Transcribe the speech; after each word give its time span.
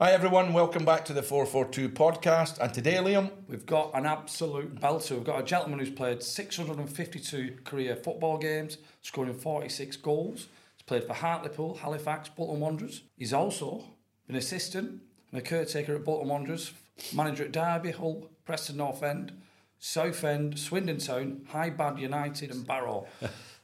Hi 0.00 0.10
everyone, 0.10 0.52
welcome 0.52 0.84
back 0.84 1.04
to 1.04 1.12
the 1.12 1.22
442 1.22 1.88
podcast. 1.90 2.58
And 2.58 2.74
today, 2.74 2.94
Liam, 2.94 3.30
we've 3.46 3.64
got 3.64 3.92
an 3.94 4.06
absolute 4.06 4.74
belter. 4.80 5.12
We've 5.12 5.22
got 5.22 5.40
a 5.40 5.44
gentleman 5.44 5.78
who's 5.78 5.90
played 5.90 6.20
652 6.20 7.58
career 7.62 7.94
football 7.94 8.36
games, 8.36 8.78
scoring 9.02 9.34
46 9.34 9.96
goals. 9.98 10.48
He's 10.76 10.82
played 10.84 11.04
for 11.04 11.12
Hartlepool, 11.12 11.76
Halifax, 11.76 12.28
Bolton 12.28 12.58
Wanderers. 12.58 13.02
He's 13.16 13.32
also 13.32 13.84
been 14.26 14.34
assistant 14.34 15.00
and 15.30 15.40
a 15.40 15.44
caretaker 15.44 15.94
at 15.94 16.04
Bolton 16.04 16.28
Wanderers, 16.28 16.72
manager 17.14 17.44
at 17.44 17.52
Derby, 17.52 17.92
Hull, 17.92 18.28
Preston 18.44 18.78
North 18.78 19.04
End, 19.04 19.30
Southend, 19.78 20.58
Swindon 20.58 20.98
Town, 20.98 21.46
High 21.50 21.70
Bad 21.70 22.00
United, 22.00 22.50
and 22.50 22.66
Barrow. 22.66 23.06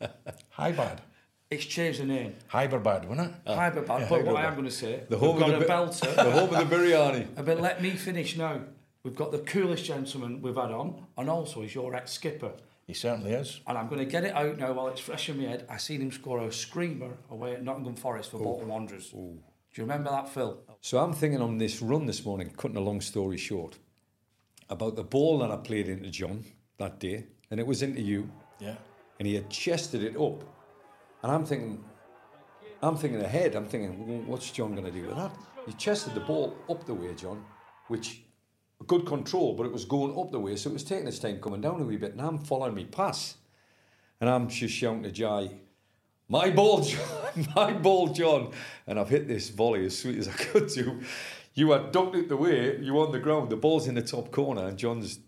High 0.51 0.71
Bad. 0.71 1.01
It's 1.51 1.65
changed 1.65 2.01
the 2.01 2.05
name. 2.05 2.37
Hyberbad, 2.49 3.07
wasn't 3.07 3.33
it? 3.33 3.35
Uh, 3.45 3.57
Hyberbad. 3.57 4.01
Yeah, 4.01 4.09
but 4.09 4.25
what 4.25 4.37
I 4.37 4.45
am 4.45 4.55
going 4.55 4.67
to 4.67 4.71
say, 4.71 5.03
the 5.09 5.19
home 5.19 5.35
we've 5.37 5.47
got 5.47 5.55
of 5.55 5.61
the, 5.61 5.67
a 5.67 5.69
belter. 5.69 6.15
The 6.25 6.31
home 6.31 6.55
of 6.55 6.71
the 6.71 6.77
biryani. 6.77 7.27
But 7.45 7.61
let 7.61 7.83
me 7.83 7.91
finish 7.91 8.37
now. 8.37 8.61
We've 9.03 9.17
got 9.17 9.33
the 9.33 9.39
coolest 9.39 9.85
gentleman 9.85 10.43
we've 10.43 10.55
had 10.55 10.71
on, 10.71 11.07
and 11.19 11.29
also 11.29 11.63
he's 11.63 11.75
your 11.75 11.97
ex-skipper. 11.97 12.53
He 12.87 12.95
certainly 12.95 13.33
is. 13.33 13.61
And 13.67 13.77
I'm 13.77 13.89
going 13.89 13.99
to 13.99 14.05
get 14.05 14.25
it 14.25 14.35
out 14.35 14.59
now 14.59 14.73
while 14.73 14.89
it's 14.89 15.01
fresh 15.01 15.29
in 15.29 15.39
my 15.39 15.49
head. 15.49 15.67
I 15.69 15.79
seen 15.79 16.03
him 16.03 16.13
score 16.13 16.41
a 16.41 16.53
screamer 16.53 17.17
away 17.31 17.55
at 17.55 17.65
Nottingham 17.65 17.97
Forest 17.97 18.31
for 18.31 18.37
Ooh. 18.37 18.45
Bolton 18.45 18.69
Wanderers. 18.69 19.13
Ooh. 19.15 19.39
Do 19.73 19.83
you 19.83 19.85
remember 19.85 20.11
that, 20.11 20.29
Phil? 20.29 20.59
So 20.81 20.99
I'm 20.99 21.13
thinking 21.13 21.41
on 21.41 21.59
this 21.59 21.83
run 21.83 22.07
this 22.07 22.25
morning, 22.25 22.51
cutting 22.57 22.77
a 22.77 22.81
long 22.81 23.01
story 23.01 23.37
short, 23.37 23.79
about 24.69 24.95
the 24.95 25.05
ball 25.05 25.39
that 25.39 25.51
I 25.51 25.57
played 25.57 25.89
into 25.89 26.11
John 26.11 26.45
that 26.79 27.01
day, 27.01 27.27
and 27.51 27.59
it 27.59 27.67
was 27.67 27.83
into 27.83 28.01
you. 28.03 28.31
Yeah. 28.61 28.77
And 29.19 29.27
he 29.27 29.35
had 29.35 29.51
chested 29.51 30.05
it 30.05 30.17
up. 30.17 30.45
And 31.23 31.33
I'm 31.33 31.45
thinking, 31.45 31.85
I'm 32.83 32.97
thinking 32.97 33.21
ahead. 33.21 33.55
I'm 33.55 33.67
thinking, 33.67 34.27
what's 34.27 34.51
John 34.51 34.75
going 34.75 34.87
to 34.87 34.91
do 34.91 35.07
with 35.07 35.17
that? 35.17 35.33
He 35.67 35.73
chested 35.75 36.15
the 36.15 36.21
ball 36.21 36.57
up 36.69 36.87
the 36.87 36.95
way, 36.95 37.15
John, 37.15 37.45
which 37.89 38.23
good 38.87 39.07
control, 39.07 39.55
but 39.55 39.67
it 39.67 39.73
was 39.73 39.85
going 39.85 40.19
up 40.19 40.31
the 40.31 40.41
way, 40.41 40.57
so 40.57 40.71
it 40.71 40.73
was 40.75 40.85
taking 40.85 41.07
its 41.07 41.19
time 41.19 41.41
coming 41.41 41.61
down 41.61 41.81
a 41.81 41.85
wee 41.85 41.97
bit. 41.97 42.13
And 42.13 42.23
I'm 42.23 42.39
following 42.39 42.75
me 42.75 42.85
pass, 42.85 43.37
and 44.21 44.31
I'm 44.31 44.49
just 44.49 44.75
shouting 44.75 45.03
to 45.03 45.11
Jai, 45.11 45.51
"My 46.29 46.51
ball, 46.51 46.81
John! 46.83 47.49
My 47.55 47.73
ball, 47.73 48.09
John!" 48.09 48.53
And 48.87 48.99
I've 48.99 49.11
hit 49.11 49.29
this 49.29 49.51
volley 49.51 49.85
as 49.87 49.99
sweet 49.99 50.19
as 50.19 50.29
I 50.29 50.33
could 50.33 50.69
do. 50.69 51.01
You 51.55 51.73
had 51.73 51.93
ducked 51.93 52.17
it 52.17 52.29
the 52.29 52.37
way, 52.37 52.79
you 52.79 52.99
on 53.01 53.13
the 53.13 53.19
ground, 53.19 53.51
the 53.51 53.57
ball's 53.57 53.87
in 53.87 53.97
the 53.97 54.03
top 54.03 54.31
corner, 54.31 54.67
and 54.67 54.79
John's 54.79 55.19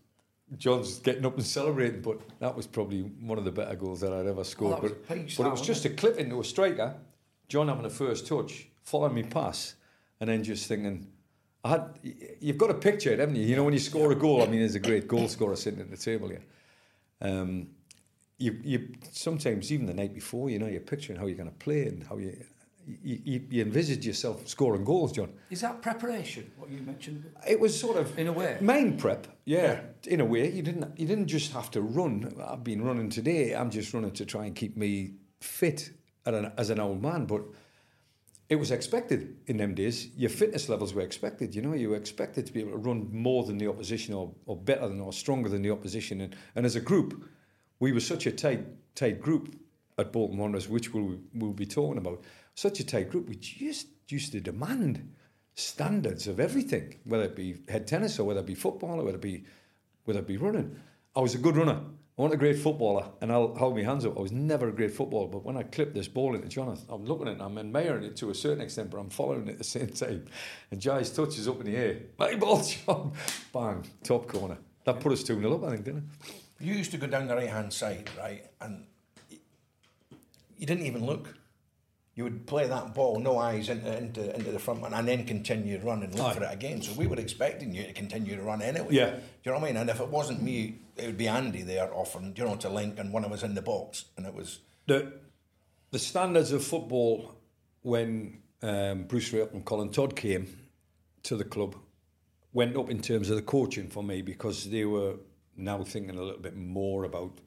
John's 0.59 0.99
getting 0.99 1.25
up 1.25 1.37
and 1.37 1.47
celebrating, 1.47 2.03
but 2.03 2.21
that 2.41 2.57
was 2.57 2.67
probably 2.67 3.01
one 3.01 3.39
of 3.39 3.45
the 3.45 3.53
better 3.53 3.75
goals 3.75 4.01
that 4.01 4.13
I'd 4.13 4.27
ever 4.27 4.45
scored. 4.45 4.83
Well, 4.83 4.93
but, 5.09 5.09
but 5.09 5.47
it 5.47 5.51
was 5.51 5.63
just 5.63 5.85
a 5.85 5.91
clip 5.91 6.19
into 6.19 6.41
a 6.41 6.45
striker. 6.45 6.95
John 7.49 7.69
having 7.69 7.85
a 7.85 7.91
first 7.91 8.27
touch, 8.27 8.67
following 8.83 9.15
me 9.15 9.23
pass, 9.23 9.75
and 10.21 10.29
then 10.29 10.43
just 10.43 10.67
thinking, 10.67 11.07
I 11.65 11.69
had, 11.71 11.99
you've 12.41 12.59
got 12.59 12.69
to 12.69 12.75
picture 12.75 13.13
it, 13.13 13.19
haven't 13.19 13.37
you? 13.37 13.47
You 13.47 13.57
know, 13.57 13.65
when 13.65 13.73
you 13.73 13.79
score 13.79 14.11
a 14.13 14.15
goal, 14.15 14.43
I 14.43 14.47
mean, 14.47 14.61
there's 14.61 14.75
a 14.75 14.81
great 14.81 15.07
goal 15.07 15.29
scorer 15.29 15.57
sitting 15.57 15.81
at 15.81 15.91
the 15.91 15.97
table 15.97 16.29
here. 16.29 16.45
Um, 17.21 17.69
you, 18.39 18.59
you 18.65 18.89
sometimes 19.13 19.71
even 19.73 19.87
the 19.87 19.95
night 19.95 20.13
before, 20.13 20.51
you 20.51 20.59
know, 20.59 20.67
you're 20.67 20.81
picturing 20.81 21.19
how 21.19 21.27
you're 21.27 21.37
going 21.37 21.51
to 21.51 21.57
play 21.57 21.87
and 21.87 22.03
how 22.05 22.17
you, 22.19 22.37
you, 22.87 23.21
you, 23.25 23.47
you 23.51 23.63
envisage 23.63 24.07
yourself 24.07 24.49
scoring 24.49 24.85
goals, 24.85 25.13
John. 25.13 25.33
Is 25.51 25.61
that 25.61 25.83
preparation? 25.83 26.51
What 26.57 26.71
you 26.71 26.81
mentioned? 26.81 27.25
It 27.47 27.59
was 27.59 27.79
sort 27.79 27.97
of 27.97 28.19
in 28.19 28.27
a 28.29 28.33
way 28.33 28.59
main 28.61 28.97
prep. 28.97 29.27
Yeah, 29.45 29.81
yeah, 30.05 30.13
in 30.13 30.21
a 30.21 30.25
way, 30.25 30.51
you 30.51 30.63
didn't 30.63 30.99
you 30.99 31.07
didn't 31.07 31.29
just 31.29 31.53
have 31.53 31.71
to 31.73 31.81
run. 31.81 32.35
I've 32.45 32.65
been 32.65 32.83
running 32.83 33.11
today. 33.11 33.55
I'm 33.55 33.71
just 33.71 33.93
running 33.95 34.13
to 34.13 34.25
try 34.25 34.47
and 34.47 34.55
keep 34.55 34.77
me 34.77 35.15
fit 35.41 35.91
as 36.25 36.71
an 36.71 36.79
old 36.79 37.03
man, 37.03 37.27
but 37.27 37.43
it 38.49 38.57
was 38.57 38.71
expected 38.71 39.39
in 39.47 39.57
them 39.57 39.75
days. 39.75 40.09
Your 40.15 40.31
fitness 40.31 40.69
levels 40.69 40.93
were 40.95 41.01
expected. 41.01 41.55
You 41.55 41.63
know, 41.63 41.73
you 41.73 41.91
were 41.91 41.97
expected 41.97 42.47
to 42.47 42.53
be 42.53 42.61
able 42.61 42.73
to 42.73 42.77
run 42.77 43.09
more 43.11 43.45
than 43.45 43.59
the 43.59 43.67
opposition, 43.67 44.15
or, 44.15 44.33
or 44.47 44.57
better 44.57 44.87
than, 44.89 45.01
or 45.01 45.13
stronger 45.13 45.49
than 45.49 45.63
the 45.63 45.71
opposition. 45.71 46.21
And, 46.21 46.37
and 46.55 46.67
as 46.67 46.77
a 46.77 46.81
group, 46.81 47.25
we 47.81 47.93
were 47.93 48.01
such 48.01 48.27
a 48.27 48.31
tight 48.31 48.67
tight 48.95 49.21
group 49.21 49.57
at 49.99 50.13
Bolton 50.13 50.37
Wanderers, 50.37 50.69
which 50.69 50.93
we'll 50.93 51.19
we'll 51.35 51.53
be 51.53 51.67
talking 51.67 51.99
about. 51.99 52.23
Such 52.55 52.81
a 52.81 52.87
tight 52.87 53.11
group, 53.11 53.29
we 53.29 53.37
just 53.37 53.89
used 54.09 54.33
to 54.33 54.41
demand 54.41 55.15
standards 55.55 56.27
of 56.27 56.41
everything, 56.41 56.99
whether 57.05 57.25
it 57.25 57.37
be 57.37 57.57
head 57.69 57.87
tennis 57.87 58.19
or 58.19 58.25
whether 58.25 58.41
it 58.41 58.47
be 58.47 58.55
football 58.55 59.01
or 59.01 59.05
whether 59.05 59.17
it 59.17 59.23
be 59.23 59.45
whether 60.05 60.21
it 60.21 60.27
be 60.27 60.37
running. 60.37 60.77
I 61.15 61.21
was 61.21 61.35
a 61.35 61.39
good 61.39 61.57
runner. 61.57 61.81
I 62.19 62.23
wasn't 62.23 62.35
a 62.35 62.45
great 62.45 62.59
footballer, 62.59 63.07
and 63.23 63.33
I'll 63.33 63.55
hold 63.55 63.75
my 63.75 63.83
hands 63.83 64.05
up. 64.05 64.19
I 64.19 64.21
was 64.21 64.33
never 64.33 64.69
a 64.69 64.73
great 64.73 64.93
footballer, 64.93 65.29
but 65.29 65.45
when 65.45 65.57
I 65.57 65.63
clipped 65.63 65.95
this 65.95 66.09
ball 66.09 66.35
into 66.35 66.47
Jonathan, 66.47 66.85
I'm 66.91 67.07
looking 67.07 67.27
at 67.27 67.37
it, 67.37 67.41
I'm 67.41 67.57
admiring 67.57 68.05
it 68.05 68.17
to 68.17 68.29
a 68.29 68.35
certain 68.35 68.61
extent, 68.61 68.91
but 68.91 68.99
I'm 68.99 69.09
following 69.09 69.49
it 69.49 69.53
at 69.53 69.59
the 69.59 69.65
same 69.65 69.89
time. 69.89 70.27
And 70.71 70.85
Jai's 70.85 71.11
touch 71.11 71.39
is 71.39 71.49
up 71.49 71.61
in 71.61 71.67
the 71.67 71.77
air. 71.77 71.97
My 72.19 72.35
ball, 72.35 72.63
John! 72.63 73.13
Bang, 73.53 73.87
top 74.05 74.29
corner. 74.29 74.59
That 74.85 75.01
put 75.01 75.13
us 75.13 75.23
2 75.23 75.41
0 75.41 75.55
up, 75.55 75.65
I 75.65 75.71
think, 75.71 75.85
didn't 75.85 76.11
it? 76.21 76.35
You 76.61 76.75
used 76.75 76.91
to 76.91 76.99
go 76.99 77.07
down 77.07 77.29
the 77.29 77.35
right 77.35 77.49
hand 77.49 77.73
side, 77.73 78.11
right? 78.19 78.45
And 78.61 78.85
you 79.31 80.67
didn't 80.67 80.85
even 80.85 81.07
look 81.07 81.35
you 82.15 82.25
would 82.25 82.47
play 82.47 82.67
that 82.69 82.95
ball, 82.95 83.19
no 83.19 83.39
eyes 83.39 83.69
into 83.69 83.97
into, 83.97 84.35
into 84.35 84.53
the 84.53 84.59
front 84.59 84.83
man, 84.83 84.93
and 84.93 85.09
then 85.09 85.25
continue 85.25 85.79
to 85.79 85.85
run 85.85 86.03
and 86.03 86.15
look 86.15 86.27
Aye. 86.27 86.35
for 86.35 86.45
it 86.45 86.53
again. 86.53 86.83
So 86.83 86.93
we 86.93 87.07
were 87.07 87.17
expecting 87.17 87.75
you 87.75 87.85
to 87.85 87.93
continue 87.93 88.37
to 88.37 88.43
run 88.43 88.61
anyway. 88.63 88.89
Yeah. 88.91 89.11
Do 89.11 89.21
you 89.45 89.53
know 89.53 89.59
what 89.59 89.65
I 89.65 89.67
mean? 89.69 89.77
And 89.77 89.91
if 89.91 90.01
it 90.01 90.09
wasn't 90.09 90.43
me, 90.43 90.81
it 90.97 91.07
would 91.07 91.19
be 91.19 91.29
Andy 91.29 91.63
there 91.63 91.93
offering, 91.93 92.35
you 92.37 92.45
know, 92.45 92.57
to 92.57 92.69
link, 92.69 92.99
and 92.99 93.13
one 93.13 93.25
of 93.25 93.33
us 93.33 93.43
in 93.43 93.55
the 93.55 93.63
box, 93.63 94.07
and 94.17 94.27
it 94.27 94.35
was 94.35 94.61
the 94.87 95.13
the 95.91 95.99
standards 95.99 96.53
of 96.53 96.65
football 96.65 97.35
when 97.83 98.43
um, 98.63 99.05
Bruce 99.05 99.31
Rioch 99.31 99.53
and 99.53 99.65
Colin 99.65 99.91
Todd 99.91 100.15
came 100.15 100.47
to 101.25 101.37
the 101.37 101.45
club 101.45 101.77
went 102.53 102.77
up 102.77 102.91
in 102.91 103.01
terms 103.01 103.31
of 103.31 103.37
the 103.37 103.43
coaching 103.43 103.89
for 103.89 104.03
me 104.03 104.23
because 104.23 104.71
they 104.71 104.85
were 104.85 105.15
now 105.57 105.83
thinking 105.83 106.19
a 106.19 106.23
little 106.23 106.41
bit 106.41 106.57
more 106.57 107.05
about 107.05 107.39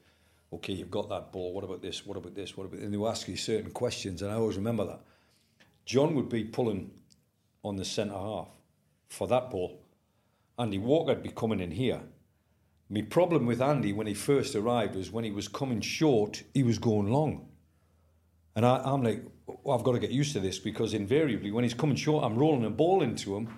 okay, 0.53 0.73
you've 0.73 0.91
got 0.91 1.09
that 1.09 1.31
ball, 1.31 1.53
what 1.53 1.63
about 1.63 1.81
this, 1.81 2.05
what 2.05 2.17
about 2.17 2.35
this, 2.35 2.55
what 2.55 2.65
about... 2.65 2.79
And 2.79 2.93
they 2.93 2.97
will 2.97 3.09
ask 3.09 3.27
you 3.27 3.35
certain 3.35 3.71
questions, 3.71 4.21
and 4.21 4.31
I 4.31 4.35
always 4.35 4.57
remember 4.57 4.85
that. 4.85 5.01
John 5.85 6.15
would 6.15 6.29
be 6.29 6.43
pulling 6.43 6.91
on 7.63 7.75
the 7.75 7.85
centre 7.85 8.13
half 8.13 8.47
for 9.09 9.27
that 9.27 9.51
ball. 9.51 9.81
Andy 10.57 10.77
Walker 10.77 11.13
would 11.13 11.23
be 11.23 11.29
coming 11.29 11.59
in 11.59 11.71
here. 11.71 12.01
My 12.89 13.01
problem 13.01 13.45
with 13.45 13.61
Andy 13.61 13.93
when 13.93 14.07
he 14.07 14.13
first 14.13 14.55
arrived 14.55 14.95
was 14.95 15.11
when 15.11 15.23
he 15.23 15.31
was 15.31 15.47
coming 15.47 15.81
short, 15.81 16.43
he 16.53 16.63
was 16.63 16.77
going 16.77 17.11
long. 17.11 17.47
And 18.55 18.65
I, 18.65 18.81
am 18.85 19.03
like, 19.03 19.23
well, 19.47 19.77
I've 19.77 19.83
got 19.83 19.93
to 19.93 19.99
get 19.99 20.11
used 20.11 20.33
to 20.33 20.39
this 20.39 20.59
because 20.59 20.93
invariably 20.93 21.51
when 21.51 21.63
he's 21.63 21.73
coming 21.73 21.97
short, 21.97 22.23
I'm 22.23 22.37
rolling 22.37 22.63
a 22.63 22.69
ball 22.69 23.01
into 23.01 23.35
him, 23.35 23.49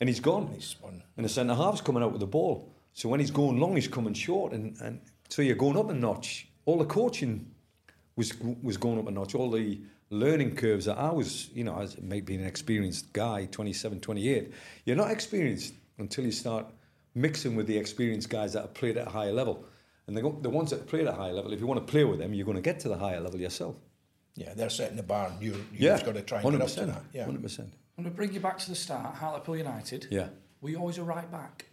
and 0.00 0.08
he's 0.08 0.20
gone. 0.20 0.50
He's 0.52 0.66
spun. 0.66 1.02
And 1.16 1.24
the 1.24 1.28
centre 1.28 1.54
half's 1.54 1.80
coming 1.80 2.02
out 2.02 2.10
with 2.10 2.20
the 2.20 2.26
ball. 2.26 2.74
So 2.92 3.08
when 3.08 3.20
he's 3.20 3.30
going 3.30 3.58
long, 3.58 3.76
he's 3.76 3.88
coming 3.88 4.14
short, 4.14 4.52
and, 4.52 4.76
and 4.80 5.00
so 5.28 5.42
you're 5.42 5.56
going 5.56 5.76
up 5.76 5.90
a 5.90 5.94
notch. 5.94 6.48
All 6.64 6.78
the 6.78 6.84
coaching 6.84 7.50
was 8.16 8.32
was 8.62 8.76
going 8.76 8.98
up 8.98 9.08
a 9.08 9.10
notch. 9.10 9.34
All 9.34 9.50
the 9.50 9.80
learning 10.10 10.54
curves 10.56 10.84
that 10.84 10.98
I 10.98 11.10
was, 11.10 11.48
you 11.54 11.64
know, 11.64 11.78
as 11.78 11.98
maybe 12.00 12.34
an 12.34 12.44
experienced 12.44 13.12
guy, 13.14 13.46
27, 13.50 14.00
28, 14.00 14.52
you're 14.84 14.94
not 14.96 15.10
experienced 15.10 15.72
until 15.98 16.24
you 16.26 16.32
start 16.32 16.66
mixing 17.14 17.56
with 17.56 17.66
the 17.66 17.78
experienced 17.78 18.28
guys 18.28 18.52
that 18.52 18.60
have 18.62 18.74
played 18.74 18.98
at 18.98 19.06
a 19.06 19.10
higher 19.10 19.32
level. 19.32 19.64
And 20.06 20.16
the, 20.16 20.20
the 20.42 20.50
ones 20.50 20.70
that 20.70 20.86
play 20.86 21.00
at 21.00 21.06
a 21.06 21.12
higher 21.12 21.32
level, 21.32 21.52
if 21.52 21.60
you 21.60 21.66
want 21.66 21.86
to 21.86 21.90
play 21.90 22.04
with 22.04 22.18
them, 22.18 22.34
you're 22.34 22.44
going 22.44 22.56
to 22.56 22.62
get 22.62 22.80
to 22.80 22.88
the 22.88 22.96
higher 22.98 23.20
level 23.20 23.40
yourself. 23.40 23.76
Yeah, 24.34 24.52
they're 24.54 24.68
setting 24.70 24.96
the 24.96 25.02
bar. 25.02 25.28
and 25.28 25.40
You, 25.42 25.52
you've 25.72 25.80
Yeah, 25.80 26.02
got 26.04 26.14
to 26.14 26.22
try 26.22 26.40
and 26.42 26.50
get 26.52 26.60
up 26.60 26.68
to 26.68 26.86
that. 26.86 27.02
Yeah. 27.14 27.26
100%. 27.26 27.60
I'm 27.60 28.04
going 28.04 28.04
to 28.04 28.10
bring 28.10 28.32
you 28.32 28.40
back 28.40 28.58
to 28.58 28.68
the 28.68 28.74
start, 28.74 29.14
Hartlepool 29.14 29.56
United. 29.56 30.08
Yeah. 30.10 30.28
Were 30.60 30.70
you 30.70 30.78
always 30.78 30.98
a 30.98 31.04
right 31.04 31.30
back? 31.30 31.66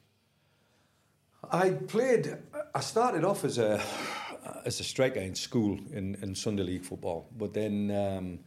I 1.52 1.72
played. 1.72 2.38
I 2.76 2.80
started 2.82 3.24
off 3.24 3.44
as 3.46 3.58
a 3.58 3.82
as 4.66 4.80
a 4.80 4.84
striker 4.84 5.20
in 5.20 5.36
school 5.36 5.80
in, 5.92 6.16
in 6.22 6.36
Sunday 6.36 6.64
league 6.64 6.84
football, 6.84 7.30
but 7.38 7.54
then 7.54 7.92
um, 7.92 8.40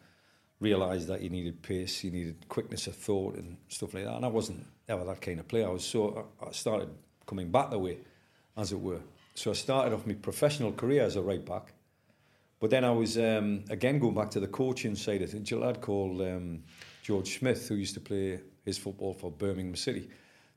realised 0.61 1.09
that 1.09 1.23
you 1.23 1.31
needed 1.31 1.63
pace, 1.63 2.05
you 2.05 2.11
needed 2.11 2.49
quickness 2.49 2.87
of 2.87 2.95
thought 2.95 3.37
and 3.37 3.57
stuff 3.69 3.95
like 3.95 4.05
that. 4.05 4.15
And 4.15 4.25
I 4.25 4.29
wasn't 4.29 4.67
ever 4.89 5.05
that 5.05 5.21
kind 5.21 5.41
of 5.41 5.49
player. 5.49 5.67
I 5.69 5.71
was 5.71 5.85
so 5.85 6.29
I 6.47 6.53
started 6.53 6.91
coming 7.27 7.51
back 7.51 7.71
the 7.71 7.79
way, 7.79 7.99
as 8.57 8.73
it 8.73 8.81
were. 8.81 9.01
So 9.35 9.51
I 9.51 9.55
started 9.55 9.95
off 9.95 10.07
my 10.07 10.15
professional 10.15 10.73
career 10.73 11.03
as 11.03 11.17
a 11.17 11.23
right 11.23 11.45
back, 11.45 11.73
but 12.61 12.71
then 12.71 12.85
I 12.85 12.91
was 12.91 13.17
um, 13.17 13.65
again 13.71 13.99
going 13.99 14.15
back 14.15 14.31
to 14.33 14.41
the 14.41 14.49
coaching 14.49 14.95
side 14.95 15.23
of 15.23 15.35
it. 15.35 15.51
A 15.51 15.59
lad 15.59 15.81
called 15.81 16.21
um, 16.21 16.63
George 17.03 17.39
Smith, 17.39 17.69
who 17.69 17.77
used 17.77 17.95
to 17.95 18.01
play 18.01 18.41
his 18.65 18.77
football 18.77 19.15
for 19.15 19.31
Birmingham 19.31 19.77
City. 19.77 20.11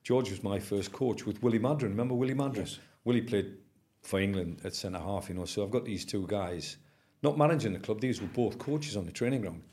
George 0.05 0.29
was 0.29 0.43
my 0.43 0.59
first 0.59 0.91
coach 0.91 1.25
with 1.25 1.41
Willie 1.41 1.57
Maddren. 1.57 1.89
Remember 1.89 2.13
Willie 2.13 2.35
Maddren? 2.35 2.57
Yes. 2.57 2.79
Willie 3.05 3.23
played 3.23 3.57
for 4.03 4.19
England 4.19 4.61
at 4.63 4.75
centre 4.75 4.99
half, 4.99 5.29
you 5.29 5.35
know. 5.35 5.45
So 5.45 5.63
I've 5.63 5.71
got 5.71 5.83
these 5.83 6.05
two 6.05 6.27
guys, 6.27 6.77
not 7.23 7.39
managing 7.39 7.73
the 7.73 7.79
club. 7.79 7.99
These 8.01 8.21
were 8.21 8.27
both 8.27 8.59
coaches 8.59 8.95
on 8.95 9.07
the 9.07 9.11
training 9.11 9.41
ground. 9.41 9.63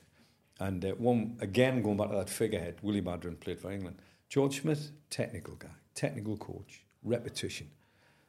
And 0.58 0.82
uh, 0.86 0.92
one 0.92 1.36
again 1.40 1.82
going 1.82 1.98
back 1.98 2.08
to 2.08 2.16
that 2.16 2.30
figurehead, 2.30 2.76
Willie 2.80 3.02
Maddren 3.02 3.38
played 3.38 3.60
for 3.60 3.70
England. 3.70 3.96
George 4.30 4.62
Smith, 4.62 4.90
technical 5.10 5.54
guy, 5.56 5.68
technical 5.94 6.38
coach, 6.38 6.82
repetition, 7.04 7.68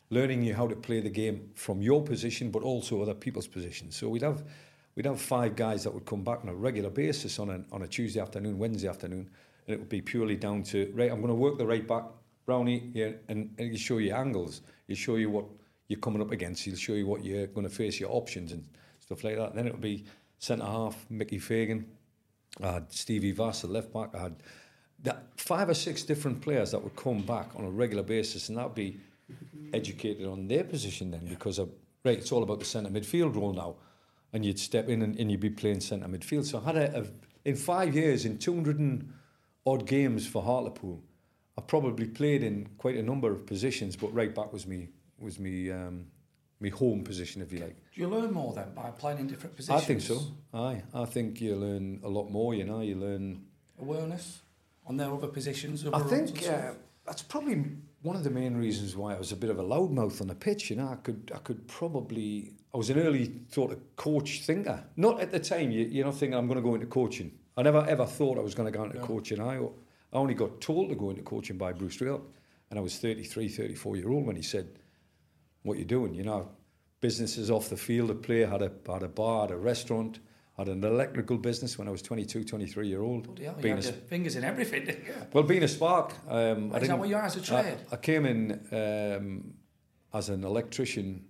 learning 0.09 0.43
you 0.43 0.53
how 0.55 0.67
to 0.67 0.75
play 0.75 0.99
the 0.99 1.09
game 1.09 1.51
from 1.55 1.81
your 1.81 2.03
position, 2.03 2.51
but 2.51 2.63
also 2.63 3.01
other 3.01 3.13
people's 3.13 3.47
positions. 3.47 3.95
So 3.95 4.09
we'd 4.09 4.23
have 4.23 4.43
we'd 4.95 5.05
have 5.05 5.21
five 5.21 5.55
guys 5.55 5.85
that 5.85 5.93
would 5.93 6.05
come 6.05 6.25
back 6.25 6.39
on 6.43 6.49
a 6.49 6.53
regular 6.53 6.89
basis 6.89 7.39
on 7.39 7.49
a 7.49 7.63
on 7.71 7.83
a 7.83 7.87
Tuesday 7.87 8.19
afternoon, 8.19 8.57
Wednesday 8.57 8.89
afternoon, 8.89 9.29
and 9.65 9.73
it 9.73 9.79
would 9.79 9.89
be 9.89 10.01
purely 10.01 10.35
down 10.35 10.63
to 10.63 10.91
right. 10.93 11.11
I'm 11.11 11.21
going 11.21 11.27
to 11.29 11.35
work 11.35 11.57
the 11.57 11.65
right 11.65 11.87
back, 11.87 12.03
Brownie, 12.45 12.91
yeah, 12.93 13.11
and, 13.27 13.53
and 13.57 13.69
he'll 13.69 13.77
show 13.77 13.97
you 13.97 14.13
angles. 14.13 14.61
He'll 14.87 14.95
show 14.95 15.15
you 15.15 15.29
what 15.29 15.45
you're 15.87 15.99
coming 15.99 16.21
up 16.21 16.31
against. 16.31 16.63
He'll 16.63 16.75
show 16.75 16.93
you 16.93 17.07
what 17.07 17.23
you're 17.23 17.47
going 17.47 17.67
to 17.67 17.73
face, 17.73 17.99
your 17.99 18.11
options 18.11 18.51
and 18.51 18.67
stuff 18.99 19.23
like 19.23 19.37
that. 19.37 19.49
And 19.49 19.57
then 19.57 19.67
it 19.67 19.73
would 19.73 19.81
be 19.81 20.05
centre 20.39 20.65
half, 20.65 21.05
Mickey 21.09 21.39
Fagan. 21.39 21.85
I 22.61 22.73
had 22.73 22.91
Stevie 22.91 23.31
Vass, 23.31 23.61
the 23.61 23.67
left 23.67 23.93
back. 23.93 24.09
I 24.13 24.23
had 24.23 24.35
that 25.03 25.23
five 25.37 25.69
or 25.69 25.73
six 25.73 26.03
different 26.03 26.41
players 26.41 26.71
that 26.71 26.83
would 26.83 26.95
come 26.95 27.21
back 27.21 27.49
on 27.55 27.65
a 27.65 27.69
regular 27.69 28.03
basis, 28.03 28.49
and 28.49 28.57
that'd 28.57 28.75
be 28.75 28.97
educated 29.73 30.27
on 30.27 30.47
their 30.47 30.63
position 30.63 31.11
then 31.11 31.25
because 31.25 31.59
of, 31.59 31.69
right, 32.03 32.17
it's 32.17 32.31
all 32.31 32.43
about 32.43 32.59
the 32.59 32.65
centre 32.65 32.89
midfield 32.89 33.35
role 33.35 33.53
now, 33.53 33.75
and 34.33 34.45
you'd 34.45 34.59
step 34.59 34.89
in 34.89 35.01
and, 35.01 35.17
and 35.19 35.31
you'd 35.31 35.39
be 35.39 35.49
playing 35.49 35.79
centre 35.79 36.07
midfield. 36.07 36.45
So 36.45 36.59
I 36.59 36.63
had 36.65 36.75
a, 36.75 36.99
a 37.01 37.05
in 37.45 37.55
five 37.55 37.93
years, 37.95 38.25
in 38.25 38.37
200 38.37 38.79
and 38.79 39.13
odd 39.65 39.85
games 39.85 40.27
for 40.27 40.41
Hartlepool, 40.41 41.01
I 41.57 41.61
probably 41.61 42.07
played 42.07 42.43
in 42.43 42.69
quite 42.77 42.95
a 42.95 43.03
number 43.03 43.31
of 43.31 43.45
positions, 43.45 43.95
but 43.95 44.13
right 44.13 44.33
back 44.33 44.51
was 44.51 44.65
me 44.65 44.89
was 45.19 45.39
me 45.39 45.71
um, 45.71 46.07
me 46.59 46.69
home 46.69 47.03
position, 47.03 47.41
if 47.41 47.51
you 47.53 47.59
like. 47.59 47.75
Do 47.93 48.01
you 48.01 48.07
learn 48.07 48.31
more 48.31 48.53
then 48.53 48.73
by 48.73 48.89
playing 48.91 49.19
in 49.19 49.27
different 49.27 49.55
positions? 49.55 49.81
I 49.81 49.85
think 49.85 50.01
so. 50.01 50.19
Aye, 50.53 50.81
I 50.93 51.05
think 51.05 51.41
you 51.41 51.55
learn 51.55 51.99
a 52.03 52.09
lot 52.09 52.29
more. 52.29 52.53
You 52.55 52.63
know, 52.65 52.81
you 52.81 52.95
learn. 52.95 53.45
Awareness 53.79 54.41
on 54.85 54.97
their 54.97 55.11
other 55.11 55.27
positions. 55.27 55.85
Other 55.85 55.95
I 55.95 56.01
think 56.01 56.47
uh, 56.47 56.71
that's 57.05 57.21
probably 57.21 57.65
one 58.01 58.15
of 58.15 58.23
the 58.23 58.29
main 58.29 58.55
reasons 58.55 58.95
why 58.95 59.15
I 59.15 59.17
was 59.17 59.31
a 59.31 59.35
bit 59.35 59.49
of 59.49 59.59
a 59.59 59.63
loudmouth 59.63 60.21
on 60.21 60.27
the 60.27 60.35
pitch. 60.35 60.69
You 60.69 60.77
know, 60.77 60.87
I 60.87 60.95
could 60.95 61.31
I 61.33 61.39
could 61.39 61.67
probably 61.67 62.53
I 62.73 62.77
was 62.77 62.89
an 62.89 62.99
early 62.99 63.41
sort 63.49 63.71
of 63.71 63.95
coach 63.95 64.41
thinker. 64.41 64.83
Not 64.95 65.21
at 65.21 65.31
the 65.31 65.39
time. 65.39 65.71
You, 65.71 65.85
you're 65.85 66.05
not 66.05 66.15
thinking 66.15 66.37
I'm 66.37 66.47
going 66.47 66.57
to 66.57 66.63
go 66.63 66.75
into 66.75 66.87
coaching. 66.87 67.31
I 67.55 67.61
never 67.61 67.85
ever 67.87 68.05
thought 68.05 68.37
I 68.37 68.41
was 68.41 68.55
going 68.55 68.71
to 68.71 68.77
go 68.77 68.83
into 68.83 68.99
coaching. 68.99 69.39
I 69.39 69.57
I 69.57 70.17
only 70.17 70.33
got 70.33 70.61
told 70.61 70.89
to 70.89 70.95
go 70.95 71.09
into 71.09 71.23
coaching 71.23 71.57
by 71.57 71.73
Bruce 71.73 71.95
Trail, 71.95 72.23
and 72.69 72.79
I 72.79 72.81
was 72.81 72.97
33, 72.97 73.47
34 73.47 73.95
year 73.97 74.09
old 74.09 74.25
when 74.25 74.35
he 74.35 74.41
said, 74.41 74.79
"What 75.63 75.77
you 75.77 75.85
doing?" 75.85 76.13
You 76.13 76.23
know, 76.23 76.49
businesses 77.01 77.49
off 77.51 77.69
the 77.69 77.77
field. 77.77 78.09
A 78.09 78.15
player 78.15 78.47
had 78.47 78.61
a 78.61 78.71
had 78.91 79.03
a 79.03 79.07
bar, 79.07 79.41
had 79.47 79.51
a 79.51 79.57
restaurant. 79.57 80.19
Had 80.55 80.67
an 80.69 80.83
electrical 80.83 81.39
business 81.39 81.79
when 81.79 81.87
I 81.87 81.91
was 81.91 82.03
22, 82.03 82.43
23 82.43 82.87
year 82.87 83.01
old. 83.01 83.25
Bloody 83.25 83.45
hell, 83.45 83.55
you 83.57 83.63
Being 83.63 83.75
had 83.77 83.85
a 83.85 83.91
fingers 83.91 84.35
in 84.35 84.43
everything. 84.43 84.85
didn't 84.85 85.07
you? 85.07 85.13
well, 85.33 85.43
being 85.43 85.63
a 85.63 85.67
spark, 85.67 86.13
um, 86.29 86.71
I 86.71 86.77
Is 86.77 86.89
that 86.89 86.99
what 86.99 87.09
you 87.09 87.15
are 87.15 87.23
as 87.23 87.35
a 87.35 87.41
trade? 87.41 87.79
I, 87.91 87.95
I 87.95 87.97
came 87.97 88.27
in 88.27 88.51
um, 88.71 89.55
as 90.13 90.29
an 90.29 90.43
electrician, 90.43 91.25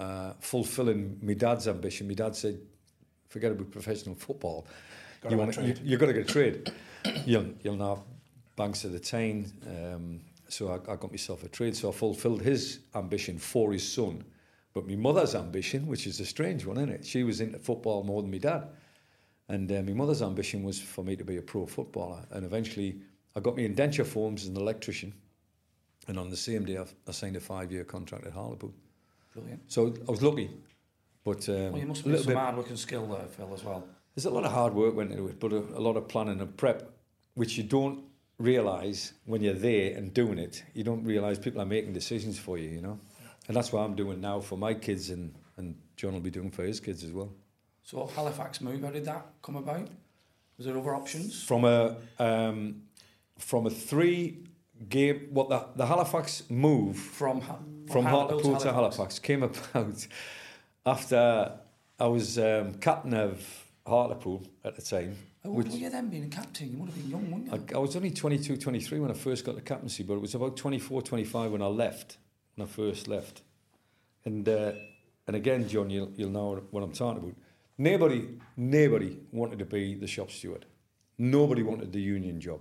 uh, 0.00 0.32
fulfilling 0.40 1.20
my 1.22 1.34
dad's 1.34 1.68
ambition. 1.68 2.08
My 2.08 2.14
dad 2.14 2.34
said, 2.34 2.58
"Forget 3.28 3.52
about 3.52 3.70
professional 3.70 4.16
football. 4.16 4.66
Gotta 5.20 5.34
you 5.34 5.38
want 5.38 5.56
you, 5.56 5.62
trade." 5.74 5.80
you 5.84 5.96
got 5.96 6.06
to 6.06 6.12
get 6.12 6.30
a 6.30 6.32
trade. 6.32 6.72
you'll 7.24 7.46
you'll 7.62 7.76
now 7.76 7.96
have 7.96 8.04
banks 8.56 8.84
of 8.84 8.92
the 8.92 9.00
Tyne." 9.00 9.52
Um, 9.66 10.20
so 10.48 10.68
I, 10.68 10.92
I 10.92 10.96
got 10.96 11.10
myself 11.10 11.42
a 11.44 11.48
trade. 11.48 11.76
So 11.76 11.90
I 11.90 11.92
fulfilled 11.92 12.42
his 12.42 12.80
ambition 12.94 13.38
for 13.38 13.72
his 13.72 13.86
son. 13.86 14.24
But 14.72 14.86
my 14.86 14.96
mother's 14.96 15.34
ambition, 15.34 15.86
which 15.86 16.06
is 16.06 16.20
a 16.20 16.26
strange 16.26 16.64
one, 16.64 16.76
isn't 16.76 16.90
it? 16.90 17.04
She 17.04 17.22
was 17.22 17.40
into 17.40 17.58
football 17.58 18.02
more 18.04 18.22
than 18.22 18.30
my 18.30 18.38
dad. 18.38 18.68
And 19.48 19.70
uh, 19.72 19.82
my 19.82 19.92
mother's 19.92 20.22
ambition 20.22 20.62
was 20.62 20.80
for 20.80 21.02
me 21.02 21.16
to 21.16 21.24
be 21.24 21.38
a 21.38 21.42
pro 21.42 21.66
footballer. 21.66 22.24
And 22.30 22.44
eventually, 22.44 23.00
I 23.34 23.40
got 23.40 23.56
my 23.56 23.62
indenture 23.62 24.04
forms 24.04 24.42
as 24.42 24.48
an 24.48 24.56
electrician. 24.56 25.14
And 26.06 26.18
on 26.18 26.30
the 26.30 26.36
same 26.36 26.64
day, 26.64 26.78
I, 26.78 26.84
I 27.06 27.12
signed 27.12 27.36
a 27.36 27.40
five 27.40 27.72
year 27.72 27.84
contract 27.84 28.26
at 28.26 28.32
Hartlepool. 28.32 28.74
Brilliant. 29.34 29.62
So 29.70 29.94
I 30.06 30.10
was 30.10 30.22
lucky. 30.22 30.50
But 31.24 31.48
um, 31.48 31.72
Well, 31.72 31.78
you 31.78 31.86
must 31.86 32.00
a 32.00 32.04
have 32.04 32.12
little 32.12 32.24
some 32.24 32.34
hard 32.34 32.56
work 32.56 32.68
and 32.68 32.78
skill 32.78 33.06
there, 33.06 33.26
Phil, 33.26 33.52
as 33.54 33.64
well. 33.64 33.86
There's 34.18 34.26
a 34.26 34.30
lot 34.30 34.44
of 34.44 34.50
hard 34.50 34.74
work 34.74 34.96
went 34.96 35.12
into 35.12 35.28
it, 35.28 35.38
but 35.38 35.52
a, 35.52 35.58
a 35.58 35.78
lot 35.78 35.96
of 35.96 36.08
planning 36.08 36.40
and 36.40 36.56
prep, 36.56 36.90
which 37.34 37.56
you 37.56 37.62
don't 37.62 38.02
realise 38.40 39.12
when 39.26 39.40
you're 39.40 39.54
there 39.54 39.96
and 39.96 40.12
doing 40.12 40.38
it. 40.40 40.64
You 40.74 40.82
don't 40.82 41.04
realise 41.04 41.38
people 41.38 41.62
are 41.62 41.66
making 41.66 41.92
decisions 41.92 42.36
for 42.36 42.58
you, 42.58 42.68
you 42.68 42.80
know. 42.80 42.98
And 43.46 43.56
that's 43.56 43.72
what 43.72 43.82
I'm 43.82 43.94
doing 43.94 44.20
now 44.20 44.40
for 44.40 44.58
my 44.58 44.74
kids, 44.74 45.10
and, 45.10 45.32
and 45.56 45.76
John 45.96 46.14
will 46.14 46.20
be 46.20 46.32
doing 46.32 46.50
for 46.50 46.64
his 46.64 46.80
kids 46.80 47.04
as 47.04 47.12
well. 47.12 47.32
So 47.84 48.08
Halifax 48.08 48.60
move, 48.60 48.82
how 48.82 48.90
did 48.90 49.04
that 49.04 49.24
come 49.40 49.54
about? 49.54 49.86
Was 50.56 50.66
there 50.66 50.76
other 50.76 50.96
options? 50.96 51.40
from 51.44 51.64
a 51.64 51.94
um, 52.18 52.82
from 53.38 53.66
a 53.66 53.70
three 53.70 54.38
game 54.88 55.28
what 55.30 55.48
the, 55.48 55.64
the 55.76 55.86
Halifax 55.86 56.42
move 56.50 56.96
From, 56.96 57.40
Ha- 57.42 57.58
from 57.86 58.04
Hartlepool 58.04 58.56
to 58.56 58.72
Halifax 58.72 59.20
came 59.20 59.42
about 59.44 60.08
after 60.84 61.52
I 62.00 62.06
was 62.08 62.36
um, 62.36 62.74
captain 62.80 63.14
of 63.14 63.67
Hartlepool 63.88 64.46
at 64.64 64.76
the 64.76 64.82
time. 64.82 65.16
How 65.42 65.50
old 65.50 65.68
were 65.70 65.76
you 65.76 65.90
then 65.90 66.08
being 66.08 66.24
a 66.24 66.28
captain? 66.28 66.70
You 66.72 66.78
would 66.78 66.90
have 66.90 66.96
been 66.96 67.10
young, 67.10 67.30
wouldn't 67.30 67.70
you? 67.70 67.76
I, 67.76 67.78
I 67.78 67.80
was 67.80 67.96
only 67.96 68.10
22, 68.10 68.56
23 68.56 69.00
when 69.00 69.10
I 69.10 69.14
first 69.14 69.44
got 69.44 69.54
the 69.54 69.62
captaincy, 69.62 70.02
but 70.02 70.14
it 70.14 70.20
was 70.20 70.34
about 70.34 70.56
24, 70.56 71.02
25 71.02 71.52
when 71.52 71.62
I 71.62 71.66
left, 71.66 72.18
when 72.54 72.66
I 72.66 72.70
first 72.70 73.08
left. 73.08 73.42
And 74.24 74.48
uh, 74.48 74.72
and 75.28 75.36
again, 75.36 75.68
John, 75.68 75.90
you'll, 75.90 76.10
you'll 76.16 76.30
know 76.30 76.62
what 76.70 76.82
I'm 76.82 76.92
talking 76.92 77.22
about. 77.22 77.34
Nobody, 77.76 78.38
nobody 78.56 79.18
wanted 79.30 79.58
to 79.60 79.66
be 79.66 79.94
the 79.94 80.06
shop 80.06 80.30
steward. 80.30 80.64
Nobody 81.18 81.62
wanted 81.62 81.92
the 81.92 82.00
union 82.00 82.40
job. 82.40 82.60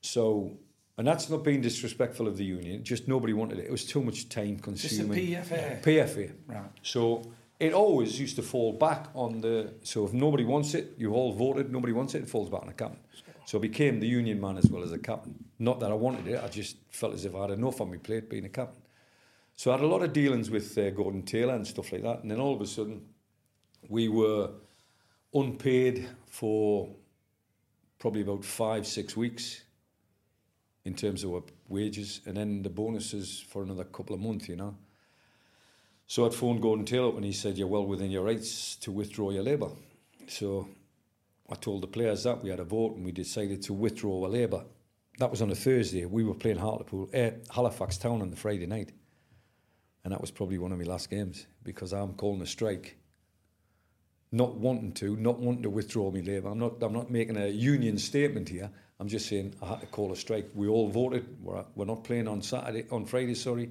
So, 0.00 0.56
and 0.96 1.06
that's 1.06 1.28
not 1.28 1.42
being 1.42 1.60
disrespectful 1.60 2.28
of 2.28 2.36
the 2.36 2.44
union, 2.44 2.84
just 2.84 3.08
nobody 3.08 3.32
wanted 3.32 3.58
it. 3.58 3.66
It 3.66 3.72
was 3.72 3.84
too 3.84 4.02
much 4.02 4.28
time 4.28 4.54
Just 4.54 4.62
consuming. 4.62 5.18
PFA. 5.18 5.82
PFA. 5.82 6.32
Right. 6.46 6.62
So 6.82 7.24
it 7.60 7.72
always 7.72 8.20
used 8.20 8.36
to 8.36 8.42
fall 8.42 8.72
back 8.72 9.08
on 9.14 9.40
the. 9.40 9.74
So 9.82 10.04
if 10.06 10.12
nobody 10.12 10.44
wants 10.44 10.74
it, 10.74 10.94
you 10.96 11.14
all 11.14 11.32
voted. 11.32 11.72
Nobody 11.72 11.92
wants 11.92 12.14
it, 12.14 12.22
it 12.22 12.28
falls 12.28 12.48
back 12.50 12.62
on 12.62 12.68
the 12.68 12.74
captain. 12.74 13.00
So 13.46 13.58
I 13.58 13.60
became 13.60 13.98
the 13.98 14.06
union 14.06 14.40
man 14.40 14.58
as 14.58 14.70
well 14.70 14.82
as 14.82 14.92
a 14.92 14.98
captain. 14.98 15.34
Not 15.58 15.80
that 15.80 15.90
I 15.90 15.94
wanted 15.94 16.28
it. 16.28 16.42
I 16.42 16.48
just 16.48 16.76
felt 16.90 17.14
as 17.14 17.24
if 17.24 17.34
I 17.34 17.42
had 17.42 17.50
enough 17.50 17.80
on 17.80 17.90
my 17.90 17.96
plate 17.96 18.28
being 18.28 18.44
a 18.44 18.50
captain. 18.50 18.82
So 19.56 19.72
I 19.72 19.76
had 19.76 19.82
a 19.82 19.88
lot 19.88 20.02
of 20.02 20.12
dealings 20.12 20.50
with 20.50 20.76
uh, 20.78 20.90
Gordon 20.90 21.22
Taylor 21.22 21.54
and 21.54 21.66
stuff 21.66 21.90
like 21.90 22.02
that. 22.02 22.20
And 22.22 22.30
then 22.30 22.38
all 22.38 22.54
of 22.54 22.60
a 22.60 22.66
sudden, 22.66 23.02
we 23.88 24.08
were 24.08 24.50
unpaid 25.34 26.08
for 26.26 26.94
probably 27.98 28.20
about 28.20 28.44
five, 28.44 28.86
six 28.86 29.16
weeks 29.16 29.62
in 30.84 30.94
terms 30.94 31.24
of 31.24 31.42
wages, 31.68 32.20
and 32.24 32.36
then 32.36 32.62
the 32.62 32.70
bonuses 32.70 33.44
for 33.48 33.62
another 33.62 33.84
couple 33.84 34.14
of 34.14 34.20
months, 34.20 34.48
you 34.48 34.56
know. 34.56 34.76
So 36.08 36.26
I'd 36.26 36.34
phoned 36.34 36.60
Gordon 36.62 36.84
Taylor 36.84 37.14
and 37.14 37.24
he 37.24 37.32
said, 37.32 37.56
You're 37.56 37.68
well 37.68 37.86
within 37.86 38.10
your 38.10 38.24
rights 38.24 38.76
to 38.76 38.90
withdraw 38.90 39.30
your 39.30 39.44
labour. 39.44 39.68
So 40.26 40.68
I 41.50 41.54
told 41.54 41.82
the 41.82 41.86
players 41.86 42.24
that 42.24 42.42
we 42.42 42.50
had 42.50 42.60
a 42.60 42.64
vote 42.64 42.96
and 42.96 43.04
we 43.04 43.12
decided 43.12 43.62
to 43.62 43.72
withdraw 43.72 44.24
our 44.24 44.28
Labour. 44.28 44.64
That 45.18 45.30
was 45.30 45.40
on 45.40 45.50
a 45.50 45.54
Thursday. 45.54 46.04
We 46.04 46.22
were 46.22 46.34
playing 46.34 46.58
Hartlepool, 46.58 47.08
eh, 47.12 47.32
Halifax 47.50 47.96
Town 47.96 48.20
on 48.20 48.30
the 48.30 48.36
Friday 48.36 48.66
night. 48.66 48.92
And 50.04 50.12
that 50.12 50.20
was 50.20 50.30
probably 50.30 50.58
one 50.58 50.72
of 50.72 50.78
my 50.78 50.84
last 50.84 51.10
games 51.10 51.46
because 51.62 51.92
I'm 51.92 52.14
calling 52.14 52.42
a 52.42 52.46
strike. 52.46 52.98
Not 54.30 54.56
wanting 54.56 54.92
to, 54.92 55.16
not 55.16 55.38
wanting 55.38 55.62
to 55.62 55.70
withdraw 55.70 56.10
me 56.10 56.20
Labour. 56.20 56.50
I'm 56.50 56.58
not, 56.58 56.82
I'm 56.82 56.92
not 56.92 57.10
making 57.10 57.38
a 57.38 57.48
union 57.48 57.96
statement 57.96 58.48
here. 58.48 58.70
I'm 59.00 59.08
just 59.08 59.26
saying 59.26 59.54
I 59.62 59.68
had 59.68 59.80
to 59.80 59.86
call 59.86 60.12
a 60.12 60.16
strike. 60.16 60.50
We 60.54 60.68
all 60.68 60.88
voted. 60.88 61.26
We're, 61.42 61.64
we're 61.74 61.86
not 61.86 62.04
playing 62.04 62.28
on 62.28 62.42
Saturday, 62.42 62.84
on 62.90 63.06
Friday, 63.06 63.34
sorry. 63.34 63.70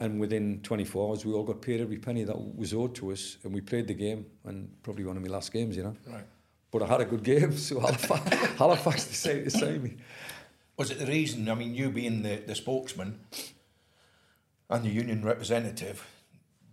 And 0.00 0.18
within 0.18 0.60
24 0.62 1.10
hours, 1.10 1.24
we 1.26 1.32
all 1.32 1.44
got 1.44 1.60
paid 1.60 1.80
every 1.80 1.98
penny 1.98 2.24
that 2.24 2.56
was 2.56 2.72
owed 2.72 2.94
to 2.96 3.12
us. 3.12 3.36
And 3.44 3.52
we 3.52 3.60
played 3.60 3.86
the 3.86 3.94
game, 3.94 4.26
and 4.44 4.70
probably 4.82 5.04
one 5.04 5.16
of 5.16 5.22
my 5.22 5.28
last 5.28 5.52
games, 5.52 5.76
you 5.76 5.82
know. 5.82 5.94
Right. 6.08 6.24
But 6.70 6.82
I 6.82 6.86
had 6.86 7.00
a 7.02 7.04
good 7.04 7.22
game, 7.22 7.56
so 7.56 7.80
Halifax, 7.80 8.36
Halifax 8.58 9.06
decided 9.06 9.44
to 9.44 9.50
sign 9.50 9.82
me. 9.82 9.96
Was 10.78 10.90
it 10.90 10.98
the 10.98 11.06
reason, 11.06 11.48
I 11.50 11.54
mean, 11.54 11.74
you 11.74 11.90
being 11.90 12.22
the, 12.22 12.36
the 12.36 12.54
spokesman 12.54 13.20
and 14.70 14.84
the 14.84 14.88
union 14.88 15.22
representative, 15.22 16.06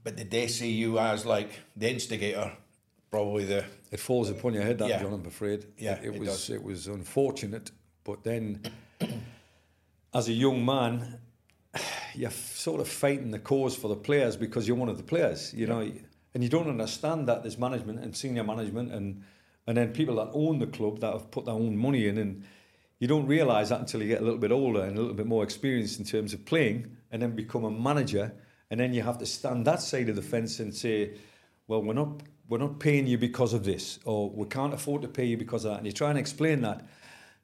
but 0.04 0.16
did 0.16 0.32
they 0.32 0.48
see 0.48 0.72
you 0.72 0.98
as 0.98 1.26
like 1.26 1.60
the 1.76 1.90
instigator, 1.92 2.54
probably 3.12 3.44
the. 3.44 3.66
It 3.92 4.00
falls 4.00 4.30
upon 4.30 4.54
your 4.54 4.64
head, 4.64 4.78
that 4.78 4.88
Yeah. 4.88 5.02
John. 5.02 5.14
I'm 5.14 5.26
afraid. 5.26 5.66
Yeah, 5.78 6.00
it, 6.02 6.16
it 6.16 6.20
was 6.20 6.50
it 6.50 6.64
was 6.64 6.88
unfortunate, 6.88 7.72
but 8.06 8.24
then, 8.24 8.62
as 10.14 10.30
a 10.30 10.34
young 10.34 10.64
man, 10.64 11.20
you're 12.16 12.32
sort 12.32 12.82
of 12.82 12.88
fighting 12.88 13.32
the 13.32 13.40
cause 13.40 13.76
for 13.76 13.88
the 13.88 13.96
players 13.96 14.36
because 14.38 14.68
you're 14.68 14.78
one 14.78 14.90
of 14.90 14.98
the 14.98 15.04
players, 15.04 15.54
you 15.54 15.68
know, 15.68 15.80
and 16.34 16.44
you 16.44 16.50
don't 16.50 16.70
understand 16.70 17.28
that 17.28 17.44
there's 17.44 17.58
management 17.58 18.00
and 18.00 18.16
senior 18.16 18.44
management 18.44 18.92
and 18.92 19.24
and 19.66 19.76
then 19.76 19.92
people 19.92 20.16
that 20.16 20.30
own 20.34 20.60
the 20.60 20.68
club 20.68 21.02
that 21.02 21.12
have 21.12 21.30
put 21.30 21.46
their 21.46 21.56
own 21.56 21.78
money 21.78 22.08
in 22.08 22.18
and. 22.18 22.44
You 23.00 23.08
don't 23.08 23.28
realise 23.28 23.70
that 23.70 23.80
until 23.80 24.02
you 24.02 24.08
get 24.08 24.22
a 24.22 24.24
little 24.24 24.40
bit 24.40 24.52
older 24.52 24.82
and 24.82 24.98
a 24.98 25.00
little 25.00 25.14
bit 25.14 25.28
more 25.28 25.44
experienced 25.44 26.00
in 26.00 26.06
terms 26.06 26.34
of 26.34 26.44
playing, 26.46 26.98
and 27.12 27.22
then 27.22 27.36
become 27.36 27.64
a 27.64 27.70
manager, 27.70 28.34
and 28.70 28.80
then 28.80 28.94
you 28.94 29.02
have 29.04 29.18
to 29.20 29.26
stand 29.26 29.66
that 29.66 29.82
side 29.82 30.10
of 30.10 30.16
the 30.16 30.22
fence 30.22 30.60
and 30.60 30.74
say, 30.74 31.14
well, 31.68 31.82
we're 31.82 31.94
not 31.94 32.24
we're 32.50 32.58
not 32.58 32.80
paying 32.80 33.08
you 33.08 33.18
because 33.18 33.54
of 33.54 33.66
this, 33.66 34.00
or 34.06 34.30
we 34.30 34.46
can't 34.48 34.74
afford 34.74 35.02
to 35.02 35.08
pay 35.08 35.26
you 35.26 35.38
because 35.38 35.66
of 35.66 35.72
that. 35.72 35.78
And 35.78 35.86
you 35.86 35.92
try 35.92 36.10
and 36.10 36.18
explain 36.18 36.62
that 36.62 36.88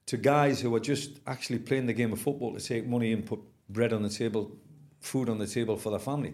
to 0.06 0.18
guys 0.18 0.62
who 0.62 0.74
are 0.76 0.80
just 0.80 1.20
actually 1.28 1.60
playing 1.60 1.88
the 1.88 1.94
game 1.94 2.14
of 2.14 2.22
football 2.22 2.54
to 2.54 2.60
take 2.60 2.88
money 2.88 3.12
and 3.12 3.26
put 3.26 3.40
bread 3.74 3.92
on 3.94 4.04
the 4.04 4.10
table, 4.10 4.52
food 5.02 5.30
on 5.30 5.38
the 5.40 5.48
table 5.48 5.76
for 5.78 5.90
their 5.90 6.00
family. 6.00 6.34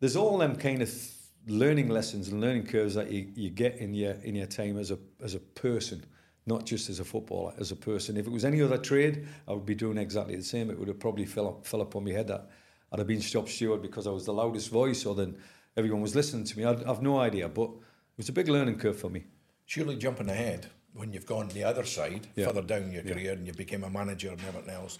There's 0.00 0.16
all 0.16 0.38
them 0.38 0.56
kind 0.56 0.80
of 0.82 0.88
th- 0.88 1.10
learning 1.46 1.88
lessons 1.88 2.28
and 2.28 2.40
learning 2.40 2.66
curves 2.66 2.94
that 2.94 3.10
you, 3.10 3.28
you 3.34 3.50
get 3.50 3.76
in 3.78 3.94
your 3.94 4.12
in 4.22 4.34
your 4.36 4.46
time 4.46 4.78
as 4.78 4.90
a 4.90 4.98
as 5.22 5.34
a 5.34 5.40
person, 5.40 6.04
not 6.46 6.64
just 6.64 6.88
as 6.88 7.00
a 7.00 7.04
footballer, 7.04 7.52
as 7.58 7.72
a 7.72 7.76
person. 7.76 8.16
If 8.16 8.26
it 8.26 8.32
was 8.32 8.44
any 8.44 8.62
other 8.62 8.78
trade, 8.78 9.26
I 9.46 9.52
would 9.52 9.66
be 9.66 9.74
doing 9.74 9.98
exactly 9.98 10.36
the 10.36 10.42
same. 10.44 10.70
It 10.70 10.78
would 10.78 10.88
have 10.88 11.00
probably 11.00 11.26
fell 11.26 11.48
up, 11.48 11.66
fell 11.66 11.80
upon 11.80 12.04
my 12.04 12.12
head 12.12 12.28
that 12.28 12.48
I'd 12.92 12.98
have 13.00 13.08
been 13.08 13.20
shop 13.20 13.48
steward 13.48 13.82
because 13.82 14.06
I 14.06 14.10
was 14.10 14.24
the 14.24 14.32
loudest 14.32 14.70
voice, 14.70 15.04
or 15.04 15.14
then 15.14 15.36
everyone 15.76 16.00
was 16.02 16.14
listening 16.14 16.44
to 16.44 16.58
me. 16.58 16.64
I'd, 16.64 16.84
I've 16.84 17.02
no 17.02 17.18
idea, 17.18 17.48
but 17.48 17.64
it 17.70 18.16
was 18.18 18.28
a 18.28 18.32
big 18.32 18.48
learning 18.48 18.78
curve 18.78 18.98
for 18.98 19.10
me. 19.10 19.24
Surely 19.66 19.96
jumping 19.96 20.30
ahead 20.30 20.66
when 20.94 21.12
you've 21.12 21.26
gone 21.26 21.48
the 21.48 21.64
other 21.64 21.84
side, 21.84 22.26
Yeah. 22.34 22.46
further 22.46 22.62
down 22.62 22.90
your 22.92 23.02
career, 23.02 23.32
and 23.32 23.46
you 23.46 23.52
became 23.52 23.84
a 23.84 23.90
manager 23.90 24.30
and 24.30 24.40
everything 24.48 24.70
else, 24.74 24.96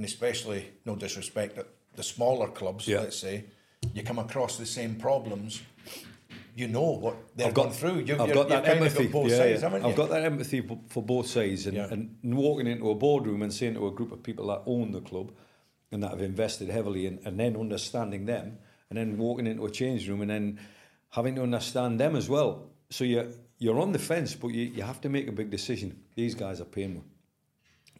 and 0.00 0.06
especially, 0.06 0.64
no 0.86 0.96
disrespect, 0.96 1.58
at 1.58 1.66
the 1.94 2.02
smaller 2.02 2.48
clubs, 2.48 2.88
Yeah. 2.88 3.00
let's 3.00 3.18
say, 3.18 3.44
you 3.92 4.02
come 4.02 4.18
across 4.18 4.56
the 4.56 4.64
same 4.64 4.94
problems. 4.94 5.60
You 6.56 6.68
know 6.68 6.92
what 6.92 7.16
they're 7.36 7.48
I've 7.48 7.54
gone 7.54 7.66
got 7.66 7.76
through. 7.76 7.98
You, 8.06 8.14
I've 8.18 8.32
got 8.32 8.48
that 8.48 8.66
empathy. 8.66 9.04
got 9.04 9.12
both 9.12 9.30
yeah, 9.30 9.36
sides, 9.36 9.60
yeah. 9.60 9.74
I've 9.74 9.84
you? 9.84 9.94
got 9.94 10.08
that 10.08 10.24
empathy 10.24 10.66
for 10.88 11.02
both 11.02 11.26
sides, 11.26 11.66
and, 11.66 11.76
and 11.76 12.34
walking 12.34 12.66
into 12.66 12.88
a 12.88 12.94
boardroom 12.94 13.42
and 13.42 13.52
saying 13.52 13.74
to 13.74 13.88
a 13.88 13.90
group 13.90 14.10
of 14.10 14.22
people 14.22 14.46
that 14.46 14.62
own 14.64 14.90
the 14.92 15.02
club 15.02 15.32
and 15.92 16.02
that 16.02 16.12
have 16.12 16.22
invested 16.22 16.70
heavily, 16.70 17.04
in, 17.04 17.20
and 17.26 17.38
then 17.38 17.54
understanding 17.54 18.24
them, 18.24 18.56
and 18.88 18.98
then 18.98 19.18
walking 19.18 19.46
into 19.46 19.66
a 19.66 19.70
change 19.70 20.08
room 20.08 20.22
and 20.22 20.30
then 20.30 20.58
having 21.10 21.34
to 21.34 21.42
understand 21.42 22.00
them 22.00 22.16
as 22.16 22.26
well. 22.26 22.70
So 22.88 23.04
you're 23.04 23.28
you're 23.58 23.78
on 23.78 23.92
the 23.92 23.98
fence, 23.98 24.34
but 24.34 24.48
you, 24.48 24.62
you 24.62 24.82
have 24.82 25.02
to 25.02 25.10
make 25.10 25.28
a 25.28 25.32
big 25.32 25.50
decision. 25.50 25.94
These 26.14 26.34
guys 26.34 26.58
are 26.62 26.70
paying 26.76 26.94
me. 26.94 27.02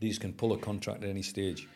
These 0.00 0.19
can 0.19 0.33
pull 0.33 0.54
a 0.54 0.59
contract 0.59 1.04
at 1.04 1.11
any 1.11 1.21
stage. 1.21 1.69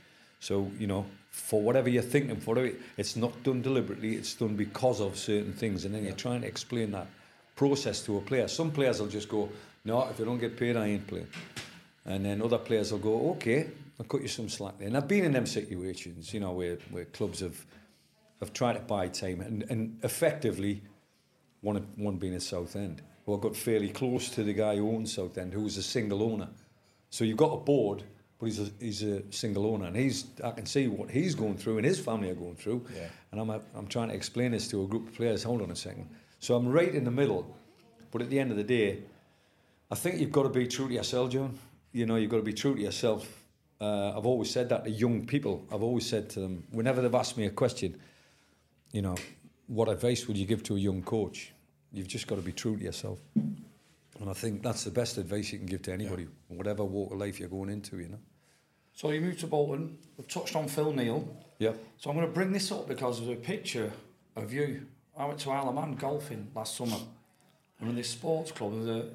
So, 0.45 0.71
you 0.79 0.87
know, 0.87 1.07
for 1.31 1.63
whatever 1.63 1.89
you're 1.89 2.03
thinking, 2.03 2.37
for 2.37 2.55
whatever, 2.55 2.77
it's 2.99 3.17
not 3.17 3.43
done 3.43 3.63
deliberately, 3.63 4.15
it's 4.15 4.35
done 4.35 4.57
because 4.57 5.01
of 5.01 5.17
certain 5.17 5.55
things. 5.55 5.87
And 5.87 5.95
then 5.95 6.05
you're 6.05 6.13
trying 6.13 6.43
to 6.43 6.47
explain 6.47 6.91
that 6.91 7.07
process 7.57 8.03
to 8.03 8.19
a 8.19 8.21
player. 8.21 8.47
Some 8.47 8.71
players 8.71 9.01
will 9.01 9.07
just 9.07 9.31
go, 9.31 9.49
no, 9.87 10.07
if 10.11 10.21
I 10.21 10.25
don't 10.25 10.37
get 10.37 10.55
paid, 10.55 10.77
I 10.77 10.89
ain't 10.89 11.07
playing. 11.07 11.29
And 12.05 12.27
then 12.27 12.43
other 12.43 12.59
players 12.59 12.93
will 12.93 12.99
go, 12.99 13.31
okay, 13.31 13.69
I'll 13.99 14.05
cut 14.05 14.21
you 14.21 14.29
some 14.29 14.51
slack 14.51 14.77
there. 14.79 14.89
And 14.89 14.99
I've 14.99 15.09
been 15.09 15.25
in 15.25 15.33
them 15.33 15.47
situations, 15.47 16.35
you 16.35 16.41
know, 16.41 16.53
where, 16.53 16.77
where 16.91 17.07
clubs 17.07 17.41
have 17.41 17.65
have 18.41 18.53
tried 18.53 18.75
to 18.75 18.81
buy 18.81 19.09
time 19.09 19.41
and, 19.41 19.65
and 19.71 19.99
effectively 20.03 20.83
one, 21.63 21.87
one 21.97 22.17
being 22.17 22.35
at 22.35 22.43
Southend. 22.43 23.01
Well, 23.25 23.39
I 23.39 23.41
got 23.41 23.57
fairly 23.57 23.89
close 23.89 24.29
to 24.31 24.45
the 24.45 24.53
guy 24.53 24.77
who 24.77 24.91
owns 24.91 25.15
Southend, 25.15 25.55
who 25.55 25.63
was 25.63 25.79
a 25.79 25.83
single 25.83 26.23
owner. 26.23 26.49
So 27.09 27.25
you've 27.25 27.39
got 27.39 27.55
a 27.55 27.57
board, 27.57 28.03
but 28.38 28.47
he's 28.47 28.61
a, 28.61 28.71
he's 28.81 29.03
a 29.03 29.23
single 29.31 29.67
owner, 29.67 29.87
and 29.87 29.97
he's 29.97 30.26
I 30.43 30.50
can 30.50 30.67
see 30.67 30.88
what 30.88 31.11
he's 31.11 31.35
going 31.35 31.57
through 31.57 31.79
and 31.79 31.87
his 31.87 31.99
family 31.99 32.31
are 32.31 32.35
going 32.35 32.57
through. 32.57 32.85
Yeah. 32.95 33.09
And 33.33 33.41
I'm 33.41 33.50
I'm 33.75 33.87
trying 33.87 34.09
to 34.09 34.14
explain 34.14 34.53
this 34.53 34.69
to 34.69 34.83
a 34.83 34.87
group 34.87 35.09
of 35.09 35.14
players. 35.14 35.43
Hold 35.43 35.62
on 35.62 35.71
a 35.71 35.76
second. 35.76 36.09
So 36.41 36.57
I'm 36.57 36.69
right 36.69 36.95
in 36.95 37.05
the 37.05 37.11
middle, 37.11 37.57
but 38.11 38.23
at 38.23 38.31
the 38.31 38.38
end 38.38 38.50
of 38.50 38.57
the 38.57 38.64
day, 38.64 39.03
I 39.91 39.95
think 39.95 40.21
you've 40.21 40.33
got 40.33 40.43
to 40.43 40.49
be 40.49 40.67
true 40.67 40.88
to 40.88 40.95
yourself, 40.95 41.31
John. 41.31 41.59
You 41.93 42.07
know, 42.07 42.17
you've 42.17 42.31
got 42.31 42.38
to 42.38 42.43
be 42.43 42.53
true 42.53 42.75
to 42.75 42.83
yourself. 42.83 43.45
Uh, 43.81 44.17
I've 44.17 44.26
always 44.26 44.50
said 44.50 44.69
that 44.71 44.85
to 44.85 44.91
young 44.91 45.26
people. 45.26 45.64
I've 45.73 45.83
always 45.83 46.07
said 46.07 46.29
to 46.31 46.41
them, 46.41 46.64
whenever 46.71 47.03
they've 47.03 47.14
asked 47.14 47.37
me 47.37 47.47
a 47.47 47.50
question, 47.50 48.00
you 48.93 49.03
know, 49.03 49.17
what 49.67 49.88
advice 49.88 50.26
would 50.26 50.37
you 50.37 50.47
give 50.47 50.62
to 50.64 50.76
a 50.76 50.79
young 50.79 51.03
coach? 51.03 51.53
You've 51.93 52.09
just 52.09 52.26
got 52.26 52.37
to 52.37 52.43
be 52.43 52.53
true 52.53 52.76
to 52.76 52.83
yourself. 52.83 53.19
And 54.21 54.30
I 54.30 54.33
think 54.33 54.62
that's 54.62 54.85
the 54.85 54.90
best 54.90 55.18
advice 55.18 55.52
you 55.52 55.59
can 55.59 55.66
give 55.66 55.83
to 55.83 55.92
anybody, 55.92 56.26
whatever 56.49 56.85
walk 56.85 57.12
of 57.12 57.18
life 57.18 57.40
you're 57.40 57.49
going 57.49 57.71
into, 57.71 57.99
you 57.99 58.09
know. 58.09 58.21
So 58.92 59.11
you 59.11 59.21
moved 59.21 59.40
to 59.40 59.47
Bolton. 59.49 59.99
We've 60.16 60.28
touched 60.28 60.54
on 60.54 60.68
Phil 60.68 60.92
Neal. 60.92 61.28
Yeah. 61.59 61.73
So 61.99 62.11
I'm 62.11 62.16
going 62.16 62.28
to 62.28 62.33
bring 62.33 62.52
this 62.52 62.71
up 62.71 62.87
because 62.87 63.18
there's 63.18 63.37
a 63.37 63.40
picture 63.40 63.92
of 64.37 64.52
you. 64.52 64.87
I 65.16 65.26
went 65.26 65.40
to 65.40 65.50
Isle 65.50 65.68
of 65.68 65.75
Man 65.75 65.94
golfing 65.94 66.49
last 66.54 66.76
summer. 66.76 66.99
And 67.80 67.90
in 67.90 67.97
this 67.97 68.11
sports 68.11 68.52
club, 68.52 68.73
there's 68.75 68.87
a, 68.87 69.02
do 69.02 69.11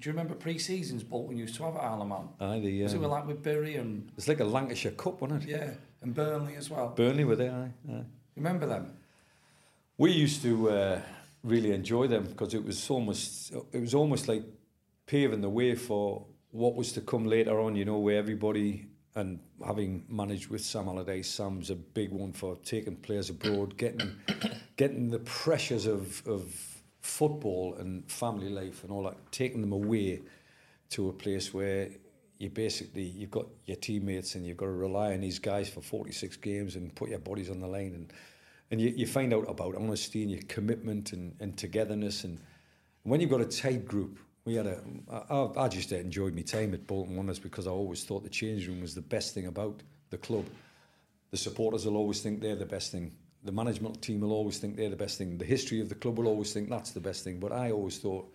you 0.00 0.12
remember 0.12 0.34
pre-seasons 0.34 1.02
Bolton 1.02 1.38
used 1.38 1.54
to 1.56 1.64
have 1.64 1.76
at 1.76 1.82
Isle 1.82 2.02
of 2.02 2.08
Man? 2.08 2.28
Aye, 2.40 2.60
the, 2.60 2.82
Was 2.82 2.92
it 2.92 2.96
um, 2.96 3.02
with, 3.02 3.10
like 3.10 3.26
with 3.26 3.42
Bury 3.42 3.76
and 3.76 4.10
It's 4.18 4.28
like 4.28 4.40
a 4.40 4.44
Lancashire 4.44 4.92
Cup, 4.92 5.22
wasn't 5.22 5.44
it? 5.44 5.48
yeah, 5.48 5.70
and 6.02 6.14
Burnley 6.14 6.56
as 6.56 6.68
well? 6.68 6.88
Burnley 6.88 7.24
were 7.24 7.36
there, 7.36 7.52
aye. 7.52 7.92
aye. 7.92 8.04
Remember 8.36 8.66
them? 8.66 8.92
We 9.96 10.12
used 10.12 10.42
to 10.42 10.70
uh, 10.70 11.00
really 11.44 11.72
enjoy 11.72 12.06
them 12.06 12.24
because 12.24 12.54
it 12.54 12.64
was 12.64 12.88
almost 12.90 13.52
it 13.72 13.80
was 13.80 13.94
almost 13.94 14.28
like 14.28 14.44
paving 15.06 15.40
the 15.40 15.48
way 15.48 15.74
for 15.74 16.26
what 16.50 16.74
was 16.74 16.92
to 16.92 17.00
come 17.00 17.26
later 17.26 17.60
on. 17.60 17.76
You 17.76 17.84
know, 17.84 17.98
where 17.98 18.18
everybody 18.18 18.86
and 19.14 19.40
having 19.64 20.04
managed 20.08 20.48
with 20.48 20.62
Sam 20.62 20.88
Allardyce, 20.88 21.28
Sam's 21.28 21.70
a 21.70 21.74
big 21.74 22.12
one 22.12 22.32
for 22.32 22.56
taking 22.64 22.96
players 22.96 23.30
abroad, 23.30 23.76
getting 23.76 24.12
getting 24.76 25.10
the 25.10 25.20
pressures 25.20 25.86
of 25.86 26.26
of 26.26 26.54
football 27.00 27.74
and 27.78 28.08
family 28.10 28.48
life 28.48 28.84
and 28.84 28.92
all 28.92 29.02
that, 29.04 29.16
taking 29.32 29.60
them 29.60 29.72
away 29.72 30.20
to 30.90 31.08
a 31.08 31.12
place 31.12 31.52
where 31.52 31.88
you 32.38 32.50
basically 32.50 33.02
you've 33.02 33.30
got 33.30 33.46
your 33.66 33.76
teammates 33.76 34.34
and 34.34 34.46
you've 34.46 34.56
got 34.56 34.66
to 34.66 34.72
rely 34.72 35.12
on 35.14 35.20
these 35.20 35.38
guys 35.38 35.68
for 35.68 35.80
46 35.80 36.36
games 36.38 36.76
and 36.76 36.94
put 36.94 37.08
your 37.08 37.18
bodies 37.18 37.50
on 37.50 37.60
the 37.60 37.66
line 37.66 37.92
and 37.94 38.12
and 38.72 38.80
you, 38.80 38.92
you 38.96 39.06
find 39.06 39.32
out 39.32 39.48
about 39.48 39.76
honesty 39.76 40.22
and 40.22 40.30
your 40.30 40.42
commitment 40.48 41.12
and, 41.12 41.36
and 41.38 41.56
togetherness. 41.56 42.24
And 42.24 42.40
when 43.04 43.20
you've 43.20 43.30
got 43.30 43.40
a 43.40 43.46
tight 43.46 43.86
group 43.86 44.18
we 44.44 44.54
had 44.54 44.66
a 44.66 44.80
I, 45.30 45.64
I 45.64 45.68
just 45.68 45.92
enjoyed 45.92 46.34
my 46.34 46.42
time 46.42 46.74
at 46.74 46.86
Bolton 46.86 47.16
Wanderers 47.16 47.38
because 47.38 47.66
I 47.66 47.70
always 47.70 48.04
thought 48.04 48.24
the 48.24 48.30
change 48.30 48.66
room 48.66 48.80
was 48.80 48.94
the 48.94 49.02
best 49.02 49.34
thing 49.34 49.46
about 49.46 49.82
the 50.10 50.18
club. 50.18 50.46
The 51.30 51.36
supporters 51.36 51.86
will 51.86 51.96
always 51.96 52.20
think 52.20 52.40
they're 52.40 52.56
the 52.56 52.66
best 52.66 52.92
thing. 52.92 53.12
The 53.44 53.52
management 53.52 54.02
team 54.02 54.20
will 54.20 54.32
always 54.32 54.58
think 54.58 54.76
they're 54.76 54.90
the 54.90 54.96
best 54.96 55.18
thing. 55.18 55.38
The 55.38 55.44
history 55.44 55.80
of 55.80 55.88
the 55.88 55.94
club 55.94 56.18
will 56.18 56.26
always 56.26 56.52
think 56.52 56.68
that's 56.68 56.90
the 56.90 57.00
best 57.00 57.24
thing. 57.24 57.40
But 57.40 57.52
I 57.52 57.70
always 57.70 57.98
thought 57.98 58.32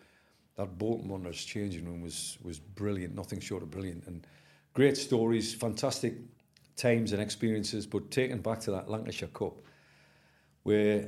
that 0.56 0.78
Bolton 0.78 1.10
Wanderers 1.10 1.44
changing 1.44 1.86
room 1.86 2.02
was 2.02 2.38
was 2.42 2.60
brilliant, 2.60 3.16
nothing 3.16 3.40
short 3.40 3.64
of 3.64 3.72
brilliant, 3.72 4.06
and 4.08 4.26
great 4.74 4.98
stories, 4.98 5.54
fantastic 5.54 6.16
times 6.76 7.12
and 7.12 7.22
experiences. 7.22 7.86
But 7.86 8.12
taken 8.12 8.42
back 8.42 8.62
to 8.62 8.72
that 8.72 8.90
Lancashire 8.90 9.30
Cup, 9.30 9.58
where 10.68 11.08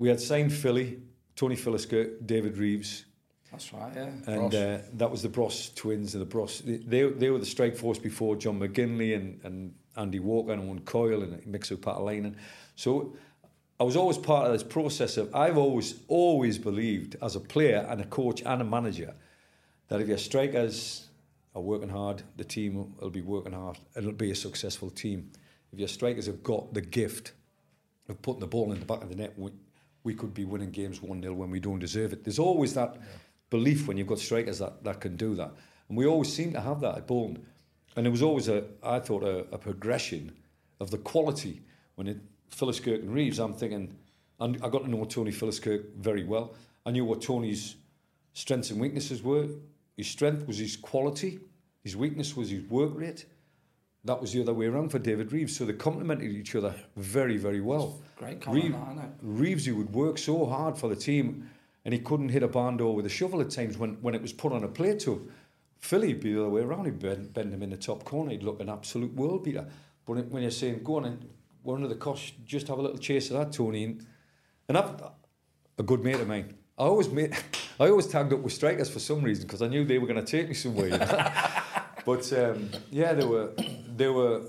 we 0.00 0.08
had 0.08 0.20
signed 0.20 0.52
Philly, 0.52 1.00
Tony 1.36 1.54
Philliskirk, 1.54 2.26
David 2.26 2.58
Reeves, 2.58 3.04
That's 3.52 3.72
right, 3.72 3.92
yeah. 3.94 4.10
and 4.26 4.52
uh, 4.52 4.78
that 4.94 5.08
was 5.08 5.22
the 5.22 5.28
Bros 5.28 5.70
twins 5.76 6.14
and 6.14 6.20
the 6.22 6.26
Bros. 6.26 6.60
They, 6.64 7.08
they 7.08 7.30
were 7.30 7.38
the 7.38 7.46
strike 7.46 7.76
force 7.76 8.00
before 8.00 8.34
John 8.34 8.58
McGinlay 8.58 9.14
and, 9.14 9.40
and 9.44 9.74
Andy 9.96 10.18
Walker 10.18 10.52
and 10.52 10.68
Owen 10.68 10.80
Coyle 10.80 11.22
and 11.22 11.40
Mixu 11.44 11.76
Paatelainen. 11.76 12.34
So 12.74 13.14
I 13.78 13.84
was 13.84 13.94
always 13.94 14.18
part 14.18 14.46
of 14.46 14.52
this 14.52 14.64
process 14.64 15.16
of 15.16 15.32
I've 15.32 15.56
always 15.56 16.00
always 16.08 16.58
believed 16.58 17.14
as 17.22 17.36
a 17.36 17.40
player 17.40 17.86
and 17.88 18.00
a 18.00 18.06
coach 18.06 18.42
and 18.44 18.60
a 18.60 18.64
manager 18.64 19.14
that 19.86 20.00
if 20.00 20.08
your 20.08 20.18
strikers 20.18 21.06
are 21.54 21.62
working 21.62 21.90
hard, 21.90 22.24
the 22.36 22.44
team 22.44 22.92
will 23.00 23.10
be 23.10 23.22
working 23.22 23.52
hard. 23.52 23.78
And 23.94 24.04
it'll 24.04 24.18
be 24.18 24.32
a 24.32 24.36
successful 24.36 24.90
team. 24.90 25.30
If 25.72 25.78
your 25.78 25.88
strikers 25.88 26.26
have 26.26 26.42
got 26.42 26.74
the 26.74 26.80
gift 26.80 27.34
of 28.08 28.20
putting 28.22 28.40
the 28.40 28.46
ball 28.46 28.72
in 28.72 28.80
the 28.80 28.86
back 28.86 29.02
of 29.02 29.08
the 29.08 29.16
net, 29.16 29.34
we, 29.36 29.50
we 30.04 30.14
could 30.14 30.34
be 30.34 30.44
winning 30.44 30.70
games 30.70 31.02
1 31.02 31.22
0 31.22 31.34
when 31.34 31.50
we 31.50 31.60
don't 31.60 31.78
deserve 31.78 32.12
it. 32.12 32.24
There's 32.24 32.38
always 32.38 32.74
that 32.74 32.96
belief 33.50 33.86
when 33.86 33.96
you've 33.96 34.06
got 34.06 34.18
strikers 34.18 34.58
that, 34.58 34.84
that 34.84 35.00
can 35.00 35.16
do 35.16 35.34
that. 35.34 35.52
And 35.88 35.96
we 35.96 36.06
always 36.06 36.32
seem 36.32 36.52
to 36.52 36.60
have 36.60 36.80
that 36.80 36.96
at 36.96 37.06
Bolton. 37.06 37.44
And 37.96 38.04
there 38.04 38.10
was 38.10 38.22
always 38.22 38.48
a, 38.48 38.64
I 38.82 38.98
thought, 39.00 39.22
a, 39.22 39.46
a 39.52 39.58
progression 39.58 40.36
of 40.80 40.90
the 40.90 40.98
quality. 40.98 41.62
When 41.94 42.06
it, 42.08 42.18
Philliskirk 42.50 43.00
and 43.00 43.12
Reeves, 43.12 43.38
I'm 43.38 43.54
thinking, 43.54 43.96
and 44.38 44.56
I 44.62 44.68
got 44.68 44.84
to 44.84 44.90
know 44.90 45.04
Tony 45.04 45.32
Philliskirk 45.32 45.94
very 45.96 46.24
well. 46.24 46.54
I 46.84 46.90
knew 46.90 47.04
what 47.04 47.22
Tony's 47.22 47.76
strengths 48.32 48.70
and 48.70 48.80
weaknesses 48.80 49.22
were. 49.22 49.48
His 49.96 50.08
strength 50.08 50.46
was 50.46 50.58
his 50.58 50.76
quality, 50.76 51.40
his 51.82 51.96
weakness 51.96 52.36
was 52.36 52.50
his 52.50 52.62
work 52.64 52.92
rate. 52.94 53.24
That 54.06 54.20
was 54.20 54.32
the 54.32 54.40
other 54.40 54.54
way 54.54 54.66
around 54.66 54.90
for 54.90 54.98
David 54.98 55.32
Reeves. 55.32 55.56
So 55.56 55.64
they 55.64 55.72
complemented 55.72 56.30
each 56.30 56.54
other 56.54 56.74
very, 56.96 57.36
very 57.36 57.60
well. 57.60 58.00
Great 58.16 58.40
comment, 58.40 58.64
Reeves, 58.64 58.76
that? 58.96 59.10
Reeves, 59.20 59.64
he 59.66 59.72
would 59.72 59.92
work 59.92 60.18
so 60.18 60.46
hard 60.46 60.78
for 60.78 60.88
the 60.88 60.96
team 60.96 61.50
and 61.84 61.92
he 61.92 62.00
couldn't 62.00 62.30
hit 62.30 62.42
a 62.42 62.48
barn 62.48 62.76
door 62.76 62.94
with 62.94 63.06
a 63.06 63.08
shovel 63.08 63.40
at 63.40 63.50
times 63.50 63.78
when, 63.78 63.94
when 64.02 64.14
it 64.14 64.22
was 64.22 64.32
put 64.32 64.52
on 64.52 64.64
a 64.64 64.68
plate 64.68 65.00
to 65.00 65.12
him. 65.12 65.32
Philly 65.78 66.08
would 66.08 66.20
be 66.20 66.32
the 66.32 66.40
other 66.40 66.48
way 66.48 66.62
around. 66.62 66.86
He'd 66.86 66.98
bend, 66.98 67.32
bend 67.32 67.52
him 67.52 67.62
in 67.62 67.70
the 67.70 67.76
top 67.76 68.04
corner. 68.04 68.32
He'd 68.32 68.42
look 68.42 68.60
an 68.60 68.68
absolute 68.68 69.14
world 69.14 69.44
beater. 69.44 69.66
But 70.04 70.26
when 70.26 70.42
you're 70.42 70.50
saying, 70.50 70.82
go 70.82 70.96
on 70.96 71.04
and 71.04 71.28
we're 71.62 71.74
under 71.74 71.88
the 71.88 71.94
cosh, 71.94 72.32
just 72.44 72.68
have 72.68 72.78
a 72.78 72.82
little 72.82 72.98
chase 72.98 73.30
of 73.30 73.38
that, 73.38 73.52
Tony. 73.52 73.84
And, 73.84 74.06
and 74.68 74.78
I've, 74.78 75.00
a 75.78 75.82
good 75.82 76.02
mate 76.02 76.16
of 76.16 76.26
mine, 76.26 76.54
I 76.78 76.84
always 76.84 77.08
made, 77.08 77.36
I 77.80 77.88
always 77.88 78.06
tagged 78.06 78.32
up 78.32 78.40
with 78.40 78.52
strikers 78.52 78.90
for 78.90 78.98
some 78.98 79.22
reason 79.22 79.46
because 79.46 79.62
I 79.62 79.68
knew 79.68 79.84
they 79.84 79.98
were 79.98 80.06
going 80.08 80.24
to 80.24 80.30
take 80.30 80.48
me 80.48 80.54
somewhere. 80.54 80.88
You 80.88 80.98
know? 80.98 81.06
but 82.04 82.32
um, 82.32 82.70
yeah, 82.90 83.12
they 83.12 83.24
were, 83.24 83.52
they 83.96 84.08
were. 84.08 84.42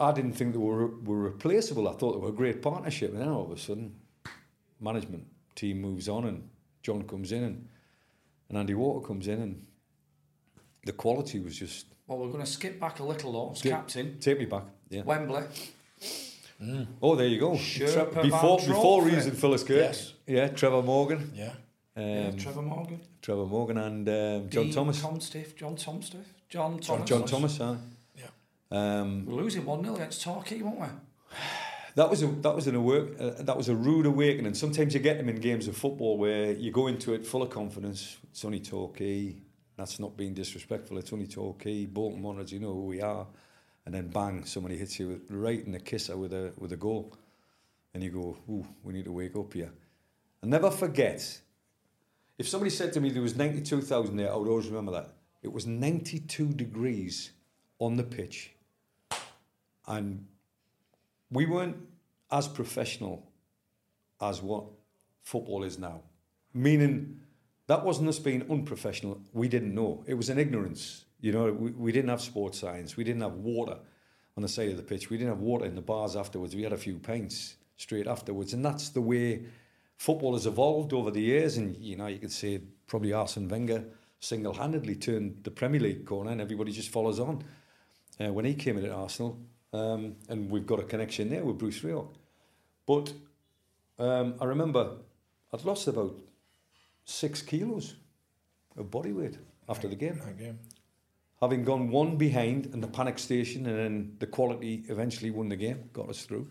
I 0.00 0.12
didn't 0.12 0.32
think 0.32 0.52
they 0.52 0.58
were 0.58 0.86
were 0.88 1.18
replaceable. 1.18 1.88
I 1.88 1.92
thought 1.92 2.12
they 2.14 2.18
were 2.20 2.28
a 2.30 2.32
great 2.32 2.60
partnership, 2.62 3.12
and 3.12 3.20
then 3.20 3.28
all 3.28 3.44
of 3.44 3.50
a 3.52 3.58
sudden, 3.58 3.94
management 4.80 5.26
team 5.54 5.80
moves 5.80 6.08
on, 6.08 6.24
and 6.24 6.48
John 6.82 7.02
comes 7.04 7.30
in, 7.32 7.44
and, 7.44 7.68
and 8.48 8.58
Andy 8.58 8.74
Walker 8.74 9.06
comes 9.06 9.28
in, 9.28 9.40
and 9.40 9.66
the 10.84 10.92
quality 10.92 11.38
was 11.40 11.56
just 11.56 11.86
Well, 12.06 12.18
we're 12.18 12.28
going 12.32 12.44
to 12.44 12.50
skip 12.50 12.80
back 12.80 12.98
a 13.00 13.04
little 13.04 13.32
though. 13.32 13.52
As 13.52 13.60
Take- 13.60 13.72
captain, 13.72 14.18
Take 14.20 14.38
me 14.40 14.46
back. 14.46 14.64
Yeah. 14.90 15.02
Wembley. 15.02 15.42
Oh, 17.02 17.14
there 17.14 17.26
you 17.26 17.38
go. 17.38 17.52
Sherpa 17.52 18.22
before 18.22 18.58
Van 18.58 18.68
before 18.68 19.00
Trophy. 19.02 19.10
Reeves 19.14 19.26
and 19.26 19.36
Philliskirk. 19.36 19.76
Yes. 19.76 20.12
Yeah, 20.26 20.48
Trevor 20.48 20.82
Morgan. 20.82 21.30
Yeah. 21.34 21.52
Um, 21.96 22.02
Yeah, 22.04 22.30
Trevor 22.32 22.62
Morgan. 22.62 23.00
Trevor 23.22 23.46
Morgan 23.46 23.78
and 23.78 24.08
um, 24.08 24.48
John 24.50 24.64
Dean 24.64 24.72
Thomas. 24.72 25.00
Tom 25.00 25.20
Stiff. 25.20 25.54
John 25.56 25.76
Tom 25.76 26.00
Stiff. 26.02 26.26
John 26.48 26.78
John, 26.80 27.04
Thomas. 27.04 27.08
John 27.08 27.24
Thomas. 27.26 27.56
Huh? 27.58 27.74
Um, 28.74 29.24
We're 29.24 29.40
losing 29.40 29.64
1 29.64 29.84
0 29.84 29.94
against 29.94 30.22
Torquay, 30.22 30.60
weren't 30.60 30.80
we? 30.80 30.86
that 31.94 32.10
was 32.10 32.24
a 32.24 32.26
that 32.26 32.56
was 32.56 32.66
an 32.66 32.74
awork, 32.74 33.20
uh, 33.20 33.42
that 33.44 33.56
was 33.56 33.68
a 33.68 33.74
rude 33.74 34.06
awakening. 34.06 34.52
Sometimes 34.54 34.94
you 34.94 35.00
get 35.00 35.16
them 35.16 35.28
in 35.28 35.36
games 35.36 35.68
of 35.68 35.76
football 35.76 36.18
where 36.18 36.50
you 36.52 36.72
go 36.72 36.88
into 36.88 37.14
it 37.14 37.24
full 37.24 37.42
of 37.42 37.50
confidence. 37.50 38.16
It's 38.30 38.44
only 38.44 38.58
Torquay. 38.58 39.36
That's 39.76 40.00
not 40.00 40.16
being 40.16 40.34
disrespectful. 40.34 40.98
It's 40.98 41.12
only 41.12 41.28
Torquay. 41.28 41.86
Bolton 41.86 42.20
Wanderers, 42.20 42.52
you 42.52 42.58
know 42.58 42.72
who 42.72 42.86
we 42.86 43.00
are. 43.00 43.26
And 43.86 43.94
then 43.94 44.08
bang, 44.08 44.44
somebody 44.44 44.76
hits 44.76 44.98
you 44.98 45.08
with, 45.08 45.30
right 45.30 45.64
in 45.64 45.70
the 45.70 45.78
kisser 45.78 46.16
with 46.16 46.32
a 46.32 46.52
with 46.58 46.72
a 46.72 46.76
goal, 46.76 47.16
and 47.92 48.02
you 48.02 48.10
go, 48.10 48.36
"Ooh, 48.50 48.66
we 48.82 48.92
need 48.92 49.04
to 49.04 49.12
wake 49.12 49.36
up 49.36 49.52
here." 49.52 49.70
And 50.42 50.50
never 50.50 50.70
forget, 50.70 51.40
if 52.38 52.48
somebody 52.48 52.70
said 52.70 52.92
to 52.94 53.00
me 53.00 53.10
there 53.10 53.22
was 53.22 53.36
ninety 53.36 53.60
two 53.60 53.82
thousand 53.82 54.16
there, 54.16 54.32
I 54.32 54.36
would 54.36 54.48
always 54.48 54.66
remember 54.66 54.90
that. 54.92 55.10
It 55.44 55.52
was 55.52 55.64
ninety 55.64 56.18
two 56.18 56.48
degrees 56.48 57.30
on 57.78 57.96
the 57.96 58.02
pitch, 58.02 58.53
and 59.86 60.26
we 61.30 61.46
weren't 61.46 61.76
as 62.30 62.48
professional 62.48 63.30
as 64.20 64.42
what 64.42 64.64
football 65.22 65.64
is 65.64 65.78
now. 65.78 66.02
Meaning, 66.52 67.20
that 67.66 67.84
wasn't 67.84 68.08
us 68.08 68.18
being 68.18 68.48
unprofessional. 68.50 69.20
We 69.32 69.48
didn't 69.48 69.74
know. 69.74 70.04
It 70.06 70.14
was 70.14 70.28
an 70.28 70.38
ignorance. 70.38 71.04
You 71.20 71.32
know, 71.32 71.52
we, 71.52 71.70
we 71.70 71.92
didn't 71.92 72.10
have 72.10 72.20
sports 72.20 72.58
science. 72.58 72.96
We 72.96 73.04
didn't 73.04 73.22
have 73.22 73.34
water 73.34 73.78
on 74.36 74.42
the 74.42 74.48
side 74.48 74.70
of 74.70 74.76
the 74.76 74.82
pitch. 74.82 75.10
We 75.10 75.16
didn't 75.16 75.30
have 75.30 75.40
water 75.40 75.64
in 75.64 75.74
the 75.74 75.80
bars 75.80 76.16
afterwards. 76.16 76.54
We 76.54 76.62
had 76.62 76.72
a 76.72 76.78
few 76.78 76.98
pints 76.98 77.56
straight 77.76 78.06
afterwards. 78.06 78.52
And 78.52 78.64
that's 78.64 78.90
the 78.90 79.00
way 79.00 79.46
football 79.96 80.34
has 80.34 80.46
evolved 80.46 80.92
over 80.92 81.10
the 81.10 81.22
years. 81.22 81.56
And, 81.56 81.76
you 81.76 81.96
know, 81.96 82.06
you 82.06 82.18
could 82.18 82.32
say 82.32 82.60
probably 82.86 83.12
Arsene 83.12 83.48
Wenger 83.48 83.84
single-handedly 84.20 84.96
turned 84.96 85.44
the 85.44 85.50
Premier 85.50 85.80
League 85.80 86.06
corner 86.06 86.30
and 86.30 86.40
everybody 86.40 86.72
just 86.72 86.90
follows 86.90 87.20
on. 87.20 87.42
Uh, 88.20 88.32
when 88.32 88.44
he 88.44 88.54
came 88.54 88.78
in 88.78 88.84
at 88.84 88.92
Arsenal, 88.92 89.38
um, 89.74 90.14
and 90.28 90.48
we've 90.50 90.66
got 90.66 90.78
a 90.78 90.84
connection 90.84 91.28
there 91.28 91.44
with 91.44 91.58
Bruce 91.58 91.80
Rioch. 91.80 92.08
But 92.86 93.12
um, 93.98 94.34
I 94.40 94.44
remember 94.44 94.98
I'd 95.52 95.64
lost 95.64 95.88
about 95.88 96.16
six 97.04 97.42
kilos 97.42 97.96
of 98.76 98.90
body 98.90 99.12
weight 99.12 99.36
after 99.68 99.88
the 99.88 99.96
game. 99.96 100.20
That 100.24 100.38
game. 100.38 100.60
Having 101.40 101.64
gone 101.64 101.90
one 101.90 102.16
behind 102.16 102.66
in 102.66 102.80
the 102.80 102.86
panic 102.86 103.18
station, 103.18 103.66
and 103.66 103.76
then 103.76 104.16
the 104.20 104.26
quality 104.26 104.84
eventually 104.88 105.30
won 105.30 105.48
the 105.48 105.56
game, 105.56 105.90
got 105.92 106.08
us 106.08 106.22
through. 106.22 106.48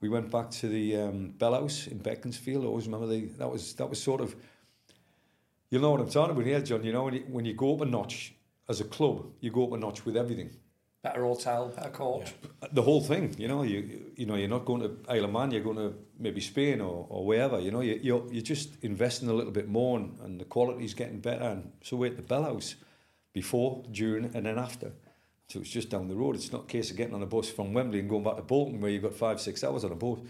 We 0.00 0.08
went 0.08 0.30
back 0.30 0.50
to 0.52 0.68
the 0.68 0.96
um, 0.96 1.28
Bell 1.38 1.54
House 1.54 1.86
in 1.86 1.98
Beaconsfield. 1.98 2.64
I 2.64 2.68
always 2.68 2.86
remember 2.86 3.06
the, 3.06 3.26
that 3.38 3.50
was 3.50 3.74
that 3.74 3.88
was 3.88 4.02
sort 4.02 4.22
of. 4.22 4.34
You 5.70 5.78
know 5.80 5.90
what 5.90 6.00
I'm 6.00 6.08
talking 6.08 6.34
about 6.34 6.46
here, 6.46 6.62
John. 6.62 6.82
You 6.82 6.92
know 6.92 7.04
when 7.04 7.14
you, 7.14 7.24
when 7.28 7.44
you 7.44 7.52
go 7.52 7.74
up 7.74 7.82
a 7.82 7.84
notch 7.84 8.34
as 8.70 8.80
a 8.80 8.84
club, 8.84 9.26
you 9.40 9.50
go 9.50 9.64
up 9.64 9.72
a 9.72 9.76
notch 9.76 10.06
with 10.06 10.16
everything 10.16 10.50
Hotel, 11.16 11.68
better 11.68 11.90
coach. 11.90 12.34
the 12.72 12.82
whole 12.82 13.00
thing, 13.02 13.34
you 13.38 13.48
know, 13.48 13.62
you 13.62 14.12
you 14.16 14.26
know, 14.26 14.34
you're 14.36 14.48
not 14.48 14.64
going 14.64 14.80
to 14.82 14.96
Isle 15.08 15.24
of 15.24 15.32
Man, 15.32 15.50
you're 15.50 15.62
going 15.62 15.76
to 15.76 15.94
maybe 16.18 16.40
Spain 16.40 16.80
or, 16.80 17.06
or 17.08 17.24
wherever, 17.24 17.58
you 17.60 17.70
know, 17.70 17.80
you, 17.80 17.98
you're, 18.02 18.24
you're 18.32 18.42
just 18.42 18.76
investing 18.82 19.28
a 19.28 19.32
little 19.32 19.52
bit 19.52 19.68
more 19.68 19.98
and, 19.98 20.18
and 20.24 20.40
the 20.40 20.44
quality's 20.44 20.94
getting 20.94 21.20
better. 21.20 21.44
And 21.44 21.70
so 21.82 21.96
we're 21.96 22.10
at 22.10 22.16
the 22.16 22.22
Bell 22.22 22.42
House 22.44 22.74
before, 23.32 23.84
during, 23.92 24.24
and 24.34 24.44
then 24.46 24.58
after. 24.58 24.92
So 25.48 25.60
it's 25.60 25.70
just 25.70 25.88
down 25.90 26.08
the 26.08 26.16
road. 26.16 26.34
It's 26.34 26.52
not 26.52 26.62
a 26.64 26.66
case 26.66 26.90
of 26.90 26.96
getting 26.96 27.14
on 27.14 27.22
a 27.22 27.26
bus 27.26 27.48
from 27.48 27.72
Wembley 27.72 28.00
and 28.00 28.08
going 28.10 28.24
back 28.24 28.36
to 28.36 28.42
Bolton 28.42 28.80
where 28.80 28.90
you've 28.90 29.02
got 29.04 29.14
five, 29.14 29.40
six 29.40 29.62
hours 29.64 29.84
on 29.84 29.92
a 29.92 29.96
boat. 29.96 30.26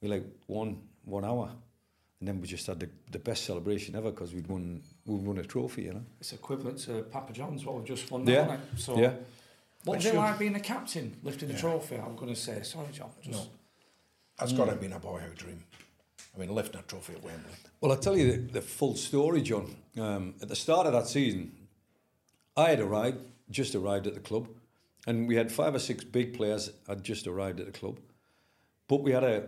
We're 0.00 0.10
like 0.10 0.24
one 0.46 0.78
one 1.04 1.24
hour. 1.24 1.50
And 2.18 2.28
then 2.28 2.40
we 2.40 2.46
just 2.48 2.66
had 2.66 2.80
the, 2.80 2.88
the 3.12 3.18
best 3.18 3.44
celebration 3.44 3.94
ever 3.94 4.10
because 4.10 4.32
we'd 4.32 4.46
won, 4.48 4.82
we'd 5.04 5.22
won 5.22 5.36
a 5.38 5.44
trophy, 5.44 5.82
you 5.82 5.92
know. 5.92 6.02
It's 6.18 6.32
equivalent 6.32 6.78
to 6.80 7.02
Papa 7.02 7.32
John's, 7.34 7.64
what 7.64 7.76
we've 7.76 7.84
just 7.84 8.10
won, 8.10 8.26
Yeah. 8.26 8.44
isn't? 8.46 8.60
So, 8.78 8.98
Yeah. 8.98 9.12
What 9.86 9.98
was 9.98 10.04
Which 10.04 10.12
it 10.14 10.16
you- 10.16 10.20
like 10.20 10.38
being 10.38 10.54
a 10.56 10.60
captain, 10.60 11.16
lifting 11.22 11.48
the 11.48 11.54
trophy? 11.54 11.94
I'm 11.96 12.16
going 12.16 12.34
to 12.34 12.40
say, 12.40 12.60
sorry, 12.64 12.88
John. 12.92 13.10
Just, 13.22 13.38
No. 13.38 13.46
That's 14.36 14.52
got 14.52 14.64
to 14.64 14.72
have 14.72 14.80
been 14.80 14.92
a 14.92 14.98
boyhood 14.98 15.36
dream. 15.36 15.62
I 16.34 16.40
mean, 16.40 16.52
lifting 16.54 16.80
a 16.80 16.82
trophy 16.82 17.14
at 17.14 17.22
Wembley. 17.22 17.52
Well, 17.80 17.92
I'll 17.92 17.98
tell 17.98 18.16
you 18.16 18.32
the, 18.32 18.38
the 18.54 18.60
full 18.60 18.96
story, 18.96 19.42
John. 19.42 19.76
Um, 19.98 20.34
at 20.42 20.48
the 20.48 20.56
start 20.56 20.86
of 20.88 20.92
that 20.92 21.06
season, 21.06 21.52
I 22.56 22.70
had 22.70 22.80
arrived, 22.80 23.18
just 23.48 23.74
arrived 23.76 24.06
at 24.08 24.14
the 24.14 24.20
club, 24.20 24.48
and 25.06 25.28
we 25.28 25.36
had 25.36 25.52
five 25.52 25.72
or 25.74 25.78
six 25.78 26.02
big 26.02 26.34
players 26.36 26.70
had 26.88 27.04
just 27.04 27.28
arrived 27.28 27.60
at 27.60 27.66
the 27.66 27.72
club. 27.78 28.00
But 28.88 29.02
we 29.02 29.12
had 29.12 29.22
a, 29.24 29.44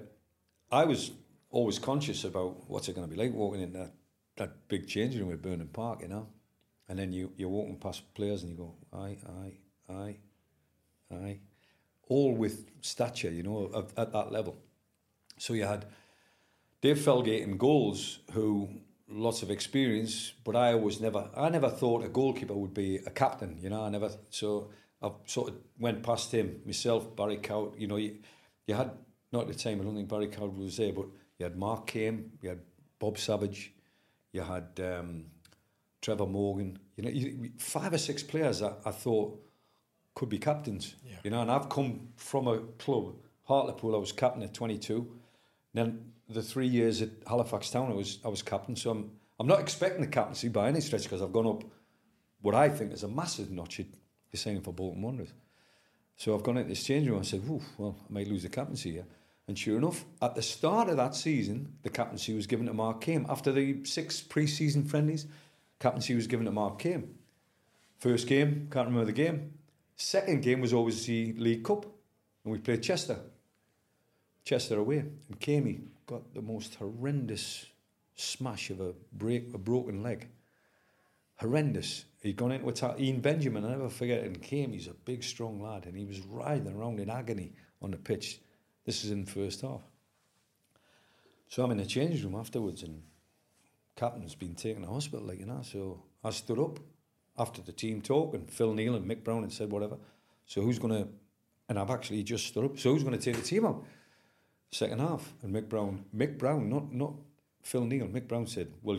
I 0.70 0.84
was 0.84 1.10
always 1.50 1.78
conscious 1.80 2.22
about 2.22 2.70
what's 2.70 2.88
it 2.88 2.94
going 2.94 3.08
to 3.08 3.14
be 3.14 3.20
like 3.20 3.34
walking 3.34 3.60
in 3.60 3.72
that, 3.72 3.90
that 4.36 4.68
big 4.68 4.86
changing 4.86 5.20
room 5.20 5.32
at 5.32 5.42
Burnden 5.42 5.66
Park, 5.68 6.02
you 6.02 6.08
know. 6.08 6.28
And 6.88 6.96
then 6.98 7.12
you, 7.12 7.32
you're 7.36 7.48
walking 7.50 7.76
past 7.76 8.14
players 8.14 8.44
and 8.44 8.52
you 8.52 8.56
go, 8.56 8.74
aye, 8.96 9.16
aye, 9.28 9.92
aye, 9.94 10.16
aye. 11.12 11.40
All 12.08 12.34
with 12.34 12.70
stature, 12.80 13.30
you 13.30 13.42
know, 13.42 13.70
of, 13.72 13.92
at 13.96 14.12
that 14.12 14.32
level. 14.32 14.56
So 15.38 15.52
you 15.54 15.64
had 15.64 15.86
Dave 16.80 16.98
Felgate 16.98 17.42
in 17.42 17.56
goals, 17.56 18.20
who 18.32 18.68
lots 19.08 19.42
of 19.42 19.50
experience, 19.50 20.32
but 20.44 20.54
I 20.54 20.74
was 20.74 21.00
never, 21.00 21.28
I 21.36 21.48
never 21.48 21.70
thought 21.70 22.04
a 22.04 22.08
goalkeeper 22.08 22.54
would 22.54 22.74
be 22.74 22.96
a 22.96 23.10
captain, 23.10 23.58
you 23.60 23.70
know, 23.70 23.82
I 23.82 23.88
never, 23.88 24.10
so 24.30 24.70
I 25.02 25.10
sort 25.26 25.48
of 25.48 25.54
went 25.78 26.02
past 26.02 26.32
him, 26.32 26.60
myself, 26.66 27.16
Barry 27.16 27.38
Cowd, 27.38 27.74
you 27.78 27.86
know, 27.86 27.96
you, 27.96 28.18
you 28.66 28.74
had, 28.74 28.90
not 29.32 29.42
at 29.42 29.48
the 29.48 29.54
time, 29.54 29.80
I 29.80 29.84
don't 29.84 29.94
think 29.94 30.08
Barry 30.08 30.28
Cowd 30.28 30.56
was 30.56 30.76
there, 30.76 30.92
but 30.92 31.06
you 31.38 31.44
had 31.44 31.56
Mark 31.56 31.86
Came, 31.86 32.32
you 32.42 32.50
had 32.50 32.60
Bob 32.98 33.18
Savage, 33.18 33.72
you 34.32 34.42
had 34.42 34.68
um, 34.80 35.24
Trevor 36.02 36.26
Morgan, 36.26 36.78
you 36.96 37.04
know, 37.04 37.10
you, 37.10 37.50
five 37.58 37.92
or 37.92 37.98
six 37.98 38.22
players 38.22 38.60
that 38.60 38.78
I 38.84 38.90
thought 38.90 39.42
could 40.18 40.28
be 40.28 40.38
captains, 40.38 40.96
Yeah. 41.06 41.16
you 41.24 41.30
know, 41.30 41.40
and 41.42 41.50
I've 41.50 41.68
come 41.68 42.08
from 42.16 42.48
a 42.48 42.58
club, 42.78 43.14
Hartlepool, 43.44 43.94
I 43.94 43.98
was 43.98 44.12
captain 44.12 44.42
at 44.42 44.52
22, 44.52 45.06
then 45.74 46.12
the 46.28 46.42
three 46.42 46.66
years 46.66 47.00
at 47.00 47.10
Halifax 47.26 47.70
Town, 47.70 47.90
I 47.90 47.94
was 47.94 48.18
I 48.24 48.28
was 48.28 48.42
captain. 48.42 48.74
So 48.76 48.90
I'm 48.90 49.10
I'm 49.40 49.46
not 49.46 49.60
expecting 49.60 50.00
the 50.02 50.08
captaincy 50.08 50.48
by 50.48 50.68
any 50.68 50.80
stretch 50.80 51.04
because 51.04 51.22
I've 51.22 51.32
gone 51.32 51.46
up 51.46 51.62
what 52.42 52.54
I 52.54 52.68
think 52.68 52.92
is 52.92 53.04
a 53.04 53.08
massive 53.08 53.50
notch 53.50 53.80
the 54.30 54.36
signing 54.36 54.60
for 54.60 54.72
Bolton 54.74 55.00
Wanderers. 55.02 55.32
So 56.16 56.34
I've 56.34 56.42
gone 56.42 56.56
into 56.58 56.68
this 56.68 56.82
changing 56.84 57.10
room 57.10 57.18
and 57.20 57.26
said, 57.26 57.42
Oof, 57.48 57.62
well, 57.78 57.96
I 58.10 58.12
might 58.12 58.28
lose 58.28 58.42
the 58.42 58.48
captaincy 58.48 58.90
here. 58.92 59.06
And 59.46 59.56
sure 59.58 59.78
enough, 59.78 60.04
at 60.20 60.34
the 60.34 60.42
start 60.42 60.88
of 60.90 60.96
that 60.98 61.14
season, 61.14 61.72
the 61.82 61.88
captaincy 61.90 62.34
was 62.34 62.46
given 62.46 62.66
to 62.66 62.74
Mark 62.74 63.00
Came 63.00 63.24
after 63.30 63.50
the 63.52 63.82
six 63.84 64.20
pre-season 64.20 64.84
friendlies. 64.84 65.26
Captaincy 65.78 66.14
was 66.14 66.26
given 66.26 66.44
to 66.44 66.52
Mark 66.52 66.78
Came. 66.80 67.14
First 67.98 68.26
game, 68.26 68.68
can't 68.70 68.88
remember 68.88 69.06
the 69.06 69.12
game. 69.12 69.54
Second 69.98 70.42
game 70.42 70.60
was 70.60 70.72
always 70.72 71.04
the 71.06 71.34
League 71.36 71.64
Cup, 71.64 71.84
and 72.44 72.52
we 72.52 72.58
played 72.58 72.84
Chester. 72.84 73.18
Chester 74.44 74.78
away, 74.78 74.98
and 74.98 75.40
Kamey 75.40 75.80
got 76.06 76.32
the 76.32 76.40
most 76.40 76.76
horrendous 76.76 77.66
smash 78.14 78.70
of 78.70 78.80
a 78.80 78.94
break, 79.12 79.52
a 79.52 79.58
broken 79.58 80.02
leg. 80.02 80.28
Horrendous. 81.36 82.04
He'd 82.22 82.36
gone 82.36 82.52
into 82.52 82.68
attack. 82.68 83.00
Ian 83.00 83.20
Benjamin, 83.20 83.64
I 83.64 83.70
never 83.70 83.88
forget 83.88 84.22
and. 84.22 84.72
He's 84.72 84.86
a 84.86 84.94
big, 84.94 85.24
strong 85.24 85.60
lad, 85.60 85.84
and 85.86 85.96
he 85.96 86.04
was 86.04 86.20
writhing 86.20 86.76
around 86.76 87.00
in 87.00 87.10
agony 87.10 87.52
on 87.82 87.90
the 87.90 87.96
pitch. 87.96 88.40
This 88.86 89.04
is 89.04 89.10
in 89.10 89.24
the 89.24 89.30
first 89.30 89.62
half. 89.62 89.82
So 91.48 91.64
I'm 91.64 91.72
in 91.72 91.78
the 91.78 91.86
change 91.86 92.22
room 92.22 92.36
afterwards, 92.36 92.84
and 92.84 93.02
captain's 93.96 94.36
been 94.36 94.54
taken 94.54 94.82
to 94.82 94.88
hospital, 94.88 95.26
like 95.26 95.40
you 95.40 95.46
know. 95.46 95.62
So 95.62 96.04
I 96.22 96.30
stood 96.30 96.60
up 96.60 96.78
after 97.38 97.62
the 97.62 97.72
team 97.72 98.00
talk, 98.00 98.34
and 98.34 98.50
Phil 98.50 98.74
Neal 98.74 98.94
and 98.94 99.08
Mick 99.08 99.24
Brown 99.24 99.42
and 99.42 99.52
said 99.52 99.70
whatever. 99.70 99.96
So 100.46 100.60
who's 100.62 100.78
going 100.78 100.94
to? 100.94 101.08
And 101.68 101.78
I've 101.78 101.90
actually 101.90 102.22
just 102.22 102.46
stood 102.46 102.64
up. 102.64 102.78
So 102.78 102.92
who's 102.92 103.04
going 103.04 103.18
to 103.18 103.22
take 103.22 103.36
the 103.36 103.46
team 103.46 103.66
out? 103.66 103.84
Second 104.70 105.00
half, 105.00 105.32
and 105.42 105.54
Mick 105.54 105.68
Brown, 105.68 106.04
Mick 106.14 106.38
Brown, 106.38 106.68
not 106.68 106.92
not 106.92 107.14
Phil 107.62 107.84
Neal. 107.84 108.06
Mick 108.06 108.28
Brown 108.28 108.46
said, 108.46 108.72
"Well, 108.82 108.98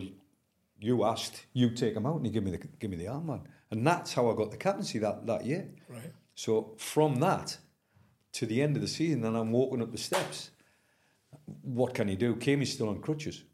you 0.80 1.04
asked, 1.04 1.46
you 1.52 1.70
take 1.70 1.94
him 1.94 2.06
out, 2.06 2.16
and 2.16 2.26
he 2.26 2.32
give 2.32 2.44
me 2.44 2.50
the 2.50 2.58
give 2.78 2.90
me 2.90 2.96
the 2.96 3.06
armband." 3.06 3.42
And 3.70 3.86
that's 3.86 4.12
how 4.14 4.30
I 4.30 4.34
got 4.34 4.50
the 4.50 4.56
captaincy 4.56 4.98
that 4.98 5.26
that 5.26 5.44
year. 5.44 5.68
Right. 5.88 6.12
So 6.34 6.74
from 6.76 7.16
that 7.16 7.58
to 8.32 8.46
the 8.46 8.62
end 8.62 8.76
of 8.76 8.82
the 8.82 8.88
season, 8.88 9.24
and 9.24 9.36
I'm 9.36 9.52
walking 9.52 9.82
up 9.82 9.92
the 9.92 9.98
steps. 9.98 10.50
What 11.62 11.94
can 11.94 12.08
you 12.08 12.16
do? 12.16 12.36
Kamey's 12.36 12.72
still 12.72 12.88
on 12.88 13.00
crutches. 13.00 13.44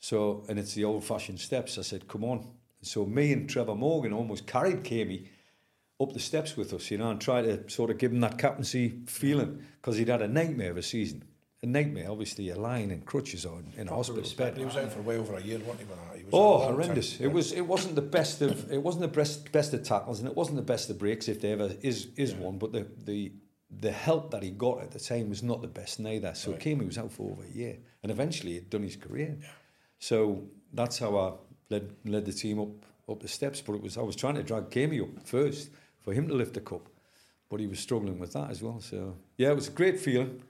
So, 0.00 0.44
and 0.48 0.58
it's 0.58 0.74
the 0.74 0.84
old-fashioned 0.84 1.40
steps. 1.40 1.78
I 1.78 1.82
said, 1.82 2.08
"Come 2.08 2.24
on." 2.24 2.46
So 2.82 3.04
me 3.04 3.32
and 3.32 3.48
Trevor 3.48 3.74
Morgan 3.74 4.12
almost 4.12 4.46
carried 4.46 4.84
Kamey 4.84 5.28
up 6.00 6.12
the 6.12 6.20
steps 6.20 6.56
with 6.56 6.72
us, 6.72 6.90
you 6.90 6.98
know, 6.98 7.10
and 7.10 7.20
tried 7.20 7.42
to 7.42 7.68
sort 7.68 7.90
of 7.90 7.98
give 7.98 8.12
him 8.12 8.20
that 8.20 8.38
captaincy 8.38 9.00
feeling 9.06 9.62
because 9.80 9.96
he'd 9.96 10.08
had 10.08 10.22
a 10.22 10.28
nightmare 10.28 10.70
of 10.70 10.76
a 10.76 10.82
season. 10.82 11.24
A 11.60 11.66
nightmare, 11.66 12.08
obviously, 12.08 12.44
you're 12.44 12.54
lying 12.56 12.92
in 12.92 13.00
crutches 13.00 13.44
or 13.44 13.58
in, 13.58 13.72
in 13.80 13.88
a 13.88 13.92
hospital 13.92 14.22
bed. 14.36 14.56
He 14.56 14.64
was 14.64 14.76
out 14.76 14.92
for 14.92 15.02
way 15.02 15.16
over 15.16 15.34
a 15.34 15.42
year, 15.42 15.58
wasn't 15.58 15.80
he? 15.80 15.86
When 15.86 15.98
he 16.18 16.24
was 16.24 16.32
Oh, 16.32 16.38
out 16.38 16.60
a 16.60 16.64
long 16.66 16.72
horrendous! 16.74 17.16
time. 17.18 17.26
It 17.26 17.32
was. 17.32 17.50
It 17.52 17.62
wasn't 17.66 17.96
the 17.96 18.02
best 18.02 18.40
of. 18.42 18.70
It 18.70 18.80
wasn't 18.80 19.02
the 19.02 19.08
best 19.08 19.50
best 19.50 19.74
of 19.74 19.82
tackles, 19.82 20.20
and 20.20 20.28
it 20.28 20.36
wasn't 20.36 20.54
the 20.58 20.62
best 20.62 20.88
of 20.88 20.98
breaks, 21.00 21.26
if 21.26 21.40
there 21.40 21.54
ever 21.54 21.74
is 21.82 22.08
is 22.16 22.32
one. 22.32 22.58
But 22.58 22.70
the 22.70 22.86
the 23.04 23.32
the 23.76 23.90
help 23.90 24.30
that 24.30 24.44
he 24.44 24.50
got 24.52 24.82
at 24.82 24.92
the 24.92 25.00
time 25.00 25.28
was 25.30 25.42
not 25.42 25.60
the 25.60 25.66
best 25.66 25.98
neither. 25.98 26.32
So 26.36 26.52
Right. 26.52 26.60
Kamey 26.60 26.86
was 26.86 26.96
out 26.96 27.10
for 27.10 27.32
over 27.32 27.42
a 27.42 27.50
year, 27.50 27.78
and 28.04 28.12
eventually 28.12 28.52
he'd 28.52 28.70
done 28.70 28.84
his 28.84 28.94
career. 28.94 29.36
So 29.98 30.44
that's 30.72 30.98
how 31.00 31.16
I 31.16 31.32
led 31.70 31.90
led 32.04 32.24
the 32.24 32.32
team 32.32 32.58
up 32.60 32.68
up 33.08 33.20
the 33.20 33.28
steps. 33.28 33.60
But 33.60 33.74
it 33.74 33.82
was 33.82 33.96
I 33.96 34.02
was 34.02 34.16
trying 34.16 34.34
to 34.36 34.42
drag 34.42 34.70
Kamey 34.70 35.00
up 35.02 35.26
first 35.26 35.70
for 36.00 36.12
him 36.12 36.28
to 36.28 36.34
lift 36.34 36.54
the 36.54 36.60
cup, 36.60 36.88
but 37.50 37.60
he 37.60 37.66
was 37.66 37.78
struggling 37.78 38.18
with 38.18 38.32
that 38.34 38.50
as 38.50 38.62
well. 38.62 38.80
So 38.80 39.16
yeah, 39.36 39.50
it 39.50 39.54
was 39.56 39.68
a 39.68 39.72
great 39.72 39.98
feeling, 40.00 40.42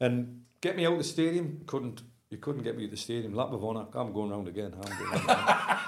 and 0.00 0.42
get 0.60 0.76
me 0.76 0.86
out 0.86 0.92
of 0.92 0.98
the 0.98 1.04
stadium 1.04 1.62
couldn't. 1.66 2.02
You 2.30 2.38
couldn't 2.38 2.62
get 2.62 2.76
me 2.78 2.84
to 2.86 2.90
the 2.90 2.96
stadium. 2.96 3.34
Lap 3.34 3.52
of 3.52 3.62
honour. 3.62 3.86
I'm 3.94 4.12
going 4.12 4.30
round 4.30 4.48
again. 4.48 4.72
Round. 4.72 5.82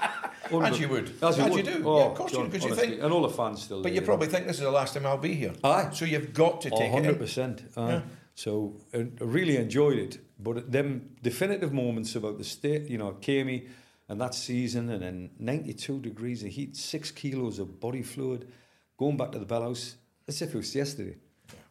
As 0.73 0.79
you 0.79 0.87
would. 0.89 1.11
As 1.23 1.37
you, 1.39 1.43
As 1.43 1.49
would. 1.49 1.65
you 1.65 1.73
do. 1.73 1.83
Oh, 1.89 1.97
Yeah, 1.97 2.05
of 2.05 2.13
course 2.15 2.31
you 2.33 2.37
John, 2.37 2.49
do, 2.51 2.59
'cause 2.59 2.69
you 2.69 2.75
think- 2.75 3.01
And 3.01 3.11
all 3.11 3.23
the 3.23 3.29
fans 3.31 3.63
still 3.63 3.81
But 3.81 3.93
you 3.93 4.01
know. 4.01 4.05
probably 4.05 4.27
think 4.27 4.45
this 4.45 4.57
is 4.57 4.61
the 4.61 4.69
last 4.69 4.93
time 4.93 5.07
I'll 5.07 5.17
be 5.17 5.33
here. 5.33 5.53
Aye. 5.63 5.89
So 5.91 6.05
you've 6.05 6.33
got 6.35 6.61
to 6.61 6.69
take 6.69 6.91
hundred 6.91 7.09
it 7.09 7.13
in. 7.13 7.17
percent. 7.17 7.63
Yeah. 7.75 8.01
So 8.35 8.75
I 8.93 9.07
really 9.21 9.57
enjoyed 9.57 9.97
it. 9.97 10.19
But 10.39 10.71
them 10.71 11.15
definitive 11.23 11.73
moments 11.73 12.15
about 12.15 12.37
the 12.37 12.43
state, 12.43 12.87
you 12.91 12.99
know, 12.99 13.13
Kamey 13.21 13.67
and 14.07 14.21
that 14.21 14.35
season, 14.35 14.89
and 14.89 15.01
then 15.01 15.29
ninety-two 15.39 15.99
degrees 15.99 16.43
of 16.43 16.49
heat, 16.49 16.75
six 16.75 17.11
kilos 17.11 17.59
of 17.59 17.79
body 17.79 18.03
fluid, 18.03 18.51
going 18.97 19.17
back 19.17 19.31
to 19.31 19.39
the 19.39 19.45
Bellhouse, 19.45 19.95
as 20.27 20.41
if 20.41 20.53
it 20.53 20.57
was 20.57 20.75
yesterday. 20.75 21.17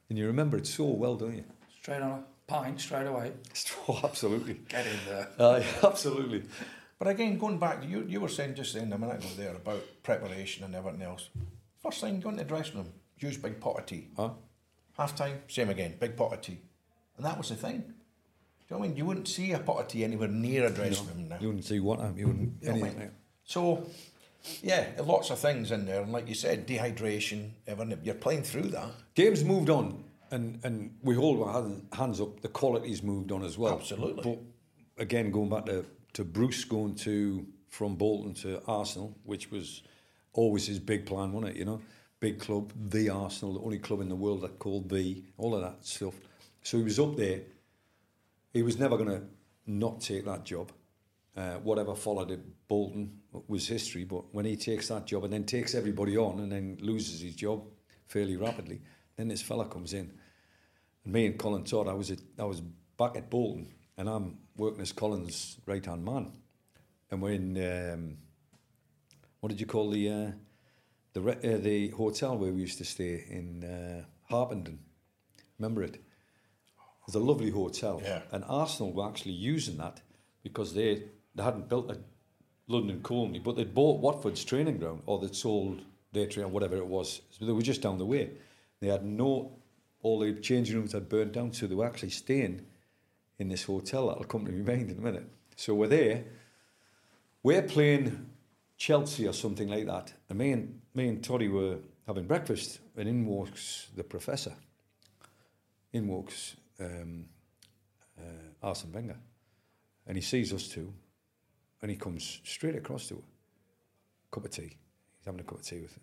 And 0.09 0.19
you 0.19 0.27
remember 0.27 0.57
it 0.59 0.67
so 0.67 0.85
well, 0.85 1.17
don't 1.17 1.37
you? 1.37 1.45
Straight 1.81 2.03
on 2.03 2.11
a 2.11 2.25
pint, 2.47 2.81
straight 2.81 3.07
away. 3.07 3.33
Oh, 3.89 4.01
absolutely. 4.03 4.55
Get 4.69 4.87
in 4.87 4.99
there. 5.07 5.29
Aye, 5.39 5.67
absolutely. 5.83 6.43
But 6.99 7.09
again, 7.09 7.39
going 7.39 7.59
back, 7.59 7.85
you 7.85 8.05
you 8.09 8.21
were 8.21 8.29
saying 8.29 8.55
just 8.55 8.75
then 8.75 8.93
a 8.93 8.99
minute 8.99 9.19
ago 9.19 9.29
there 9.37 9.55
about 9.55 9.83
preparation 10.03 10.65
and 10.65 10.75
everything 10.75 11.03
else. 11.03 11.29
First 11.83 12.01
thing, 12.01 12.21
go 12.21 12.31
into 12.31 12.43
the 12.43 12.49
dressing 12.49 12.77
room, 12.77 12.93
use 13.19 13.37
big 13.37 13.61
pot 13.61 13.79
of 13.79 13.87
tea. 13.87 14.09
Huh? 14.17 14.31
Half 14.97 15.17
time, 15.17 15.43
same 15.49 15.71
again, 15.71 15.97
big 16.01 16.17
pot 16.17 16.33
of 16.33 16.41
tea. 16.41 16.59
And 17.17 17.27
that 17.27 17.37
was 17.37 17.49
the 17.49 17.57
thing. 17.57 17.94
You 18.75 18.81
know 18.81 18.81
what 18.81 18.87
I 18.87 18.89
mean? 18.89 18.97
You 18.97 19.05
wouldn't 19.05 19.29
see 19.29 19.53
a 19.53 19.61
pot 19.61 19.83
of 19.83 19.87
tea 19.87 20.03
anywhere 20.03 20.27
near 20.27 20.67
a 20.67 20.71
dressing 20.71 21.07
room 21.07 21.29
now. 21.29 21.37
You 21.41 21.47
wouldn't 21.47 21.65
see 21.65 21.79
what 21.79 22.01
you 22.17 22.27
wouldn't 22.27 22.55
You 22.61 22.73
know 22.73 22.87
I 22.87 22.91
mean? 22.91 23.11
So, 23.45 23.87
yeah, 24.65 24.87
lots 25.01 25.31
of 25.31 25.39
things 25.39 25.71
in 25.71 25.87
there. 25.87 26.01
And 26.03 26.11
like 26.11 26.29
you 26.29 26.35
said, 26.35 26.67
dehydration, 26.67 27.51
everything. 27.69 27.97
You're 28.03 28.17
playing 28.17 28.43
through 28.43 28.71
that. 28.71 28.89
Games 29.15 29.45
moved 29.45 29.71
on, 29.71 30.03
and, 30.33 30.59
and 30.65 30.93
we 31.05 31.15
hold 31.15 31.41
our 31.47 31.71
hands 31.97 32.21
up. 32.21 32.41
The 32.41 32.49
quality's 32.49 33.01
moved 33.01 33.31
on 33.31 33.45
as 33.45 33.57
well. 33.57 33.75
Absolutely. 33.75 34.25
But 34.25 35.01
again, 35.01 35.31
going 35.31 35.51
back 35.51 35.67
to, 35.67 35.85
to 36.15 36.25
Bruce 36.25 36.65
going 36.65 36.97
to 36.97 37.47
from 37.69 37.95
Bolton 37.95 38.35
to 38.35 38.61
Arsenal, 38.67 39.17
which 39.23 39.53
was 39.53 39.83
always 40.33 40.67
his 40.67 40.81
big 40.81 41.07
plan, 41.07 41.33
wasn't 41.33 41.55
it? 41.55 41.59
You 41.61 41.65
know, 41.65 41.81
big 42.19 42.41
club, 42.41 42.73
the 42.75 43.09
Arsenal, 43.09 43.55
the 43.55 43.61
only 43.61 43.79
club 43.79 44.01
in 44.01 44.09
the 44.09 44.17
world 44.17 44.41
that 44.41 44.59
called 44.59 44.89
the 44.89 45.23
all 45.37 45.55
of 45.55 45.63
that 45.63 45.87
stuff. 45.87 46.15
So 46.65 46.79
he 46.79 46.83
was 46.83 46.99
up 46.99 47.17
there. 47.17 47.43
He 48.55 48.63
was 48.63 48.79
never 48.79 48.97
going 48.97 49.11
to 49.11 49.23
not 49.67 50.01
take 50.01 50.25
that 50.25 50.45
job. 50.45 50.73
Uh, 51.37 51.55
whatever 51.55 51.97
followed 51.97 52.31
at 52.31 52.39
Bolton 52.69 53.19
was 53.49 53.67
history, 53.67 54.05
but 54.05 54.33
when 54.33 54.45
he 54.45 54.57
takes 54.57 54.87
that 54.89 55.05
job 55.05 55.25
and 55.25 55.33
then 55.33 55.45
takes 55.45 55.75
everybody 55.75 56.17
on 56.17 56.39
and 56.39 56.53
then 56.53 56.79
loses 56.81 57.21
his 57.21 57.35
job 57.35 57.65
fairly 58.07 58.37
rapidly, 58.37 58.81
then 59.17 59.27
this 59.27 59.43
fella 59.43 59.67
comes 59.67 59.93
in. 59.93 60.13
And 61.05 61.13
me 61.13 61.27
and 61.27 61.37
Colin 61.37 61.65
Todd, 61.65 61.89
I 61.89 61.95
was 61.95 62.13
at, 62.13 62.21
I 62.39 62.45
was 62.45 62.61
back 62.97 63.17
at 63.17 63.29
Bolton 63.31 63.75
and 63.97 64.09
I'm 64.09 64.39
working 64.57 64.81
as 64.81 64.93
Colin's 64.93 65.59
right 65.67 65.85
hand 65.85 66.05
man. 66.05 66.31
And 67.11 67.21
we're 67.21 67.33
in 67.33 67.93
um, 67.93 68.17
what 69.41 69.49
did 69.49 69.61
you 69.61 69.67
call 69.67 69.91
the 69.91 70.09
uh, 70.09 70.31
the 71.15 71.31
uh, 71.31 71.59
the 71.59 71.89
hotel 71.89 72.39
where 72.39 72.53
we 72.53 72.61
used 72.61 72.79
to 72.79 72.85
stay 72.85 73.25
in 73.29 73.65
uh, 73.65 74.05
Harpenden? 74.31 74.79
Remember 75.59 75.83
it? 75.83 76.01
It 77.05 77.09
was 77.09 77.15
a 77.17 77.21
lovely 77.21 77.51
hotel. 77.51 78.01
Yeah. 78.03 78.23
And 78.33 78.45
Arsenal 78.49 78.93
were 78.93 79.07
actually 79.07 79.33
using 79.33 79.77
that 79.77 80.01
because 80.43 80.73
they 80.73 81.03
they 81.35 81.43
hadn't 81.43 81.69
built 81.69 81.91
a 81.91 81.99
London 82.67 83.03
Colney, 83.03 83.39
but 83.39 83.57
they'd 83.57 83.75
bought 83.75 84.01
Watford's 84.01 84.45
training 84.45 84.79
ground 84.79 85.03
or 85.07 85.19
they'd 85.19 85.35
sold 85.35 85.83
their 86.13 86.27
train, 86.27 86.51
whatever 86.51 86.77
it 86.77 86.87
was. 86.87 87.21
So 87.31 87.45
they 87.45 87.53
were 87.53 87.63
just 87.63 87.83
down 87.83 87.99
the 87.99 88.07
way. 88.07 88.31
They 88.81 88.89
had 88.89 89.05
no, 89.05 89.59
all 90.03 90.19
the 90.21 90.33
changing 90.35 90.77
rooms 90.77 90.93
had 90.93 91.09
burnt 91.09 91.33
down, 91.33 91.53
so 91.53 91.67
they 91.67 91.75
were 91.75 91.87
actually 91.87 92.11
staying 92.11 92.65
in 93.39 93.49
this 93.49 93.65
hotel 93.65 94.09
that'll 94.09 94.25
come 94.25 94.47
to 94.47 94.53
my 94.63 94.73
mind 94.75 94.91
in 94.91 94.99
a 94.99 95.03
minute. 95.03 95.29
So 95.57 95.75
we're 95.75 95.89
there, 95.89 96.25
we're 97.43 97.63
playing 97.63 98.31
Chelsea 98.77 99.27
or 99.29 99.33
something 99.33 99.69
like 99.69 99.87
that, 99.87 100.15
and 100.29 100.39
me 100.39 100.53
and, 100.53 100.81
me 100.95 101.09
and 101.09 101.23
Toddy 101.23 101.49
were 101.49 101.79
having 102.07 102.27
breakfast, 102.27 102.81
and 102.97 103.09
in 103.09 103.27
walks 103.27 103.89
the 103.95 104.05
professor. 104.05 104.55
In 105.93 106.09
walks 106.09 106.57
um, 106.81 107.27
uh, 108.19 108.67
Arsene 108.67 108.93
Wenger, 108.93 109.17
and 110.07 110.17
he 110.17 110.23
sees 110.23 110.53
us 110.53 110.69
two, 110.69 110.93
and 111.83 111.91
he 111.91 111.97
comes 111.97 112.41
straight 112.45 112.77
across 112.77 113.09
to 113.09 113.15
her. 113.17 113.21
Cup 114.31 114.45
of 114.45 114.51
tea. 114.51 114.63
He's 114.63 115.27
having 115.27 115.41
a 115.41 115.45
cup 115.45 115.59
of 115.59 115.65
tea 115.65 115.81
with 115.81 115.95
her. 115.95 116.01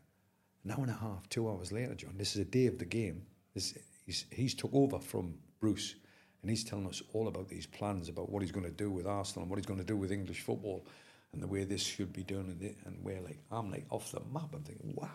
An 0.64 0.72
hour 0.72 0.82
and 0.82 0.92
a 0.92 0.94
half, 0.94 1.28
two 1.30 1.50
hours 1.50 1.72
later, 1.72 1.96
John. 1.96 2.14
This 2.18 2.36
is 2.36 2.42
a 2.42 2.46
day 2.46 2.68
of 2.68 2.78
the 2.78 2.86
game. 2.86 3.24
This, 3.54 3.78
he's 4.06 4.26
he's 4.32 4.54
took 4.54 4.74
over 4.74 5.00
from 5.00 5.36
Bruce, 5.60 5.96
and 6.42 6.50
he's 6.50 6.64
telling 6.64 6.88
us 6.88 7.02
all 7.14 7.28
about 7.28 7.50
these 7.50 7.66
plans 7.66 8.10
about 8.10 8.30
what 8.30 8.42
he's 8.42 8.52
going 8.52 8.66
to 8.66 8.72
do 8.72 8.92
with 8.92 9.08
Arsenal 9.08 9.44
and 9.44 9.50
what 9.50 9.58
he's 9.58 9.66
going 9.66 9.80
to 9.80 9.86
do 9.86 9.98
with 9.98 10.12
English 10.12 10.42
football, 10.42 10.86
and 11.34 11.42
the 11.42 11.48
way 11.48 11.64
this 11.64 11.84
should 11.84 12.14
be 12.14 12.24
done. 12.24 12.46
And, 12.52 12.62
it, 12.62 12.78
and 12.86 12.98
we're 13.04 13.22
like, 13.22 13.40
I'm 13.52 13.72
like 13.72 13.86
off 13.90 14.12
the 14.12 14.22
map. 14.32 14.54
I'm 14.54 14.64
thinking, 14.64 14.94
wow. 14.96 15.08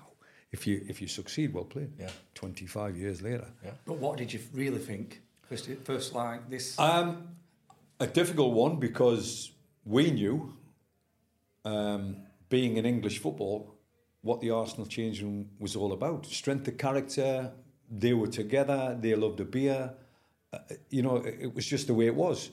If 0.53 0.67
you 0.67 0.85
if 0.89 1.01
you 1.01 1.09
succeed, 1.09 1.53
well 1.53 1.65
played. 1.65 1.93
Yeah. 1.99 2.11
Twenty 2.35 2.67
five 2.67 2.97
years 2.97 3.23
later. 3.23 3.47
Yeah. 3.65 3.73
But 3.85 3.99
what 3.99 4.17
did 4.17 4.33
you 4.33 4.41
really 4.53 4.79
think? 4.79 5.23
First, 5.49 5.69
first 5.85 6.15
like 6.15 6.51
this. 6.51 6.79
Um, 6.79 7.37
a 8.01 8.07
difficult 8.07 8.53
one 8.53 8.77
because 8.77 9.53
we 9.85 10.11
knew, 10.11 10.57
um, 11.65 12.17
being 12.49 12.77
in 12.77 12.85
English 12.85 13.21
football, 13.21 13.75
what 14.23 14.41
the 14.41 14.51
Arsenal 14.51 14.87
change 14.87 15.23
room 15.23 15.49
was 15.61 15.77
all 15.77 15.93
about. 15.93 16.27
Strength 16.27 16.69
of 16.69 16.79
character, 16.79 17.53
they 17.91 18.13
were 18.13 18.27
together, 18.27 18.97
they 19.01 19.15
loved 19.15 19.39
a 19.39 19.45
beer. 19.45 19.95
Uh, 20.53 20.59
you 20.91 21.03
know, 21.03 21.17
it, 21.17 21.37
it 21.41 21.55
was 21.55 21.65
just 21.65 21.87
the 21.87 21.95
way 21.95 22.07
it 22.07 22.15
was. 22.15 22.51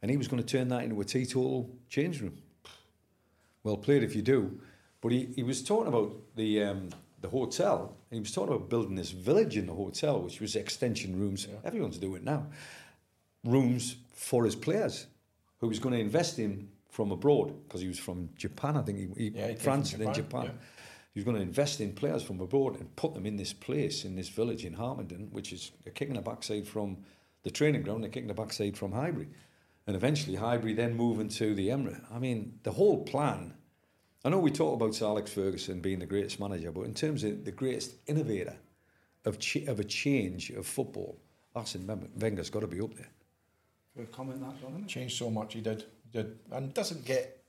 And 0.00 0.10
he 0.10 0.16
was 0.16 0.28
going 0.28 0.42
to 0.42 0.48
turn 0.48 0.68
that 0.68 0.84
into 0.84 0.98
a 1.00 1.04
teetotal 1.04 1.70
change 1.90 2.22
room. 2.22 2.38
Well 3.62 3.76
played 3.76 4.02
if 4.02 4.16
you 4.16 4.22
do. 4.22 4.60
But 5.02 5.12
he, 5.12 5.28
he 5.36 5.42
was 5.42 5.62
talking 5.62 5.88
about 5.88 6.16
the 6.36 6.62
um, 6.62 6.88
the 7.20 7.28
hotel. 7.28 7.96
And 8.10 8.16
he 8.16 8.20
was 8.20 8.32
talking 8.32 8.54
about 8.54 8.68
building 8.68 8.94
this 8.94 9.10
village 9.10 9.56
in 9.56 9.66
the 9.66 9.74
hotel, 9.74 10.20
which 10.20 10.40
was 10.40 10.56
extension 10.56 11.18
rooms. 11.18 11.46
Everyone's 11.64 11.98
doing 11.98 12.16
it 12.16 12.24
now. 12.24 12.46
Rooms 13.44 13.96
for 14.12 14.44
his 14.44 14.54
players, 14.54 15.06
who 15.58 15.68
was 15.68 15.78
going 15.78 15.94
to 15.94 16.00
invest 16.00 16.38
in 16.38 16.68
from 16.88 17.12
abroad 17.12 17.54
because 17.64 17.80
he 17.80 17.88
was 17.88 17.98
from 17.98 18.28
Japan. 18.36 18.76
I 18.76 18.82
think 18.82 18.98
he, 18.98 19.24
he 19.24 19.30
Yeah, 19.30 19.48
he 19.48 19.54
France 19.54 19.92
and 19.92 20.02
then 20.02 20.12
Japan, 20.12 20.44
yeah. 20.44 20.50
He 21.12 21.18
was 21.18 21.24
going 21.24 21.36
to 21.36 21.42
invest 21.42 21.80
in 21.80 21.92
players 21.92 22.22
from 22.22 22.40
abroad 22.40 22.78
and 22.78 22.94
put 22.94 23.14
them 23.14 23.26
in 23.26 23.36
this 23.36 23.52
place, 23.52 24.04
in 24.04 24.14
this 24.14 24.28
village 24.28 24.64
in 24.64 24.74
Harpenden, 24.74 25.28
which 25.32 25.52
is 25.52 25.72
a 25.86 25.90
kick 25.90 26.08
in 26.08 26.14
the 26.14 26.22
backside 26.22 26.68
from 26.68 26.98
the 27.42 27.50
training 27.50 27.82
ground, 27.82 28.04
a 28.04 28.08
kick 28.08 28.22
in 28.22 28.28
the 28.28 28.34
backside 28.34 28.76
from 28.76 28.92
Highbury. 28.92 29.28
And 29.86 29.96
eventually 29.96 30.36
Highbury 30.36 30.72
then 30.74 30.96
moving 30.96 31.28
to 31.30 31.52
the 31.54 31.68
Emirate. 31.68 32.04
I 32.12 32.20
mean, 32.20 32.60
the 32.62 32.70
whole 32.70 33.04
plan. 33.04 33.54
I 34.24 34.28
know 34.28 34.38
we 34.38 34.50
talk 34.50 34.74
about 34.74 34.94
Sir 34.94 35.06
Alex 35.06 35.32
Ferguson 35.32 35.80
being 35.80 35.98
the 35.98 36.06
greatest 36.06 36.38
manager, 36.40 36.70
but 36.72 36.82
in 36.82 36.94
terms 36.94 37.24
of 37.24 37.44
the 37.44 37.52
greatest 37.52 37.92
innovator 38.06 38.56
of, 39.24 39.38
ch- 39.38 39.66
of 39.66 39.80
a 39.80 39.84
change 39.84 40.50
of 40.50 40.66
football, 40.66 41.18
Arsene 41.54 41.86
Wen- 41.86 42.08
Wenger's 42.16 42.50
got 42.50 42.60
to 42.60 42.66
be 42.66 42.80
up 42.80 42.94
there. 42.94 43.08
For 43.96 44.02
a 44.02 44.06
comment 44.06 44.40
that, 44.40 44.60
John, 44.60 44.72
isn't? 44.72 44.88
Changed 44.88 45.16
so 45.16 45.30
much. 45.30 45.54
He 45.54 45.60
did. 45.60 45.84
He 46.04 46.18
did, 46.18 46.38
and 46.52 46.72
doesn't 46.74 47.04
get. 47.04 47.42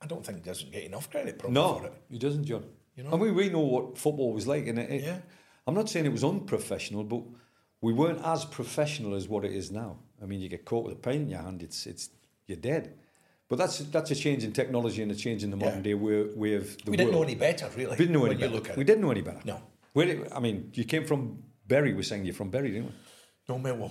I 0.00 0.06
don't 0.06 0.24
think 0.24 0.38
he 0.38 0.44
doesn't 0.44 0.70
get 0.72 0.84
enough 0.84 1.10
credit 1.10 1.38
probably 1.38 1.54
No, 1.54 1.78
for 1.80 1.86
it. 1.86 1.92
he 2.10 2.18
doesn't, 2.18 2.44
John. 2.44 2.64
You 2.96 3.04
know? 3.04 3.10
I 3.12 3.16
mean, 3.16 3.34
we 3.34 3.50
know 3.50 3.60
what 3.60 3.98
football 3.98 4.32
was 4.32 4.46
like, 4.46 4.66
and 4.68 4.78
it, 4.78 4.90
it- 4.90 5.02
Yeah. 5.02 5.18
I'm 5.66 5.74
not 5.74 5.88
saying 5.90 6.06
it 6.06 6.12
was 6.12 6.24
unprofessional, 6.24 7.04
but 7.04 7.22
we 7.80 7.92
weren't 7.92 8.24
as 8.24 8.44
professional 8.44 9.14
as 9.14 9.28
what 9.28 9.44
it 9.44 9.52
is 9.52 9.70
now. 9.70 9.98
I 10.22 10.26
mean, 10.26 10.40
you 10.40 10.48
get 10.48 10.64
caught 10.64 10.84
with 10.86 10.94
a 10.94 10.98
pen 10.98 11.16
in 11.22 11.28
your 11.30 11.40
hand, 11.42 11.62
it's 11.62 11.86
it's 11.86 12.10
you're 12.46 12.56
dead. 12.56 12.94
But 13.50 13.58
that's 13.58 13.78
that's 13.96 14.10
a 14.12 14.14
change 14.14 14.44
in 14.44 14.52
technology 14.52 15.02
and 15.02 15.10
a 15.10 15.14
change 15.14 15.42
in 15.44 15.50
the 15.50 15.56
modern 15.56 15.78
Yeah. 15.78 15.82
day 15.90 15.94
way, 15.94 16.22
way 16.42 16.54
of 16.54 16.64
the 16.84 16.90
we 16.90 16.90
world. 16.90 16.98
didn't 16.98 17.12
know 17.12 17.22
any 17.24 17.34
better, 17.34 17.68
really. 17.76 17.90
We 17.90 17.96
didn't 17.96 18.12
know 18.12 18.24
any 18.24 18.36
better. 18.36 18.74
we 18.76 18.84
didn't 18.84 19.02
know 19.02 19.10
any 19.10 19.22
better. 19.22 19.40
No. 19.44 19.60
Where 19.92 20.08
I 20.32 20.40
mean, 20.40 20.70
you 20.74 20.84
came 20.84 21.04
from 21.04 21.42
Bury. 21.66 21.92
We're 21.92 22.04
saying 22.10 22.24
you're 22.24 22.34
from 22.42 22.50
Bury, 22.50 22.70
didn't 22.70 22.86
we? 22.86 22.94
No, 23.48 23.58
Millwall. 23.58 23.90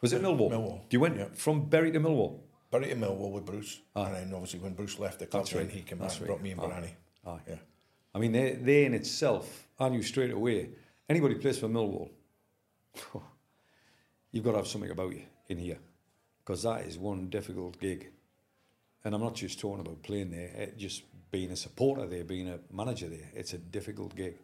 Was 0.00 0.12
it 0.12 0.22
Millwall? 0.22 0.50
Millwall, 0.50 0.88
Do 0.88 0.94
You 0.96 1.00
went 1.00 1.16
yeah. 1.18 1.26
from 1.34 1.68
Bury 1.68 1.90
to 1.92 2.00
Millwall. 2.00 2.38
Buried 2.70 2.90
in 2.90 3.00
Millwall 3.00 3.32
with 3.32 3.44
Bruce, 3.44 3.80
and 3.96 4.14
then 4.14 4.32
obviously 4.32 4.60
when 4.60 4.74
Bruce 4.74 4.96
left 5.00 5.18
the 5.18 5.26
club, 5.26 5.40
Ah. 5.40 5.42
That's 5.42 5.54
right. 5.56 5.68
he 5.70 5.82
came 5.82 5.98
That's 5.98 6.14
back 6.14 6.20
and 6.20 6.20
right. 6.20 6.26
brought 6.28 6.42
me 6.42 6.50
and. 6.52 6.60
Barani. 6.60 6.90
Aye. 7.26 7.40
Yeah. 7.48 7.56
I 8.14 8.18
mean, 8.20 8.30
they, 8.30 8.52
they 8.52 8.84
in 8.84 8.94
itself, 8.94 9.66
I 9.80 9.88
knew 9.88 10.02
straight 10.04 10.30
away, 10.30 10.70
anybody 11.08 11.34
plays 11.34 11.58
for 11.58 11.66
Millwall, 11.68 12.10
you've 14.30 14.44
got 14.44 14.52
to 14.52 14.58
have 14.58 14.68
something 14.68 14.90
about 14.90 15.12
you 15.14 15.22
in 15.48 15.58
here. 15.58 15.78
Because 16.44 16.62
that 16.62 16.82
is 16.86 16.96
one 16.96 17.28
difficult 17.28 17.78
gig. 17.80 18.10
And 19.04 19.14
I'm 19.14 19.20
not 19.20 19.34
just 19.34 19.58
talking 19.58 19.80
about 19.80 20.02
playing 20.02 20.30
there, 20.30 20.50
it, 20.54 20.78
just 20.78 21.02
being 21.30 21.50
a 21.50 21.56
supporter 21.56 22.06
there, 22.06 22.24
being 22.24 22.48
a 22.48 22.58
manager 22.72 23.08
there. 23.08 23.30
It's 23.34 23.54
a 23.54 23.58
difficult 23.58 24.14
gig. 24.14 24.36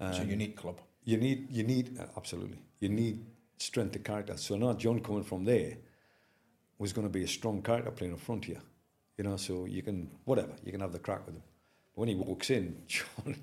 it's 0.00 0.18
a 0.18 0.24
unique 0.24 0.56
club. 0.56 0.80
You 1.04 1.16
need, 1.16 1.50
you 1.50 1.62
need, 1.62 1.98
uh, 1.98 2.04
absolutely, 2.16 2.58
you 2.80 2.88
need 2.88 3.24
strength 3.58 3.96
of 3.96 4.04
character. 4.04 4.36
So 4.36 4.56
now 4.56 4.74
John 4.74 5.00
coming 5.00 5.24
from 5.24 5.44
there 5.44 5.78
was 6.78 6.92
going 6.92 7.06
to 7.06 7.12
be 7.12 7.24
a 7.24 7.28
strong 7.28 7.62
character 7.62 7.90
playing 7.90 8.12
up 8.12 8.20
front 8.20 8.44
here. 8.44 8.60
You 9.16 9.24
know, 9.24 9.36
so 9.36 9.64
you 9.64 9.82
can, 9.82 10.10
whatever, 10.24 10.52
you 10.64 10.72
can 10.72 10.80
have 10.80 10.92
the 10.92 10.98
crack 10.98 11.24
with 11.24 11.36
him. 11.36 11.42
But 11.94 12.00
when 12.00 12.08
he 12.08 12.14
walks 12.14 12.50
in, 12.50 12.82
John, 12.86 13.36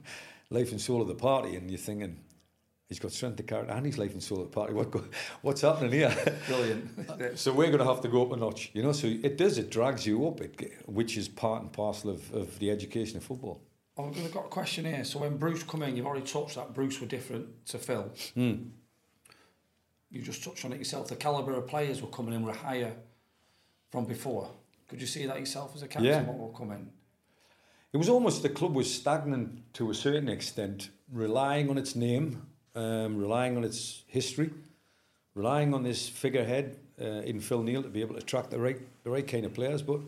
life 0.50 0.72
and 0.72 0.80
soul 0.80 1.02
of 1.02 1.08
the 1.08 1.16
party, 1.16 1.56
and 1.56 1.70
you're 1.70 1.80
thinking, 1.80 2.20
he's 2.90 3.00
got 3.00 3.12
strength 3.12 3.40
of 3.40 3.48
character 3.48 3.74
and 3.74 3.86
he's 3.86 3.98
life 3.98 4.14
and 4.14 4.22
soul 4.22 4.42
of 4.42 4.52
the 4.52 4.56
party. 4.56 4.74
What, 4.74 4.94
what's 5.42 5.62
happening 5.62 5.92
here? 5.92 6.16
Brilliant. 6.48 7.38
so 7.40 7.52
we're 7.52 7.68
going 7.68 7.80
to 7.80 7.86
have 7.86 8.02
to 8.02 8.08
go 8.08 8.24
up 8.24 8.32
a 8.32 8.38
notch, 8.38 8.72
you 8.74 8.84
know. 8.84 8.92
So 8.92 9.08
it 9.08 9.38
does, 9.38 9.58
it 9.58 9.70
drags 9.70 10.06
you 10.06 10.28
up, 10.28 10.42
it, 10.42 10.74
which 10.86 11.18
is 11.18 11.28
part 11.28 11.62
and 11.62 11.72
parcel 11.72 12.12
of, 12.12 12.34
of 12.34 12.60
the 12.60 12.70
education 12.70 13.18
of 13.18 13.24
football. 13.24 13.62
I've 13.98 14.14
got- 14.14 14.32
got 14.32 14.46
a 14.46 14.50
question 14.50 14.86
here. 14.86 15.04
So 15.04 15.20
when 15.20 15.38
Bruce 15.38 15.64
come 15.64 15.84
in, 15.84 15.96
you've 15.96 16.06
already 16.06 16.26
touched 16.26 16.56
that 16.56 16.74
Bruce 16.74 17.00
were 17.00 17.08
different 17.08 17.66
to 17.68 17.78
Phil. 17.78 18.12
Hmm. 18.34 18.54
You 20.10 20.22
just 20.22 20.44
touched 20.44 20.64
on 20.66 20.74
it 20.74 20.78
yourself. 20.78 21.08
The 21.08 21.16
calibre 21.16 21.56
of 21.56 21.68
players 21.68 22.02
were 22.02 22.08
coming 22.08 22.34
in 22.36 22.44
were 22.44 22.54
higher 22.54 22.94
from 23.92 24.06
before. 24.06 24.50
Could 24.88 25.02
you 25.02 25.08
see 25.08 25.26
that 25.26 25.40
yourself 25.40 25.76
as 25.76 25.82
a 25.82 25.88
captain? 25.88 26.06
Yeah. 26.06 26.22
What 26.24 26.38
were 26.38 26.56
coming? 26.58 26.92
It 27.92 27.98
was 27.98 28.10
almost 28.10 28.42
the 28.44 28.50
club 28.50 28.76
was 28.76 28.94
stagnant 28.94 29.74
to 29.76 29.90
a 29.92 29.94
certain 29.94 30.30
extent, 30.30 30.90
relying 31.12 31.70
on 31.70 31.78
its 31.78 31.96
name, 31.96 32.44
um, 32.76 33.18
relying 33.18 33.58
on 33.58 33.64
its 33.64 34.04
history, 34.08 34.50
relying 35.36 35.74
on 35.74 35.84
this 35.84 36.08
figurehead 36.08 36.78
uh, 37.02 37.06
in 37.06 37.40
Phil 37.40 37.64
Neal 37.64 37.84
to 37.84 37.90
be 37.90 38.02
able 38.02 38.16
to 38.16 38.22
attract 38.22 38.52
the 38.52 38.60
right 38.60 38.80
the 39.04 39.10
right 39.10 39.28
kind 39.28 39.46
of 39.46 39.54
players. 39.54 39.82
But 39.82 40.02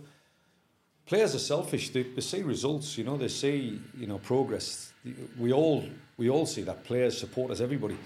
players 1.06 1.36
are 1.36 1.40
selfish. 1.40 1.90
They, 1.90 2.04
they 2.04 2.22
see 2.22 2.44
results. 2.44 2.98
You 2.98 3.04
know, 3.04 3.18
they 3.18 3.28
see 3.28 3.80
you 3.98 4.08
know 4.08 4.18
progress. 4.20 4.94
We 5.38 5.54
all 5.54 5.84
we 6.18 6.30
all 6.30 6.46
see 6.46 6.64
that. 6.64 6.84
Players, 6.84 7.18
support 7.18 7.32
supporters, 7.50 7.62
everybody. 7.62 7.98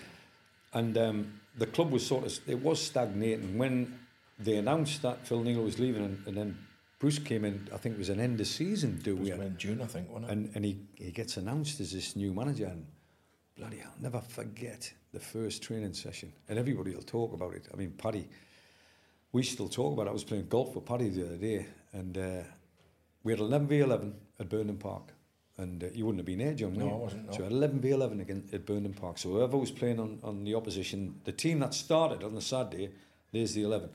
And 0.74 0.98
um, 0.98 1.40
the 1.58 1.66
club 1.66 1.92
was 1.92 2.06
sort 2.06 2.26
of 2.26 2.40
it 2.48 2.62
was 2.62 2.82
stagnating 2.82 3.58
when 3.58 4.00
they 4.38 4.58
announced 4.58 5.02
that 5.02 5.28
Phil 5.28 5.42
Neal 5.44 5.62
was 5.62 5.80
leaving, 5.80 6.06
and, 6.06 6.28
and 6.28 6.38
then 6.38 6.58
Bruce 7.00 7.20
came 7.20 7.44
in. 7.46 7.68
I 7.74 7.78
think 7.78 7.96
it 7.96 8.00
was 8.00 8.10
an 8.10 8.20
end 8.20 8.40
of 8.40 8.48
season 8.48 9.00
do 9.04 9.16
It 9.16 9.20
we? 9.20 9.32
was 9.32 9.40
in 9.40 9.58
June, 9.58 9.82
I 9.82 9.86
think, 9.86 10.10
wasn't 10.10 10.30
it? 10.30 10.34
and 10.34 10.52
and 10.56 10.66
he, 10.66 10.78
he 10.96 11.12
gets 11.12 11.38
announced 11.38 11.80
as 11.80 11.92
this 11.92 12.16
new 12.16 12.34
manager 12.34 12.66
and 12.68 12.86
bloody 13.60 13.82
I'll 13.82 13.92
never 14.02 14.22
forget 14.22 14.92
the 15.12 15.20
first 15.20 15.62
training 15.62 15.94
session. 15.94 16.32
And 16.48 16.58
everybody 16.58 16.96
will 16.96 17.02
talk 17.02 17.34
about 17.34 17.54
it. 17.54 17.68
I 17.74 17.76
mean 17.76 17.92
Paddy 17.92 18.28
we 19.32 19.44
still 19.44 19.68
talk 19.68 19.94
about 19.94 20.08
it. 20.08 20.10
I 20.10 20.14
was 20.14 20.24
playing 20.24 20.48
golf 20.48 20.74
with 20.74 20.86
Paddy 20.86 21.10
the 21.10 21.26
other 21.26 21.38
day 21.38 21.66
and 21.94 22.18
uh, 22.18 22.42
we 23.24 23.34
had 23.34 23.40
11 23.40 23.68
v 23.68 23.80
11 23.82 24.16
at 24.40 24.50
Burnden 24.50 24.78
Park. 24.78 25.14
And 25.58 25.84
uh, 25.84 25.88
you 25.94 26.06
wouldn't 26.06 26.20
have 26.20 26.26
been 26.26 26.40
there 26.40 26.54
John 26.54 26.74
No, 26.74 26.86
you? 26.86 26.92
I 26.92 26.96
wasn't, 26.96 27.26
no. 27.26 27.38
so 27.38 27.44
11 27.44 27.82
v 27.82 27.90
11 27.92 28.22
again 28.22 28.50
at 28.54 28.66
Burnden 28.66 28.94
Park. 28.94 29.18
So 29.18 29.30
whoever 29.30 29.58
was 29.58 29.72
playing 29.72 30.00
on, 30.00 30.20
on 30.24 30.46
the 30.46 30.56
opposition 30.56 31.20
the 31.26 31.34
team 31.34 31.60
that 31.60 31.74
started 31.74 32.24
on 32.24 32.36
the 32.36 32.42
Saturday 32.42 32.92
there's 33.34 33.54
the 33.54 33.64
11 33.64 33.90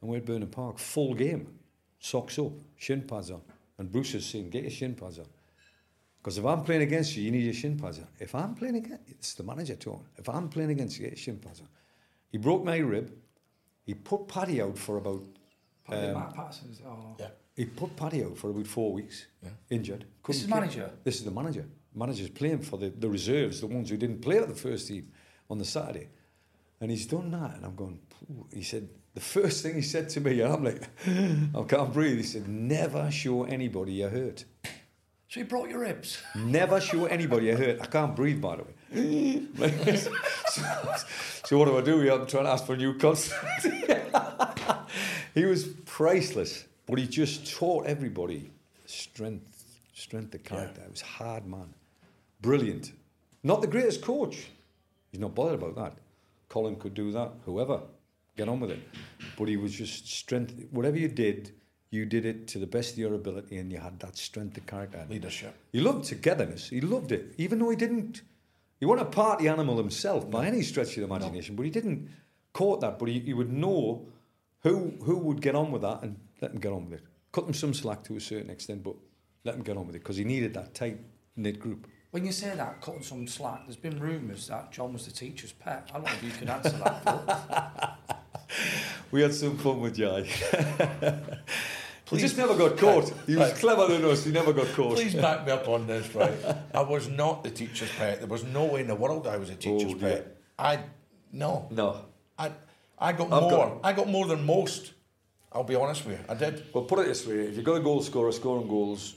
and 0.00 0.10
we're 0.10 0.16
at 0.16 0.26
Burnden 0.26 0.50
Park 0.50 0.78
full 0.78 1.14
game. 1.14 1.58
Socks 2.00 2.38
up 2.38 2.52
shin 2.76 3.02
pads 3.02 3.30
on. 3.30 3.42
And 3.78 3.90
Bruce 3.92 4.14
is 4.14 4.26
saying 4.26 4.50
get 4.50 4.62
your 4.62 4.72
shin 4.72 4.94
pads 4.96 5.20
on 5.20 5.26
because 6.24 6.38
if 6.38 6.46
I'm 6.46 6.62
playing 6.64 6.80
against 6.80 7.14
you, 7.16 7.22
you 7.22 7.30
need 7.30 7.44
your 7.44 7.52
shin 7.52 7.78
pads 7.78 7.98
on. 7.98 8.06
If 8.18 8.34
I'm 8.34 8.54
playing 8.54 8.76
against, 8.76 9.02
it's 9.10 9.34
the 9.34 9.42
manager 9.42 9.74
talking. 9.76 10.06
If 10.16 10.26
I'm 10.30 10.48
playing 10.48 10.70
against 10.70 10.96
you, 10.98 11.02
get 11.04 11.10
your 11.12 11.18
shin 11.18 11.36
pads 11.36 11.60
on. 11.60 11.68
He 12.32 12.38
broke 12.38 12.64
my 12.64 12.78
rib. 12.78 13.12
He 13.84 13.92
put 13.92 14.26
Paddy 14.26 14.62
out 14.62 14.78
for 14.78 14.96
about. 14.96 15.22
Paddy 15.86 16.06
Um, 16.08 16.14
Matt 16.14 16.34
Paterson's. 16.34 16.80
Oh. 16.86 17.14
Yeah. 17.20 17.28
He 17.54 17.66
put 17.66 17.94
Paddy 17.94 18.24
out 18.24 18.38
for 18.38 18.48
about 18.48 18.66
four 18.66 18.94
weeks, 18.94 19.26
yeah. 19.42 19.50
injured. 19.68 20.00
This 20.00 20.08
Couldn't 20.22 20.40
is 20.40 20.46
play. 20.46 20.60
manager? 20.60 20.90
This 21.04 21.16
is 21.16 21.24
the 21.24 21.30
manager. 21.30 21.66
Manager's 21.94 22.30
playing 22.30 22.62
for 22.62 22.78
the, 22.78 22.88
the 22.88 23.08
reserves, 23.08 23.60
the 23.60 23.66
ones 23.66 23.90
who 23.90 23.98
didn't 23.98 24.20
play 24.22 24.38
at 24.38 24.48
the 24.48 24.54
first 24.54 24.88
team 24.88 25.12
on 25.50 25.58
the 25.58 25.64
Saturday. 25.66 26.08
And 26.80 26.90
he's 26.90 27.06
done 27.06 27.30
that. 27.32 27.54
And 27.56 27.66
I'm 27.66 27.76
going, 27.76 28.00
"Phew." 28.18 28.46
he 28.52 28.62
said, 28.62 28.88
the 29.12 29.20
first 29.20 29.62
thing 29.62 29.74
he 29.76 29.82
said 29.82 30.08
to 30.08 30.20
me, 30.20 30.40
and 30.40 30.52
I'm 30.54 30.64
like, 30.64 30.82
I 31.06 31.62
can't 31.68 31.92
breathe. 31.92 32.16
He 32.16 32.22
said, 32.24 32.48
never 32.48 33.10
show 33.12 33.44
anybody 33.44 33.92
you're 33.92 34.08
hurt. 34.10 34.44
So 35.28 35.40
he 35.40 35.44
brought 35.44 35.68
your 35.68 35.80
ribs. 35.80 36.22
Never 36.34 36.80
show 36.80 37.06
anybody 37.06 37.50
I 37.50 37.56
hurt. 37.56 37.80
I 37.80 37.86
can't 37.86 38.14
breathe, 38.14 38.40
by 38.40 38.56
the 38.56 38.62
way. 38.62 39.46
so, 39.96 40.12
so 41.44 41.58
what 41.58 41.64
do 41.64 41.78
I 41.78 41.80
do? 41.80 42.12
I'm 42.12 42.26
trying 42.26 42.44
to 42.44 42.50
ask 42.50 42.66
for 42.66 42.74
a 42.74 42.76
new 42.76 42.96
concert. 42.96 43.34
he 45.34 45.44
was 45.44 45.64
priceless, 45.86 46.64
but 46.86 46.98
he 46.98 47.06
just 47.06 47.52
taught 47.52 47.86
everybody 47.86 48.50
strength, 48.86 49.80
strength 49.92 50.34
of 50.34 50.44
character. 50.44 50.82
It 50.82 50.90
was 50.90 51.00
hard, 51.00 51.46
man. 51.46 51.74
Brilliant. 52.40 52.92
Not 53.42 53.60
the 53.60 53.66
greatest 53.66 54.02
coach. 54.02 54.46
He's 55.10 55.20
not 55.20 55.34
bothered 55.34 55.62
about 55.62 55.74
that. 55.76 55.98
Colin 56.48 56.76
could 56.76 56.94
do 56.94 57.10
that. 57.12 57.32
Whoever, 57.44 57.80
get 58.36 58.48
on 58.48 58.60
with 58.60 58.70
it. 58.70 58.80
But 59.36 59.48
he 59.48 59.56
was 59.56 59.72
just 59.72 60.06
strength. 60.06 60.54
Whatever 60.70 60.98
you 60.98 61.08
did, 61.08 61.52
you 61.94 62.04
did 62.04 62.26
it 62.26 62.48
to 62.48 62.58
the 62.58 62.66
best 62.66 62.92
of 62.92 62.98
your 62.98 63.14
ability, 63.14 63.56
and 63.56 63.72
you 63.72 63.78
had 63.78 64.00
that 64.00 64.16
strength 64.16 64.56
of 64.58 64.66
character. 64.66 65.06
Leadership. 65.08 65.54
He 65.72 65.80
loved 65.80 66.04
togetherness. 66.04 66.68
He 66.68 66.80
loved 66.80 67.12
it, 67.12 67.34
even 67.38 67.60
though 67.60 67.70
he 67.70 67.76
didn't. 67.76 68.22
He 68.80 68.86
wasn't 68.86 69.08
a 69.08 69.10
party 69.12 69.48
animal 69.48 69.78
himself 69.78 70.28
by 70.30 70.46
any 70.46 70.62
stretch 70.62 70.88
of 70.88 70.96
the 70.96 71.04
imagination, 71.04 71.54
but 71.54 71.64
he 71.64 71.70
didn't 71.70 72.10
court 72.52 72.80
that. 72.80 72.98
But 72.98 73.08
he, 73.08 73.20
he 73.20 73.32
would 73.32 73.52
know 73.52 74.08
who 74.62 74.94
who 75.04 75.16
would 75.18 75.40
get 75.40 75.54
on 75.54 75.70
with 75.70 75.82
that 75.82 76.02
and 76.02 76.18
let 76.42 76.50
him 76.50 76.60
get 76.60 76.72
on 76.72 76.84
with 76.84 76.94
it. 77.00 77.06
Cut 77.32 77.46
them 77.46 77.54
some 77.54 77.72
slack 77.72 78.02
to 78.04 78.16
a 78.16 78.20
certain 78.20 78.50
extent, 78.50 78.82
but 78.82 78.96
let 79.44 79.54
him 79.54 79.62
get 79.62 79.76
on 79.76 79.86
with 79.86 79.96
it 79.96 80.00
because 80.00 80.16
he 80.16 80.24
needed 80.24 80.52
that 80.54 80.74
tight 80.74 80.98
knit 81.36 81.60
group. 81.60 81.86
When 82.10 82.24
you 82.24 82.32
say 82.32 82.54
that, 82.54 82.80
cutting 82.80 83.02
some 83.02 83.26
slack, 83.26 83.62
there's 83.66 83.76
been 83.76 83.98
rumours 83.98 84.46
that 84.46 84.70
John 84.70 84.92
was 84.92 85.06
the 85.06 85.12
teacher's 85.12 85.52
pet. 85.52 85.90
I 85.90 85.94
don't 85.94 86.04
know 86.04 86.12
if 86.12 86.22
you 86.22 86.30
can 86.30 86.48
answer 86.48 86.70
that. 86.70 87.98
We 89.10 89.22
had 89.22 89.32
some 89.32 89.56
fun 89.58 89.80
with 89.80 89.94
Jai. 89.96 90.28
he 92.14 92.20
just 92.20 92.36
never 92.36 92.54
got 92.56 92.76
caught. 92.78 93.12
He 93.26 93.36
was 93.36 93.52
clever 93.54 93.86
than 93.92 94.04
us. 94.04 94.24
He 94.24 94.32
never 94.32 94.52
got 94.52 94.66
caught. 94.74 94.94
Please 94.96 95.14
back 95.14 95.44
me 95.46 95.52
up 95.52 95.68
on 95.68 95.86
this, 95.86 96.14
right? 96.14 96.32
I 96.74 96.82
was 96.82 97.08
not 97.08 97.44
the 97.44 97.50
teacher's 97.50 97.90
pet. 97.92 98.18
There 98.20 98.28
was 98.28 98.44
no 98.44 98.64
way 98.64 98.80
in 98.80 98.86
the 98.86 98.94
world 98.94 99.26
I 99.26 99.36
was 99.36 99.50
a 99.50 99.54
teacher's 99.54 99.92
Oh, 99.94 99.98
pet. 99.98 100.36
I 100.58 100.80
no. 101.32 101.66
No. 101.70 102.04
I 102.38 102.52
I 102.98 103.12
got 103.12 103.32
I've 103.32 103.42
more. 103.42 103.50
got- 103.50 103.80
I 103.82 103.92
got 103.92 104.08
more 104.08 104.26
than 104.26 104.44
most. 104.46 104.92
I'll 105.52 105.64
be 105.64 105.74
honest 105.76 106.04
with 106.06 106.18
you. 106.18 106.24
I 106.28 106.34
did. 106.34 106.64
Well, 106.72 106.84
put 106.84 106.98
it 107.00 107.06
this 107.06 107.26
way: 107.26 107.34
if 107.48 107.56
you've 107.56 107.64
got 107.64 107.74
a 107.76 107.80
goal 107.80 108.02
scorer 108.02 108.32
scoring 108.32 108.66
goals, 108.68 109.14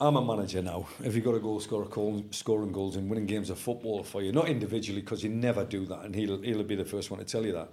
I'm 0.00 0.16
a 0.16 0.24
manager 0.24 0.62
now. 0.62 0.86
If 1.04 1.14
you've 1.14 1.24
got 1.24 1.34
a 1.34 1.40
goal 1.40 1.60
scorer 1.60 1.86
scoring 2.30 2.72
goals 2.72 2.96
and 2.96 3.10
winning 3.10 3.26
games 3.26 3.50
of 3.50 3.58
football 3.58 4.02
for 4.02 4.22
you, 4.22 4.32
not 4.32 4.48
individually 4.48 5.00
because 5.02 5.22
you 5.22 5.28
never 5.30 5.64
do 5.64 5.84
that, 5.86 6.00
and 6.04 6.14
he'll 6.14 6.40
he'll 6.40 6.62
be 6.62 6.74
the 6.76 6.84
first 6.84 7.10
one 7.10 7.18
to 7.20 7.26
tell 7.26 7.44
you 7.44 7.52
that. 7.52 7.68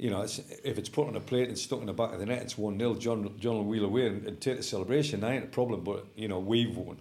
You 0.00 0.08
know, 0.08 0.22
it's, 0.22 0.40
if 0.64 0.78
it's 0.78 0.88
put 0.88 1.08
on 1.08 1.16
a 1.16 1.20
plate 1.20 1.48
and 1.48 1.58
stuck 1.58 1.80
in 1.80 1.86
the 1.86 1.92
back 1.92 2.14
of 2.14 2.20
the 2.20 2.26
net, 2.26 2.40
it's 2.40 2.56
1 2.56 2.78
0. 2.78 2.94
John, 2.94 3.34
John 3.38 3.56
will 3.56 3.64
wheel 3.64 3.84
away 3.84 4.06
and, 4.06 4.26
and 4.26 4.40
take 4.40 4.56
the 4.56 4.62
celebration. 4.62 5.20
That 5.20 5.32
ain't 5.32 5.44
a 5.44 5.48
problem, 5.48 5.84
but, 5.84 6.06
you 6.16 6.26
know, 6.26 6.38
we've 6.38 6.74
won. 6.74 7.00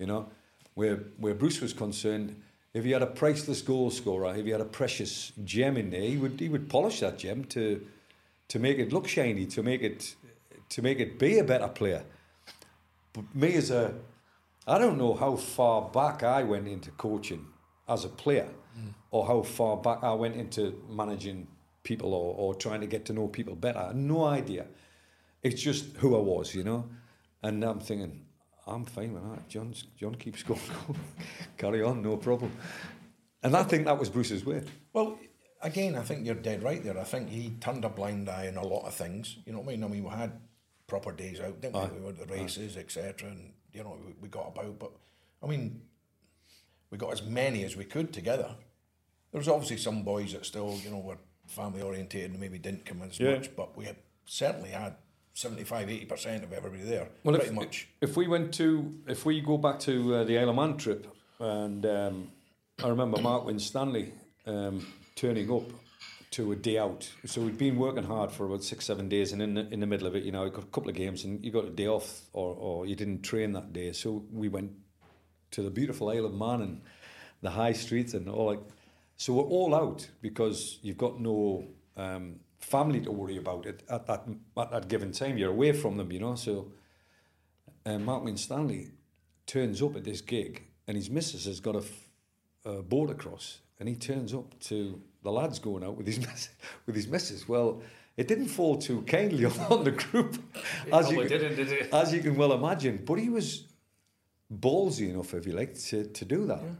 You 0.00 0.06
know, 0.06 0.28
where, 0.74 0.96
where 1.18 1.34
Bruce 1.34 1.60
was 1.60 1.72
concerned, 1.72 2.42
if 2.72 2.84
he 2.84 2.90
had 2.90 3.02
a 3.02 3.06
priceless 3.06 3.62
goal 3.62 3.92
scorer, 3.92 4.34
if 4.34 4.44
he 4.44 4.50
had 4.50 4.60
a 4.60 4.64
precious 4.64 5.32
gem 5.44 5.76
in 5.76 5.90
there, 5.90 6.00
he 6.00 6.16
would, 6.16 6.40
he 6.40 6.48
would 6.48 6.68
polish 6.68 7.00
that 7.00 7.18
gem 7.18 7.44
to, 7.44 7.86
to 8.48 8.58
make 8.58 8.78
it 8.78 8.92
look 8.92 9.06
shiny, 9.06 9.46
to 9.46 9.62
make 9.62 9.82
it, 9.82 10.16
to 10.70 10.82
make 10.82 10.98
it 10.98 11.20
be 11.20 11.38
a 11.38 11.44
better 11.44 11.68
player. 11.68 12.02
But 13.12 13.32
me 13.32 13.54
as 13.54 13.70
a, 13.70 13.94
I 14.66 14.78
don't 14.78 14.98
know 14.98 15.14
how 15.14 15.36
far 15.36 15.82
back 15.82 16.24
I 16.24 16.42
went 16.42 16.66
into 16.66 16.90
coaching 16.90 17.46
as 17.88 18.04
a 18.04 18.08
player, 18.08 18.48
mm. 18.76 18.92
or 19.12 19.24
how 19.24 19.42
far 19.42 19.76
back 19.76 20.02
I 20.02 20.14
went 20.14 20.34
into 20.34 20.82
managing 20.90 21.46
people 21.84 22.14
or, 22.14 22.34
or 22.36 22.54
trying 22.54 22.80
to 22.80 22.86
get 22.86 23.04
to 23.04 23.12
know 23.12 23.28
people 23.28 23.54
better. 23.54 23.92
No 23.94 24.24
idea. 24.24 24.66
It's 25.42 25.62
just 25.62 25.96
who 25.98 26.16
I 26.16 26.20
was, 26.20 26.54
you 26.54 26.64
know. 26.64 26.88
And 27.42 27.62
I'm 27.62 27.78
thinking, 27.78 28.24
I'm 28.66 28.84
fine 28.84 29.12
with 29.12 29.22
that. 29.30 29.48
John's, 29.48 29.84
John 29.96 30.14
keeps 30.14 30.42
going. 30.50 30.60
Carry 31.56 31.82
on, 31.82 32.02
no 32.02 32.16
problem. 32.16 32.50
And 33.42 33.54
I 33.54 33.62
think 33.62 33.84
that 33.84 33.98
was 33.98 34.08
Bruce's 34.08 34.44
way. 34.44 34.62
Well, 34.94 35.18
again, 35.60 35.96
I 35.96 36.00
think 36.00 36.24
you're 36.24 36.34
dead 36.34 36.62
right 36.62 36.82
there. 36.82 36.98
I 36.98 37.04
think 37.04 37.28
he 37.28 37.50
turned 37.60 37.84
a 37.84 37.90
blind 37.90 38.28
eye 38.28 38.48
on 38.48 38.56
a 38.56 38.66
lot 38.66 38.86
of 38.86 38.94
things. 38.94 39.36
You 39.44 39.52
know 39.52 39.60
what 39.60 39.68
I 39.68 39.70
mean? 39.72 39.84
I 39.84 39.88
mean, 39.88 40.04
we 40.04 40.10
had 40.10 40.32
proper 40.86 41.12
days 41.12 41.40
out, 41.40 41.60
didn't 41.60 41.76
Aye. 41.76 41.90
we? 41.92 42.00
We 42.00 42.06
went 42.06 42.18
to 42.26 42.34
races, 42.34 42.78
etc. 42.78 43.28
And, 43.28 43.52
you 43.72 43.84
know, 43.84 43.98
we, 44.04 44.14
we 44.22 44.28
got 44.28 44.48
about. 44.48 44.78
But, 44.78 44.92
I 45.42 45.46
mean, 45.46 45.82
we 46.90 46.96
got 46.96 47.12
as 47.12 47.22
many 47.22 47.64
as 47.64 47.76
we 47.76 47.84
could 47.84 48.12
together. 48.14 48.54
There 49.30 49.38
was 49.38 49.48
obviously 49.48 49.76
some 49.76 50.04
boys 50.04 50.32
that 50.32 50.46
still, 50.46 50.78
you 50.82 50.90
know, 50.90 51.00
were 51.00 51.18
family 51.46 51.82
orientated 51.82 52.30
and 52.30 52.40
maybe 52.40 52.58
didn't 52.58 52.84
come 52.84 53.02
as 53.02 53.18
yeah. 53.18 53.34
much, 53.34 53.54
but 53.54 53.76
we 53.76 53.84
had 53.84 53.96
certainly 54.24 54.70
had 54.70 54.96
75 55.34 55.88
80% 55.88 56.44
of 56.44 56.52
everybody 56.52 56.82
there 56.84 57.08
well, 57.24 57.34
pretty 57.34 57.50
if, 57.50 57.54
much. 57.54 57.88
if 58.00 58.16
we 58.16 58.28
went 58.28 58.54
to 58.54 58.94
if 59.08 59.26
we 59.26 59.40
go 59.40 59.58
back 59.58 59.80
to 59.80 60.14
uh, 60.14 60.24
the 60.24 60.38
Isle 60.38 60.50
of 60.50 60.56
Man 60.56 60.76
trip 60.76 61.06
and 61.40 61.84
um, 61.84 62.30
I 62.82 62.88
remember 62.88 63.20
Mark 63.20 63.44
Winstanley 63.44 64.12
um, 64.46 64.86
turning 65.16 65.50
up 65.52 65.64
to 66.30 66.50
a 66.50 66.56
day 66.56 66.78
out. 66.78 67.08
So 67.26 67.42
we'd 67.42 67.58
been 67.58 67.76
working 67.76 68.04
hard 68.04 68.32
for 68.32 68.46
about 68.46 68.64
six 68.64 68.84
seven 68.84 69.08
days 69.08 69.32
and 69.32 69.42
in 69.42 69.54
the, 69.54 69.68
in 69.70 69.80
the 69.80 69.86
middle 69.86 70.06
of 70.06 70.14
it 70.14 70.22
you 70.22 70.32
know 70.32 70.44
you 70.44 70.50
got 70.50 70.64
a 70.64 70.68
couple 70.68 70.88
of 70.88 70.96
games 70.96 71.24
and 71.24 71.44
you 71.44 71.50
got 71.50 71.64
a 71.64 71.70
day 71.70 71.88
off 71.88 72.22
or, 72.32 72.54
or 72.54 72.86
you 72.86 72.94
didn't 72.94 73.22
train 73.22 73.52
that 73.52 73.72
day. 73.72 73.92
So 73.92 74.24
we 74.32 74.48
went 74.48 74.70
to 75.52 75.62
the 75.62 75.70
beautiful 75.70 76.10
Isle 76.10 76.26
of 76.26 76.34
Man 76.34 76.62
and 76.62 76.80
the 77.42 77.50
high 77.50 77.72
streets 77.72 78.14
and 78.14 78.28
all 78.28 78.46
like 78.46 78.60
so 79.16 79.34
we're 79.34 79.42
all 79.42 79.74
out 79.74 80.08
because 80.20 80.78
you've 80.82 80.98
got 80.98 81.20
no 81.20 81.66
um, 81.96 82.40
family 82.58 83.00
to 83.00 83.12
worry 83.12 83.36
about 83.36 83.66
it 83.66 83.82
at 83.88 84.06
that 84.06 84.26
at 84.56 84.70
that 84.70 84.88
given 84.88 85.12
time. 85.12 85.38
You're 85.38 85.50
away 85.50 85.72
from 85.72 85.96
them, 85.96 86.10
you 86.10 86.20
know. 86.20 86.34
So 86.34 86.72
uh, 87.86 87.98
Mark 87.98 88.24
Winstanley 88.24 88.90
turns 89.46 89.82
up 89.82 89.96
at 89.96 90.04
this 90.04 90.20
gig, 90.20 90.64
and 90.88 90.96
his 90.96 91.10
missus 91.10 91.44
has 91.44 91.60
got 91.60 91.76
a, 91.76 92.82
board 92.82 93.10
across, 93.10 93.58
and 93.78 93.88
he 93.88 93.94
turns 93.94 94.32
up 94.32 94.58
to 94.58 95.00
the 95.22 95.30
lads 95.30 95.58
going 95.58 95.84
out 95.84 95.96
with 95.96 96.06
his 96.06 96.18
with 96.86 96.96
his 96.96 97.06
missus. 97.06 97.48
Well, 97.48 97.82
it 98.16 98.26
didn't 98.26 98.48
fall 98.48 98.78
too 98.78 99.02
kindly 99.02 99.44
on 99.70 99.84
the 99.84 99.92
group, 99.92 100.42
as 100.92 101.10
you, 101.10 101.20
it? 101.20 101.92
as 101.92 102.12
you 102.12 102.20
can 102.20 102.36
well 102.36 102.52
imagine. 102.52 103.02
But 103.04 103.18
he 103.18 103.28
was 103.28 103.66
ballsy 104.52 105.10
enough, 105.10 105.34
if 105.34 105.46
you 105.46 105.52
like, 105.52 105.74
to, 105.74 106.04
to 106.04 106.24
do 106.24 106.46
that. 106.46 106.62
Yeah 106.62 106.70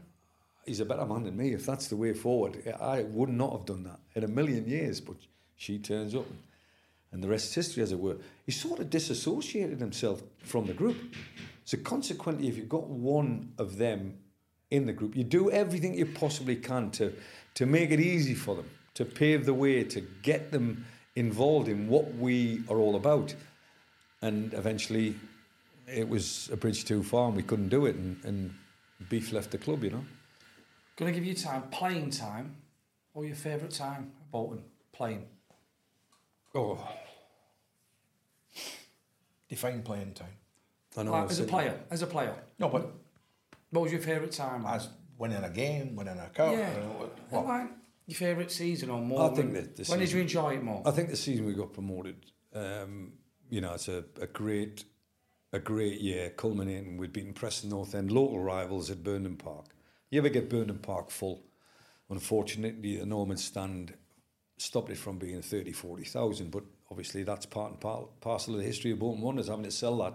he's 0.65 0.79
a 0.79 0.85
better 0.85 1.05
man 1.05 1.23
than 1.23 1.37
me. 1.37 1.53
If 1.53 1.65
that's 1.65 1.87
the 1.87 1.95
way 1.95 2.13
forward, 2.13 2.75
I 2.79 3.03
would 3.03 3.29
not 3.29 3.51
have 3.51 3.65
done 3.65 3.83
that 3.83 3.99
in 4.15 4.23
a 4.23 4.27
million 4.27 4.67
years. 4.67 4.99
But 5.01 5.17
she 5.55 5.77
turns 5.79 6.15
up, 6.15 6.25
and 7.11 7.23
the 7.23 7.27
rest 7.27 7.49
is 7.49 7.55
history, 7.55 7.83
as 7.83 7.91
it 7.91 7.99
were. 7.99 8.17
He 8.45 8.51
sort 8.51 8.79
of 8.79 8.89
disassociated 8.89 9.79
himself 9.79 10.21
from 10.43 10.65
the 10.65 10.73
group. 10.73 10.97
So 11.65 11.77
consequently, 11.77 12.47
if 12.47 12.57
you've 12.57 12.69
got 12.69 12.87
one 12.87 13.53
of 13.57 13.77
them 13.77 14.17
in 14.71 14.85
the 14.85 14.93
group, 14.93 15.15
you 15.15 15.23
do 15.23 15.49
everything 15.51 15.95
you 15.95 16.05
possibly 16.05 16.55
can 16.55 16.91
to 16.91 17.13
to 17.55 17.65
make 17.65 17.89
it 17.91 17.99
easy 17.99 18.35
for 18.35 18.55
them, 18.55 18.69
to 18.93 19.05
pave 19.05 19.45
the 19.45 19.53
way, 19.53 19.83
to 19.83 20.01
get 20.21 20.51
them 20.51 20.85
involved 21.15 21.69
in 21.69 21.87
what 21.87 22.13
we 22.15 22.63
are 22.69 22.77
all 22.77 22.95
about. 22.95 23.33
And 24.21 24.53
eventually, 24.53 25.15
it 25.87 26.07
was 26.07 26.49
a 26.51 26.57
bridge 26.57 26.85
too 26.85 27.01
far, 27.01 27.27
and 27.27 27.35
we 27.35 27.43
couldn't 27.43 27.69
do 27.69 27.85
it, 27.85 27.95
and, 27.95 28.23
and 28.25 28.53
Beef 29.09 29.31
left 29.31 29.51
the 29.51 29.57
club, 29.57 29.83
you 29.83 29.91
know. 29.91 30.05
Going 30.95 31.13
to 31.13 31.19
give 31.19 31.27
you 31.27 31.35
time, 31.35 31.63
playing 31.71 32.09
time, 32.11 32.55
or 33.13 33.25
your 33.25 33.35
favourite 33.35 33.71
time 33.71 34.11
at 34.21 34.31
Bolton, 34.31 34.63
playing? 34.93 35.25
Oh. 36.53 36.79
Define 39.49 39.83
playing 39.83 40.13
time. 40.13 40.37
I 40.97 41.03
know. 41.03 41.11
Like, 41.11 41.29
as 41.29 41.39
a 41.39 41.43
player, 41.43 41.79
as 41.91 42.01
a 42.01 42.07
player. 42.07 42.33
No, 42.59 42.69
but 42.69 42.93
what 43.71 43.83
was 43.83 43.91
your 43.91 44.01
favourite 44.01 44.31
time? 44.31 44.65
As 44.65 44.87
winning 45.17 45.43
a 45.43 45.49
game, 45.49 45.95
winning 45.95 46.17
a 46.17 46.29
cup. 46.29 46.53
Yeah. 46.53 46.71
what? 47.29 47.45
Like 47.45 47.69
your 48.07 48.15
favourite 48.15 48.51
season 48.51 48.89
or 48.89 49.01
more? 49.01 49.31
I 49.31 49.35
think 49.35 49.53
that 49.53 49.75
the 49.75 49.83
when 49.83 49.85
season, 49.85 49.99
did 49.99 50.11
you 50.11 50.21
enjoy 50.21 50.53
it 50.53 50.63
more? 50.63 50.81
I 50.85 50.91
think 50.91 51.09
the 51.09 51.17
season 51.17 51.45
we 51.45 51.53
got 51.53 51.73
promoted. 51.73 52.17
Um, 52.53 53.13
you 53.49 53.61
know, 53.61 53.73
it's 53.73 53.87
a, 53.87 54.03
a 54.21 54.27
great, 54.27 54.85
a 55.51 55.59
great 55.59 55.99
year, 55.99 56.29
culminating 56.29 56.97
with 56.97 57.13
beating 57.13 57.33
Preston 57.33 57.69
North 57.69 57.95
End, 57.95 58.11
local 58.11 58.39
rivals 58.39 58.89
at 58.89 59.03
Burnden 59.03 59.35
Park. 59.37 59.65
You 60.15 60.21
ever 60.21 60.29
get 60.29 60.49
Burnden 60.49 60.77
Park 60.77 61.09
full? 61.09 61.43
Unfortunately, 62.09 62.99
the 62.99 63.05
Normid 63.05 63.37
stand 63.37 63.95
stopped 64.55 64.89
it 64.89 64.97
from 64.97 65.17
being 65.17 65.41
30, 65.41 65.73
40,000, 65.73 66.51
but 66.51 66.63
obviously 66.89 67.23
that's 67.23 67.45
part 67.45 67.71
and 67.71 67.81
par- 67.81 68.07
parcel 68.21 68.53
of 68.53 68.61
the 68.61 68.65
history 68.65 68.91
of 68.91 68.99
Bolton 68.99 69.21
Wanderers 69.21 69.49
having 69.49 69.65
to 69.65 69.71
sell 69.71 69.97
that 69.97 70.13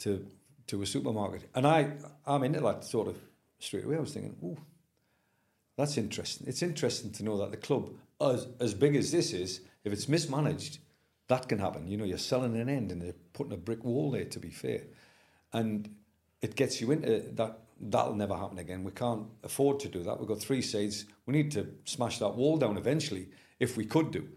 to 0.00 0.26
to 0.66 0.82
a 0.82 0.86
supermarket. 0.86 1.48
And 1.54 1.68
I, 1.68 1.92
I'm 2.26 2.42
into 2.42 2.58
that 2.62 2.82
sort 2.82 3.06
of 3.06 3.16
straight 3.60 3.84
away. 3.84 3.96
I 3.96 4.00
was 4.00 4.12
thinking, 4.12 4.34
ooh, 4.42 4.60
that's 5.76 5.96
interesting. 5.96 6.48
It's 6.48 6.62
interesting 6.62 7.12
to 7.12 7.22
know 7.22 7.38
that 7.38 7.52
the 7.52 7.58
club, 7.58 7.90
as, 8.20 8.48
as 8.58 8.74
big 8.74 8.96
as 8.96 9.12
this 9.12 9.32
is, 9.32 9.60
if 9.84 9.92
it's 9.92 10.08
mismanaged, 10.08 10.78
that 11.28 11.48
can 11.48 11.60
happen. 11.60 11.86
You 11.86 11.96
know, 11.96 12.04
you're 12.04 12.18
selling 12.18 12.60
an 12.60 12.68
end 12.68 12.90
and 12.90 13.00
they're 13.00 13.14
putting 13.34 13.52
a 13.52 13.56
brick 13.56 13.84
wall 13.84 14.10
there, 14.10 14.24
to 14.24 14.40
be 14.40 14.50
fair. 14.50 14.80
And 15.52 15.94
it 16.40 16.56
gets 16.56 16.80
you 16.80 16.90
into 16.90 17.20
that 17.34 17.60
that'll 17.82 18.14
never 18.14 18.36
happen 18.36 18.58
again. 18.58 18.84
We 18.84 18.92
can't 18.92 19.26
afford 19.42 19.80
to 19.80 19.88
do 19.88 20.02
that. 20.04 20.18
We've 20.18 20.28
got 20.28 20.40
three 20.40 20.62
sides. 20.62 21.04
We 21.26 21.32
need 21.32 21.50
to 21.52 21.68
smash 21.84 22.18
that 22.20 22.34
wall 22.34 22.56
down 22.56 22.76
eventually, 22.76 23.28
if 23.58 23.76
we 23.76 23.84
could 23.84 24.10
do. 24.10 24.28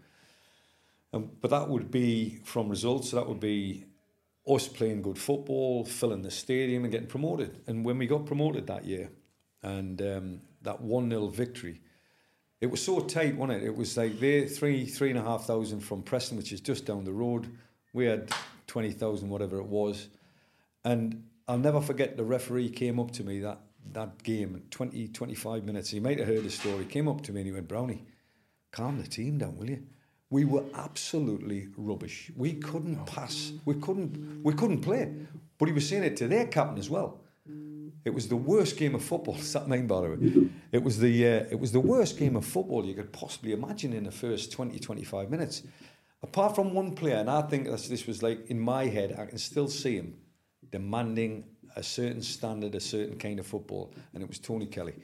Um, 1.12 1.30
but 1.40 1.50
that 1.50 1.68
would 1.68 1.90
be 1.90 2.40
from 2.44 2.68
results. 2.68 3.12
That 3.12 3.28
would 3.28 3.40
be 3.40 3.86
us 4.46 4.68
playing 4.68 5.02
good 5.02 5.18
football, 5.18 5.84
filling 5.84 6.22
the 6.22 6.30
stadium, 6.30 6.84
and 6.84 6.92
getting 6.92 7.08
promoted. 7.08 7.62
And 7.66 7.84
when 7.84 7.98
we 7.98 8.06
got 8.06 8.26
promoted 8.26 8.66
that 8.66 8.84
year, 8.84 9.10
and 9.62 10.00
um, 10.02 10.40
that 10.62 10.80
one 10.80 11.10
0 11.10 11.28
victory, 11.28 11.80
it 12.60 12.66
was 12.66 12.82
so 12.82 13.00
tight, 13.00 13.36
wasn't 13.36 13.62
it? 13.62 13.66
It 13.66 13.76
was 13.76 13.96
like 13.96 14.18
they 14.18 14.46
three 14.46 14.86
three 14.86 15.10
and 15.10 15.18
a 15.18 15.22
half 15.22 15.44
thousand 15.44 15.80
from 15.80 16.02
Preston, 16.02 16.36
which 16.36 16.52
is 16.52 16.60
just 16.60 16.86
down 16.86 17.04
the 17.04 17.12
road. 17.12 17.50
We 17.92 18.06
had 18.06 18.30
twenty 18.66 18.92
thousand, 18.92 19.28
whatever 19.28 19.58
it 19.58 19.66
was, 19.66 20.08
and 20.84 21.24
I'll 21.48 21.58
never 21.58 21.80
forget 21.80 22.16
the 22.16 22.24
referee 22.24 22.70
came 22.70 22.98
up 22.98 23.12
to 23.12 23.24
me 23.24 23.38
that, 23.40 23.60
that 23.92 24.22
game, 24.24 24.64
20, 24.70 25.08
25 25.08 25.64
minutes. 25.64 25.90
He 25.90 26.00
might 26.00 26.18
have 26.18 26.26
heard 26.26 26.42
the 26.42 26.50
story. 26.50 26.84
came 26.84 27.06
up 27.06 27.22
to 27.22 27.32
me 27.32 27.40
and 27.40 27.46
he 27.46 27.52
went, 27.52 27.68
Brownie, 27.68 28.04
calm 28.72 29.00
the 29.00 29.06
team 29.06 29.38
down, 29.38 29.56
will 29.56 29.70
you? 29.70 29.82
We 30.28 30.44
were 30.44 30.64
absolutely 30.74 31.68
rubbish. 31.76 32.32
We 32.36 32.54
couldn't 32.54 33.06
pass. 33.06 33.52
We 33.64 33.74
couldn't. 33.74 34.42
We 34.42 34.54
couldn't 34.54 34.80
play. 34.80 35.12
But 35.56 35.66
he 35.66 35.72
was 35.72 35.88
saying 35.88 36.02
it 36.02 36.16
to 36.16 36.26
their 36.26 36.46
captain 36.46 36.78
as 36.78 36.90
well. 36.90 37.20
It 38.04 38.12
was 38.12 38.26
the 38.26 38.36
worst 38.36 38.76
game 38.76 38.96
of 38.96 39.04
football. 39.04 39.34
Does 39.36 39.52
that 39.52 39.68
mean, 39.68 39.86
by 39.86 40.00
the 40.00 40.08
way? 40.08 40.50
It 40.72 40.82
was 40.82 40.98
the. 40.98 41.26
Uh, 41.26 41.44
it 41.48 41.60
was 41.60 41.70
the 41.70 41.78
worst 41.78 42.18
game 42.18 42.34
of 42.34 42.44
football 42.44 42.84
you 42.84 42.94
could 42.94 43.12
possibly 43.12 43.52
imagine 43.52 43.92
in 43.92 44.02
the 44.02 44.10
first 44.10 44.50
20, 44.50 44.80
25 44.80 45.30
minutes. 45.30 45.62
Apart 46.24 46.56
from 46.56 46.74
one 46.74 46.96
player, 46.96 47.18
and 47.18 47.30
I 47.30 47.42
think 47.42 47.66
this 47.66 48.06
was 48.08 48.20
like 48.20 48.50
in 48.50 48.58
my 48.58 48.86
head, 48.86 49.16
I 49.16 49.26
can 49.26 49.38
still 49.38 49.68
see 49.68 49.94
him 49.94 50.16
demanding 50.70 51.44
a 51.76 51.82
certain 51.82 52.22
standard, 52.22 52.74
a 52.74 52.80
certain 52.80 53.18
kind 53.18 53.38
of 53.38 53.46
football, 53.46 53.92
and 54.14 54.22
it 54.22 54.28
was 54.28 54.38
Tony 54.38 54.66
Kelly. 54.66 54.94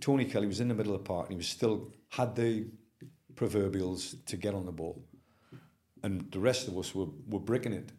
Tony 0.00 0.24
Kelly 0.24 0.46
was 0.46 0.60
in 0.60 0.68
the 0.68 0.74
middle 0.74 0.94
of 0.94 1.02
the 1.02 1.08
park 1.08 1.26
and 1.26 1.32
he 1.32 1.36
was 1.36 1.48
still 1.48 1.92
had 2.10 2.34
the 2.36 2.66
proverbials 3.34 4.16
to 4.26 4.36
get 4.36 4.54
on 4.54 4.64
the 4.64 4.72
ball. 4.72 5.02
And 6.02 6.30
the 6.30 6.38
rest 6.38 6.68
of 6.68 6.78
us 6.78 6.94
were, 6.94 7.08
were 7.28 7.40
bricking 7.40 7.72
it, 7.72 7.90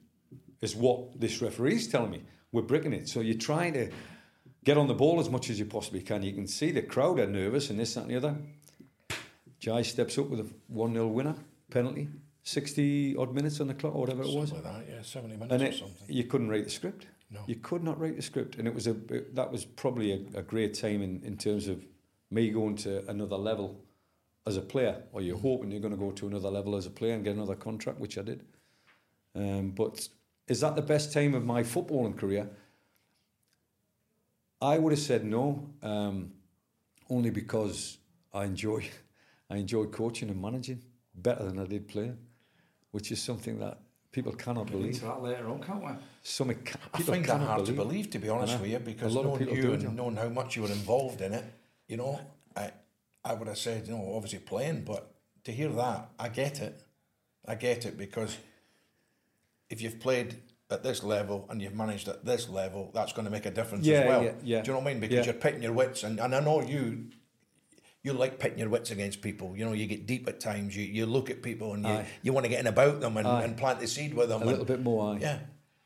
is 0.61 0.75
what 0.75 1.19
this 1.19 1.41
referee's 1.41 1.87
telling 1.87 2.11
me. 2.11 2.23
We're 2.51 2.61
bricking 2.61 2.93
it. 2.93 3.09
So 3.09 3.19
you're 3.19 3.37
trying 3.37 3.73
to 3.73 3.91
get 4.63 4.77
on 4.77 4.87
the 4.87 4.93
ball 4.93 5.19
as 5.19 5.29
much 5.29 5.49
as 5.49 5.59
you 5.59 5.65
possibly 5.65 6.01
can. 6.01 6.23
You 6.23 6.33
can 6.33 6.47
see 6.47 6.71
the 6.71 6.81
crowd 6.81 7.19
are 7.19 7.27
nervous 7.27 7.69
and 7.69 7.79
this, 7.79 7.93
that, 7.93 8.01
and 8.01 8.11
the 8.11 8.17
other. 8.17 8.37
Jai 9.59 9.81
steps 9.81 10.17
up 10.17 10.29
with 10.29 10.39
a 10.39 10.47
1 10.67 10.93
0 10.93 11.07
winner, 11.07 11.35
penalty. 11.69 12.07
60 12.49 13.15
odd 13.15 13.33
minutes 13.33 13.59
on 13.59 13.67
the 13.67 13.73
clock 13.73 13.95
or 13.95 14.01
whatever 14.01 14.23
something 14.23 14.37
it 14.37 14.41
was. 14.41 14.51
Like 14.53 14.63
that, 14.63 14.85
yeah, 14.89 15.01
70 15.01 15.35
minutes 15.35 15.53
and 15.53 15.61
it, 15.61 15.73
or 15.73 15.77
something. 15.77 16.07
You 16.07 16.23
couldn't 16.23 16.49
write 16.49 16.63
the 16.63 16.69
script. 16.69 17.07
No. 17.31 17.41
You 17.45 17.55
could 17.55 17.83
not 17.83 17.99
write 17.99 18.15
the 18.15 18.21
script. 18.23 18.55
And 18.55 18.67
it 18.67 18.73
was 18.73 18.87
a 18.87 18.93
that 19.33 19.51
was 19.51 19.65
probably 19.65 20.13
a, 20.13 20.39
a 20.39 20.41
great 20.41 20.73
time 20.73 21.01
in, 21.01 21.21
in 21.23 21.37
terms 21.37 21.67
of 21.67 21.85
me 22.31 22.49
going 22.49 22.75
to 22.77 23.07
another 23.09 23.37
level 23.37 23.79
as 24.47 24.57
a 24.57 24.61
player, 24.61 25.03
or 25.11 25.21
you're 25.21 25.37
hoping 25.37 25.69
you're 25.71 25.79
going 25.79 25.93
to 25.93 25.99
go 25.99 26.11
to 26.11 26.27
another 26.27 26.49
level 26.49 26.75
as 26.75 26.87
a 26.87 26.89
player 26.89 27.13
and 27.13 27.23
get 27.23 27.35
another 27.35 27.55
contract, 27.55 27.99
which 27.99 28.17
I 28.17 28.23
did. 28.23 28.45
Um, 29.35 29.69
but 29.71 30.09
is 30.47 30.61
that 30.61 30.75
the 30.75 30.81
best 30.81 31.13
time 31.13 31.35
of 31.35 31.45
my 31.45 31.61
footballing 31.61 32.17
career? 32.17 32.49
I 34.59 34.79
would 34.79 34.91
have 34.91 34.99
said 34.99 35.23
no, 35.23 35.69
um, 35.83 36.31
only 37.09 37.29
because 37.29 37.99
I 38.33 38.45
enjoy, 38.45 38.89
I 39.51 39.57
enjoy 39.57 39.85
coaching 39.85 40.29
and 40.29 40.41
managing 40.41 40.81
better 41.13 41.43
than 41.43 41.59
I 41.59 41.65
did 41.65 41.87
playing, 41.87 42.17
which 42.91 43.11
is 43.11 43.21
something 43.21 43.59
that 43.59 43.77
people 44.11 44.31
cannot 44.33 44.65
Get 44.67 44.75
into 44.75 44.81
believe. 44.87 45.01
that 45.01 45.21
later 45.21 45.49
on, 45.49 45.61
can't 45.61 45.83
we? 45.83 45.91
Some 46.23 46.53
ca- 46.53 46.79
I 46.93 46.97
people 46.97 47.13
find 47.13 47.25
that 47.25 47.31
cannot 47.31 47.47
hard 47.47 47.65
to 47.65 47.71
believe. 47.73 47.87
believe, 47.89 48.09
to 48.11 48.19
be 48.19 48.29
honest 48.29 48.59
with 48.59 48.71
you, 48.71 48.79
because 48.79 49.13
A 49.13 49.19
lot 49.19 49.25
of 49.33 49.41
knowing 49.41 49.55
you 49.55 49.71
and 49.73 49.81
John. 49.83 49.95
knowing 49.95 50.15
how 50.15 50.29
much 50.29 50.55
you 50.55 50.63
were 50.63 50.69
involved 50.71 51.21
in 51.21 51.33
it, 51.33 51.45
you 51.87 51.97
know, 51.97 52.19
I 52.55 52.71
I 53.23 53.33
would 53.33 53.47
have 53.47 53.57
said, 53.57 53.87
you 53.87 53.93
know, 53.95 54.13
obviously 54.15 54.39
playing, 54.39 54.83
but 54.85 55.11
to 55.43 55.51
hear 55.51 55.69
that, 55.69 56.09
I 56.17 56.29
get 56.29 56.59
it. 56.61 56.81
I 57.45 57.55
get 57.55 57.85
it 57.85 57.97
because 57.97 58.37
if 59.69 59.81
you've 59.81 59.99
played 59.99 60.35
at 60.71 60.83
this 60.83 61.03
level 61.03 61.45
and 61.49 61.61
you've 61.61 61.75
managed 61.75 62.07
at 62.07 62.23
this 62.25 62.47
level, 62.49 62.91
that's 62.93 63.11
going 63.13 63.25
to 63.25 63.31
make 63.31 63.45
a 63.45 63.51
difference 63.51 63.85
Yeah, 63.85 63.97
as 63.99 64.07
well. 64.07 64.23
yeah, 64.23 64.31
yeah. 64.43 64.61
Do 64.61 64.67
you 64.71 64.73
know 64.73 64.79
what 64.83 64.87
I 64.89 64.91
mean? 64.93 64.99
Because 65.01 65.17
Yeah. 65.17 65.25
you're 65.25 65.41
picking 65.41 65.63
your 65.63 65.73
wits, 65.73 66.03
and, 66.03 66.19
and 66.19 66.33
I 66.35 66.39
know 66.39 66.61
you. 66.61 67.09
You 68.01 68.13
like 68.13 68.39
pitting 68.39 68.59
your 68.59 68.69
wits 68.69 68.91
against 68.91 69.21
people. 69.21 69.57
You 69.57 69.65
know, 69.65 69.73
you 69.73 69.85
get 69.85 70.05
deep 70.05 70.27
at 70.27 70.39
times. 70.39 70.75
You 70.75 70.85
you 70.85 71.05
look 71.05 71.29
at 71.29 71.41
people 71.41 71.73
and 71.73 71.83
you, 71.85 71.91
Aye. 71.91 72.05
you 72.21 72.31
want 72.33 72.45
to 72.45 72.49
get 72.49 72.61
in 72.61 72.67
about 72.67 73.01
them 73.01 73.17
and, 73.17 73.27
and 73.27 73.57
plant 73.57 73.79
the 73.79 73.87
seed 73.87 74.13
with 74.13 74.29
them. 74.29 74.39
a 74.39 74.41
and- 74.41 74.49
little 74.51 74.65
bit 74.65 74.81
more. 74.81 75.17
Yeah. 75.19 75.39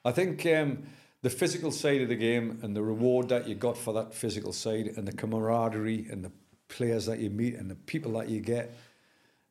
I 0.06 0.12
think 0.12 0.46
um, 0.46 0.84
the 1.22 1.30
physical 1.30 1.72
side 1.72 2.02
of 2.02 2.10
the 2.10 2.16
game 2.16 2.60
and 2.62 2.76
the 2.76 2.84
reward 2.84 3.30
that 3.30 3.48
you 3.48 3.56
got 3.56 3.78
for 3.78 3.94
that 3.94 4.14
physical 4.14 4.54
side 4.54 4.88
and 4.96 5.08
the 5.08 5.14
camaraderie 5.14 6.06
and 6.12 6.24
the 6.24 6.32
players 6.68 7.06
that 7.06 7.20
you 7.20 7.30
meet 7.30 7.56
and 7.56 7.72
the 7.72 7.76
people 7.76 8.12
that 8.14 8.30
you 8.30 8.42
get 8.42 8.78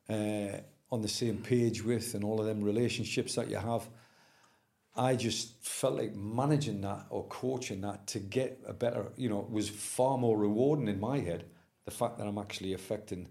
uh, 0.09 0.57
on 0.91 1.01
the 1.01 1.07
same 1.07 1.37
page 1.37 1.83
with 1.83 2.13
and 2.13 2.23
all 2.23 2.39
of 2.39 2.45
them 2.45 2.63
relationships 2.63 3.35
that 3.35 3.49
you 3.49 3.57
have. 3.57 3.89
I 4.95 5.15
just 5.15 5.65
felt 5.65 5.95
like 5.95 6.15
managing 6.15 6.81
that 6.81 7.07
or 7.09 7.25
coaching 7.25 7.81
that 7.81 8.05
to 8.07 8.19
get 8.19 8.59
a 8.67 8.73
better, 8.73 9.07
you 9.17 9.27
know, 9.27 9.47
was 9.49 9.67
far 9.69 10.17
more 10.19 10.37
rewarding 10.37 10.87
in 10.87 10.99
my 10.99 11.19
head. 11.19 11.45
The 11.85 11.91
fact 11.91 12.17
that 12.17 12.27
I'm 12.27 12.37
actually 12.37 12.73
affecting 12.73 13.27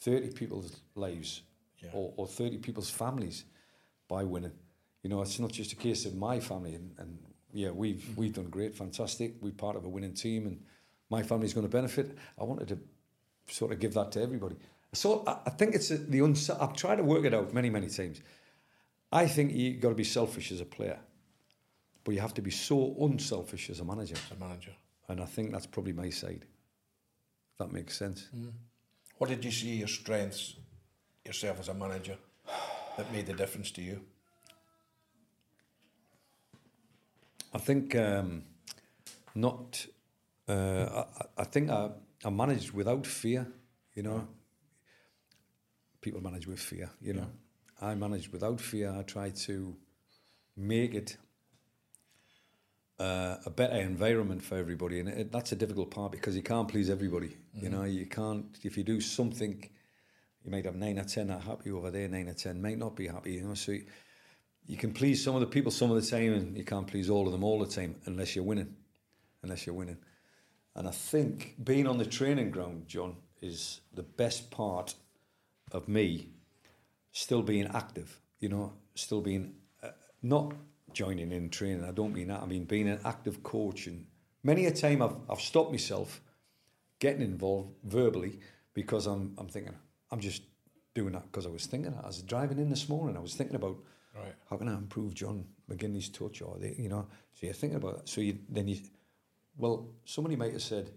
30 0.00 0.30
people's 0.32 0.80
lives 0.94 1.42
Yeah. 1.82 1.90
or, 1.92 2.12
or 2.16 2.26
30 2.26 2.58
people's 2.58 2.90
families 2.90 3.44
by 4.08 4.24
winning. 4.24 4.52
You 5.02 5.10
know, 5.10 5.22
it's 5.22 5.38
not 5.38 5.52
just 5.52 5.72
a 5.72 5.76
case 5.76 6.06
of 6.06 6.14
my 6.14 6.40
family, 6.40 6.74
and, 6.74 6.94
and 6.98 7.18
yeah, 7.52 7.70
we've 7.70 7.96
mm. 8.02 8.16
we've 8.16 8.32
done 8.34 8.48
great, 8.50 8.74
fantastic. 8.74 9.34
We're 9.40 9.52
part 9.52 9.76
of 9.76 9.84
a 9.84 9.88
winning 9.88 10.14
team, 10.14 10.46
and 10.46 10.60
my 11.10 11.22
family's 11.22 11.54
going 11.54 11.66
to 11.66 11.70
benefit. 11.72 12.16
I 12.40 12.44
wanted 12.44 12.68
to 12.68 12.78
sort 13.52 13.72
of 13.72 13.78
give 13.80 13.94
that 13.94 14.12
to 14.12 14.22
everybody. 14.22 14.56
So 14.92 15.22
I, 15.26 15.38
I 15.46 15.50
think 15.50 15.74
it's 15.74 15.90
a, 15.90 15.98
the 15.98 16.20
uns- 16.20 16.50
I've 16.50 16.74
tried 16.74 16.96
to 16.96 17.04
work 17.04 17.24
it 17.24 17.32
out 17.34 17.54
many 17.54 17.70
many 17.70 17.88
times. 17.88 18.20
I 19.12 19.26
think 19.26 19.52
you've 19.54 19.80
got 19.80 19.90
to 19.90 19.94
be 19.94 20.04
selfish 20.04 20.50
as 20.52 20.60
a 20.60 20.66
player, 20.66 20.98
but 22.04 22.12
you 22.14 22.20
have 22.20 22.34
to 22.34 22.42
be 22.42 22.50
so 22.50 22.94
unselfish 23.00 23.70
as 23.70 23.80
a 23.80 23.84
manager, 23.84 24.16
As 24.30 24.36
a 24.36 24.40
manager. 24.40 24.72
and 25.08 25.20
I 25.20 25.24
think 25.26 25.52
that's 25.52 25.66
probably 25.66 25.92
my 25.92 26.10
side. 26.10 26.44
That 27.58 27.72
makes 27.72 27.96
sense. 27.96 28.28
What 29.18 29.30
did 29.30 29.44
you 29.44 29.50
see 29.50 29.76
your 29.76 29.88
strengths 29.88 30.54
yourself 31.24 31.58
as 31.58 31.68
a 31.68 31.74
manager 31.74 32.16
that 32.96 33.12
made 33.12 33.26
the 33.26 33.32
difference 33.32 33.72
to 33.72 33.82
you? 33.82 34.00
I 37.52 37.58
think 37.58 37.96
um, 37.96 38.44
not. 39.34 39.86
Uh, 40.48 41.04
I, 41.18 41.24
I 41.38 41.44
think 41.44 41.70
I, 41.70 41.90
I 42.24 42.30
managed 42.30 42.72
without 42.72 43.06
fear. 43.06 43.46
You 43.94 44.02
know, 44.04 44.28
people 46.00 46.20
manage 46.22 46.46
with 46.46 46.60
fear. 46.60 46.90
You 47.00 47.14
know, 47.14 47.26
I 47.80 47.94
managed 47.94 48.32
without 48.32 48.60
fear. 48.60 48.94
I 48.96 49.02
tried 49.02 49.34
to 49.36 49.76
make 50.56 50.94
it 50.94 51.16
uh, 52.98 53.36
a 53.46 53.50
better 53.50 53.76
environment 53.76 54.42
for 54.42 54.56
everybody, 54.56 55.00
and 55.00 55.08
it, 55.08 55.32
that's 55.32 55.52
a 55.52 55.56
difficult 55.56 55.90
part 55.90 56.12
because 56.12 56.36
you 56.36 56.42
can't 56.42 56.68
please 56.68 56.90
everybody. 56.90 57.36
You 57.54 57.70
know, 57.70 57.84
you 57.84 58.06
can't. 58.06 58.46
If 58.62 58.76
you 58.76 58.84
do 58.84 59.00
something, 59.00 59.68
you 60.44 60.50
might 60.50 60.64
have 60.64 60.76
nine 60.76 60.98
or 60.98 61.04
ten 61.04 61.30
are 61.30 61.40
happy 61.40 61.70
over 61.70 61.90
there. 61.90 62.08
Nine 62.08 62.28
or 62.28 62.34
ten 62.34 62.60
might 62.60 62.78
not 62.78 62.96
be 62.96 63.06
happy. 63.06 63.34
You 63.34 63.48
know, 63.48 63.54
so. 63.54 63.72
You, 63.72 63.84
you 64.68 64.76
can 64.76 64.92
please 64.92 65.24
some 65.24 65.34
of 65.34 65.40
the 65.40 65.46
people 65.46 65.72
some 65.72 65.90
of 65.90 66.00
the 66.00 66.08
time 66.08 66.34
and 66.34 66.56
you 66.56 66.64
can't 66.64 66.86
please 66.86 67.10
all 67.10 67.26
of 67.26 67.32
them 67.32 67.42
all 67.42 67.58
the 67.58 67.66
time 67.66 67.96
unless 68.04 68.36
you're 68.36 68.44
winning 68.44 68.76
unless 69.42 69.66
you're 69.66 69.74
winning 69.74 69.96
and 70.76 70.86
i 70.86 70.90
think 70.90 71.56
being 71.64 71.86
on 71.86 71.98
the 71.98 72.04
training 72.04 72.50
ground 72.50 72.84
john 72.86 73.16
is 73.40 73.80
the 73.94 74.02
best 74.02 74.50
part 74.50 74.94
of 75.72 75.88
me 75.88 76.28
still 77.12 77.42
being 77.42 77.66
active 77.74 78.20
you 78.40 78.48
know 78.48 78.72
still 78.94 79.22
being 79.22 79.54
uh, 79.82 79.88
not 80.22 80.52
joining 80.92 81.32
in 81.32 81.48
training 81.50 81.84
i 81.84 81.90
don't 81.90 82.12
mean 82.14 82.28
that 82.28 82.42
i 82.42 82.46
mean 82.46 82.64
being 82.64 82.88
an 82.88 83.00
active 83.04 83.42
coach 83.42 83.86
and 83.86 84.04
many 84.42 84.66
a 84.66 84.70
time 84.70 85.02
i've, 85.02 85.16
I've 85.28 85.40
stopped 85.40 85.70
myself 85.70 86.20
getting 86.98 87.22
involved 87.22 87.70
verbally 87.84 88.40
because 88.74 89.06
i'm, 89.06 89.34
I'm 89.38 89.48
thinking 89.48 89.74
i'm 90.10 90.20
just 90.20 90.42
doing 90.94 91.12
that 91.12 91.30
because 91.30 91.46
i 91.46 91.50
was 91.50 91.66
thinking 91.66 91.92
that. 91.92 92.04
i 92.04 92.06
was 92.06 92.22
driving 92.22 92.58
in 92.58 92.70
this 92.70 92.88
morning 92.88 93.16
i 93.16 93.20
was 93.20 93.34
thinking 93.34 93.56
about 93.56 93.76
Right. 94.16 94.34
how 94.50 94.56
can 94.56 94.68
I 94.68 94.74
improve 94.74 95.14
John 95.14 95.44
McGinlay's 95.70 96.08
touch 96.08 96.42
or 96.42 96.56
the, 96.58 96.74
you 96.76 96.88
know 96.88 97.06
so 97.34 97.46
you're 97.46 97.52
thinking 97.54 97.76
about 97.76 97.98
that 97.98 98.08
so 98.08 98.20
you 98.20 98.38
then 98.48 98.66
you 98.66 98.78
well 99.56 99.90
somebody 100.04 100.34
might 100.34 100.52
have 100.52 100.62
said 100.62 100.90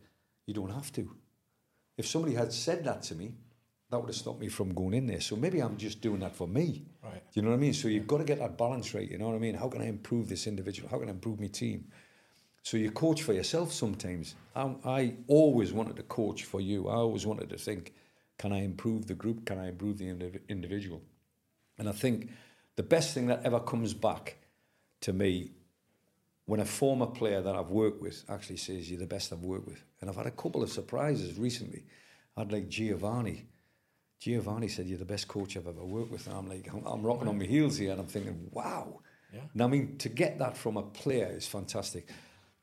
you 0.48 0.56
don't 0.56 0.72
have 0.72 0.92
to 0.94 1.16
if 1.98 2.08
somebody 2.08 2.34
had 2.34 2.52
said 2.52 2.84
that 2.86 3.04
to 3.04 3.16
me 3.16 3.34
that 3.92 4.00
would 4.00 4.08
have 4.08 4.16
stopped 4.16 4.40
me 4.40 4.48
from 4.48 4.74
going 4.74 4.94
in 4.94 5.06
there. 5.06 5.20
So 5.20 5.36
maybe 5.36 5.60
I'm 5.60 5.78
just 5.78 6.02
doing 6.02 6.22
that 6.22 6.36
for 6.36 6.48
me. 6.48 6.86
Right. 7.04 7.14
do 7.14 7.20
you 7.34 7.42
know 7.42 7.50
what 7.50 7.58
I 7.58 7.60
mean? 7.60 7.74
So 7.74 7.90
you've 7.90 8.08
got 8.08 8.20
to 8.20 8.24
get 8.24 8.40
that 8.40 8.58
balance 8.58 8.94
right 8.94 9.10
you 9.10 9.18
know 9.18 9.28
what 9.28 9.36
I 9.36 9.40
mean? 9.40 9.56
How 9.56 9.68
can 9.68 9.82
I 9.82 9.86
improve 9.88 10.30
this 10.30 10.48
individual? 10.48 10.90
How 10.90 10.98
can 10.98 11.10
I 11.10 11.12
improve 11.12 11.40
my 11.40 11.48
team? 11.48 11.86
So 12.64 12.78
you 12.78 12.92
coach 12.92 13.24
for 13.24 13.34
yourself 13.34 13.74
sometimes. 13.74 14.36
I, 14.56 14.76
I 14.86 15.14
always 15.28 15.74
wanted 15.74 15.98
to 15.98 16.04
coach 16.04 16.46
for 16.46 16.62
you. 16.62 16.88
I 16.88 16.96
always 16.96 17.26
wanted 17.26 17.50
to 17.50 17.58
think 17.58 17.94
can 18.38 18.54
I 18.54 18.64
improve 18.64 19.06
the 19.06 19.14
group? 19.14 19.46
Can 19.46 19.60
I 19.60 19.68
improve 19.68 20.00
the 20.00 20.06
indiv- 20.06 20.48
individual? 20.50 21.02
And 21.78 21.88
I 21.88 21.92
think 21.92 22.32
the 22.76 22.84
best 22.84 23.14
thing 23.14 23.28
that 23.28 23.42
ever 23.44 23.60
comes 23.60 23.94
back 23.94 24.38
to 25.02 25.14
me 25.14 25.52
when 26.46 26.60
a 26.60 26.66
former 26.66 27.06
player 27.06 27.42
that 27.42 27.56
I've 27.56 27.70
worked 27.70 28.02
with 28.02 28.24
actually 28.30 28.58
says 28.58 28.90
you're 28.90 29.00
the 29.00 29.06
best 29.06 29.32
I've 29.32 29.44
worked 29.44 29.68
with. 29.68 29.84
And 30.00 30.10
I've 30.10 30.16
had 30.16 30.26
a 30.26 30.32
couple 30.32 30.64
of 30.64 30.72
surprises 30.72 31.38
recently. 31.38 31.86
I 32.36 32.42
had 32.42 32.52
like 32.52 32.70
Giovanni. 32.70 33.46
Giovanni 34.22 34.68
said 34.68 34.86
you're 34.86 35.00
the 35.00 35.04
best 35.04 35.28
coach 35.28 35.58
I've 35.58 35.66
ever 35.66 35.84
worked 35.84 36.12
with. 36.12 36.28
And 36.28 36.36
I'm 36.38 36.48
like, 36.48 36.70
I'm, 36.72 36.86
I'm 36.86 37.02
rocking 37.02 37.28
on 37.28 37.40
my 37.40 37.46
heels 37.46 37.78
here 37.78 37.92
and 37.92 38.00
I'm 38.00 38.06
thinking, 38.06 38.50
wow. 38.52 39.00
Yeah. 39.34 39.40
And 39.52 39.62
I 39.64 39.68
mean, 39.68 39.98
to 39.98 40.10
get 40.10 40.38
that 40.38 40.56
from 40.56 40.78
a 40.78 40.84
player 40.84 41.26
is 41.26 41.48
fantastic. 41.48 42.08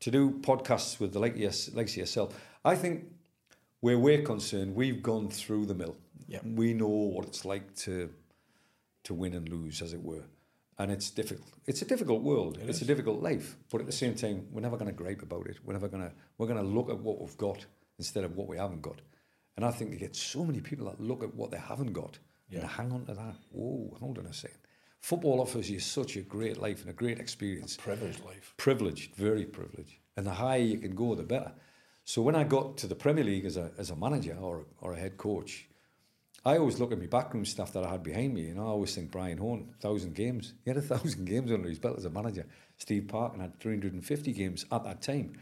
To 0.00 0.10
do 0.12 0.30
podcasts 0.30 1.00
with 1.00 1.12
the 1.12 1.18
like, 1.18 1.34
yes, 1.36 1.68
like 1.74 1.94
yourself, 1.96 2.40
I 2.64 2.76
think 2.76 3.06
where 3.80 3.98
we're 3.98 4.22
concerned, 4.22 4.76
we've 4.76 5.02
gone 5.02 5.28
through 5.30 5.66
the 5.66 5.74
mill. 5.74 5.96
Yeah. 6.28 6.38
We 6.44 6.74
know 6.74 6.86
what 6.86 7.26
it's 7.26 7.44
like 7.44 7.74
to 7.76 8.10
to 9.04 9.14
win 9.14 9.34
and 9.34 9.48
lose, 9.48 9.80
as 9.80 9.94
it 9.94 10.02
were. 10.02 10.24
And 10.78 10.92
it's 10.92 11.10
difficult. 11.10 11.48
It's 11.66 11.82
a 11.82 11.86
difficult 11.86 12.22
world. 12.22 12.58
it's 12.62 12.82
a 12.82 12.84
difficult 12.84 13.20
life. 13.20 13.56
But 13.70 13.80
at 13.80 13.86
the 13.86 13.92
same 13.92 14.14
time, 14.14 14.46
we're 14.52 14.60
never 14.60 14.76
going 14.76 14.90
to 14.90 14.96
gripe 14.96 15.22
about 15.22 15.46
it. 15.46 15.56
We're 15.64 15.72
never 15.72 15.88
going 15.88 16.04
to. 16.04 16.12
We're 16.36 16.46
going 16.46 16.62
to 16.62 16.68
look 16.68 16.88
at 16.90 16.98
what 16.98 17.18
we've 17.20 17.36
got 17.36 17.64
instead 17.98 18.22
of 18.22 18.36
what 18.36 18.46
we 18.46 18.58
haven't 18.58 18.82
got. 18.82 19.00
And 19.58 19.64
I 19.64 19.72
think 19.72 19.90
you 19.90 19.98
get 19.98 20.14
so 20.14 20.44
many 20.44 20.60
people 20.60 20.86
that 20.86 21.00
look 21.00 21.24
at 21.24 21.34
what 21.34 21.50
they 21.50 21.58
haven't 21.58 21.92
got 21.92 22.16
Yeah. 22.48 22.60
and 22.60 22.68
hang 22.68 22.92
on 22.92 23.04
to 23.06 23.14
that. 23.14 23.34
Whoa, 23.50 23.96
hold 23.98 24.16
on 24.20 24.26
a 24.26 24.32
second. 24.32 24.58
Football 25.00 25.40
offers 25.40 25.68
you 25.68 25.80
such 25.80 26.14
a 26.14 26.20
great 26.20 26.58
life 26.58 26.80
and 26.82 26.90
a 26.90 26.92
great 26.92 27.18
experience 27.18 27.76
Privileged 27.76 28.24
life. 28.24 28.54
privileged, 28.56 29.16
very 29.16 29.44
privileged. 29.44 29.96
And 30.16 30.24
the 30.24 30.30
higher 30.30 30.60
you 30.60 30.78
can 30.78 30.94
go, 30.94 31.16
the 31.16 31.24
better. 31.24 31.50
So 32.04 32.22
when 32.22 32.36
I 32.36 32.44
got 32.44 32.76
to 32.76 32.86
the 32.86 32.94
Premier 32.94 33.24
League 33.24 33.46
as 33.46 33.56
a, 33.56 33.72
as 33.78 33.90
a 33.90 33.96
manager 33.96 34.36
or, 34.40 34.66
or 34.80 34.92
a 34.92 34.96
head 34.96 35.16
coach, 35.16 35.68
I 36.44 36.56
always 36.58 36.78
look 36.78 36.92
at 36.92 37.00
my 37.00 37.06
backroom 37.06 37.44
stuff 37.44 37.72
that 37.72 37.82
I 37.84 37.90
had 37.90 38.04
behind 38.04 38.34
me, 38.34 38.50
and 38.50 38.60
I 38.60 38.62
always 38.62 38.94
think 38.94 39.10
Brian 39.10 39.38
Horton, 39.38 39.74
thousand 39.80 40.14
games. 40.14 40.54
He 40.64 40.70
had 40.70 40.76
a 40.78 40.82
thousand 40.94 41.24
games 41.24 41.50
under 41.50 41.68
his 41.68 41.80
belt 41.80 41.98
as 41.98 42.04
a 42.04 42.10
manager. 42.10 42.46
Steve 42.76 43.08
Parkin 43.08 43.40
had 43.40 43.58
350 43.58 44.32
games 44.34 44.64
at 44.70 44.84
that 44.84 45.02
time. 45.02 45.32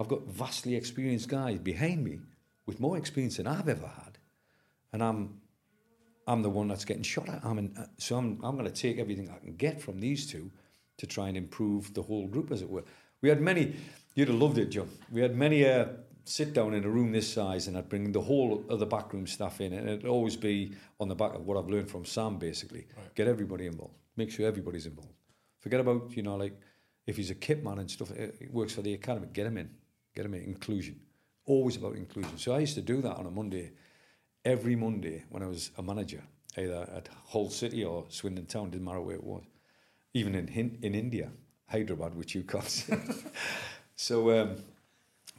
I've 0.00 0.08
got 0.08 0.26
vastly 0.26 0.74
experienced 0.74 1.28
guys 1.28 1.58
behind 1.58 2.02
me 2.02 2.20
with 2.68 2.80
more 2.80 2.98
experience 2.98 3.38
than 3.38 3.46
I've 3.46 3.68
ever 3.68 3.86
had, 3.86 4.18
and 4.92 5.02
I'm 5.02 5.40
I'm 6.28 6.42
the 6.42 6.50
one 6.50 6.68
that's 6.68 6.84
getting 6.84 7.02
shot 7.02 7.28
at. 7.30 7.42
I'm 7.42 7.58
in, 7.58 7.74
uh, 7.78 7.86
so 7.96 8.18
I'm, 8.18 8.38
I'm 8.44 8.54
going 8.58 8.70
to 8.70 8.82
take 8.82 8.98
everything 8.98 9.30
I 9.30 9.38
can 9.38 9.56
get 9.56 9.80
from 9.80 9.98
these 9.98 10.26
two 10.26 10.50
to 10.98 11.06
try 11.06 11.28
and 11.28 11.36
improve 11.38 11.94
the 11.94 12.02
whole 12.02 12.26
group, 12.28 12.52
as 12.52 12.60
it 12.60 12.68
were. 12.68 12.84
We 13.22 13.30
had 13.30 13.40
many, 13.40 13.74
you'd 14.14 14.28
have 14.28 14.36
loved 14.36 14.58
it, 14.58 14.66
John. 14.66 14.90
We 15.10 15.22
had 15.22 15.34
many 15.34 15.66
uh, 15.66 15.86
sit 16.24 16.52
down 16.52 16.74
in 16.74 16.84
a 16.84 16.88
room 16.88 17.12
this 17.12 17.32
size, 17.32 17.66
and 17.66 17.78
I'd 17.78 17.88
bring 17.88 18.12
the 18.12 18.20
whole 18.20 18.62
of 18.68 18.78
the 18.78 18.84
backroom 18.86 19.26
staff 19.26 19.62
in, 19.62 19.72
and 19.72 19.88
it'd 19.88 20.04
always 20.04 20.36
be 20.36 20.74
on 21.00 21.08
the 21.08 21.14
back 21.14 21.34
of 21.34 21.46
what 21.46 21.56
I've 21.56 21.70
learned 21.70 21.90
from 21.90 22.04
Sam, 22.04 22.36
basically. 22.38 22.86
Get 23.14 23.26
everybody 23.26 23.64
involved, 23.66 23.94
make 24.16 24.30
sure 24.30 24.46
everybody's 24.46 24.84
involved. 24.84 25.14
Forget 25.60 25.80
about, 25.80 26.14
you 26.14 26.22
know, 26.22 26.36
like 26.36 26.60
if 27.06 27.16
he's 27.16 27.30
a 27.30 27.34
kit 27.34 27.64
man 27.64 27.78
and 27.78 27.90
stuff, 27.90 28.10
it, 28.10 28.52
works 28.52 28.74
for 28.74 28.82
the 28.82 28.92
academy, 28.92 29.28
get 29.32 29.46
him 29.46 29.56
in, 29.56 29.70
get 30.14 30.26
him 30.26 30.34
in, 30.34 30.42
inclusion. 30.42 31.00
Always 31.48 31.76
about 31.76 31.96
inclusion. 31.96 32.36
So 32.36 32.54
I 32.54 32.58
used 32.58 32.74
to 32.74 32.82
do 32.82 33.00
that 33.00 33.16
on 33.16 33.24
a 33.24 33.30
Monday 33.30 33.72
every 34.44 34.76
Monday 34.76 35.24
when 35.30 35.42
I 35.42 35.46
was 35.46 35.70
a 35.78 35.82
manager, 35.82 36.22
either 36.58 36.86
at 36.94 37.08
Hull 37.28 37.48
City 37.48 37.84
or 37.84 38.04
Swindon 38.10 38.44
Town, 38.44 38.70
didn't 38.70 38.84
matter 38.84 39.00
where 39.00 39.16
it 39.16 39.24
was. 39.24 39.44
Even 40.12 40.34
in 40.34 40.78
in 40.82 40.94
India, 40.94 41.30
Hyderabad, 41.66 42.14
which 42.14 42.34
you 42.34 42.42
can't 42.42 42.68
see. 42.68 42.94
so 43.96 44.30
um, 44.38 44.56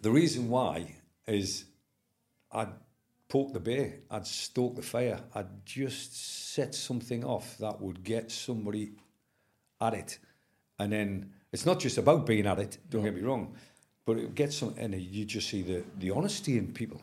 the 0.01 0.09
reason 0.09 0.49
why 0.49 0.95
is 1.27 1.65
I'd 2.51 2.73
poke 3.27 3.53
the 3.53 3.59
bear, 3.59 3.99
I'd 4.09 4.25
stoke 4.25 4.75
the 4.75 4.81
fire, 4.81 5.19
I'd 5.35 5.63
just 5.65 6.53
set 6.53 6.73
something 6.73 7.23
off 7.23 7.57
that 7.59 7.79
would 7.79 8.03
get 8.03 8.31
somebody 8.31 8.93
at 9.79 9.93
it. 9.93 10.17
And 10.79 10.91
then 10.91 11.33
it's 11.51 11.65
not 11.65 11.79
just 11.79 11.97
about 11.97 12.25
being 12.25 12.47
at 12.47 12.59
it, 12.59 12.79
don't 12.89 13.03
get 13.03 13.15
me 13.15 13.21
wrong, 13.21 13.55
but 14.09 14.17
it 14.17 14.33
gets 14.33 14.57
some, 14.57 14.73
and 14.79 14.99
you 14.99 15.23
just 15.23 15.49
see 15.49 15.61
the, 15.61 15.83
the 15.99 16.09
honesty 16.09 16.57
in 16.57 16.73
people 16.73 16.99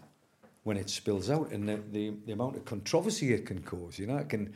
when 0.65 0.77
it 0.77 0.91
spills 0.91 1.31
out 1.31 1.53
and 1.53 1.69
the, 1.69 1.81
the, 1.93 2.13
the 2.27 2.33
amount 2.33 2.57
of 2.57 2.65
controversy 2.65 3.33
it 3.33 3.47
can 3.47 3.63
cause, 3.63 3.97
you 3.97 4.09
know, 4.09 4.17
it 4.17 4.29
can, 4.29 4.53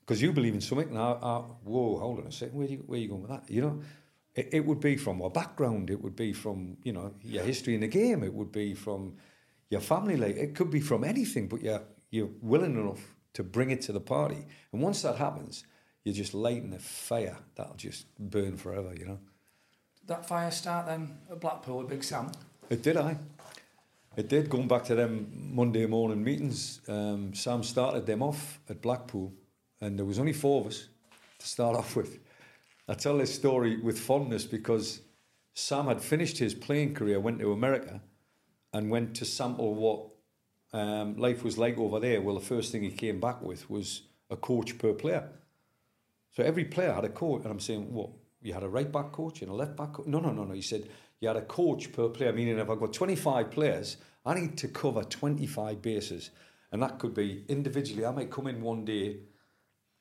because 0.00 0.22
you 0.22 0.32
believe 0.32 0.54
in 0.54 0.62
something, 0.62 0.88
and 0.88 0.98
I, 0.98 1.10
I, 1.22 1.42
whoa, 1.64 1.98
hold 1.98 2.20
on 2.20 2.28
a 2.28 2.32
second, 2.32 2.56
where, 2.56 2.66
you, 2.66 2.82
where 2.86 2.98
are 2.98 3.02
you 3.02 3.08
going 3.08 3.20
with 3.20 3.30
that? 3.30 3.44
You 3.46 3.60
know, 3.60 3.82
it, 4.34 4.48
it 4.52 4.64
would 4.64 4.80
be 4.80 4.96
from 4.96 5.20
our 5.20 5.28
background, 5.28 5.90
it 5.90 6.00
would 6.00 6.16
be 6.16 6.32
from, 6.32 6.78
you 6.82 6.94
know, 6.94 7.12
your 7.22 7.44
history 7.44 7.74
in 7.74 7.82
the 7.82 7.88
game, 7.88 8.22
it 8.22 8.32
would 8.32 8.52
be 8.52 8.72
from 8.72 9.16
your 9.68 9.82
family 9.82 10.18
it 10.22 10.54
could 10.54 10.70
be 10.70 10.80
from 10.80 11.04
anything, 11.04 11.46
but 11.46 11.60
you're, 11.60 11.82
you're 12.10 12.30
willing 12.40 12.74
enough 12.74 13.04
to 13.34 13.42
bring 13.42 13.70
it 13.70 13.82
to 13.82 13.92
the 13.92 14.00
party. 14.00 14.46
And 14.72 14.80
once 14.80 15.02
that 15.02 15.16
happens, 15.16 15.66
you're 16.04 16.14
just 16.14 16.32
lighting 16.32 16.72
a 16.72 16.78
fire 16.78 17.36
that'll 17.54 17.76
just 17.76 18.06
burn 18.18 18.56
forever, 18.56 18.94
you 18.98 19.04
know. 19.04 19.18
That 20.06 20.26
fire 20.26 20.50
start 20.50 20.86
then 20.86 21.16
at 21.30 21.40
Blackpool 21.40 21.78
with 21.78 21.88
Big 21.88 22.02
Sam? 22.02 22.30
It 22.68 22.82
did, 22.82 22.96
I. 22.96 23.16
It 24.16 24.28
did. 24.28 24.50
Going 24.50 24.66
back 24.66 24.84
to 24.84 24.94
them 24.94 25.50
Monday 25.54 25.86
morning 25.86 26.22
meetings, 26.24 26.80
um, 26.88 27.32
Sam 27.34 27.62
started 27.62 28.04
them 28.04 28.22
off 28.22 28.58
at 28.68 28.82
Blackpool, 28.82 29.32
and 29.80 29.98
there 29.98 30.04
was 30.04 30.18
only 30.18 30.32
four 30.32 30.60
of 30.60 30.66
us 30.66 30.88
to 31.38 31.46
start 31.46 31.76
off 31.82 31.94
with. 31.94 32.18
I 32.88 32.94
tell 32.94 33.16
this 33.16 33.32
story 33.32 33.80
with 33.80 33.98
fondness 33.98 34.44
because 34.44 35.00
Sam 35.54 35.86
had 35.86 36.02
finished 36.02 36.38
his 36.38 36.52
playing 36.52 36.94
career, 36.94 37.20
went 37.20 37.38
to 37.38 37.52
America, 37.52 38.00
and 38.72 38.90
went 38.90 39.14
to 39.16 39.24
sample 39.24 39.74
what 39.74 40.08
um, 40.72 41.16
life 41.16 41.44
was 41.44 41.58
like 41.58 41.78
over 41.78 42.00
there. 42.00 42.20
Well, 42.20 42.34
the 42.34 42.44
first 42.44 42.72
thing 42.72 42.82
he 42.82 42.90
came 42.90 43.20
back 43.20 43.40
with 43.40 43.70
was 43.70 44.02
a 44.30 44.36
coach 44.36 44.78
per 44.78 44.92
player. 44.94 45.28
So 46.32 46.42
every 46.42 46.64
player 46.64 46.92
had 46.92 47.04
a 47.04 47.10
coach, 47.10 47.42
and 47.42 47.52
I'm 47.52 47.60
saying, 47.60 47.92
what? 47.92 48.10
You 48.42 48.52
had 48.52 48.62
a 48.62 48.68
right 48.68 48.90
back 48.90 49.12
coach 49.12 49.42
and 49.42 49.50
a 49.50 49.54
left 49.54 49.76
back 49.76 49.92
coach? 49.92 50.06
No, 50.06 50.18
no, 50.18 50.32
no, 50.32 50.44
no. 50.44 50.54
He 50.54 50.62
said 50.62 50.88
you 51.20 51.28
had 51.28 51.36
a 51.36 51.42
coach 51.42 51.92
per 51.92 52.08
player, 52.08 52.32
meaning 52.32 52.58
if 52.58 52.68
I've 52.68 52.80
got 52.80 52.92
25 52.92 53.50
players, 53.50 53.96
I 54.26 54.34
need 54.34 54.58
to 54.58 54.68
cover 54.68 55.04
25 55.04 55.80
bases. 55.80 56.30
And 56.72 56.82
that 56.82 56.98
could 56.98 57.14
be 57.14 57.44
individually. 57.48 58.04
I 58.04 58.10
might 58.10 58.30
come 58.30 58.46
in 58.48 58.60
one 58.60 58.84
day 58.84 59.18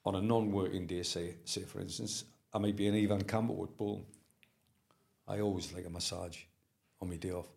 on 0.05 0.15
a 0.15 0.21
non-working 0.21 0.87
day, 0.87 1.03
say, 1.03 1.35
say 1.45 1.61
for 1.61 1.79
instance, 1.79 2.23
I 2.53 2.57
might 2.57 2.75
be 2.75 2.87
an 2.87 2.95
Ivan 2.95 3.23
Campo 3.23 3.53
with 3.53 3.77
Bull. 3.77 4.05
I 5.27 5.39
always 5.39 5.71
like 5.73 5.85
a 5.85 5.89
massage 5.89 6.37
on 7.01 7.09
my 7.09 7.15
day 7.17 7.31
off. 7.31 7.47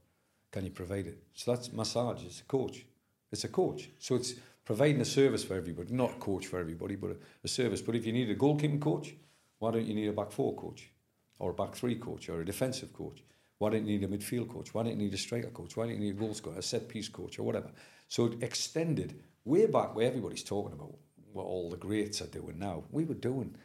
Can 0.52 0.64
you 0.64 0.70
provide 0.70 1.06
it? 1.06 1.18
So 1.32 1.52
that's 1.52 1.72
massage. 1.72 2.22
It's 2.24 2.40
a 2.40 2.44
coach. 2.44 2.84
It's 3.32 3.44
a 3.44 3.48
coach. 3.48 3.88
So 3.98 4.14
it's 4.14 4.34
providing 4.64 5.00
a 5.00 5.04
service 5.04 5.42
for 5.42 5.54
everybody, 5.54 5.92
not 5.92 6.12
a 6.12 6.18
coach 6.18 6.46
for 6.46 6.58
everybody, 6.58 6.96
but 6.96 7.10
a, 7.10 7.16
a 7.42 7.48
service. 7.48 7.82
But 7.82 7.96
if 7.96 8.06
you 8.06 8.12
need 8.12 8.30
a 8.30 8.36
goalkeeping 8.36 8.80
coach, 8.80 9.14
why 9.58 9.70
don't 9.70 9.86
you 9.86 9.94
need 9.94 10.08
a 10.08 10.12
back 10.12 10.30
four 10.30 10.54
coach, 10.54 10.90
or 11.38 11.50
a 11.50 11.54
back 11.54 11.74
three 11.74 11.96
coach, 11.96 12.28
or 12.28 12.40
a 12.40 12.44
defensive 12.44 12.92
coach? 12.92 13.22
Why 13.58 13.70
don't 13.70 13.86
you 13.86 13.98
need 13.98 14.04
a 14.04 14.08
midfield 14.08 14.50
coach? 14.50 14.74
Why 14.74 14.82
don't 14.82 14.92
you 14.92 14.98
need 14.98 15.14
a 15.14 15.18
striker 15.18 15.50
coach? 15.50 15.76
Why 15.76 15.84
don't 15.84 15.94
you 15.94 16.00
need 16.00 16.16
a 16.16 16.18
goal 16.18 16.34
scorer, 16.34 16.58
a 16.58 16.62
set 16.62 16.88
piece 16.88 17.08
coach, 17.08 17.38
or 17.38 17.44
whatever? 17.44 17.70
So 18.08 18.26
it 18.26 18.42
extended 18.42 19.22
way 19.44 19.66
back 19.66 19.94
where 19.94 20.06
everybody's 20.06 20.42
talking 20.42 20.72
about 20.72 20.94
what 21.32 21.44
all 21.44 21.70
the 21.70 21.76
greats 21.76 22.20
are 22.22 22.26
doing 22.26 22.58
now. 22.58 22.84
We 22.90 23.04
were 23.04 23.14
doing 23.14 23.56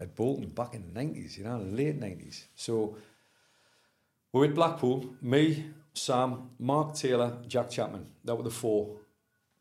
at 0.00 0.14
Bolton 0.14 0.48
back 0.50 0.74
in 0.74 0.82
the 0.82 1.00
90s, 1.00 1.36
you 1.38 1.44
know, 1.44 1.58
late 1.58 2.00
90s. 2.00 2.44
So 2.54 2.96
we're 4.32 4.46
at 4.46 4.54
Blackpool, 4.54 5.14
me, 5.20 5.64
Sam, 5.92 6.50
Mark 6.58 6.94
Taylor, 6.94 7.38
Jack 7.46 7.70
Chapman. 7.70 8.06
That 8.24 8.36
were 8.36 8.44
the 8.44 8.50
four. 8.50 8.96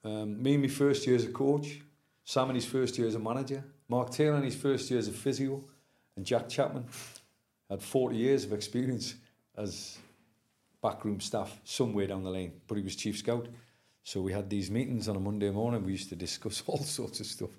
Um, 0.04 0.42
me 0.42 0.54
in 0.54 0.62
my 0.62 0.68
first 0.68 1.08
year 1.08 1.16
as 1.16 1.26
a 1.26 1.32
coach, 1.32 1.82
Sam 2.24 2.50
in 2.50 2.56
his 2.56 2.66
first 2.66 2.98
year 2.98 3.08
as 3.08 3.16
a 3.16 3.20
manager, 3.20 3.64
Mark 3.90 4.12
Taylor 4.12 4.38
in 4.38 4.44
his 4.44 4.56
first 4.56 4.90
year 4.90 5.00
as 5.00 5.08
a 5.08 5.12
physio, 5.12 5.64
and 6.16 6.26
Jack 6.26 6.50
Chapman 6.50 6.86
had 7.70 7.82
40 7.82 8.16
years 8.16 8.44
of 8.44 8.54
experience 8.54 9.16
as 9.56 9.98
backroom 10.82 11.20
staff 11.20 11.60
somewhere 11.64 12.08
down 12.08 12.24
the 12.24 12.30
lane, 12.30 12.54
but 12.68 12.78
he 12.78 12.84
was 12.84 12.96
chief 12.96 13.18
scout. 13.18 13.48
So 14.04 14.22
we 14.22 14.32
had 14.32 14.50
these 14.50 14.72
meetings 14.72 15.10
on 15.10 15.16
a 15.16 15.20
Monday 15.20 15.50
morning. 15.50 15.84
We 15.84 15.92
used 15.92 16.10
to 16.10 16.16
discuss 16.16 16.64
all 16.68 16.78
sorts 16.78 17.20
of 17.20 17.26
stuff. 17.26 17.50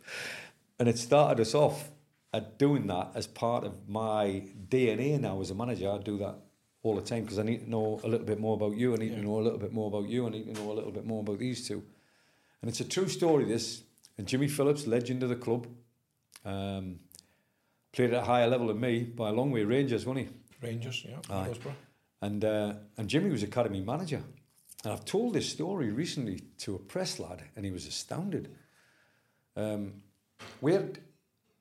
And 0.79 0.89
it 0.89 0.99
started 0.99 1.41
us 1.41 1.55
off 1.55 1.91
at 2.33 2.59
doing 2.59 2.87
that 2.87 3.11
as 3.15 3.27
part 3.27 3.65
of 3.65 3.89
my 3.89 4.45
DNA 4.69 5.19
now 5.21 5.41
as 5.41 5.51
a 5.51 5.55
manager. 5.55 5.91
I 5.91 5.99
do 5.99 6.19
that 6.19 6.37
all 6.83 6.95
the 6.95 7.03
time 7.03 7.25
because 7.25 7.39
I 7.39 7.43
need 7.43 7.65
to 7.65 7.71
know 7.71 8.01
a 8.05 8.09
little 8.09 8.27
bit 8.27 8.39
more 8.39 8.55
about 8.55 8.77
you. 8.77 8.95
I 8.95 8.97
need 8.97 9.11
yeah. 9.11 9.19
to 9.19 9.25
know 9.25 9.39
a 9.39 9.43
little 9.43 9.59
bit 9.59 9.73
more 9.73 9.89
about 9.89 10.09
you. 10.09 10.27
I 10.27 10.31
need 10.31 10.55
to 10.55 10.61
know 10.61 10.71
a 10.71 10.75
little 10.75 10.93
bit 10.93 11.05
more 11.05 11.21
about 11.21 11.39
these 11.39 11.67
two. 11.67 11.83
And 12.63 12.69
it's 12.69 12.81
a 12.81 12.85
true 12.85 13.09
story, 13.09 13.45
this. 13.45 13.83
And 14.17 14.27
Jimmy 14.27 14.49
Phillips, 14.49 14.87
legend 14.87 15.23
of 15.23 15.29
the 15.29 15.37
club, 15.37 15.67
um, 16.49 17.01
played 17.93 18.13
at 18.15 18.23
a 18.23 18.25
higher 18.25 18.49
level 18.49 18.69
than 18.69 18.81
me 18.81 19.05
by 19.05 19.29
a 19.29 19.33
long 19.33 19.51
way. 19.51 19.65
Rangers, 19.65 20.07
wasn't 20.07 20.27
he? 20.27 20.67
Rangers, 20.67 21.05
yeah. 21.09 21.19
Aye. 21.31 21.55
And, 22.23 22.45
uh, 22.45 22.75
and 22.97 23.09
Jimmy 23.09 23.31
was 23.31 23.43
academy 23.43 23.81
manager. 23.81 24.23
And 24.85 24.93
I've 24.93 25.05
told 25.05 25.35
this 25.35 25.49
story 25.49 25.91
recently 25.91 26.41
to 26.59 26.75
a 26.75 26.79
press 26.79 27.19
lad, 27.19 27.43
and 27.55 27.65
he 27.65 27.71
was 27.71 27.87
astounded. 27.87 28.55
Um, 29.57 30.03
we 30.61 30.73
had, 30.73 30.99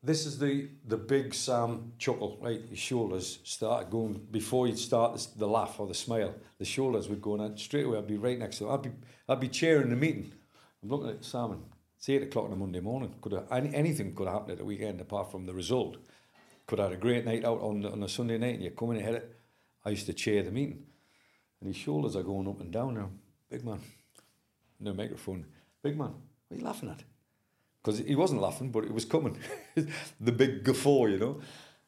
this 0.03 0.25
is 0.25 0.37
the, 0.37 0.69
the 0.87 0.97
big 0.97 1.33
Sam 1.33 1.93
chuckle, 1.97 2.37
right? 2.41 2.61
His 2.69 2.79
shoulders 2.79 3.39
started 3.43 3.89
going, 3.89 4.21
before 4.31 4.67
he'd 4.67 4.77
start 4.77 5.17
the, 5.17 5.39
the 5.39 5.47
laugh 5.47 5.79
or 5.79 5.87
the 5.87 5.95
smile, 5.95 6.35
the 6.59 6.65
shoulders 6.65 7.09
would 7.09 7.21
go, 7.21 7.35
and 7.35 7.59
straight 7.59 7.85
away 7.85 7.97
I'd 7.97 8.07
be 8.07 8.17
right 8.17 8.37
next 8.37 8.59
to 8.59 8.65
him. 8.65 8.71
I'd 8.71 8.83
be, 8.83 8.91
I'd 9.27 9.39
be 9.39 9.49
chairing 9.49 9.89
the 9.89 9.95
meeting. 9.95 10.31
I'm 10.81 10.89
looking 10.89 11.09
at 11.09 11.25
Sam, 11.25 11.63
it's 12.07 12.23
8 12.23 12.27
o'clock 12.27 12.45
on 12.45 12.53
a 12.53 12.55
Monday 12.55 12.79
morning. 12.79 13.13
Could 13.21 13.33
have, 13.33 13.47
anything 13.51 14.15
could 14.15 14.27
have 14.27 14.35
happened 14.35 14.51
at 14.51 14.57
the 14.59 14.65
weekend 14.65 15.01
apart 15.01 15.29
from 15.29 15.45
the 15.45 15.53
result. 15.53 15.97
Could 16.65 16.79
have 16.79 16.89
had 16.89 16.97
a 16.97 17.01
great 17.01 17.25
night 17.25 17.43
out 17.43 17.59
on, 17.59 17.85
on 17.85 18.01
a 18.01 18.07
Sunday 18.07 18.37
night, 18.37 18.55
and 18.55 18.63
you're 18.63 18.71
coming 18.71 18.97
ahead 18.97 19.15
it 19.15 19.35
I 19.83 19.89
used 19.89 20.05
to 20.05 20.13
chair 20.13 20.41
the 20.41 20.51
meeting. 20.51 20.85
And 21.59 21.67
his 21.67 21.75
shoulders 21.75 22.15
are 22.15 22.23
going 22.23 22.47
up 22.47 22.61
and 22.61 22.71
down 22.71 22.93
now. 22.93 23.09
Big 23.49 23.65
man. 23.65 23.81
No 24.79 24.93
microphone. 24.93 25.45
Big 25.83 25.97
man, 25.97 26.13
what 26.47 26.55
are 26.55 26.59
you 26.59 26.65
laughing 26.65 26.89
at? 26.89 27.03
Because 27.83 27.99
he 27.99 28.15
wasn't 28.15 28.41
laughing, 28.41 28.71
but 28.71 28.85
it 28.85 28.93
was 28.93 29.05
coming. 29.05 29.37
the 30.21 30.31
big 30.31 30.63
guffaw, 30.63 31.07
you 31.07 31.19
know. 31.19 31.41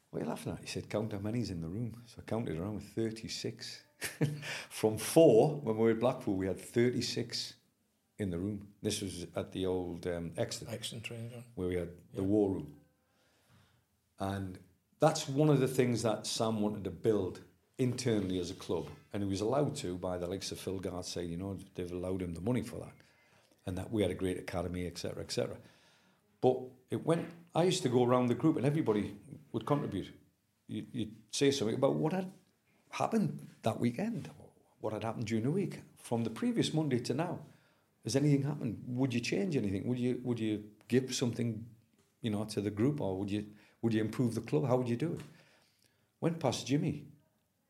What 0.09 0.21
are 0.21 0.23
you 0.25 0.29
laughing 0.29 0.53
at? 0.53 0.59
He 0.61 0.67
said, 0.67 0.89
count 0.89 1.13
how 1.13 1.19
many's 1.19 1.49
in 1.49 1.61
the 1.61 1.67
room. 1.67 1.95
So 2.07 2.15
I 2.19 2.29
counted 2.29 2.57
around 2.57 2.75
with 2.75 2.89
36. 2.95 3.83
From 4.69 4.97
four, 4.97 5.61
when 5.61 5.77
we 5.77 5.83
were 5.83 5.91
at 5.91 5.99
Blackpool, 5.99 6.35
we 6.35 6.47
had 6.47 6.59
36 6.59 7.53
in 8.19 8.29
the 8.29 8.37
room. 8.37 8.67
This 8.83 9.01
was 9.01 9.25
at 9.35 9.51
the 9.51 9.65
old 9.65 10.05
um, 10.05 10.31
Euxton. 10.37 10.67
Euxton 10.67 11.01
training 11.01 11.31
Where 11.55 11.67
we 11.67 11.75
had 11.75 11.87
yeah. 11.87 12.17
the 12.17 12.23
war 12.23 12.51
room. 12.51 12.73
And 14.19 14.59
that's 14.99 15.27
one 15.27 15.49
of 15.49 15.59
the 15.59 15.67
things 15.67 16.03
that 16.03 16.27
Sam 16.27 16.61
wanted 16.61 16.83
to 16.83 16.91
build 16.91 17.39
internally 17.77 18.39
as 18.39 18.51
a 18.51 18.55
club, 18.55 18.89
and 19.13 19.23
he 19.23 19.29
was 19.29 19.39
allowed 19.39 19.73
to 19.77 19.97
by 19.97 20.17
the 20.17 20.27
likes 20.27 20.51
of 20.51 20.59
Phil 20.59 20.81
saying, 21.01 21.31
you 21.31 21.37
know, 21.37 21.57
they've 21.75 21.91
allowed 21.91 22.21
him 22.21 22.33
the 22.33 22.41
money 22.41 22.61
for 22.61 22.75
that, 22.75 22.93
and 23.65 23.77
that 23.77 23.89
we 23.89 24.01
had 24.01 24.11
a 24.11 24.15
great 24.15 24.37
academy, 24.37 24.85
etc., 24.85 25.23
etc. 25.23 25.55
But 26.41 26.57
it 26.91 27.05
went. 27.05 27.25
I 27.55 27.63
used 27.63 27.83
to 27.83 27.89
go 27.89 28.03
around 28.03 28.27
the 28.27 28.35
group, 28.35 28.57
and 28.57 28.65
everybody 28.65 29.15
would 29.53 29.65
contribute. 29.65 30.07
You, 30.67 30.85
you'd 30.91 31.15
say 31.31 31.51
something 31.51 31.75
about 31.75 31.95
what 31.95 32.11
had 32.11 32.29
happened 32.91 33.47
that 33.63 33.79
weekend, 33.79 34.29
what 34.81 34.93
had 34.93 35.03
happened 35.03 35.27
during 35.27 35.45
the 35.45 35.51
week, 35.51 35.79
from 35.95 36.25
the 36.25 36.29
previous 36.29 36.73
Monday 36.73 36.99
to 36.99 37.13
now. 37.13 37.39
Has 38.03 38.15
anything 38.15 38.43
happened? 38.43 38.81
Would 38.87 39.13
you 39.13 39.19
change 39.19 39.57
anything? 39.57 39.87
Would 39.87 39.99
you 39.99 40.21
would 40.23 40.39
you 40.39 40.63
give 40.87 41.13
something, 41.13 41.65
you 42.21 42.31
know, 42.31 42.45
to 42.45 42.61
the 42.61 42.69
group, 42.69 43.01
or 43.01 43.17
would 43.19 43.29
you 43.29 43.45
would 43.81 43.93
you 43.93 44.01
improve 44.01 44.35
the 44.35 44.41
club? 44.41 44.67
How 44.67 44.77
would 44.77 44.89
you 44.89 44.95
do 44.95 45.13
it? 45.13 45.21
Went 46.21 46.39
past 46.39 46.67
Jimmy 46.67 47.05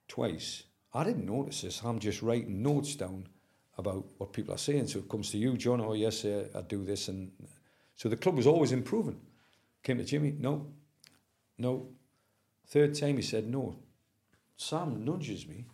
twice. 0.07 0.63
I 0.93 1.03
didn't 1.03 1.25
notice 1.25 1.61
this. 1.61 1.81
I'm 1.83 1.99
just 1.99 2.21
writing 2.21 2.63
notes 2.63 2.95
down 2.95 3.27
about 3.77 4.05
what 4.17 4.33
people 4.33 4.53
are 4.53 4.59
saying. 4.59 4.87
So 4.87 4.99
it 4.99 5.09
comes 5.09 5.31
to 5.31 5.37
you, 5.37 5.55
John. 5.57 5.81
Oh 5.81 5.93
yes, 5.93 6.25
uh, 6.25 6.47
I 6.55 6.61
do 6.61 6.83
this, 6.83 7.07
and 7.07 7.31
so 7.95 8.09
the 8.09 8.17
club 8.17 8.35
was 8.35 8.47
always 8.47 8.71
improving. 8.71 9.19
Came 9.83 9.97
to 9.97 10.03
Jimmy. 10.03 10.35
No, 10.37 10.67
no. 11.57 11.89
Third 12.67 12.93
time 12.95 13.15
he 13.15 13.23
said 13.23 13.47
no. 13.47 13.79
Sam 14.57 15.05
nudges 15.05 15.47
me, 15.47 15.65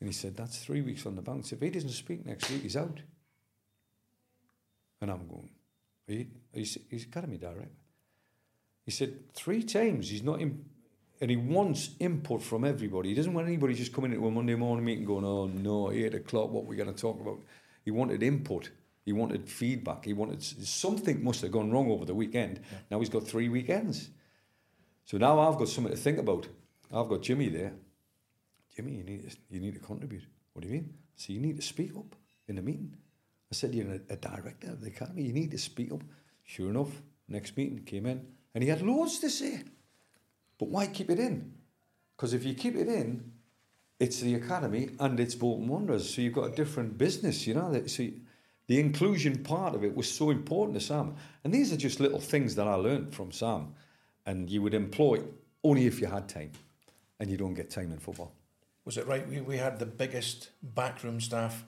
and 0.00 0.08
he 0.08 0.12
said 0.12 0.36
that's 0.36 0.58
three 0.58 0.80
weeks 0.80 1.04
on 1.06 1.14
the 1.14 1.22
bounce. 1.22 1.52
If 1.52 1.60
he 1.60 1.70
doesn't 1.70 1.90
speak 1.90 2.24
next 2.24 2.50
week, 2.50 2.62
he's 2.62 2.76
out. 2.76 3.00
And 5.00 5.10
I'm 5.10 5.26
going. 5.28 5.50
He 6.06 6.26
he's, 6.52 6.78
he's 6.90 7.04
academy 7.04 7.38
director. 7.38 7.68
He 8.84 8.90
said 8.90 9.32
three 9.34 9.62
times 9.62 10.08
he's 10.08 10.22
not 10.22 10.40
in, 10.40 10.64
and 11.20 11.30
he 11.30 11.36
wants 11.36 11.90
input 12.00 12.42
from 12.42 12.64
everybody. 12.64 13.10
He 13.10 13.14
doesn't 13.14 13.34
want 13.34 13.46
anybody 13.46 13.74
just 13.74 13.92
coming 13.92 14.12
into 14.12 14.26
a 14.26 14.30
Monday 14.30 14.54
morning 14.54 14.84
meeting 14.84 15.04
going, 15.04 15.24
"Oh 15.24 15.46
no, 15.46 15.92
eight 15.92 16.14
o'clock, 16.14 16.50
what 16.50 16.64
we're 16.64 16.70
we 16.70 16.76
going 16.76 16.92
to 16.92 17.00
talk 17.00 17.20
about." 17.20 17.38
He 17.84 17.90
wanted 17.90 18.22
input. 18.22 18.70
He 19.04 19.12
wanted 19.12 19.48
feedback. 19.48 20.04
He 20.04 20.12
wanted 20.12 20.42
something 20.42 21.24
must 21.24 21.40
have 21.42 21.52
gone 21.52 21.70
wrong 21.70 21.90
over 21.90 22.04
the 22.04 22.14
weekend. 22.14 22.60
Yeah. 22.70 22.78
Now 22.90 22.98
he's 23.00 23.08
got 23.08 23.26
three 23.26 23.48
weekends. 23.48 24.10
So 25.06 25.16
now 25.16 25.40
I've 25.40 25.58
got 25.58 25.68
something 25.68 25.92
to 25.92 25.98
think 25.98 26.18
about. 26.18 26.46
I've 26.92 27.08
got 27.08 27.22
Jimmy 27.22 27.48
there. 27.48 27.72
Jimmy, 28.76 28.92
you 28.92 29.04
need 29.04 29.30
to, 29.30 29.36
you 29.50 29.60
need 29.60 29.72
to 29.74 29.80
contribute. 29.80 30.24
What 30.52 30.62
do 30.62 30.68
you 30.68 30.74
mean? 30.74 30.94
So 31.16 31.32
you 31.32 31.40
need 31.40 31.56
to 31.56 31.62
speak 31.62 31.96
up 31.96 32.14
in 32.46 32.56
the 32.56 32.62
meeting. 32.62 32.94
I 33.50 33.54
said, 33.54 33.74
you're 33.74 33.92
a, 33.92 34.00
a 34.10 34.16
director 34.16 34.70
of 34.70 34.80
the 34.80 34.88
academy. 34.88 35.22
You 35.22 35.32
need 35.32 35.50
to 35.52 35.58
speak 35.58 35.92
up. 35.92 36.02
Sure 36.44 36.70
enough, 36.70 36.90
next 37.28 37.56
meeting 37.56 37.84
came 37.84 38.06
in 38.06 38.26
and 38.54 38.62
he 38.64 38.70
had 38.70 38.82
loads 38.82 39.18
to 39.20 39.30
say. 39.30 39.62
But 40.58 40.68
why 40.68 40.86
keep 40.86 41.10
it 41.10 41.18
in? 41.18 41.52
Because 42.16 42.34
if 42.34 42.44
you 42.44 42.54
keep 42.54 42.74
it 42.74 42.88
in, 42.88 43.32
it's 44.00 44.20
the 44.20 44.34
academy 44.34 44.90
and 44.98 45.18
it's 45.20 45.34
Bolton 45.34 45.68
Wanderers. 45.68 46.14
So 46.14 46.22
you've 46.22 46.34
got 46.34 46.52
a 46.52 46.54
different 46.54 46.98
business, 46.98 47.46
you 47.46 47.54
know. 47.54 47.82
So 47.86 48.08
the 48.66 48.80
inclusion 48.80 49.42
part 49.42 49.74
of 49.74 49.84
it 49.84 49.94
was 49.94 50.10
so 50.10 50.30
important 50.30 50.78
to 50.78 50.84
Sam. 50.84 51.16
And 51.44 51.52
these 51.52 51.72
are 51.72 51.76
just 51.76 52.00
little 52.00 52.20
things 52.20 52.54
that 52.56 52.66
I 52.66 52.74
learned 52.74 53.14
from 53.14 53.32
Sam. 53.32 53.74
And 54.26 54.50
you 54.50 54.62
would 54.62 54.74
employ 54.74 55.22
only 55.64 55.86
if 55.86 56.00
you 56.00 56.06
had 56.06 56.28
time. 56.28 56.52
And 57.20 57.30
you 57.30 57.36
don't 57.36 57.54
get 57.54 57.70
time 57.70 57.92
in 57.92 57.98
football. 57.98 58.32
Was 58.84 58.96
it 58.96 59.06
right? 59.06 59.28
We, 59.28 59.40
we 59.40 59.56
had 59.56 59.78
the 59.78 59.86
biggest 59.86 60.50
backroom 60.62 61.20
staff 61.20 61.64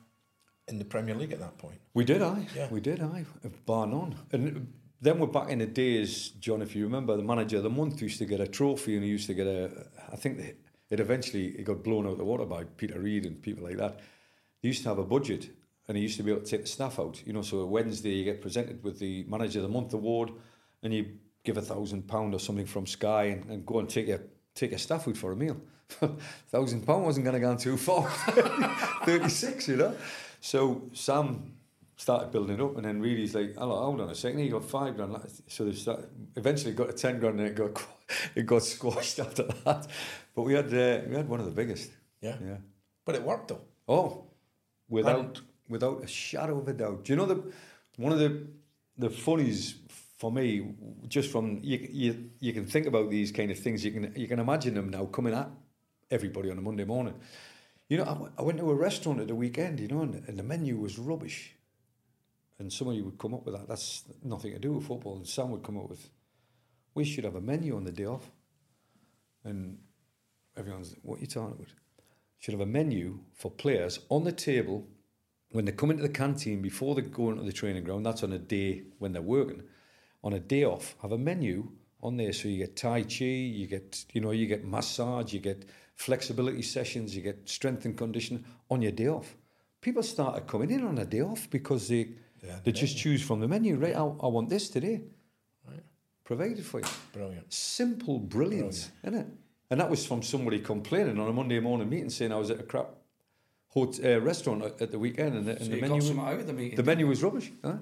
in 0.71 0.79
the 0.79 0.85
Premier 0.85 1.15
League 1.15 1.33
at 1.33 1.41
that 1.41 1.59
point. 1.59 1.81
We 1.95 2.05
did, 2.05 2.23
I. 2.23 2.47
Yeah. 2.55 2.69
We 2.71 2.81
did, 2.81 3.03
I. 3.03 3.25
Bar 3.67 3.87
none. 3.87 4.15
And 4.33 4.73
then 5.01 5.19
we're 5.19 5.27
back 5.27 5.49
in 5.49 5.59
the 5.59 5.67
days, 5.67 6.31
John, 6.41 6.63
if 6.63 6.77
you 6.77 6.85
remember, 6.85 7.17
the 7.17 7.23
manager 7.23 7.57
of 7.57 7.63
the 7.63 7.71
month 7.71 8.03
used 8.03 8.19
to 8.19 8.27
get 8.27 8.41
a 8.41 8.47
trophy 8.47 8.95
and 8.97 9.05
he 9.05 9.11
used 9.11 9.27
to 9.29 9.35
get 9.35 9.47
a, 9.47 9.71
I 10.13 10.17
think 10.17 10.57
it 10.91 11.01
eventually 11.01 11.49
it 11.49 11.65
got 11.65 11.83
blown 11.83 12.07
out 12.07 12.13
of 12.13 12.19
the 12.19 12.25
water 12.25 12.45
by 12.45 12.65
Peter 12.65 12.99
Reid 12.99 13.25
and 13.25 13.41
people 13.41 13.65
like 13.65 13.79
that. 13.79 14.01
He 14.61 14.69
used 14.69 14.83
to 14.83 14.89
have 14.91 14.99
a 14.99 15.05
budget 15.05 15.49
and 15.89 15.97
he 15.97 16.03
used 16.03 16.17
to 16.19 16.23
be 16.23 16.31
able 16.31 16.43
to 16.43 16.51
take 16.51 16.63
the 16.63 16.69
staff 16.69 16.99
out. 16.99 17.23
You 17.25 17.33
know, 17.33 17.43
so 17.43 17.65
Wednesday 17.65 18.11
you 18.11 18.25
get 18.25 18.43
presented 18.43 18.83
with 18.85 18.99
the 18.99 19.25
manager 19.29 19.61
of 19.61 19.63
the 19.63 19.69
month 19.69 19.95
award 19.95 20.33
and 20.83 20.93
you 20.93 21.07
give 21.45 21.57
a 21.57 21.63
thousand 21.63 22.07
pound 22.07 22.35
or 22.35 22.41
something 22.41 22.67
from 22.67 22.87
Sky 22.87 23.25
and, 23.25 23.51
and 23.51 23.67
go 23.67 23.79
and 23.79 23.89
take 23.89 24.09
your 24.09 24.21
take 24.55 24.71
your 24.71 24.79
staff 24.79 25.09
out 25.09 25.17
for 25.17 25.33
a 25.33 25.37
meal. 25.37 25.57
thousand 26.49 26.87
pound 26.87 27.05
wasn't 27.05 27.25
going 27.25 27.35
to 27.35 27.41
go 27.41 27.57
too 27.57 27.77
far. 27.77 28.09
36, 29.05 29.69
you 29.69 29.77
know. 29.77 29.97
So 30.41 30.89
Sam 30.93 31.55
started 31.97 32.33
building 32.33 32.61
up, 32.61 32.77
and 32.77 32.85
then 32.85 33.01
really 33.01 33.21
he's 33.21 33.35
like, 33.35 33.57
hold 33.57 34.01
on 34.01 34.09
a 34.09 34.15
second, 34.15 34.41
he 34.41 34.49
got 34.49 34.65
five 34.65 34.97
grand. 34.97 35.17
So 35.49 35.65
they 35.65 35.73
started, 35.73 36.07
eventually 36.37 36.73
got 36.73 36.89
a 36.89 36.93
ten 36.93 37.19
grand, 37.21 37.41
and 37.41 37.49
it 37.49 37.55
got 37.55 37.83
it 38.35 38.47
got 38.47 38.63
squashed 38.63 39.19
after 39.27 39.45
that. 39.45 39.87
But 40.35 40.43
we 40.43 40.55
had 40.55 40.67
uh, 40.67 41.03
we 41.09 41.17
had 41.17 41.29
one 41.29 41.41
of 41.41 41.47
the 41.47 41.53
biggest. 41.53 41.91
Yeah, 42.21 42.37
yeah. 42.45 42.57
But 43.05 43.17
it 43.17 43.23
worked 43.23 43.49
though. 43.49 43.63
Oh, 43.89 44.25
without 44.89 45.19
and, 45.19 45.41
without 45.69 46.03
a 46.03 46.07
shadow 46.07 46.59
of 46.59 46.69
a 46.69 46.73
doubt. 46.73 47.05
Do 47.05 47.13
you 47.13 47.17
know 47.17 47.27
the 47.27 47.53
one 47.97 48.13
of 48.13 48.19
the 48.19 48.47
the 48.97 49.11
funnies 49.11 49.77
for 50.21 50.31
me, 50.31 50.75
just 51.09 51.31
from 51.31 51.61
you, 51.63 51.89
you 51.91 52.31
you 52.41 52.53
can 52.53 52.67
think 52.67 52.87
about 52.87 53.09
these 53.09 53.33
kind 53.33 53.51
of 53.51 53.59
things. 53.59 53.85
You 53.85 53.91
can 53.91 54.13
you 54.15 54.29
can 54.29 54.39
imagine 54.39 54.75
them 54.75 54.91
now 54.91 55.07
coming 55.07 55.33
at 55.33 55.49
everybody 56.11 56.51
on 56.51 56.59
a 56.59 56.61
Monday 56.61 56.85
morning. 56.85 57.15
You 57.91 57.97
know, 57.97 58.31
I, 58.39 58.43
went 58.43 58.59
to 58.59 58.71
a 58.71 58.75
restaurant 58.75 59.19
at 59.19 59.27
the 59.27 59.35
weekend, 59.35 59.81
you 59.81 59.89
know, 59.89 60.03
and, 60.03 60.23
and 60.29 60.39
the 60.39 60.45
menu 60.45 60.77
was 60.77 60.97
rubbish 60.97 61.57
and 62.61 62.73
somebody 62.73 63.03
would 63.03 63.19
come 63.19 63.35
up 63.35 63.45
with 63.45 63.57
that. 63.57 63.67
That's 63.67 64.05
nothing 64.23 64.53
to 64.53 64.61
do 64.61 64.75
with 64.75 64.87
football. 64.87 65.17
And 65.17 65.27
Sam 65.27 65.51
would 65.51 65.65
come 65.65 65.77
up 65.77 65.91
with, 65.91 66.09
we 66.95 67.05
should 67.05 67.25
have 67.25 67.35
a 67.35 67.41
menu 67.41 67.75
on 67.75 67.83
the 67.83 67.91
day 67.91 68.05
off. 68.05 68.31
And 69.43 69.79
everyone's, 70.57 70.95
what 71.03 71.19
are 71.19 71.21
you 71.23 71.27
talking 71.27 71.57
about? 71.57 71.67
Should 72.39 72.55
have 72.55 72.61
a 72.61 72.67
menu 72.67 73.19
for 73.35 73.51
players 73.51 73.99
on 74.09 74.23
the 74.23 74.31
table 74.31 74.87
when 75.51 75.65
they 75.65 75.73
come 75.73 75.91
into 75.91 76.05
the 76.05 76.11
canteen 76.11 76.63
before 76.63 76.95
they 76.95 77.03
go 77.03 77.31
into 77.31 77.43
the 77.43 77.53
training 77.53 77.83
ground. 77.83 78.07
That's 78.07 78.23
on 78.23 78.33
a 78.33 78.39
day 78.39 78.85
when 79.01 79.13
they're 79.13 79.21
working. 79.21 79.65
On 80.23 80.33
a 80.33 80.39
day 80.39 80.63
off, 80.63 80.95
have 81.03 81.11
a 81.11 81.19
menu 81.19 81.73
on 82.05 82.19
there 82.19 82.33
so 82.33 82.47
you 82.47 82.59
get 82.59 82.77
Tai 82.77 83.03
Chi, 83.03 83.25
you 83.25 83.67
get, 83.67 84.05
you 84.13 84.21
know, 84.21 84.31
you 84.31 84.47
get 84.47 84.65
massage, 84.65 85.33
you 85.33 85.41
get 85.41 85.65
flexibility 86.01 86.63
sessions, 86.63 87.15
you 87.15 87.23
get 87.23 87.49
strength 87.49 87.85
and 87.85 87.97
condition 87.97 88.43
on 88.71 88.81
your 88.81 88.93
day 88.93 89.09
off. 89.09 89.37
People 89.81 90.03
started 90.03 90.47
coming 90.47 90.71
in 90.71 90.85
on 90.85 90.99
a 90.99 91.05
day 91.05 91.21
off 91.21 91.49
because 91.51 91.89
they 91.89 92.09
yeah, 92.43 92.57
they 92.65 92.73
just 92.73 92.97
choose 92.97 93.23
from 93.23 93.41
the 93.41 93.49
menu, 93.49 93.77
right? 93.77 93.95
I, 93.95 94.01
I 94.01 94.29
want 94.29 94.49
this 94.49 94.71
today. 94.71 95.03
Right. 95.69 95.83
Provided 96.25 96.65
for 96.65 96.81
you. 96.81 96.87
Brilliant. 97.13 97.53
Simple 97.53 98.19
brilliance, 98.19 98.91
brilliant. 99.03 99.27
isn't 99.29 99.35
it? 99.35 99.39
And 99.71 99.81
that 99.81 99.91
was 99.91 100.07
from 100.07 100.23
somebody 100.23 100.59
complaining 100.61 101.21
on 101.21 101.29
a 101.29 101.33
Monday 101.33 101.61
morning 101.61 101.89
meeting 101.89 102.11
saying 102.11 102.33
I 102.33 102.37
was 102.37 102.51
at 102.51 102.61
a 102.61 102.63
crap 102.63 102.89
hotel, 103.69 104.17
uh, 104.17 104.21
restaurant 104.21 104.65
at 104.81 104.91
the 104.91 104.99
weekend 104.99 105.37
and, 105.37 105.47
the, 105.47 105.53
and 105.53 105.65
so 105.67 105.71
the 105.71 105.81
menu. 105.81 105.99
Of 105.99 106.47
the 106.47 106.53
meeting. 106.53 106.77
The 106.77 106.83
menu 106.83 107.07
was 107.07 107.23
rubbish. 107.23 107.53
Huh? 107.63 107.75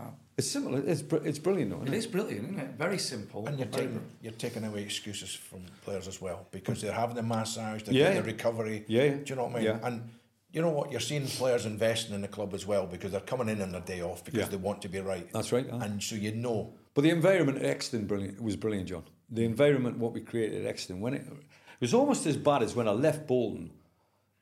Wow. 0.00 0.14
It's 0.36 0.50
simple. 0.50 0.74
It's 0.76 1.02
it's 1.24 1.38
brilliant, 1.38 1.70
though. 1.70 1.82
It, 1.82 1.88
it 1.88 1.94
is 1.94 2.06
brilliant, 2.06 2.44
isn't 2.44 2.58
it? 2.58 2.70
Very 2.78 2.98
simple. 2.98 3.46
And 3.46 3.58
you're 3.58 3.68
taking 3.68 4.00
you're 4.22 4.32
taking 4.32 4.64
away 4.64 4.82
excuses 4.82 5.34
from 5.34 5.60
players 5.84 6.08
as 6.08 6.20
well 6.20 6.46
because 6.50 6.80
they're 6.80 6.92
having 6.92 7.16
the 7.16 7.22
massage, 7.22 7.82
they're 7.82 7.94
yeah. 7.94 8.04
getting 8.04 8.22
the 8.22 8.32
recovery. 8.32 8.84
Yeah, 8.88 9.02
yeah. 9.02 9.10
Do 9.10 9.22
you 9.26 9.34
know 9.36 9.44
what 9.44 9.52
I 9.52 9.56
mean? 9.56 9.64
Yeah. 9.64 9.78
And 9.82 10.08
you 10.52 10.62
know 10.62 10.70
what? 10.70 10.90
You're 10.90 11.00
seeing 11.00 11.26
players 11.26 11.66
investing 11.66 12.14
in 12.14 12.22
the 12.22 12.28
club 12.28 12.54
as 12.54 12.66
well 12.66 12.86
because 12.86 13.12
they're 13.12 13.20
coming 13.20 13.48
in 13.48 13.60
on 13.60 13.72
their 13.72 13.82
day 13.82 14.02
off 14.02 14.24
because 14.24 14.40
yeah. 14.40 14.46
they 14.46 14.56
want 14.56 14.80
to 14.82 14.88
be 14.88 15.00
right. 15.00 15.30
That's 15.32 15.52
right. 15.52 15.66
And 15.66 16.02
so 16.02 16.16
you 16.16 16.32
know. 16.32 16.72
But 16.94 17.02
the 17.02 17.10
environment 17.10 17.62
at 17.62 17.78
Euxton 17.78 18.06
brilliant, 18.06 18.40
was 18.42 18.56
brilliant, 18.56 18.88
John. 18.88 19.04
The 19.30 19.44
environment, 19.44 19.98
what 19.98 20.12
we 20.12 20.22
created 20.22 20.64
at 20.64 20.74
Euxton, 20.74 20.98
when 21.00 21.14
it, 21.14 21.22
it 21.22 21.80
was 21.80 21.94
almost 21.94 22.26
as 22.26 22.36
bad 22.36 22.62
as 22.62 22.74
when 22.74 22.88
I 22.88 22.92
left 22.92 23.28
Bolton 23.28 23.70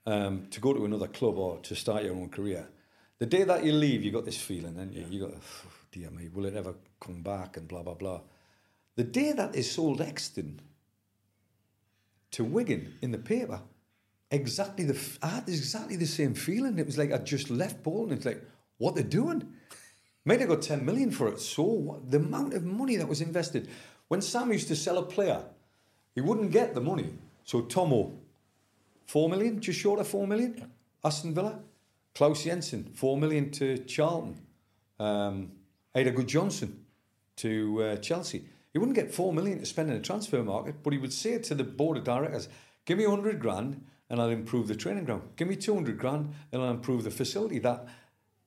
um, 0.07 0.47
to 0.51 0.61
go 0.61 0.73
to 0.73 0.85
another 0.85 1.09
club 1.09 1.37
or 1.37 1.59
to 1.59 1.75
start 1.75 2.05
your 2.05 2.15
own 2.15 2.31
career. 2.31 2.69
The 3.19 3.27
day 3.27 3.43
that 3.45 3.65
you 3.65 3.73
leave, 3.73 4.05
you 4.05 4.13
got 4.13 4.25
this 4.25 4.41
feeling, 4.41 4.79
and 4.79 4.95
you, 4.95 5.05
you 5.11 5.21
got, 5.27 5.35
oh, 5.35 5.71
dear 5.91 6.11
me, 6.11 6.29
will 6.29 6.47
it 6.47 6.55
ever 6.55 6.75
come 7.01 7.23
back, 7.23 7.57
and 7.57 7.67
blah 7.67 7.83
blah 7.83 7.95
blah. 7.95 8.21
The 8.97 9.05
day 9.05 9.33
that 9.33 9.53
they 9.53 9.63
sold 9.63 10.01
Euxton 10.01 10.59
to 12.33 12.45
Wigan 12.45 12.95
in 13.03 13.11
the 13.11 13.19
paper, 13.19 13.61
exactly 14.31 14.85
the 14.85 14.99
I 15.23 15.29
had 15.29 15.49
exactly 15.49 15.97
the 15.97 16.07
same 16.07 16.35
feeling. 16.35 16.79
It 16.79 16.87
was 16.87 16.99
like 16.99 17.13
I 17.13 17.19
just 17.19 17.51
left 17.51 17.83
Bolton. 17.83 18.17
It's 18.17 18.27
like 18.27 18.43
what 18.79 18.95
they're 18.95 19.05
doing. 19.05 19.53
Might 20.25 20.41
have 20.41 20.49
got 20.49 20.63
ten 20.63 20.85
million 20.85 21.11
for 21.11 21.29
it. 21.29 21.41
So 21.41 21.63
what? 21.63 22.11
The 22.11 22.19
amount 22.19 22.55
of 22.55 22.65
money 22.65 22.97
that 22.97 23.09
was 23.09 23.21
invested. 23.21 23.69
When 24.09 24.21
Sam 24.21 24.53
used 24.53 24.69
to 24.69 24.77
sell 24.77 24.99
a 24.99 25.03
player, 25.03 25.43
he 26.15 26.21
wouldn't 26.21 26.51
get 26.51 26.75
the 26.75 26.81
money. 26.81 27.15
So 27.45 27.63
Tomo, 27.63 28.13
four 29.07 29.29
million, 29.29 29.61
just 29.61 29.81
short 29.81 30.01
of 30.01 30.07
four 30.07 30.27
million. 30.27 30.55
Yeah. 30.59 30.65
Aston 31.05 31.35
Villa, 31.35 31.61
Claus 32.19 32.43
Jensen, 32.43 32.83
four 32.95 33.17
million 33.17 33.49
to 33.53 33.79
Charlton. 33.85 34.41
Um, 34.99 35.53
Eidur 35.95 36.17
Gudjohnsen 36.17 36.75
to 37.37 37.81
uh, 37.81 37.97
Chelsea. 37.99 38.45
He 38.73 38.79
wouldn't 38.81 38.97
get 38.97 39.15
four 39.15 39.33
million 39.33 39.61
to 39.61 39.67
spend 39.67 39.89
in 39.89 39.95
the 39.95 40.03
transfer 40.03 40.43
market, 40.43 40.83
but 40.83 40.93
he 40.93 40.99
would 40.99 41.13
say 41.13 41.39
to 41.39 41.55
the 41.55 41.63
board 41.63 41.97
of 41.97 42.03
directors, 42.03 42.49
"Give 42.87 42.99
me 42.99 43.05
hundred 43.05 43.39
grand." 43.39 43.85
and 44.11 44.21
I'll 44.21 44.31
improve 44.31 44.67
the 44.67 44.75
training 44.75 45.05
ground. 45.05 45.23
Give 45.37 45.47
me 45.47 45.55
200 45.55 45.99
grand 45.99 46.33
and 46.51 46.63
I'll 46.63 46.71
improve 46.71 47.05
the 47.05 47.11
facility. 47.11 47.59
That 47.59 47.87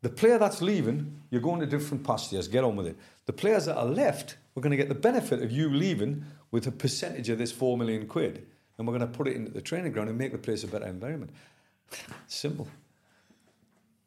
The 0.01 0.09
player 0.09 0.39
that's 0.39 0.59
leaving, 0.59 1.21
you're 1.29 1.39
going 1.39 1.59
to 1.59 1.67
different 1.67 2.03
pastures, 2.03 2.47
get 2.47 2.63
on 2.63 2.75
with 2.75 2.87
it. 2.87 2.97
The 3.27 3.33
players 3.33 3.65
that 3.65 3.77
are 3.77 3.85
left, 3.85 4.37
we're 4.55 4.63
going 4.63 4.71
to 4.71 4.77
get 4.77 4.89
the 4.89 4.95
benefit 4.95 5.43
of 5.43 5.51
you 5.51 5.69
leaving 5.69 6.25
with 6.49 6.65
a 6.65 6.71
percentage 6.71 7.29
of 7.29 7.37
this 7.37 7.51
4 7.51 7.77
million 7.77 8.07
quid 8.07 8.47
and 8.77 8.87
we're 8.87 8.97
going 8.97 9.11
to 9.11 9.17
put 9.17 9.27
it 9.27 9.35
into 9.35 9.51
the 9.51 9.61
training 9.61 9.91
ground 9.91 10.09
and 10.09 10.17
make 10.17 10.31
the 10.31 10.39
place 10.39 10.63
a 10.63 10.67
better 10.67 10.87
environment. 10.87 11.31
Simple. 12.27 12.67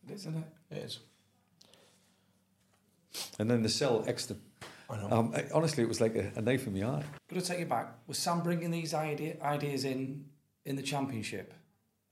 It 0.06 0.14
is, 0.14 0.20
isn't 0.20 0.36
it? 0.36 0.76
It 0.76 0.78
is. 0.78 0.98
And 3.38 3.50
then 3.50 3.62
the 3.62 3.68
cell 3.68 4.04
extra. 4.06 4.36
I 4.90 4.96
know. 4.96 5.08
Um, 5.10 5.34
honestly, 5.54 5.82
it 5.82 5.88
was 5.88 6.00
like 6.00 6.14
a, 6.14 6.32
a 6.36 6.42
knife 6.42 6.66
in 6.66 6.74
my 6.74 6.86
eye. 6.86 7.04
Got 7.32 7.40
to 7.40 7.46
take 7.46 7.60
you 7.60 7.66
back. 7.66 7.94
Was 8.06 8.18
Sam 8.18 8.40
bringing 8.42 8.70
these 8.70 8.92
idea, 8.92 9.36
ideas 9.42 9.84
in 9.84 10.24
in 10.64 10.76
the 10.76 10.82
championship? 10.82 11.54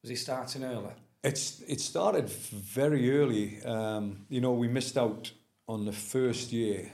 Was 0.02 0.10
he 0.10 0.16
starting 0.16 0.64
early? 0.64 0.92
It's 1.22 1.60
it 1.68 1.80
started 1.80 2.28
very 2.28 3.18
early. 3.18 3.62
Um, 3.64 4.26
you 4.28 4.40
know, 4.40 4.52
we 4.52 4.68
missed 4.68 4.96
out 4.96 5.30
on 5.68 5.84
the 5.84 5.92
first 5.92 6.52
year. 6.52 6.90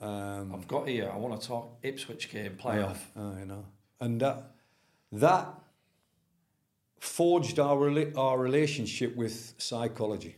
Um, 0.00 0.54
I've 0.54 0.68
got 0.68 0.88
here. 0.88 1.10
I 1.12 1.16
want 1.16 1.40
to 1.40 1.46
talk 1.46 1.78
Ipswich 1.82 2.30
game 2.30 2.56
playoff. 2.60 2.98
I 3.16 3.44
know, 3.44 3.64
and 4.00 4.20
that 4.20 4.52
that 5.12 5.48
forged 6.98 7.58
our 7.58 8.16
our 8.16 8.38
relationship 8.38 9.16
with 9.16 9.54
psychology. 9.58 10.36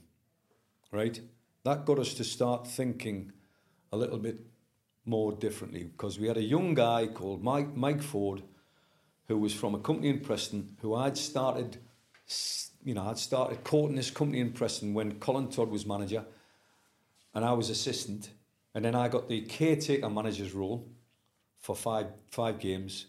Right, 0.91 1.21
that 1.65 1.85
got 1.85 1.99
us 1.99 2.15
to 2.15 2.25
start 2.25 2.67
thinking 2.67 3.33
a 3.93 3.97
little 3.97 4.19
bit 4.19 4.39
more 5.05 5.33
differently 5.33 5.85
because 5.85 6.19
we 6.19 6.29
had 6.29 6.37
a 6.37 6.43
young 6.43 6.75
guy 6.75 7.07
called 7.07 7.43
Mike 7.43 7.75
Mike 7.75 8.03
Forde 8.03 8.43
who 9.29 9.37
was 9.37 9.53
from 9.55 9.75
a 9.75 9.79
company 9.79 10.09
in 10.09 10.21
Preston, 10.21 10.77
who 10.81 10.95
I'd 10.95 11.17
started, 11.17 11.77
you 12.83 12.95
know, 12.95 13.03
I'd 13.03 13.19
started 13.19 13.63
courting 13.63 13.97
this 13.97 14.11
company 14.11 14.41
in 14.41 14.53
Preston 14.53 14.95
when 14.95 15.19
Colin 15.21 15.49
Todd 15.49 15.71
was 15.71 15.87
manager, 15.87 16.25
and 17.35 17.45
I 17.45 17.53
was 17.53 17.69
assistant, 17.69 18.31
and 18.75 18.85
then 18.85 18.95
I 18.95 19.09
got 19.09 19.29
the 19.29 19.43
caretaker 19.43 20.09
manager's 20.09 20.53
role 20.53 20.89
for 21.59 21.77
five 21.77 22.07
five 22.31 22.59
games, 22.59 23.07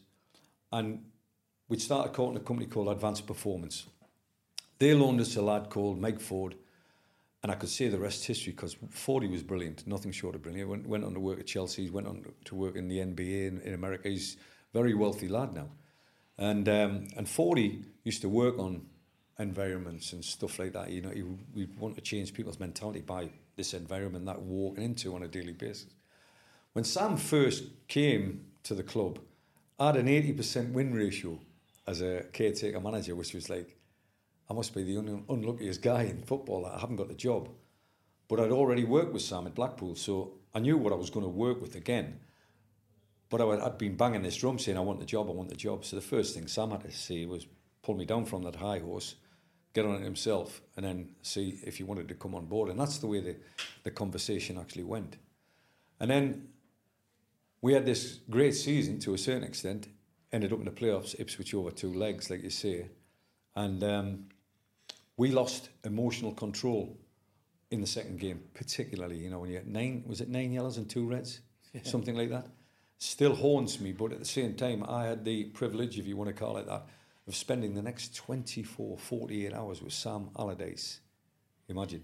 and 0.73 1.05
we'd 1.69 1.81
started 1.81 2.13
courting 2.13 2.41
a 2.41 2.43
company 2.43 2.67
called 2.67 2.89
Advanced 2.89 3.25
Performance. 3.27 3.85
They 4.79 4.93
loaned 4.93 5.21
us 5.21 5.35
a 5.35 5.41
lad 5.41 5.69
called 5.69 5.99
Mike 5.99 6.19
Forde, 6.19 6.55
and 7.41 7.51
I 7.51 7.55
could 7.55 7.69
say 7.69 7.87
the 7.87 7.99
rest 7.99 8.25
history 8.25 8.51
because 8.51 8.75
Forde 8.91 9.29
was 9.29 9.43
brilliant, 9.43 9.87
nothing 9.87 10.11
short 10.11 10.35
of 10.35 10.41
brilliant. 10.41 10.69
Went, 10.69 10.87
went 10.87 11.03
on 11.05 11.13
to 11.13 11.19
work 11.19 11.39
at 11.39 11.45
Chelsea, 11.45 11.89
went 11.89 12.07
on 12.07 12.25
to 12.45 12.55
work 12.55 12.75
in 12.75 12.89
the 12.89 12.97
NBA 12.97 13.47
in, 13.47 13.61
in 13.61 13.73
America. 13.73 14.09
He's 14.09 14.35
a 14.73 14.77
very 14.77 14.93
wealthy 14.93 15.29
lad 15.29 15.53
now. 15.53 15.69
And 16.37 16.67
um, 16.67 17.07
and 17.17 17.27
Forde 17.27 17.83
used 18.03 18.21
to 18.21 18.29
work 18.29 18.57
on 18.57 18.85
environments 19.37 20.13
and 20.13 20.23
stuff 20.23 20.59
like 20.59 20.73
that. 20.73 20.89
You 20.89 21.01
know, 21.01 21.11
we 21.53 21.67
want 21.77 21.95
to 21.95 22.01
change 22.01 22.33
people's 22.33 22.59
mentality 22.59 23.01
by 23.01 23.29
this 23.55 23.73
environment 23.73 24.25
that 24.25 24.41
we're 24.41 24.47
walking 24.47 24.83
into 24.83 25.15
on 25.15 25.23
a 25.23 25.27
daily 25.27 25.53
basis. 25.53 25.87
When 26.73 26.85
Sam 26.85 27.17
first 27.17 27.65
came 27.87 28.45
to 28.63 28.73
the 28.73 28.83
club, 28.83 29.19
I 29.79 29.87
had 29.87 29.97
an 29.97 30.07
80% 30.07 30.71
win 30.71 30.93
ratio 30.93 31.39
as 31.89 32.01
a 32.01 32.23
caretaker 32.31 32.79
manager, 32.79 33.15
which 33.15 33.33
was 33.33 33.49
like, 33.49 33.75
I 34.47 34.53
must 34.53 34.75
be 34.75 34.83
the 34.83 34.97
un- 34.97 35.25
unluckiest 35.27 35.81
guy 35.81 36.03
in 36.03 36.21
football 36.21 36.65
I 36.65 36.79
haven't 36.79 36.97
got 36.97 37.07
the 37.07 37.15
job. 37.15 37.49
But 38.27 38.39
I'd 38.39 38.51
already 38.51 38.83
worked 38.83 39.11
with 39.11 39.23
Sam 39.23 39.47
at 39.47 39.55
Blackpool, 39.55 39.95
so 39.95 40.33
I 40.53 40.59
knew 40.59 40.77
what 40.77 40.93
I 40.93 40.95
was 40.95 41.09
going 41.09 41.25
to 41.25 41.29
work 41.29 41.59
with 41.59 41.73
again. 41.73 42.19
But 43.29 43.41
I, 43.41 43.63
had 43.63 43.79
been 43.79 43.95
banging 43.95 44.21
this 44.21 44.37
drum 44.37 44.59
saying, 44.59 44.77
I 44.77 44.81
want 44.81 44.99
the 44.99 45.05
job, 45.05 45.29
I 45.29 45.33
want 45.33 45.49
the 45.49 45.55
job. 45.55 45.83
So 45.83 45.95
the 45.95 46.01
first 46.03 46.35
thing 46.35 46.47
Sam 46.47 46.69
had 46.69 46.81
to 46.81 46.91
say 46.91 47.25
was 47.25 47.47
pull 47.81 47.95
me 47.95 48.05
down 48.05 48.25
from 48.25 48.43
that 48.43 48.55
high 48.55 48.79
horse, 48.79 49.15
get 49.73 49.85
on 49.85 49.95
it 49.95 50.03
himself, 50.03 50.61
and 50.77 50.85
then 50.85 51.09
see 51.23 51.59
if 51.63 51.77
he 51.77 51.83
wanted 51.83 52.07
to 52.09 52.13
come 52.13 52.35
on 52.35 52.45
board. 52.45 52.69
And 52.69 52.79
that's 52.79 52.99
the 52.99 53.07
way 53.07 53.19
the, 53.19 53.35
the 53.83 53.91
conversation 53.91 54.59
actually 54.59 54.83
went. 54.83 55.17
And 55.99 56.09
then 56.11 56.49
we 57.61 57.73
had 57.73 57.85
this 57.85 58.19
great 58.29 58.53
season 58.53 58.99
to 58.99 59.15
a 59.15 59.17
certain 59.17 59.43
extent, 59.43 59.87
ended 60.31 60.53
up 60.53 60.59
in 60.59 60.65
the 60.65 60.71
playoffs, 60.71 61.19
Ipswich 61.19 61.53
over 61.53 61.71
two 61.71 61.93
legs, 61.93 62.29
like 62.29 62.43
you 62.43 62.49
say. 62.49 62.89
And 63.55 63.83
um, 63.83 64.25
we 65.17 65.31
lost 65.31 65.69
emotional 65.83 66.33
control 66.33 66.97
in 67.71 67.81
the 67.81 67.87
second 67.87 68.19
game, 68.19 68.41
particularly, 68.53 69.17
you 69.17 69.29
know, 69.29 69.39
when 69.39 69.49
you 69.49 69.57
had 69.57 69.67
nine, 69.67 70.03
was 70.07 70.21
it 70.21 70.29
nine 70.29 70.51
yellows 70.51 70.77
and 70.77 70.89
two 70.89 71.07
reds? 71.07 71.41
Yeah. 71.73 71.81
Something 71.83 72.15
like 72.15 72.29
that. 72.29 72.47
Still 72.97 73.35
haunts 73.35 73.79
me, 73.79 73.91
but 73.91 74.11
at 74.11 74.19
the 74.19 74.25
same 74.25 74.55
time, 74.55 74.83
I 74.87 75.05
had 75.05 75.23
the 75.23 75.45
privilege, 75.45 75.99
if 75.99 76.07
you 76.07 76.17
want 76.17 76.29
to 76.29 76.33
call 76.33 76.57
it 76.57 76.67
that, 76.67 76.87
of 77.27 77.35
spending 77.35 77.75
the 77.75 77.81
next 77.81 78.15
24, 78.15 78.97
48 78.97 79.53
hours 79.53 79.81
with 79.81 79.93
Sam 79.93 80.29
Allardyce. 80.37 80.99
Imagine, 81.69 82.03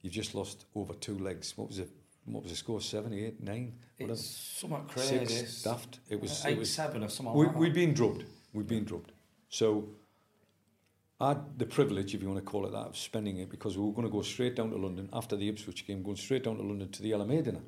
you've 0.00 0.12
just 0.12 0.34
lost 0.34 0.64
over 0.74 0.94
two 0.94 1.18
legs. 1.18 1.56
What 1.56 1.68
was 1.68 1.78
it? 1.78 1.90
What 2.26 2.42
was 2.42 2.52
the 2.52 2.56
score? 2.56 2.80
Seven, 2.80 3.12
eight, 3.12 3.42
nine? 3.42 3.74
Whatever. 3.98 4.18
It's 4.18 4.26
somewhat 4.26 4.88
crazy. 4.88 5.24
Six, 5.26 5.62
daft. 5.62 6.00
It 6.08 6.20
was 6.20 6.44
eight, 6.44 6.52
it 6.52 6.58
was, 6.58 6.72
seven 6.72 7.04
or 7.04 7.08
something. 7.08 7.34
We, 7.34 7.46
like 7.46 7.56
we'd 7.56 7.74
been 7.74 7.94
drubbed. 7.94 8.24
We'd 8.52 8.66
been 8.66 8.84
drubbed. 8.84 9.12
So 9.48 9.88
I 11.20 11.28
had 11.28 11.58
the 11.58 11.66
privilege, 11.66 12.14
if 12.14 12.22
you 12.22 12.28
want 12.28 12.44
to 12.44 12.50
call 12.50 12.66
it 12.66 12.72
that, 12.72 12.88
of 12.88 12.96
spending 12.96 13.38
it 13.38 13.50
because 13.50 13.76
we 13.76 13.84
were 13.84 13.92
going 13.92 14.06
to 14.06 14.12
go 14.12 14.22
straight 14.22 14.56
down 14.56 14.70
to 14.70 14.76
London 14.76 15.08
after 15.12 15.36
the 15.36 15.48
Ipswich 15.48 15.86
game, 15.86 16.02
going 16.02 16.16
straight 16.16 16.44
down 16.44 16.56
to 16.56 16.62
London 16.62 16.88
to 16.90 17.02
the 17.02 17.12
LMA 17.12 17.42
dinner. 17.44 17.62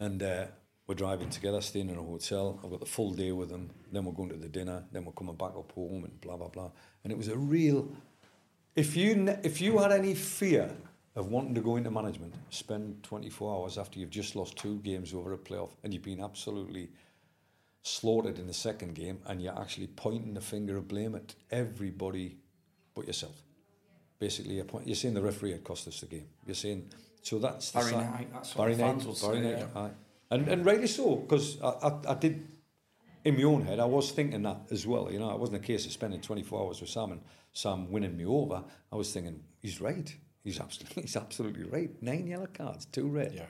And 0.00 0.22
uh, 0.22 0.46
we're 0.86 0.94
driving 0.94 1.28
together, 1.28 1.60
staying 1.60 1.90
in 1.90 1.98
a 1.98 2.02
hotel. 2.02 2.58
I've 2.64 2.70
got 2.70 2.80
the 2.80 2.86
full 2.86 3.12
day 3.12 3.32
with 3.32 3.50
them. 3.50 3.70
Then 3.92 4.04
we're 4.04 4.12
going 4.12 4.30
to 4.30 4.36
the 4.36 4.48
dinner. 4.48 4.84
Then 4.90 5.04
we're 5.04 5.12
coming 5.12 5.34
back 5.34 5.50
up 5.56 5.72
home 5.72 6.04
and 6.04 6.20
blah 6.20 6.36
blah 6.36 6.48
blah. 6.48 6.70
And 7.04 7.12
it 7.12 7.18
was 7.18 7.28
a 7.28 7.36
real. 7.36 7.92
If 8.74 8.96
you 8.96 9.36
if 9.42 9.60
you 9.60 9.78
had 9.78 9.92
any 9.92 10.14
fear 10.14 10.70
of 11.16 11.28
wanting 11.28 11.54
to 11.54 11.60
go 11.60 11.76
into 11.76 11.90
management, 11.90 12.34
spend 12.50 13.02
24 13.02 13.54
hours 13.54 13.78
after 13.78 13.98
you've 13.98 14.10
just 14.10 14.36
lost 14.36 14.56
two 14.56 14.78
games 14.80 15.12
over 15.12 15.32
a 15.32 15.38
playoff 15.38 15.70
and 15.82 15.92
you've 15.92 16.02
been 16.02 16.22
absolutely 16.22 16.90
slaughtered 17.82 18.38
in 18.38 18.46
the 18.46 18.54
second 18.54 18.94
game, 18.94 19.18
and 19.26 19.40
you're 19.40 19.58
actually 19.58 19.86
pointing 19.86 20.34
the 20.34 20.40
finger 20.40 20.76
of 20.76 20.86
blame 20.88 21.14
at 21.14 21.34
everybody 21.50 22.36
but 22.94 23.06
yourself. 23.06 23.42
Basically, 24.18 24.56
you're, 24.56 24.64
point, 24.64 24.86
you're 24.86 24.96
saying 24.96 25.14
the 25.14 25.22
referee 25.22 25.52
had 25.52 25.64
cost 25.64 25.86
us 25.88 26.00
the 26.00 26.06
game. 26.06 26.26
You're 26.44 26.54
saying 26.54 26.90
so 27.22 27.38
that's 27.38 27.72
Barry 27.72 27.90
the 27.90 27.96
Knight, 27.98 28.28
that's 28.32 28.54
Barry 28.54 28.76
Knight, 28.76 29.04
Barry 29.20 29.40
Knight, 29.40 29.58
Knight, 29.58 29.76
aye. 29.76 29.90
And, 30.30 30.48
and 30.48 30.64
rightly 30.64 30.86
so, 30.86 31.16
because 31.16 31.60
I, 31.62 31.68
I, 31.68 31.92
I 32.08 32.14
did, 32.14 32.46
in 33.24 33.36
my 33.36 33.42
own 33.44 33.62
head, 33.62 33.80
I 33.80 33.84
was 33.84 34.10
thinking 34.10 34.42
that 34.42 34.60
as 34.70 34.86
well. 34.86 35.10
You 35.10 35.18
know, 35.18 35.30
it 35.30 35.38
wasn't 35.38 35.62
a 35.62 35.66
case 35.66 35.86
of 35.86 35.92
spending 35.92 36.20
24 36.20 36.66
hours 36.66 36.80
with 36.80 36.90
Sam 36.90 37.12
and 37.12 37.20
Sam 37.52 37.90
winning 37.90 38.16
me 38.16 38.24
over. 38.24 38.62
I 38.92 38.96
was 38.96 39.12
thinking, 39.12 39.42
he's 39.60 39.80
right. 39.80 40.14
He's 40.48 40.60
absolutely, 40.60 41.02
he's 41.02 41.16
absolutely 41.16 41.64
right. 41.64 41.90
Nine 42.02 42.26
yellow 42.26 42.46
cards, 42.46 42.86
two 42.86 43.06
red. 43.06 43.34
Yeah. 43.34 43.46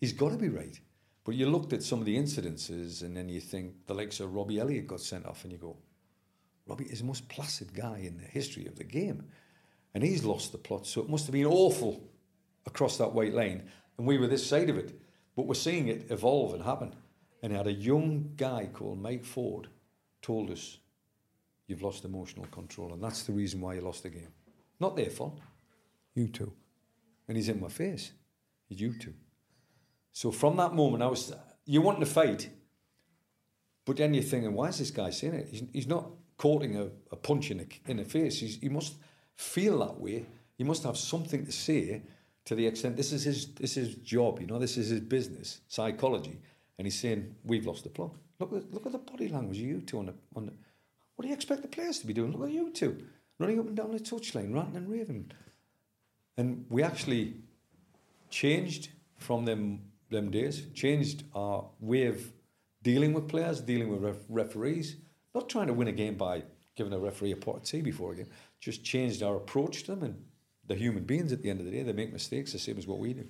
He's 0.00 0.12
got 0.12 0.32
to 0.32 0.36
be 0.36 0.48
right. 0.48 0.78
But 1.24 1.36
you 1.36 1.48
looked 1.48 1.72
at 1.72 1.84
some 1.84 2.00
of 2.00 2.04
the 2.04 2.16
incidences 2.16 3.02
and 3.02 3.16
then 3.16 3.28
you 3.28 3.40
think 3.40 3.86
the 3.86 3.94
likes 3.94 4.18
of 4.18 4.34
Robbie 4.34 4.58
Elliott 4.58 4.88
got 4.88 5.00
sent 5.00 5.24
off 5.24 5.44
and 5.44 5.52
you 5.52 5.58
go, 5.58 5.76
Robbie 6.66 6.86
is 6.86 6.98
the 6.98 7.04
most 7.04 7.28
placid 7.28 7.72
guy 7.74 7.98
in 8.02 8.16
the 8.16 8.24
history 8.24 8.66
of 8.66 8.74
the 8.74 8.82
game. 8.82 9.24
And 9.94 10.02
he's 10.02 10.24
lost 10.24 10.50
the 10.50 10.58
plot. 10.58 10.84
So 10.84 11.00
it 11.00 11.08
must 11.08 11.26
have 11.26 11.32
been 11.32 11.46
awful 11.46 12.02
across 12.66 12.98
that 12.98 13.12
white 13.12 13.34
lane. 13.34 13.62
And 13.96 14.06
we 14.06 14.18
were 14.18 14.26
this 14.26 14.44
side 14.44 14.68
of 14.68 14.78
it. 14.78 15.00
But 15.36 15.46
we're 15.46 15.54
seeing 15.54 15.86
it 15.86 16.10
evolve 16.10 16.54
and 16.54 16.64
happen. 16.64 16.92
And 17.40 17.52
he 17.52 17.56
had 17.56 17.68
a 17.68 17.72
young 17.72 18.32
guy 18.36 18.68
called 18.72 19.00
Mike 19.00 19.24
Forde 19.24 19.68
told 20.22 20.50
us, 20.50 20.78
you've 21.68 21.82
lost 21.82 22.04
emotional 22.04 22.46
control. 22.46 22.92
And 22.92 23.02
that's 23.02 23.22
the 23.22 23.32
reason 23.32 23.60
why 23.60 23.74
you 23.74 23.80
lost 23.80 24.02
the 24.02 24.08
game. 24.08 24.32
Not 24.80 24.96
their 24.96 25.10
fault. 25.10 25.38
You 26.16 26.26
too. 26.26 26.52
And 27.28 27.36
he's 27.36 27.48
in 27.48 27.60
my 27.60 27.68
face. 27.68 28.10
You 28.68 28.98
too. 28.98 29.14
So 30.12 30.32
from 30.32 30.56
that 30.56 30.74
moment, 30.74 31.04
I 31.04 31.06
was, 31.06 31.32
you 31.66 31.82
want 31.82 32.00
to 32.00 32.06
fight, 32.06 32.48
but 33.84 33.96
then 33.96 34.14
you're 34.14 34.24
thinking, 34.24 34.54
why 34.54 34.68
is 34.68 34.78
this 34.78 34.90
guy 34.90 35.10
saying 35.10 35.34
it? 35.34 35.48
He's, 35.48 35.62
he's 35.72 35.86
not 35.86 36.10
courting 36.38 36.76
a, 36.76 36.88
a 37.12 37.16
punch 37.16 37.52
in 37.52 37.58
the, 37.58 37.66
in 37.86 37.98
the 37.98 38.04
face. 38.04 38.40
He's, 38.40 38.56
he 38.56 38.68
must 38.68 38.96
feel 39.36 39.78
that 39.80 40.00
way. 40.00 40.26
He 40.56 40.64
must 40.64 40.82
have 40.84 40.96
something 40.96 41.44
to 41.44 41.52
say 41.52 42.02
to 42.46 42.54
the 42.54 42.66
extent 42.66 42.96
this 42.96 43.12
is 43.12 43.24
his 43.24 43.54
this 43.54 43.76
is 43.76 43.88
his 43.88 43.96
job, 43.96 44.40
you 44.40 44.46
know, 44.46 44.58
this 44.58 44.78
is 44.78 44.88
his 44.88 45.00
business, 45.00 45.60
psychology. 45.68 46.40
And 46.78 46.86
he's 46.86 46.98
saying, 46.98 47.34
We've 47.44 47.66
lost 47.66 47.84
the 47.84 47.90
plot. 47.90 48.12
Look 48.38 48.52
at 48.52 48.72
look 48.72 48.86
at 48.86 48.92
the 48.92 48.98
body 48.98 49.28
language 49.28 49.58
of 49.58 49.64
you 49.64 49.80
two 49.80 49.98
on 49.98 50.06
the 50.06 50.14
on 50.34 50.46
the 50.46 50.52
what 51.16 51.22
do 51.22 51.28
you 51.28 51.34
expect 51.34 51.62
the 51.62 51.68
players 51.68 51.98
to 51.98 52.06
be 52.06 52.12
doing? 52.14 52.32
Look 52.32 52.48
at 52.48 52.54
you 52.54 52.70
two. 52.70 53.04
Running 53.38 53.58
up 53.58 53.66
and 53.66 53.76
down 53.76 53.92
the 53.92 53.98
touchline, 53.98 54.54
ranting 54.54 54.76
and 54.76 54.88
raving. 54.88 55.30
And 56.36 56.66
we 56.68 56.82
actually 56.82 57.34
changed 58.30 58.90
from 59.16 59.44
them 59.44 59.82
them 60.10 60.30
days, 60.30 60.66
changed 60.72 61.24
our 61.34 61.64
way 61.80 62.06
of 62.06 62.32
dealing 62.82 63.12
with 63.12 63.26
players, 63.28 63.60
dealing 63.60 63.88
with 63.88 64.02
ref- 64.02 64.24
referees, 64.28 64.96
not 65.34 65.48
trying 65.48 65.66
to 65.66 65.72
win 65.72 65.88
a 65.88 65.92
game 65.92 66.14
by 66.14 66.44
giving 66.76 66.92
a 66.92 66.98
referee 66.98 67.32
a 67.32 67.36
pot 67.36 67.56
of 67.56 67.62
tea 67.64 67.80
before 67.80 68.12
a 68.12 68.16
game, 68.16 68.28
just 68.60 68.84
changed 68.84 69.22
our 69.22 69.36
approach 69.36 69.82
to 69.82 69.94
them 69.94 70.04
and 70.04 70.24
they're 70.66 70.76
human 70.76 71.04
beings 71.04 71.32
at 71.32 71.42
the 71.42 71.50
end 71.50 71.60
of 71.60 71.66
the 71.66 71.72
day. 71.72 71.82
They 71.82 71.92
make 71.92 72.12
mistakes 72.12 72.52
the 72.52 72.58
same 72.58 72.78
as 72.78 72.86
what 72.86 72.98
we 72.98 73.14
do. 73.14 73.26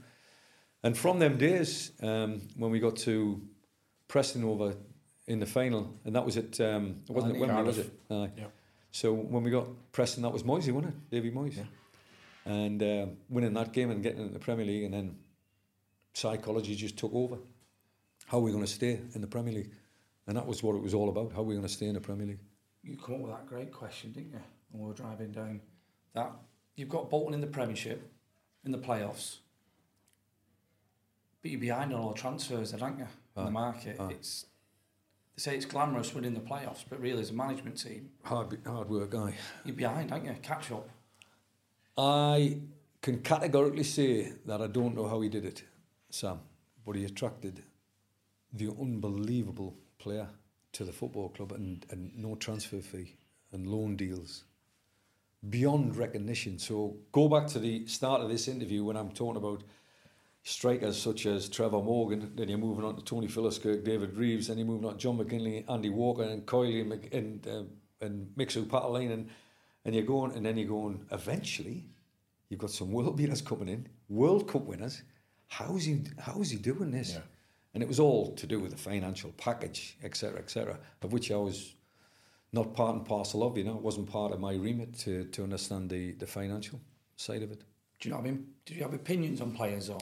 And 0.83 0.97
from 0.97 1.19
them 1.19 1.39
days, 1.39 1.93
um, 2.03 2.43
when 2.57 2.71
we 2.71 2.79
got 2.79 2.97
to 2.97 3.41
Preston 4.09 4.45
over 4.45 4.75
in 5.27 5.41
the 5.41 5.47
final, 5.47 5.99
and 6.05 6.15
that 6.15 6.25
was 6.25 6.37
it. 6.37 6.61
Um, 6.61 7.03
it 7.09 7.13
wasn't 7.13 7.37
it 7.37 7.41
Wembley, 7.41 7.63
was 7.63 7.79
it? 7.79 7.93
Aye. 8.11 8.31
Yeah. 8.37 8.45
So 8.91 9.13
when 9.13 9.43
we 9.43 9.51
got 9.51 9.67
Preston, 9.93 10.23
that 10.23 10.33
was 10.33 10.45
Moisey, 10.45 10.73
wasn't 10.73 10.95
it? 10.95 11.11
Davy 11.11 11.31
Moyes. 11.31 11.57
Yeah. 11.57 11.65
And 12.47 12.83
uh, 12.83 13.07
winning 13.29 13.55
that 13.55 13.73
game 13.73 13.91
and 13.91 14.03
getting 14.03 14.21
into 14.21 14.33
the 14.33 14.39
Premier 14.39 14.65
League, 14.65 14.85
and 14.85 14.95
then 14.95 15.17
psychology 16.15 16.75
just 16.75 16.97
took 16.97 17.13
over. 17.13 17.37
How 18.27 18.39
are 18.39 18.41
we 18.41 18.53
going 18.53 18.65
to 18.65 18.71
stay 18.71 19.01
in 19.15 19.21
the 19.21 19.27
Premier 19.27 19.53
League? 19.53 19.73
And 20.27 20.37
that 20.37 20.47
was 20.47 20.63
what 20.63 20.75
it 20.75 20.83
was 20.83 20.95
all 20.95 21.09
about. 21.09 21.33
How 21.33 21.41
are 21.41 21.45
we 21.45 21.55
going 21.55 21.67
to 21.67 21.73
stay 21.73 21.87
in 21.87 21.95
the 21.95 22.01
Premier 22.01 22.27
League? 22.27 22.41
You 22.83 22.97
come 22.97 23.17
up 23.17 23.21
with 23.21 23.31
that 23.33 23.47
great 23.47 23.73
question, 23.73 24.13
didn't 24.13 24.33
you? 24.33 24.41
When 24.71 24.83
we 24.83 24.89
were 24.89 24.95
driving 24.95 25.33
down 25.33 25.61
that 26.15 26.33
you've 26.77 26.89
got 26.89 27.11
Bolton 27.11 27.35
in 27.35 27.41
the 27.41 27.47
Premiership, 27.47 28.11
in 28.65 28.73
the 28.73 28.79
playoffs, 28.79 29.39
but 31.43 31.51
you're 31.51 31.61
behind 31.61 31.93
on 31.93 32.01
all 32.01 32.13
the 32.13 32.19
transfers, 32.19 32.75
aren't 32.75 32.99
you? 32.99 33.07
In 33.37 33.45
the 33.45 33.51
market, 33.51 34.01
it's 34.11 34.47
they 35.37 35.43
say 35.43 35.57
it's 35.57 35.67
glamorous 35.67 36.15
winning 36.15 36.33
the 36.33 36.41
playoffs, 36.41 36.85
but 36.89 36.99
really, 37.01 37.21
as 37.21 37.31
a 37.31 37.35
management 37.35 37.81
team, 37.81 38.09
hard 38.25 38.59
hard 38.67 38.89
work, 38.89 39.11
guy. 39.11 39.35
You're 39.65 39.77
behind, 39.77 40.11
aren't 40.11 40.25
you? 40.25 40.35
Catch 40.43 40.73
up. 40.73 40.89
I 41.97 42.61
can 43.01 43.21
categorically 43.23 43.85
say 43.85 44.33
that 44.45 44.61
I 44.61 44.67
don't 44.67 44.95
know 44.95 45.09
how 45.09 45.21
he 45.21 45.29
did 45.29 45.45
it, 45.45 45.63
Sam, 46.11 46.41
but 46.85 46.97
he 46.97 47.05
attracted 47.05 47.63
the 48.53 48.71
unbelievable 48.81 49.77
player 49.99 50.29
to 50.73 50.85
the 50.85 50.93
football 50.93 51.31
club 51.31 51.53
and, 51.53 51.87
and 51.91 52.17
no 52.17 52.35
transfer 52.35 52.81
fee 52.81 53.17
and 53.53 53.67
loan 53.67 53.97
deals 53.97 54.45
beyond 55.49 55.97
recognition. 55.97 56.59
So 56.59 56.97
go 57.13 57.29
back 57.29 57.47
to 57.49 57.59
the 57.59 57.87
start 57.87 58.21
of 58.21 58.29
this 58.29 58.49
interview 58.49 58.85
when 58.85 58.97
I'm 58.97 59.11
talking 59.11 59.37
about 59.37 59.63
strikers 60.43 61.01
such 61.01 61.27
as 61.27 61.49
Trevor 61.49 61.83
Morgan, 61.83 62.33
then 62.35 62.49
you're 62.49 62.59
moving 62.59 62.85
on 62.85 62.97
to 62.97 63.03
Tony 63.03 63.27
Philliskirk, 63.27 63.85
David 63.85 64.17
Reeves, 64.17 64.49
then 64.49 64.59
you're 64.59 64.67
moving 64.67 64.87
on 64.87 64.95
to 64.95 64.99
John 64.99 65.19
McGinlay, 65.19 65.69
Andy 65.69 65.91
Walker, 65.91 66.23
and 66.23 66.47
Coyley 66.47 66.81
and, 67.13 67.47
uh, 67.47 67.63
and 68.05 68.29
Mixu 68.37 68.65
Paatelainen, 68.65 69.27
and 69.87 69.95
you're 69.95 70.05
going, 70.05 70.33
and 70.33 70.45
then 70.45 70.57
you're 70.57 70.69
going, 70.69 71.07
eventually, 71.13 71.85
you've 72.49 72.61
got 72.61 72.71
some 72.71 72.91
world 72.91 73.17
beaters 73.17 73.41
coming 73.41 73.69
in, 73.69 73.87
World 74.09 74.49
Cup 74.49 74.63
winners. 74.63 75.03
How's 75.47 75.85
he, 75.85 76.03
how's 76.19 76.51
he 76.51 76.59
doing 76.59 76.91
this? 76.91 77.15
Yeah. 77.15 77.21
And 77.73 77.83
it 77.83 77.89
was 77.89 78.01
all 78.01 78.35
to 78.35 78.47
do 78.47 78.59
with 78.59 78.73
the 78.73 78.77
financial 78.77 79.33
package, 79.37 79.97
etc., 80.03 80.41
etc., 80.41 80.79
of 81.03 81.13
which 81.13 81.31
I 81.31 81.37
was 81.37 81.75
not 82.53 82.75
part 82.75 82.97
and 82.97 83.05
parcel 83.05 83.45
of, 83.45 83.57
you 83.57 83.65
know, 83.65 83.77
it 83.77 83.83
wasn't 83.83 84.11
part 84.11 84.33
of 84.33 84.41
my 84.41 84.55
remit 84.55 84.99
to, 85.01 85.25
to 85.27 85.45
understand 85.45 85.91
the, 85.91 86.13
the 86.13 86.27
financial. 86.27 86.81
side 87.17 87.43
of 87.43 87.53
it. 87.53 87.63
Do 88.01 88.09
you 88.09 88.11
know 88.11 88.21
what 88.21 88.27
I 88.27 88.31
mean? 88.31 88.47
Did 88.65 88.77
you 88.79 88.83
have 88.83 88.95
opinions 88.95 89.41
on 89.41 89.53
players 89.53 89.89
or, 89.89 90.01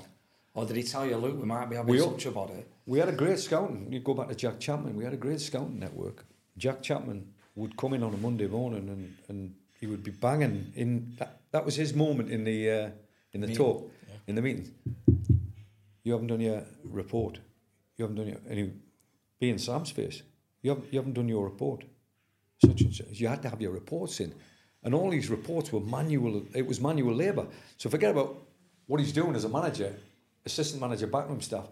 or 0.54 0.64
did 0.64 0.76
he 0.76 0.82
tell 0.82 1.04
you, 1.04 1.16
look, 1.16 1.38
we 1.38 1.44
might 1.44 1.68
be 1.68 1.76
having 1.76 1.92
We 1.92 2.00
such 2.00 2.26
a 2.26 2.30
body? 2.30 2.64
We 2.86 2.98
had 3.00 3.08
a 3.08 3.12
great 3.12 3.38
scouting. 3.38 3.92
You 3.92 4.00
go 4.00 4.14
back 4.14 4.28
to 4.28 4.34
Jack 4.34 4.60
Chapman. 4.60 4.96
We 4.96 5.04
had 5.04 5.12
a 5.12 5.18
great 5.18 5.40
scouting 5.40 5.78
network. 5.78 6.24
Jack 6.56 6.82
Chapman 6.82 7.34
would 7.56 7.76
come 7.76 7.94
in 7.94 8.02
on 8.02 8.14
a 8.14 8.16
Monday 8.16 8.46
morning 8.46 8.88
and, 8.88 9.16
and 9.28 9.54
he 9.84 9.90
would 9.90 10.02
be 10.02 10.10
banging 10.10 10.72
in. 10.74 11.12
That, 11.18 11.40
that 11.50 11.64
was 11.66 11.76
his 11.76 11.92
moment 11.92 12.30
in 12.30 12.44
the 12.44 12.70
uh, 12.70 12.90
in 13.34 13.42
the 13.42 13.54
talk 13.54 13.92
in 14.26 14.34
the 14.34 14.40
meeting. 14.40 14.72
You 16.02 16.12
haven't 16.12 16.28
done 16.28 16.40
your 16.40 16.62
report. 16.84 17.38
You 17.96 18.04
haven't 18.04 18.16
done 18.16 18.28
your 18.28 18.38
and 18.48 18.58
he 18.58 18.72
be 19.38 19.50
in 19.50 19.58
Sam's 19.58 19.90
face. 19.90 20.22
You 20.62 20.70
haven't 20.70 20.86
you 20.90 20.98
haven't 20.98 21.12
done 21.12 21.28
your 21.28 21.44
report. 21.44 21.84
Such 22.64 22.80
and 22.80 22.94
such. 22.94 23.20
You 23.20 23.28
had 23.28 23.42
to 23.42 23.50
have 23.50 23.60
your 23.60 23.72
reports 23.72 24.20
in, 24.20 24.32
and 24.82 24.94
all 24.94 25.10
these 25.10 25.28
reports 25.28 25.70
were 25.70 25.80
manual. 25.80 26.42
It 26.54 26.66
was 26.66 26.80
manual 26.80 27.14
labour. 27.14 27.46
So 27.76 27.90
forget 27.90 28.12
about 28.12 28.30
what 28.86 29.00
he's 29.00 29.12
doing 29.12 29.36
as 29.36 29.44
a 29.44 29.50
manager, 29.50 29.94
assistant 30.46 30.80
manager, 30.80 31.06
backroom 31.06 31.42
staff. 31.42 31.68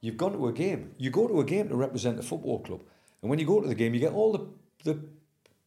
You've 0.00 0.16
gone 0.16 0.32
to 0.32 0.48
a 0.48 0.52
game. 0.52 0.96
You 0.98 1.10
go 1.10 1.28
to 1.28 1.38
a 1.38 1.44
game 1.44 1.68
to 1.68 1.76
represent 1.76 2.16
the 2.16 2.24
football 2.24 2.58
club, 2.58 2.80
and 3.20 3.30
when 3.30 3.38
you 3.38 3.46
go 3.46 3.60
to 3.60 3.68
the 3.68 3.76
game, 3.76 3.94
you 3.94 4.00
get 4.00 4.14
all 4.14 4.32
the 4.32 4.44
the 4.82 4.98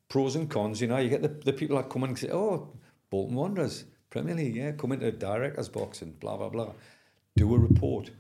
pros 0.10 0.36
and 0.36 0.50
cons. 0.50 0.82
You 0.82 0.88
know, 0.88 0.98
you 0.98 1.10
get 1.10 1.22
the, 1.22 1.28
the 1.30 1.54
people 1.54 1.78
that 1.78 1.90
come 1.90 2.04
in 2.04 2.10
and 2.10 2.20
say, 2.20 2.30
"Oh, 2.32 2.70
Bolton 3.10 3.36
Wanderers, 3.36 3.86
Premier 4.10 4.36
League, 4.36 4.56
yeah, 4.56 4.72
come 4.72 4.92
into 4.92 5.06
the 5.06 5.12
directors' 5.12 5.70
box 5.70 6.02
and 6.02 6.20
blah 6.20 6.38
blah 6.38 6.50
blah." 6.50 6.74
Do 7.36 7.54
a 7.56 7.58
report. 7.60 8.12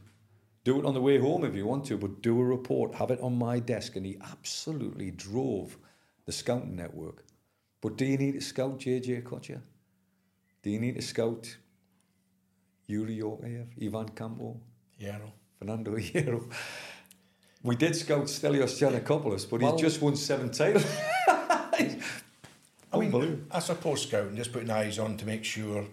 Do 0.63 0.79
it 0.79 0.86
on 0.86 0.93
the 0.95 1.01
way 1.01 1.19
home 1.19 1.45
if 1.45 1.53
you 1.55 1.65
want 1.65 1.86
to, 1.86 1.97
but 1.97 2.21
do 2.21 2.39
a 2.41 2.43
report. 2.43 2.95
Have 2.95 3.11
it 3.11 3.19
on 3.21 3.38
my 3.38 3.59
desk. 3.59 3.95
And 3.95 4.05
he 4.05 4.17
absolutely 4.31 5.11
drove 5.11 5.77
the 6.25 6.31
scouting 6.31 6.75
network. 6.75 7.23
But 7.81 7.97
do 7.97 8.05
you 8.05 8.17
need 8.17 8.33
to 8.33 8.41
scout 8.41 8.79
JJ 8.79 9.21
Okocha? 9.23 9.61
Do 10.63 10.69
you 10.71 10.79
need 10.79 10.95
to 10.95 11.01
scout 11.03 11.55
Youri 12.89 13.19
Djorkaeff, 13.19 13.67
Ivan 13.86 14.09
Campo, 14.09 14.59
Yeah, 14.97 15.17
no. 15.19 15.31
Fernando 15.59 15.95
Hierro? 15.95 16.51
We 17.63 17.75
did 17.75 17.95
scout 17.95 18.25
Stelios 18.25 18.77
Giannakopoulos, 18.79 19.47
but 19.49 19.61
Well- 19.61 19.73
he's 19.73 19.81
just 19.81 20.01
won 20.01 20.15
seven 20.15 20.49
titles. 20.51 20.86
I 22.96 23.00
mean. 23.00 23.48
I 23.52 23.60
suppose 23.60 24.04
scouting, 24.04 24.36
just 24.36 24.52
putting 24.54 24.70
eyes 24.70 25.00
on 25.00 25.18
to 25.18 25.26
make 25.26 25.43
sure 25.43 25.86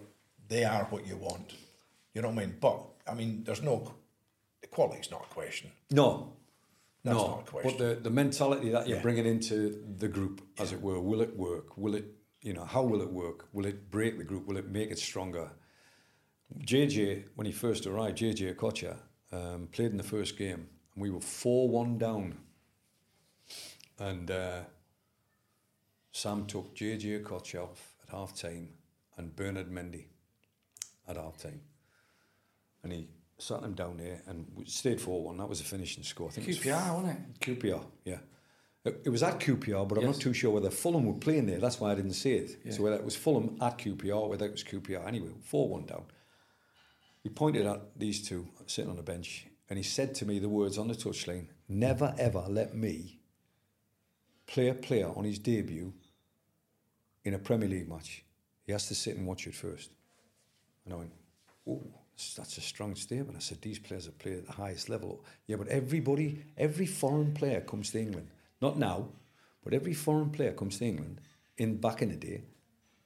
they 0.47 0.63
are 0.63 0.85
what 0.85 1.05
you 1.07 1.17
want. 1.17 1.53
You 2.13 2.21
know 2.21 2.29
what 2.29 2.37
I 2.43 2.45
mean? 2.45 2.57
But, 2.59 2.79
I 3.07 3.13
mean, 3.13 3.43
there's 3.43 3.61
no, 3.61 3.93
the 4.61 4.67
quality's 4.67 5.09
not 5.11 5.25
a 5.29 5.33
question. 5.33 5.71
No. 5.91 6.33
That's 7.03 7.17
no, 7.17 7.27
not 7.27 7.39
a 7.47 7.51
question. 7.51 7.71
but 7.77 7.77
the, 7.77 7.95
the 8.01 8.09
mentality 8.09 8.69
that 8.69 8.87
you're 8.87 8.97
Yeah. 8.97 9.01
bringing 9.03 9.25
into 9.25 9.83
the 9.97 10.07
group, 10.07 10.41
as 10.59 10.71
it 10.71 10.81
were, 10.81 10.99
will 11.01 11.21
it 11.21 11.35
work? 11.35 11.77
Will 11.77 11.95
it, 11.95 12.05
you 12.41 12.53
know, 12.53 12.65
how 12.65 12.83
will 12.83 13.01
it 13.01 13.11
work? 13.11 13.47
Will 13.51 13.65
it 13.65 13.91
break 13.91 14.17
the 14.17 14.23
group? 14.23 14.45
Will 14.47 14.57
it 14.57 14.69
make 14.69 14.89
it 14.91 14.99
stronger? 14.99 15.51
JJ, 16.59 17.25
when 17.35 17.45
he 17.45 17.51
first 17.51 17.87
arrived, 17.87 18.19
JJ 18.19 18.55
Okocha 18.55 18.97
um, 19.31 19.67
played 19.71 19.91
in 19.91 19.97
the 19.97 20.03
first 20.03 20.37
game, 20.37 20.67
and 20.93 21.01
we 21.01 21.09
were 21.09 21.19
4 21.19 21.67
1 21.67 21.97
down. 21.97 22.37
And 23.99 24.29
uh, 24.31 24.61
Sam 26.13 26.45
took 26.45 26.75
JJ 26.75 27.29
off 27.59 27.95
at 28.03 28.13
half 28.13 28.35
time 28.35 28.69
and 29.17 29.35
Bernard 29.35 29.69
Mendy 29.71 30.05
at 31.07 31.17
half 31.17 31.37
time. 31.37 31.59
And 32.83 32.93
he 32.93 33.07
sat 33.39 33.63
him 33.63 33.73
down 33.73 33.97
there 33.97 34.21
and 34.27 34.45
stayed 34.65 35.01
4 35.01 35.23
1. 35.23 35.37
That 35.37 35.49
was 35.49 35.57
the 35.59 35.65
finishing 35.65 36.03
score. 36.03 36.29
I 36.29 36.31
think 36.31 36.47
it 36.47 36.51
was 36.51 36.59
QPR, 36.59 36.93
wasn't 36.93 37.19
it? 37.41 37.59
QPR, 37.59 37.83
yeah. 38.05 38.19
It, 38.85 39.01
it 39.05 39.09
was 39.09 39.23
at 39.23 39.39
QPR, 39.39 39.87
but 39.87 39.97
I'm 39.97 40.05
not 40.05 40.19
too 40.19 40.33
sure 40.33 40.51
whether 40.51 40.69
Fulham 40.69 41.05
were 41.05 41.13
playing 41.13 41.47
there. 41.47 41.59
That's 41.59 41.79
why 41.79 41.91
I 41.91 41.95
didn't 41.95 42.13
see 42.13 42.33
it. 42.33 42.73
So 42.73 42.83
whether 42.83 42.95
it 42.95 43.03
was 43.03 43.15
Fulham 43.15 43.57
at 43.59 43.77
QPR, 43.79 44.29
whether 44.29 44.45
it 44.45 44.51
was 44.51 44.63
QPR. 44.63 45.07
Anyway, 45.07 45.31
4 45.41 45.67
1 45.67 45.85
down. 45.85 46.03
He 47.23 47.29
pointed 47.29 47.65
at 47.65 47.97
these 47.97 48.21
two 48.21 48.49
sitting 48.67 48.91
on 48.91 48.97
the 48.97 49.03
bench 49.03 49.47
and 49.69 49.77
he 49.77 49.83
said 49.83 50.13
to 50.15 50.25
me 50.25 50.39
the 50.39 50.49
words 50.49 50.77
on 50.77 50.89
the 50.89 50.93
touchline 50.93 51.47
Never 51.67 52.13
ever 52.19 52.45
let 52.49 52.75
me 52.75 53.19
play 54.45 54.67
a 54.67 54.73
player 54.73 55.09
on 55.15 55.23
his 55.23 55.39
debut 55.39 55.93
in 57.25 57.33
a 57.33 57.39
Premier 57.39 57.69
League 57.69 57.89
match. 57.89 58.23
He 58.65 58.71
has 58.71 58.87
to 58.87 58.95
sit 58.95 59.15
and 59.17 59.27
watch 59.27 59.47
it 59.47 59.55
first. 59.55 59.91
And 60.85 60.93
I 60.93 60.97
went, 60.97 61.11
oh, 61.67 61.81
that's 62.37 62.57
a 62.57 62.61
strong 62.61 62.95
statement. 62.95 63.35
I 63.35 63.39
said, 63.39 63.61
these 63.61 63.79
players 63.79 64.05
have 64.05 64.17
played 64.19 64.37
at 64.37 64.45
the 64.45 64.53
highest 64.53 64.89
level. 64.89 65.23
Yeah, 65.47 65.57
but 65.57 65.67
everybody, 65.67 66.43
every 66.57 66.85
foreign 66.85 67.33
player 67.33 67.61
comes 67.61 67.91
to 67.91 67.99
England. 67.99 68.27
Not 68.61 68.77
now, 68.77 69.07
but 69.63 69.73
every 69.73 69.93
foreign 69.93 70.29
player 70.29 70.53
comes 70.53 70.77
to 70.79 70.85
England 70.85 71.19
in 71.57 71.77
back 71.77 72.01
in 72.01 72.09
the 72.09 72.15
day, 72.15 72.43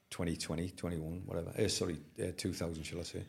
2020, 0.10 0.70
21, 0.72 1.24
whatever. 1.26 1.52
Uh, 1.58 1.68
sorry, 1.68 1.98
uh, 2.22 2.32
2000, 2.36 2.84
shall 2.84 3.00
I 3.00 3.04
say. 3.04 3.24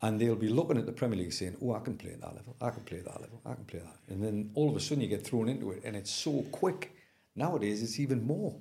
And 0.00 0.20
they'll 0.20 0.34
be 0.34 0.48
looking 0.48 0.78
at 0.78 0.86
the 0.86 0.92
Premier 0.92 1.18
League 1.18 1.32
saying, 1.32 1.56
oh, 1.62 1.74
I 1.74 1.78
can 1.78 1.96
play 1.96 2.12
at 2.12 2.20
that 2.22 2.34
level, 2.34 2.56
I 2.60 2.70
can 2.70 2.82
play 2.82 2.98
at 2.98 3.04
that 3.04 3.20
level, 3.20 3.40
I 3.46 3.54
can 3.54 3.64
play 3.64 3.80
that. 3.80 4.12
And 4.12 4.22
then 4.22 4.50
all 4.54 4.68
of 4.68 4.76
a 4.76 4.80
sudden 4.80 5.02
you 5.02 5.08
get 5.08 5.24
thrown 5.24 5.48
into 5.48 5.70
it 5.70 5.82
and 5.84 5.94
it's 5.94 6.10
so 6.10 6.44
quick. 6.50 6.92
Nowadays 7.36 7.82
it's 7.82 8.00
even 8.00 8.26
more. 8.26 8.54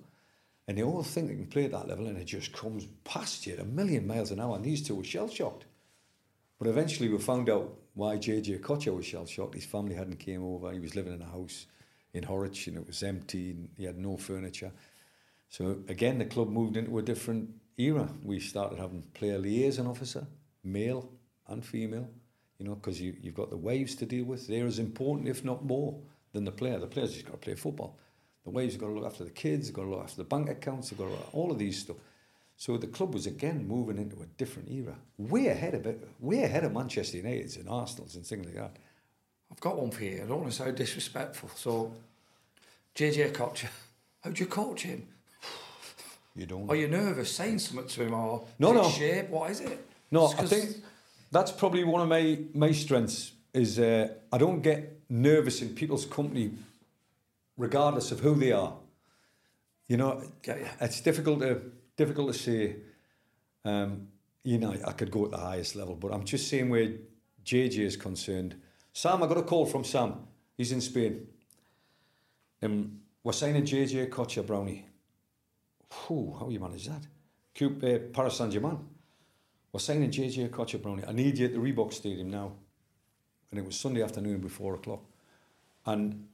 And 0.72 0.78
they 0.78 0.84
all 0.84 1.04
think 1.04 1.28
they 1.28 1.36
can 1.36 1.48
play 1.48 1.66
at 1.66 1.72
that 1.72 1.90
level 1.90 2.08
and 2.08 2.18
it 2.18 2.24
just 2.24 2.54
comes 2.54 2.88
past 3.04 3.46
you 3.46 3.52
at 3.52 3.60
a 3.60 3.66
million 3.66 4.08
miles 4.08 4.32
an 4.32 4.40
hour. 4.40 4.56
And 4.56 4.64
these 4.64 4.82
two 4.82 4.96
were 4.96 5.04
shell 5.04 5.28
shocked. 5.28 5.66
But 6.58 6.70
eventually 6.70 7.10
we 7.10 7.18
found 7.18 7.50
out 7.50 7.78
why 7.94 8.16
JJ 8.16 8.62
Okocha 8.62 8.96
was 8.96 9.06
shell 9.06 9.26
shocked. 9.26 9.56
His 9.56 9.66
family 9.66 9.96
hadn't 9.96 10.22
came 10.22 10.42
over. 10.42 10.72
He 10.72 10.80
was 10.80 10.96
living 10.96 11.12
in 11.12 11.22
a 11.22 11.26
house 11.26 11.66
in 12.14 12.24
Horwich 12.24 12.68
and 12.68 12.78
it 12.78 12.88
was 12.88 13.04
empty 13.04 13.50
and 13.50 13.68
he 13.76 13.84
had 13.84 13.98
no 13.98 14.16
furniture. 14.16 14.72
So 15.50 15.80
again, 15.90 16.20
the 16.20 16.26
club 16.26 16.48
moved 16.48 16.78
into 16.78 16.98
a 17.00 17.02
different 17.02 17.50
era. 17.78 18.08
We 18.24 18.40
started 18.40 18.80
having 18.80 19.02
player 19.14 19.40
liaison 19.40 19.88
officer, 19.88 20.26
male 20.64 21.12
and 21.50 21.66
female, 21.66 22.08
you 22.60 22.66
know, 22.66 22.76
because 22.76 23.02
you, 23.02 23.14
you've 23.22 23.36
got 23.36 23.50
the 23.50 23.58
waves 23.58 23.94
to 23.96 24.06
deal 24.06 24.24
with. 24.24 24.48
They're 24.48 24.68
as 24.68 24.80
important, 24.80 25.28
if 25.28 25.44
not 25.44 25.66
more, 25.66 26.00
than 26.32 26.46
the 26.46 26.52
player. 26.54 26.80
The 26.80 26.88
player's 26.88 27.12
just 27.12 27.26
got 27.26 27.34
to 27.34 27.40
play 27.40 27.56
football. 27.56 27.98
The 28.44 28.50
waves 28.50 28.74
have 28.74 28.82
got 28.82 28.88
to 28.88 28.94
look 28.94 29.06
after 29.06 29.24
the 29.24 29.30
kids, 29.30 29.68
they've 29.68 29.76
got 29.76 29.84
to 29.84 29.90
look 29.90 30.04
after 30.04 30.18
the 30.18 30.24
bank 30.24 30.50
accounts, 30.50 30.90
they've 30.90 30.98
got 31.00 31.06
to 31.06 31.12
look 31.12 31.30
all 31.34 31.52
of 31.52 31.60
these 31.60 31.80
stuff. 31.80 31.98
So 32.58 32.78
the 32.78 32.88
club 32.88 33.14
was 33.14 33.26
again 33.28 33.68
moving 33.68 33.98
into 33.98 34.22
a 34.22 34.26
different 34.38 34.70
era, 34.70 34.96
way 35.18 35.48
ahead 35.48 35.74
of 35.74 35.86
it, 35.86 36.08
way 36.20 36.44
ahead 36.44 36.64
of 36.64 36.74
Manchester 36.74 37.18
United's 37.18 37.58
and 37.58 37.68
Arsenal's 37.70 38.16
and 38.16 38.26
things 38.26 38.46
like 38.46 38.56
that. 38.56 38.78
I've 39.52 39.60
got 39.60 39.78
one 39.80 39.92
for 39.92 40.04
you. 40.04 40.22
I 40.24 40.28
don't 40.28 40.40
want 40.42 40.52
to 40.52 40.56
sound 40.56 40.76
disrespectful. 40.78 41.50
So, 41.56 41.92
JJ 42.96 43.32
Okocha, 43.32 43.68
how'd 44.24 44.40
you 44.40 44.46
coach 44.46 44.84
him? 44.84 45.08
You 46.36 46.46
don't. 46.46 46.70
Are 46.70 46.76
you 46.76 46.88
nervous 46.88 47.36
saying 47.36 47.60
something 47.60 47.88
to 47.88 48.04
him 48.06 48.14
or 48.14 48.46
No, 48.60 48.72
no. 48.72 48.90
shape? 48.90 49.30
What 49.30 49.52
is 49.52 49.60
it? 49.60 49.86
No, 50.12 50.28
I 50.28 50.46
think 50.46 50.78
that's 51.32 51.52
probably 51.52 51.84
one 51.84 52.02
of 52.02 52.08
my 52.08 52.40
my 52.54 52.72
strengths 52.72 53.34
is 53.54 53.80
uh, 53.80 54.08
I 54.32 54.38
don't 54.38 54.62
get 54.62 55.00
nervous 55.10 55.62
in 55.62 55.76
people's 55.76 56.06
company, 56.06 56.52
regardless 57.62 58.12
of 58.12 58.22
who 58.22 58.34
they 58.34 58.52
are. 58.52 58.74
You 59.88 59.98
know, 59.98 60.24
it's 60.44 61.00
difficult 61.02 61.42
to 61.42 61.62
difficult 61.96 62.34
to 62.34 62.40
say. 62.40 62.76
Um, 63.64 64.08
you 64.44 64.58
know, 64.58 64.76
I 64.88 64.94
could 64.94 65.12
go 65.12 65.26
at 65.26 65.32
the 65.32 65.38
highest 65.38 65.76
level, 65.76 65.96
but 65.96 66.12
I'm 66.12 66.24
just 66.24 66.48
saying 66.48 66.70
where 66.70 66.94
JJ 67.46 67.78
is 67.92 67.96
concerned. 67.96 68.56
Sam, 68.92 69.22
I 69.22 69.28
got 69.28 69.38
a 69.38 69.44
call 69.44 69.68
from 69.68 69.84
Sam. 69.84 70.16
He's 70.58 70.72
in 70.72 70.82
Spain. 70.82 71.28
Um, 72.64 73.02
we're 73.24 73.34
signing 73.34 73.64
JJ 73.64 74.10
Okocha 74.10 74.44
Brownie. 74.44 74.88
Whew, 75.92 76.36
how 76.40 76.50
you 76.50 76.60
manage 76.60 76.88
that? 76.88 77.04
Coupe, 77.54 77.84
uh, 77.84 78.00
Paris 78.12 78.38
Saint 78.38 78.52
Germain. 78.52 78.80
We're 79.72 79.80
signing 79.80 80.10
JJ 80.10 80.50
Okocha 80.50 80.82
Brownie. 80.82 81.06
I 81.08 81.12
need 81.12 81.38
you 81.38 81.46
at 81.46 81.54
the 81.54 81.60
Reebok 81.60 81.94
Stadium 81.94 82.32
now. 82.32 82.54
And 83.52 83.60
it 83.60 83.66
was 83.66 83.80
Sunday 83.80 84.02
afternoon 84.02 84.40
before 84.40 84.74
four 84.74 84.76
o'clock. 84.76 85.04
And 85.86 86.28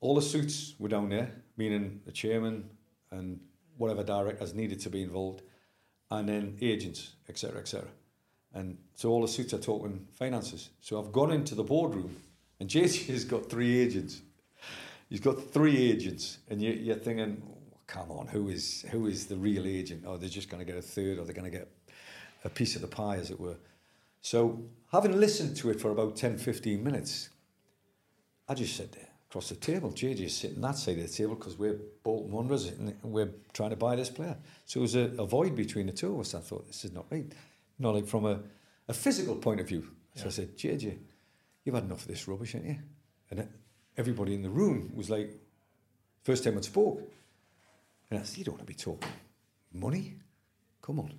all 0.00 0.14
the 0.14 0.22
suits 0.22 0.74
were 0.78 0.88
down 0.88 1.10
there, 1.10 1.30
meaning 1.56 2.00
the 2.06 2.12
chairman 2.12 2.70
and 3.10 3.40
whatever 3.76 4.02
directors 4.02 4.54
needed 4.54 4.80
to 4.80 4.90
be 4.90 5.02
involved, 5.02 5.42
and 6.10 6.28
then 6.28 6.56
agents, 6.60 7.12
etc., 7.28 7.60
etc. 7.60 7.88
And 8.52 8.78
so 8.94 9.10
all 9.10 9.22
the 9.22 9.28
suits 9.28 9.54
are 9.54 9.58
talking 9.58 10.06
finances. 10.12 10.70
So 10.80 10.98
I've 11.00 11.12
gone 11.12 11.30
into 11.30 11.54
the 11.54 11.62
boardroom, 11.62 12.16
and 12.58 12.68
JJ's 12.70 13.24
got 13.24 13.48
three 13.48 13.78
agents. 13.78 14.22
He's 15.08 15.20
got 15.20 15.52
three 15.52 15.90
agents, 15.90 16.38
and 16.48 16.62
you, 16.62 16.72
you're 16.72 16.96
thinking, 16.96 17.42
oh, 17.46 17.58
come 17.86 18.10
on, 18.10 18.26
who 18.26 18.48
is 18.48 18.84
who 18.90 19.06
is 19.06 19.26
the 19.26 19.36
real 19.36 19.66
agent? 19.66 20.04
Or 20.06 20.18
they're 20.18 20.28
just 20.28 20.48
going 20.48 20.64
to 20.64 20.70
get 20.70 20.78
a 20.78 20.82
third, 20.82 21.18
or 21.18 21.24
they're 21.24 21.34
going 21.34 21.50
to 21.50 21.56
get 21.56 21.68
a 22.44 22.48
piece 22.48 22.74
of 22.74 22.82
the 22.82 22.88
pie, 22.88 23.16
as 23.16 23.30
it 23.30 23.38
were. 23.38 23.56
So, 24.22 24.62
having 24.92 25.18
listened 25.18 25.56
to 25.58 25.70
it 25.70 25.80
for 25.80 25.90
about 25.90 26.16
10, 26.16 26.38
15 26.38 26.82
minutes, 26.82 27.30
I 28.48 28.54
just 28.54 28.76
said 28.76 28.92
there 28.92 29.09
across 29.30 29.48
the 29.48 29.54
table, 29.54 29.90
JJ's 29.90 30.36
sitting 30.36 30.60
that 30.60 30.76
side 30.76 30.98
of 30.98 31.08
the 31.08 31.16
table 31.16 31.36
because 31.36 31.56
we're 31.56 31.78
Bolton 32.02 32.32
Wanderers 32.32 32.66
and 32.66 32.96
we're 33.04 33.30
trying 33.52 33.70
to 33.70 33.76
buy 33.76 33.94
this 33.94 34.10
player. 34.10 34.36
So 34.66 34.80
it 34.80 34.82
was 34.82 34.96
a, 34.96 35.12
a 35.18 35.24
void 35.24 35.54
between 35.54 35.86
the 35.86 35.92
two 35.92 36.12
of 36.12 36.20
us. 36.20 36.34
I 36.34 36.40
thought, 36.40 36.66
this 36.66 36.84
is 36.84 36.92
not 36.92 37.06
right. 37.12 37.30
Not 37.78 37.94
like 37.94 38.08
from 38.08 38.26
a, 38.26 38.40
a 38.88 38.92
physical 38.92 39.36
point 39.36 39.60
of 39.60 39.68
view. 39.68 39.86
So 40.16 40.26
I 40.26 40.30
said, 40.30 40.58
JJ, 40.58 40.98
you've 41.64 41.74
had 41.76 41.84
enough 41.84 42.02
of 42.02 42.08
this 42.08 42.26
rubbish, 42.26 42.52
haven't 42.54 42.70
you? 42.70 42.78
And 43.30 43.48
everybody 43.96 44.34
in 44.34 44.42
the 44.42 44.50
room 44.50 44.90
was 44.96 45.08
like, 45.08 45.30
first 46.24 46.42
time 46.42 46.58
I 46.58 46.62
spoke. 46.62 47.00
And 48.10 48.18
I 48.18 48.24
said, 48.24 48.38
you 48.38 48.44
don't 48.44 48.54
want 48.54 48.66
to 48.66 48.72
be 48.72 48.74
talking 48.74 49.12
money? 49.72 50.16
Come 50.82 50.98
on. 50.98 51.12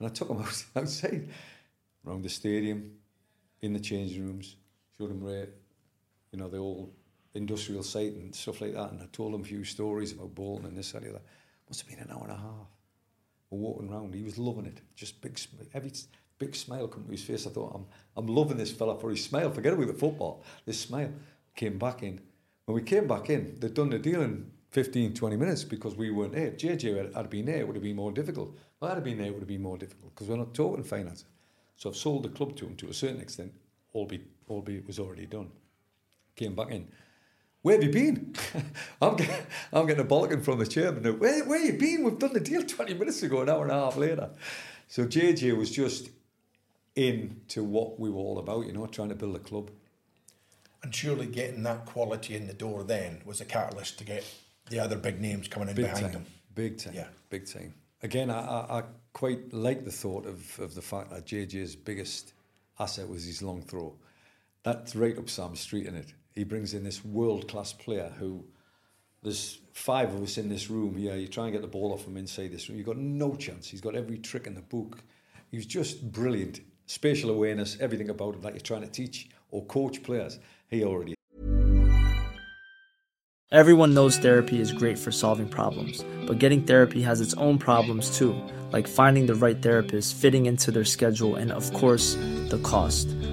And 0.00 0.08
I 0.08 0.12
took 0.12 0.28
him 0.30 0.38
out, 0.40 0.64
outside, 0.74 1.28
around 2.04 2.22
the 2.22 2.28
stadium, 2.28 2.90
in 3.60 3.72
the 3.72 3.78
changing 3.78 4.26
rooms, 4.26 4.56
showed 4.98 5.12
him 5.12 5.20
where, 5.20 5.50
you 6.32 6.40
know, 6.40 6.48
the 6.48 6.56
old 6.56 6.92
industrial 7.34 7.82
site 7.82 8.12
and 8.12 8.34
stuff 8.34 8.60
like 8.60 8.74
that. 8.74 8.90
And 8.90 9.02
I 9.02 9.06
told 9.12 9.34
him 9.34 9.40
a 9.42 9.44
few 9.44 9.64
stories 9.64 10.12
about 10.12 10.34
Bolton 10.34 10.66
and 10.66 10.76
this 10.76 10.94
and 10.94 11.04
the 11.04 11.10
other. 11.10 11.22
Must 11.68 11.80
have 11.80 11.88
been 11.88 12.06
an 12.06 12.12
hour 12.12 12.24
and 12.24 12.32
a 12.32 12.36
half. 12.36 12.68
We're 13.50 13.58
walking 13.58 13.90
around. 13.90 14.14
He 14.14 14.22
was 14.22 14.38
loving 14.38 14.66
it. 14.66 14.80
Just 14.94 15.20
big, 15.20 15.38
every 15.74 15.92
big 16.38 16.54
smile 16.54 16.88
come 16.88 17.04
to 17.04 17.10
his 17.10 17.22
face. 17.22 17.46
I 17.46 17.50
thought, 17.50 17.72
I'm, 17.74 17.86
I'm 18.16 18.26
loving 18.26 18.56
this 18.56 18.72
fella 18.72 18.98
for 18.98 19.10
his 19.10 19.24
smile. 19.24 19.50
Forget 19.50 19.74
about 19.74 19.86
the 19.86 19.94
football. 19.94 20.42
This 20.66 20.80
smile 20.80 21.12
came 21.54 21.78
back 21.78 22.02
in. 22.02 22.20
When 22.64 22.74
we 22.74 22.82
came 22.82 23.06
back 23.06 23.30
in, 23.30 23.56
they'd 23.58 23.74
done 23.74 23.90
the 23.90 23.98
deal 23.98 24.22
in 24.22 24.50
15, 24.70 25.14
20 25.14 25.36
minutes 25.36 25.64
because 25.64 25.96
we 25.96 26.10
weren't 26.10 26.32
there. 26.32 26.50
JJ 26.50 26.96
had, 26.96 27.14
had 27.14 27.30
been 27.30 27.46
there, 27.46 27.60
it 27.60 27.66
would 27.66 27.76
have 27.76 27.82
been 27.82 27.96
more 27.96 28.12
difficult. 28.12 28.56
If 28.56 28.82
I 28.82 28.94
had 28.94 29.04
been 29.04 29.18
there, 29.18 29.26
it 29.26 29.32
would 29.32 29.42
have 29.42 29.48
been 29.48 29.62
more 29.62 29.76
difficult 29.76 30.14
because 30.14 30.28
we're 30.28 30.36
not 30.36 30.54
talking 30.54 30.82
finance. 30.82 31.24
So 31.76 31.90
I've 31.90 31.96
sold 31.96 32.22
the 32.22 32.30
club 32.30 32.56
to 32.56 32.66
him 32.66 32.76
to 32.76 32.88
a 32.88 32.94
certain 32.94 33.20
extent, 33.20 33.52
albeit, 33.94 34.22
albeit 34.48 34.80
it 34.80 34.86
was 34.86 34.98
already 34.98 35.26
done. 35.26 35.50
Came 36.36 36.54
back 36.54 36.70
in. 36.70 36.88
Where 37.62 37.76
have 37.76 37.84
you 37.84 37.90
been? 37.90 38.34
I'm, 39.02 39.16
getting, 39.16 39.46
I'm 39.72 39.86
getting 39.86 40.04
a 40.04 40.08
bollocking 40.08 40.42
from 40.44 40.58
the 40.58 40.66
chairman. 40.66 41.02
now. 41.04 41.12
Where, 41.12 41.44
where 41.44 41.60
you 41.64 41.74
been? 41.74 42.02
We've 42.02 42.18
done 42.18 42.32
the 42.32 42.40
deal 42.40 42.62
20 42.62 42.94
minutes 42.94 43.22
ago, 43.22 43.42
an 43.42 43.48
hour 43.48 43.62
and 43.62 43.70
a 43.70 43.74
half 43.74 43.96
later. 43.96 44.30
So 44.88 45.04
JJ 45.06 45.56
was 45.56 45.70
just 45.70 46.10
into 46.96 47.62
what 47.64 47.98
we 47.98 48.10
were 48.10 48.18
all 48.18 48.38
about, 48.38 48.66
you 48.66 48.72
know, 48.72 48.86
trying 48.86 49.08
to 49.08 49.14
build 49.14 49.36
a 49.36 49.38
club. 49.38 49.70
And 50.82 50.94
surely 50.94 51.26
getting 51.26 51.62
that 51.62 51.86
quality 51.86 52.34
in 52.34 52.46
the 52.48 52.52
door 52.52 52.82
then 52.82 53.22
was 53.24 53.40
a 53.40 53.44
catalyst 53.44 53.98
to 53.98 54.04
get 54.04 54.24
the 54.68 54.80
other 54.80 54.96
big 54.96 55.20
names 55.20 55.48
coming 55.48 55.68
in 55.68 55.74
Big 55.76 55.84
behind 55.86 56.02
time, 56.02 56.12
them. 56.12 56.26
big 56.54 56.78
time, 56.78 56.94
Yeah. 56.94 57.06
big 57.30 57.46
time. 57.46 57.74
Again, 58.02 58.30
I, 58.30 58.40
I, 58.40 58.78
I 58.80 58.82
quite 59.12 59.52
like 59.52 59.84
the 59.84 59.92
thought 59.92 60.26
of, 60.26 60.58
of 60.58 60.74
the 60.74 60.82
fact 60.82 61.10
that 61.10 61.24
JJ's 61.24 61.76
biggest 61.76 62.32
asset 62.80 63.08
was 63.08 63.24
his 63.24 63.42
long 63.42 63.62
throw. 63.62 63.94
That's 64.64 64.96
right 64.96 65.16
up 65.16 65.30
Sam 65.30 65.54
Street 65.54 65.86
in 65.86 65.94
it. 65.94 66.12
He 66.34 66.44
brings 66.44 66.74
in 66.74 66.82
this 66.84 67.04
world 67.04 67.48
class 67.48 67.72
player 67.72 68.12
who 68.18 68.44
there's 69.22 69.58
five 69.72 70.14
of 70.14 70.22
us 70.22 70.38
in 70.38 70.48
this 70.48 70.70
room 70.70 70.96
here. 70.96 71.14
You 71.14 71.28
try 71.28 71.44
and 71.44 71.52
get 71.52 71.62
the 71.62 71.68
ball 71.68 71.92
off 71.92 72.06
him 72.06 72.16
inside 72.16 72.52
this 72.52 72.68
room. 72.68 72.78
You've 72.78 72.86
got 72.86 72.96
no 72.96 73.36
chance. 73.36 73.68
He's 73.68 73.80
got 73.80 73.94
every 73.94 74.18
trick 74.18 74.46
in 74.46 74.54
the 74.54 74.62
book. 74.62 74.98
He 75.50 75.56
was 75.56 75.66
just 75.66 76.10
brilliant. 76.10 76.60
Spatial 76.86 77.30
awareness, 77.30 77.76
everything 77.80 78.10
about 78.10 78.34
him 78.34 78.40
that 78.42 78.54
you're 78.54 78.60
trying 78.60 78.82
to 78.82 78.88
teach 78.88 79.28
or 79.50 79.64
coach 79.66 80.02
players. 80.02 80.38
He 80.68 80.84
already 80.84 81.14
Everyone 83.52 83.92
knows 83.92 84.16
therapy 84.16 84.62
is 84.62 84.72
great 84.72 84.98
for 84.98 85.12
solving 85.12 85.46
problems, 85.46 86.02
but 86.26 86.38
getting 86.38 86.64
therapy 86.64 87.02
has 87.02 87.20
its 87.20 87.34
own 87.34 87.58
problems 87.58 88.16
too, 88.16 88.34
like 88.72 88.88
finding 88.88 89.26
the 89.26 89.34
right 89.34 89.60
therapist, 89.60 90.16
fitting 90.16 90.46
into 90.46 90.70
their 90.70 90.86
schedule, 90.86 91.36
and 91.36 91.52
of 91.52 91.70
course, 91.74 92.14
the 92.48 92.58
cost. 92.64 93.10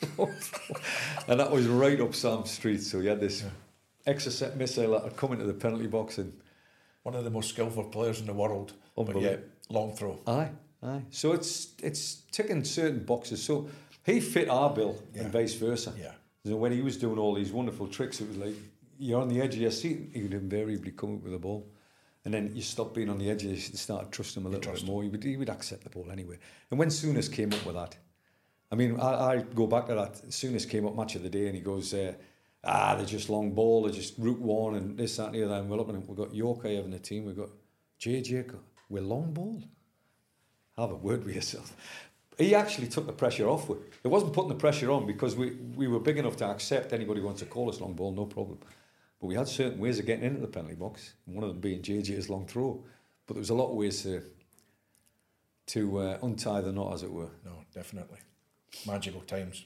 and 1.28 1.40
that 1.40 1.50
was 1.50 1.66
right 1.66 2.00
up 2.00 2.14
Sam 2.14 2.44
Street. 2.46 2.82
So 2.82 3.00
he 3.00 3.06
had 3.08 3.20
this 3.20 3.44
exocet 4.06 4.56
missile 4.56 4.92
that 4.92 5.04
had 5.04 5.16
come 5.16 5.32
into 5.32 5.44
the 5.44 5.54
penalty 5.54 5.86
box 5.86 6.18
and 6.18 6.32
One 7.02 7.14
of 7.14 7.24
the 7.24 7.30
most 7.30 7.50
skillful 7.50 7.84
players 7.84 8.20
in 8.20 8.26
the 8.26 8.34
world. 8.34 8.72
But 8.96 9.20
yet, 9.20 9.40
long 9.68 9.94
throw. 9.94 10.18
Aye, 10.26 10.50
aye. 10.82 11.02
So 11.10 11.32
it's 11.32 11.68
it's 11.82 12.22
ticking 12.32 12.64
certain 12.64 13.04
boxes. 13.04 13.42
So 13.42 13.68
he 14.04 14.20
fit 14.20 14.48
our 14.48 14.70
bill 14.74 14.94
Yeah. 15.14 15.22
and 15.22 15.32
vice 15.32 15.54
versa. 15.54 15.92
Yeah. 15.98 16.12
So 16.44 16.56
when 16.56 16.72
he 16.72 16.80
was 16.82 16.96
doing 16.96 17.18
all 17.18 17.34
these 17.34 17.52
wonderful 17.52 17.86
tricks, 17.88 18.20
it 18.20 18.28
was 18.28 18.36
like 18.38 18.54
you're 18.98 19.20
on 19.20 19.28
the 19.28 19.40
edge 19.40 19.54
of 19.54 19.60
your 19.60 19.70
seat. 19.72 19.98
He 20.14 20.22
would 20.22 20.34
invariably 20.34 20.92
come 20.92 21.16
up 21.16 21.22
with 21.22 21.34
a 21.34 21.38
ball, 21.38 21.66
and 22.24 22.32
then 22.34 22.52
you 22.56 22.62
stop 22.62 22.94
being 22.94 23.10
on 23.10 23.18
the 23.18 23.30
edge 23.30 23.44
and 23.44 23.58
start 23.78 24.10
trusting 24.12 24.42
him 24.42 24.46
a 24.46 24.50
little 24.50 24.72
bit 24.72 24.84
more. 24.86 25.02
He 25.02 25.08
would 25.10 25.22
he 25.24 25.36
would 25.36 25.50
accept 25.50 25.84
the 25.84 25.90
ball 25.90 26.10
anyway. 26.10 26.38
And 26.70 26.78
when 26.80 26.88
Souness 26.90 27.28
came 27.30 27.52
up 27.52 27.64
with 27.66 27.74
that, 27.76 27.96
I 28.70 28.74
mean, 28.74 28.98
I, 29.00 29.32
I 29.32 29.42
go 29.42 29.66
back 29.66 29.86
to 29.86 29.94
that. 29.94 30.14
Souness 30.28 30.68
came 30.68 30.86
up 30.86 30.96
match 30.96 31.14
of 31.14 31.22
the 31.22 31.30
day, 31.30 31.46
and 31.46 31.54
he 31.54 31.60
goes. 31.60 31.92
Uh, 31.92 32.14
Ah, 32.68 32.96
they're 32.96 33.06
just 33.06 33.30
long 33.30 33.52
ball, 33.52 33.84
they're 33.84 33.92
just 33.92 34.14
route 34.18 34.40
one 34.40 34.74
and 34.74 34.98
this, 34.98 35.18
that, 35.18 35.26
and 35.26 35.36
the 35.36 35.44
other. 35.44 35.54
And 35.54 35.70
we're 35.70 35.76
looking 35.76 36.04
we've 36.04 36.16
got 36.16 36.34
Yorker 36.34 36.68
having 36.68 36.90
the 36.90 36.98
team, 36.98 37.24
we've 37.24 37.36
got 37.36 37.50
JJ, 38.00 38.52
we're 38.88 39.02
long 39.02 39.32
ball 39.32 39.62
have 40.78 40.90
a 40.90 40.96
word 40.96 41.24
with 41.24 41.34
yourself. 41.34 41.74
He 42.38 42.54
actually 42.54 42.88
took 42.88 43.06
the 43.06 43.12
pressure 43.12 43.48
off. 43.48 43.70
It 43.70 44.08
wasn't 44.08 44.34
putting 44.34 44.50
the 44.50 44.56
pressure 44.56 44.90
on 44.90 45.06
because 45.06 45.34
we, 45.36 45.52
we 45.74 45.88
were 45.88 46.00
big 46.00 46.18
enough 46.18 46.36
to 46.36 46.46
accept 46.46 46.92
anybody 46.92 47.20
wants 47.20 47.40
to 47.40 47.46
call 47.46 47.70
us 47.70 47.80
long 47.80 47.94
ball, 47.94 48.12
no 48.12 48.26
problem. 48.26 48.58
But 49.20 49.26
we 49.26 49.34
had 49.34 49.48
certain 49.48 49.78
ways 49.78 49.98
of 49.98 50.04
getting 50.04 50.24
into 50.24 50.40
the 50.40 50.46
penalty 50.46 50.74
box, 50.74 51.14
one 51.24 51.42
of 51.42 51.48
them 51.48 51.60
being 51.60 51.80
JJ's 51.80 52.28
long 52.28 52.46
throw. 52.46 52.84
But 53.26 53.34
there 53.34 53.40
was 53.40 53.50
a 53.50 53.54
lot 53.54 53.70
of 53.70 53.76
ways 53.76 54.02
to, 54.02 54.22
to 55.68 55.98
uh, 55.98 56.18
untie 56.22 56.60
the 56.60 56.72
knot, 56.72 56.92
as 56.92 57.02
it 57.02 57.10
were. 57.10 57.30
No, 57.42 57.64
definitely. 57.72 58.18
Magical 58.86 59.20
times. 59.22 59.64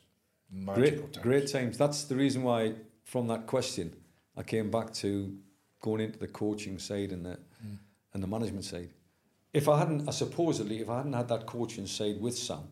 Magical 0.51 0.75
Great, 0.75 1.13
times. 1.13 1.23
great 1.23 1.47
times. 1.49 1.79
That's 1.79 2.05
the 2.05 2.17
reason 2.17 2.43
why, 2.43 2.75
from 3.05 3.29
that 3.29 3.47
question, 3.47 3.95
I 4.37 4.43
came 4.43 4.71
back 4.71 4.93
to 4.95 5.37
going 5.81 6.01
into 6.01 6.19
the 6.19 6.29
coaching 6.29 6.79
side 6.79 7.13
and 7.13 7.25
the 7.25 7.39
hmm. 7.63 7.75
and 8.13 8.23
the 8.23 8.27
management 8.27 8.65
side. 8.65 8.91
If 9.53 9.69
I 9.69 9.79
hadn't, 9.79 10.09
I 10.09 10.13
supposedly, 10.13 10.81
if 10.81 10.89
I 10.89 10.99
hadn't 10.99 11.13
had 11.13 11.29
that 11.29 11.47
coaching 11.47 11.87
side 11.87 12.21
with 12.21 12.37
Sam, 12.37 12.69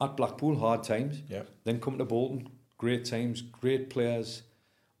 at 0.00 0.16
Blackpool, 0.16 0.56
hard 0.58 0.84
times. 0.84 1.22
Yeah. 1.28 1.42
Then 1.64 1.80
coming 1.80 1.98
to 1.98 2.04
Bolton, 2.04 2.48
great 2.76 3.04
times, 3.04 3.42
great 3.42 3.90
players, 3.90 4.42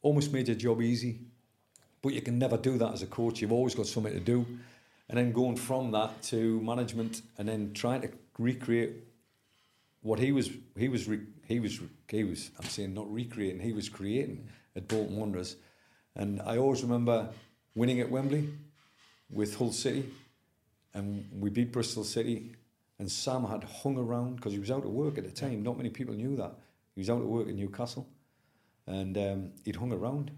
almost 0.02 0.32
made 0.32 0.48
your 0.48 0.56
job 0.56 0.82
easy. 0.82 1.20
But 2.02 2.14
you 2.14 2.22
can 2.22 2.38
never 2.38 2.56
do 2.56 2.78
that 2.78 2.92
as 2.92 3.02
a 3.02 3.06
coach. 3.06 3.40
You've 3.40 3.52
always 3.52 3.74
got 3.74 3.86
something 3.86 4.12
to 4.12 4.20
do. 4.20 4.46
And 5.08 5.18
then 5.18 5.32
going 5.32 5.56
from 5.56 5.90
that 5.92 6.22
to 6.24 6.60
management 6.60 7.22
and 7.38 7.48
then 7.48 7.72
trying 7.72 8.02
to 8.02 8.10
recreate 8.38 9.07
what 10.02 10.18
he 10.18 10.32
was 10.32 10.50
he 10.76 10.88
was 10.88 11.08
re, 11.08 11.20
he 11.46 11.60
was 11.60 11.80
he 12.08 12.24
was 12.24 12.50
I'm 12.58 12.68
saying 12.68 12.94
not 12.94 13.12
recreating 13.12 13.60
he 13.60 13.72
was 13.72 13.88
creating 13.88 14.48
at 14.78 14.88
Bolton 14.88 15.16
Wanderers. 15.16 15.56
And 16.16 16.40
I 16.42 16.56
always 16.56 16.82
remember 16.82 17.28
winning 17.74 18.00
at 18.00 18.10
Wembley 18.10 18.48
with 19.28 19.56
Hull 19.56 19.72
City. 19.72 20.08
And 20.94 21.28
we 21.32 21.50
beat 21.50 21.72
Bristol 21.72 22.04
City. 22.04 22.54
And 22.98 23.10
Sam 23.10 23.44
had 23.44 23.64
hung 23.64 23.98
around 23.98 24.36
because 24.36 24.52
he 24.52 24.58
was 24.58 24.70
out 24.70 24.84
of 24.84 24.90
work 24.90 25.18
at 25.18 25.24
the 25.24 25.30
time. 25.30 25.62
Not 25.62 25.76
many 25.76 25.90
people 25.90 26.14
knew 26.14 26.36
that. 26.36 26.54
He 26.94 27.00
was 27.00 27.10
out 27.10 27.20
of 27.20 27.26
work 27.26 27.48
in 27.48 27.56
Newcastle. 27.56 28.08
And 28.86 29.16
um, 29.18 29.50
he'd 29.64 29.76
hung 29.76 29.92
around. 29.92 30.30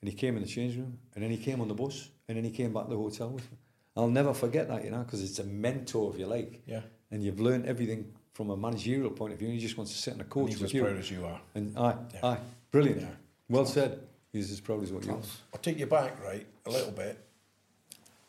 And 0.00 0.10
he 0.10 0.16
came 0.16 0.36
in 0.36 0.42
the 0.42 0.48
change 0.48 0.76
room. 0.76 0.98
And 1.14 1.22
then 1.22 1.30
he 1.30 1.38
came 1.38 1.60
on 1.60 1.68
the 1.68 1.74
bus. 1.74 2.08
And 2.28 2.36
then 2.36 2.44
he 2.44 2.50
came 2.50 2.72
back 2.72 2.84
to 2.84 2.90
the 2.90 2.96
hotel 2.96 3.30
with 3.30 3.50
me. 3.50 3.58
I'll 3.96 4.08
never 4.08 4.32
forget 4.32 4.68
that 4.68 4.84
you 4.84 4.90
know 4.90 4.98
because 4.98 5.24
it's 5.24 5.40
a 5.40 5.44
mentor 5.44 6.12
if 6.12 6.20
you 6.20 6.26
like. 6.26 6.62
Yeah. 6.66 6.82
and 7.10 7.22
you've 7.22 7.40
learned 7.40 7.66
everything 7.66 8.12
from 8.38 8.50
a 8.50 8.56
managerial 8.56 9.10
point 9.10 9.32
of 9.32 9.38
view, 9.40 9.48
and 9.48 9.56
he 9.56 9.60
just 9.60 9.76
wants 9.76 9.90
to 9.92 9.98
sit 9.98 10.14
in 10.14 10.20
a 10.20 10.24
coach 10.24 10.50
he's 10.50 10.60
with 10.60 10.66
as 10.70 10.72
you. 10.74 10.82
proud 10.84 10.96
as 10.96 11.10
you 11.10 11.26
are. 11.26 11.40
And 11.56 11.76
aye, 11.76 11.96
Yeah. 12.14 12.20
aye, 12.26 12.38
brilliant. 12.70 13.00
Yeah. 13.00 13.10
Well 13.48 13.66
said. 13.66 13.98
He's 14.32 14.52
as 14.52 14.60
proud 14.60 14.80
as 14.84 14.92
what 14.92 15.04
you 15.04 15.10
are. 15.10 15.22
I'll 15.52 15.60
take 15.60 15.76
you 15.78 15.86
back, 15.86 16.22
right, 16.22 16.46
a 16.64 16.70
little 16.70 16.92
bit. 16.92 17.18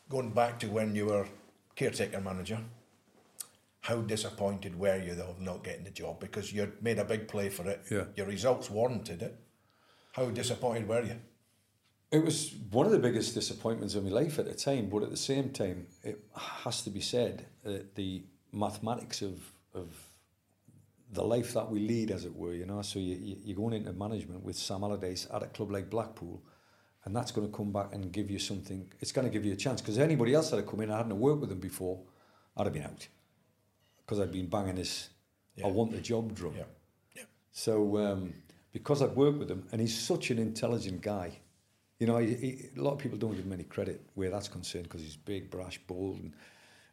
Going 0.10 0.32
back 0.32 0.60
to 0.62 0.68
when 0.68 0.96
you 0.96 1.06
were 1.06 1.28
caretaker 1.76 2.20
manager, 2.22 2.60
how 3.82 3.98
disappointed 4.02 4.80
were 4.80 4.98
you 4.98 5.14
though 5.14 5.30
of 5.36 5.40
not 5.42 5.64
getting 5.64 5.84
the 5.84 5.92
job? 5.92 6.20
Because 6.20 6.52
you'd 6.52 6.82
made 6.82 6.98
a 6.98 7.06
big 7.06 7.28
play 7.28 7.50
for 7.50 7.68
it. 7.70 7.80
Yeah. 7.92 8.06
Your 8.16 8.26
results 8.26 8.72
warranted 8.72 9.22
it. 9.22 9.36
How 10.14 10.26
disappointed 10.32 10.88
were 10.88 11.04
you? 11.04 11.18
It 12.12 12.26
was 12.26 12.52
one 12.72 12.88
of 12.88 12.92
the 12.92 12.98
biggest 13.08 13.36
disappointments 13.36 13.94
of 13.94 14.04
my 14.06 14.10
life 14.10 14.40
at 14.40 14.46
the 14.46 14.56
time, 14.56 14.90
but 14.90 15.04
at 15.04 15.12
the 15.12 15.18
same 15.32 15.52
time, 15.52 15.86
it 16.04 16.18
has 16.64 16.82
to 16.82 16.90
be 16.90 17.02
said 17.02 17.46
that 17.64 17.94
the 17.94 18.24
mathematics 18.52 19.22
of, 19.22 19.52
of 19.74 19.94
the 21.12 21.24
life 21.24 21.54
that 21.54 21.70
we 21.70 21.80
lead, 21.80 22.12
as 22.12 22.26
it 22.26 22.36
were, 22.36 22.54
you 22.54 22.66
know. 22.66 22.82
So 22.82 23.00
you, 23.00 23.16
you, 23.16 23.38
you're 23.44 23.56
going 23.56 23.74
into 23.74 23.94
management 23.94 24.44
with 24.44 24.56
Sam 24.56 24.84
Allardyce 24.84 25.28
at 25.34 25.44
a 25.44 25.48
club 25.48 25.72
like 25.72 25.90
Blackpool, 25.90 26.42
and 27.06 27.16
that's 27.16 27.32
going 27.32 27.50
to 27.50 27.56
come 27.56 27.72
back 27.72 27.94
and 27.94 28.12
give 28.12 28.30
you 28.30 28.40
something. 28.40 28.92
It's 29.00 29.12
going 29.12 29.28
to 29.28 29.34
give 29.34 29.46
you 29.46 29.54
a 29.54 29.58
chance 29.58 29.82
because 29.82 29.98
anybody 29.98 30.34
else 30.34 30.52
that 30.52 30.58
had 30.58 30.68
come 30.68 30.82
in, 30.82 30.92
I 30.92 30.98
hadn't 30.98 31.20
worked 31.20 31.42
with 31.42 31.50
them 31.50 31.60
before, 31.60 32.00
I'd 32.56 32.66
have 32.66 32.74
been 32.74 32.84
out 32.84 33.08
because 34.06 34.20
I'd 34.20 34.32
been 34.32 34.48
banging 34.48 34.76
this. 34.76 35.10
Yeah. 35.56 35.68
I 35.68 35.70
want 35.70 35.92
the 35.92 36.00
job 36.00 36.36
drum. 36.36 36.54
Yeah. 36.56 36.64
Yeah. 37.16 37.24
So 37.52 37.98
um, 37.98 38.34
because 38.72 39.02
I'd 39.02 39.16
worked 39.16 39.40
with 39.40 39.50
him, 39.50 39.68
and 39.72 39.82
he's 39.82 39.98
such 39.98 40.30
an 40.32 40.40
intelligent 40.40 41.02
guy, 41.02 41.40
you 42.00 42.08
know, 42.08 42.18
he, 42.18 42.34
he, 42.36 42.70
a 42.78 42.82
lot 42.82 42.94
of 42.94 43.00
people 43.00 43.18
don't 43.18 43.36
give 43.36 43.46
him 43.46 43.54
any 43.54 43.64
credit 43.64 44.02
where 44.16 44.30
that's 44.30 44.48
concerned 44.48 44.86
because 44.86 45.02
he's 45.02 45.18
big, 45.18 45.50
brash, 45.50 45.80
bold, 45.86 46.20
and 46.20 46.34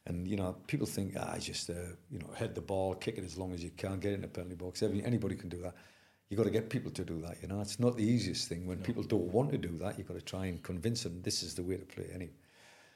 and 0.06 0.26
you 0.26 0.36
know 0.36 0.56
people 0.66 0.86
think 0.86 1.14
ah, 1.18 1.36
just 1.38 1.70
uh, 1.70 1.74
you 2.10 2.18
know 2.18 2.30
head 2.34 2.54
the 2.54 2.60
ball, 2.60 2.94
kick 2.94 3.18
it 3.18 3.24
as 3.24 3.36
long 3.36 3.52
as 3.52 3.62
you 3.62 3.70
can, 3.76 3.98
get 4.00 4.12
in 4.12 4.22
the 4.22 4.28
penalty 4.28 4.54
box. 4.54 4.82
Every, 4.82 5.04
anybody 5.04 5.34
can 5.34 5.48
do 5.48 5.60
that. 5.62 5.74
You 6.28 6.36
got 6.36 6.44
to 6.44 6.50
get 6.50 6.70
people 6.70 6.90
to 6.90 7.04
do 7.04 7.20
that. 7.20 7.36
You 7.42 7.48
know, 7.48 7.60
it's 7.60 7.78
not 7.78 7.96
the 7.96 8.04
easiest 8.04 8.48
thing. 8.48 8.66
When 8.66 8.78
people 8.78 9.02
don't 9.02 9.32
want 9.32 9.50
to 9.52 9.58
do 9.58 9.76
that, 9.78 9.96
you 9.96 10.04
have 10.04 10.08
got 10.08 10.14
to 10.14 10.24
try 10.24 10.46
and 10.46 10.60
convince 10.62 11.04
them 11.04 11.22
this 11.22 11.42
is 11.42 11.54
the 11.54 11.62
way 11.62 11.76
to 11.76 11.84
play. 11.84 12.06
Anyway. 12.12 12.32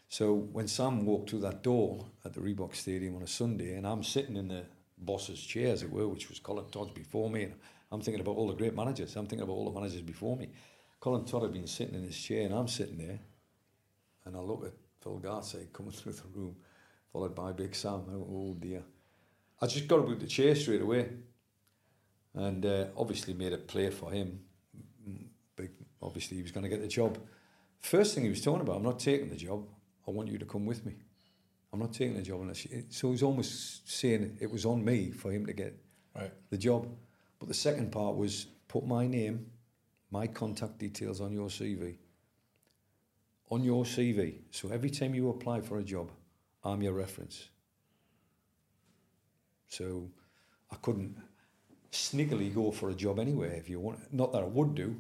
So 0.09 0.35
when 0.35 0.67
Sam 0.67 1.07
walked 1.07 1.31
through 1.31 1.43
that 1.43 1.63
door 1.63 2.05
at 2.25 2.33
the 2.35 2.41
Reebok 2.41 2.75
Stadium 2.75 3.15
on 3.15 3.23
a 3.23 3.29
Sunday, 3.29 3.77
and 3.77 3.87
I'm 3.87 4.03
sitting 4.03 4.37
in 4.37 4.49
the 4.49 4.65
boss's 4.99 5.41
chair, 5.41 5.73
as 5.73 5.85
it 5.85 5.93
were, 5.93 6.09
which 6.09 6.29
was 6.29 6.41
Colin 6.41 6.65
Todd's 6.73 6.91
before 6.91 7.31
me, 7.31 7.45
and 7.45 7.55
I'm 7.93 8.01
thinking 8.01 8.21
about 8.21 8.37
all 8.37 8.49
the 8.49 8.55
great 8.55 8.75
managers. 8.75 9.15
I'm 9.15 9.27
thinking 9.27 9.45
about 9.45 9.53
all 9.53 9.71
the 9.71 9.79
managers 9.79 10.03
before 10.03 10.37
me. 10.37 10.49
Colin 10.99 11.25
Todd 11.25 11.45
had 11.45 11.53
been 11.53 11.69
sitting 11.69 11.95
in 11.95 12.03
his 12.03 12.21
chair, 12.21 12.45
and 12.45 12.53
I'm 12.53 12.67
sitting 12.67 12.99
there, 12.99 13.21
and 14.25 14.37
I 14.37 14.41
look 14.41 14.65
at 14.65 14.73
Phil 15.01 15.21
Gartside 15.21 15.73
coming 15.73 15.93
through 15.93 16.15
the 16.15 16.23
room, 16.35 16.57
followed 17.13 17.35
by 17.35 17.53
Big 17.53 17.75
Sam. 17.75 18.03
Oh, 18.11 18.27
oh 18.31 18.57
dear. 18.59 18.83
I 19.61 19.67
just 19.67 19.87
got 19.89 20.01
up 20.01 20.09
with 20.09 20.21
the 20.21 20.27
chair 20.27 20.55
straight 20.55 20.81
away, 20.83 21.09
and 22.35 22.65
uh, 22.65 22.87
obviously 22.97 23.35
made 23.35 23.53
a 23.53 23.59
play 23.59 23.91
for 23.91 24.11
him. 24.11 24.41
Big, 25.57 25.71
obviously 26.01 26.37
he 26.39 26.43
was 26.43 26.53
going 26.53 26.65
to 26.65 26.71
get 26.71 26.81
the 26.81 26.89
job. 26.89 27.19
First 27.81 28.15
thing 28.15 28.25
he 28.25 28.31
was 28.31 28.41
talking 28.41 28.63
about, 28.63 28.77
I'm 28.77 28.83
not 28.83 28.99
taking 28.99 29.29
the 29.29 29.37
job. 29.37 29.67
I 30.07 30.11
want 30.11 30.29
you 30.29 30.39
to 30.39 30.47
come 30.47 30.67
with 30.67 30.85
me. 30.87 30.95
I'm 31.73 31.79
not 31.81 31.93
taking 31.93 32.15
the 32.17 32.23
job 32.23 32.41
unless. 32.41 32.65
You, 32.67 32.85
so 32.89 33.11
he's 33.11 33.23
almost 33.23 33.89
saying 33.89 34.39
it 34.41 34.51
was 34.51 34.65
on 34.65 34.85
me 34.85 35.11
for 35.11 35.31
him 35.31 35.47
to 35.47 35.53
get 35.53 35.79
Right. 36.17 36.33
the 36.51 36.59
job. 36.59 36.89
But 37.39 37.49
the 37.49 37.55
second 37.55 37.93
part 37.93 38.17
was 38.17 38.47
put 38.69 38.87
my 38.87 39.07
name, 39.07 39.47
my 40.11 40.27
contact 40.27 40.79
details 40.79 41.21
on 41.21 41.33
your 41.33 41.49
CV. 41.49 41.97
On 43.51 43.63
your 43.63 43.85
CV. 43.85 44.41
So 44.51 44.69
every 44.71 44.91
time 44.91 45.15
you 45.15 45.31
apply 45.31 45.61
for 45.61 45.79
a 45.79 45.83
job, 45.85 46.11
I'm 46.63 46.83
your 46.83 46.93
reference. 46.93 47.49
So 49.69 50.11
I 50.71 50.77
couldn't 50.77 51.17
sneakily 51.93 52.55
go 52.55 52.71
for 52.71 52.91
a 52.91 52.95
job 52.95 53.19
anywhere 53.19 53.53
if 53.53 53.69
you 53.69 53.81
want. 53.81 54.13
Not 54.13 54.33
that 54.33 54.43
I 54.43 54.47
would 54.47 54.75
do. 54.75 54.97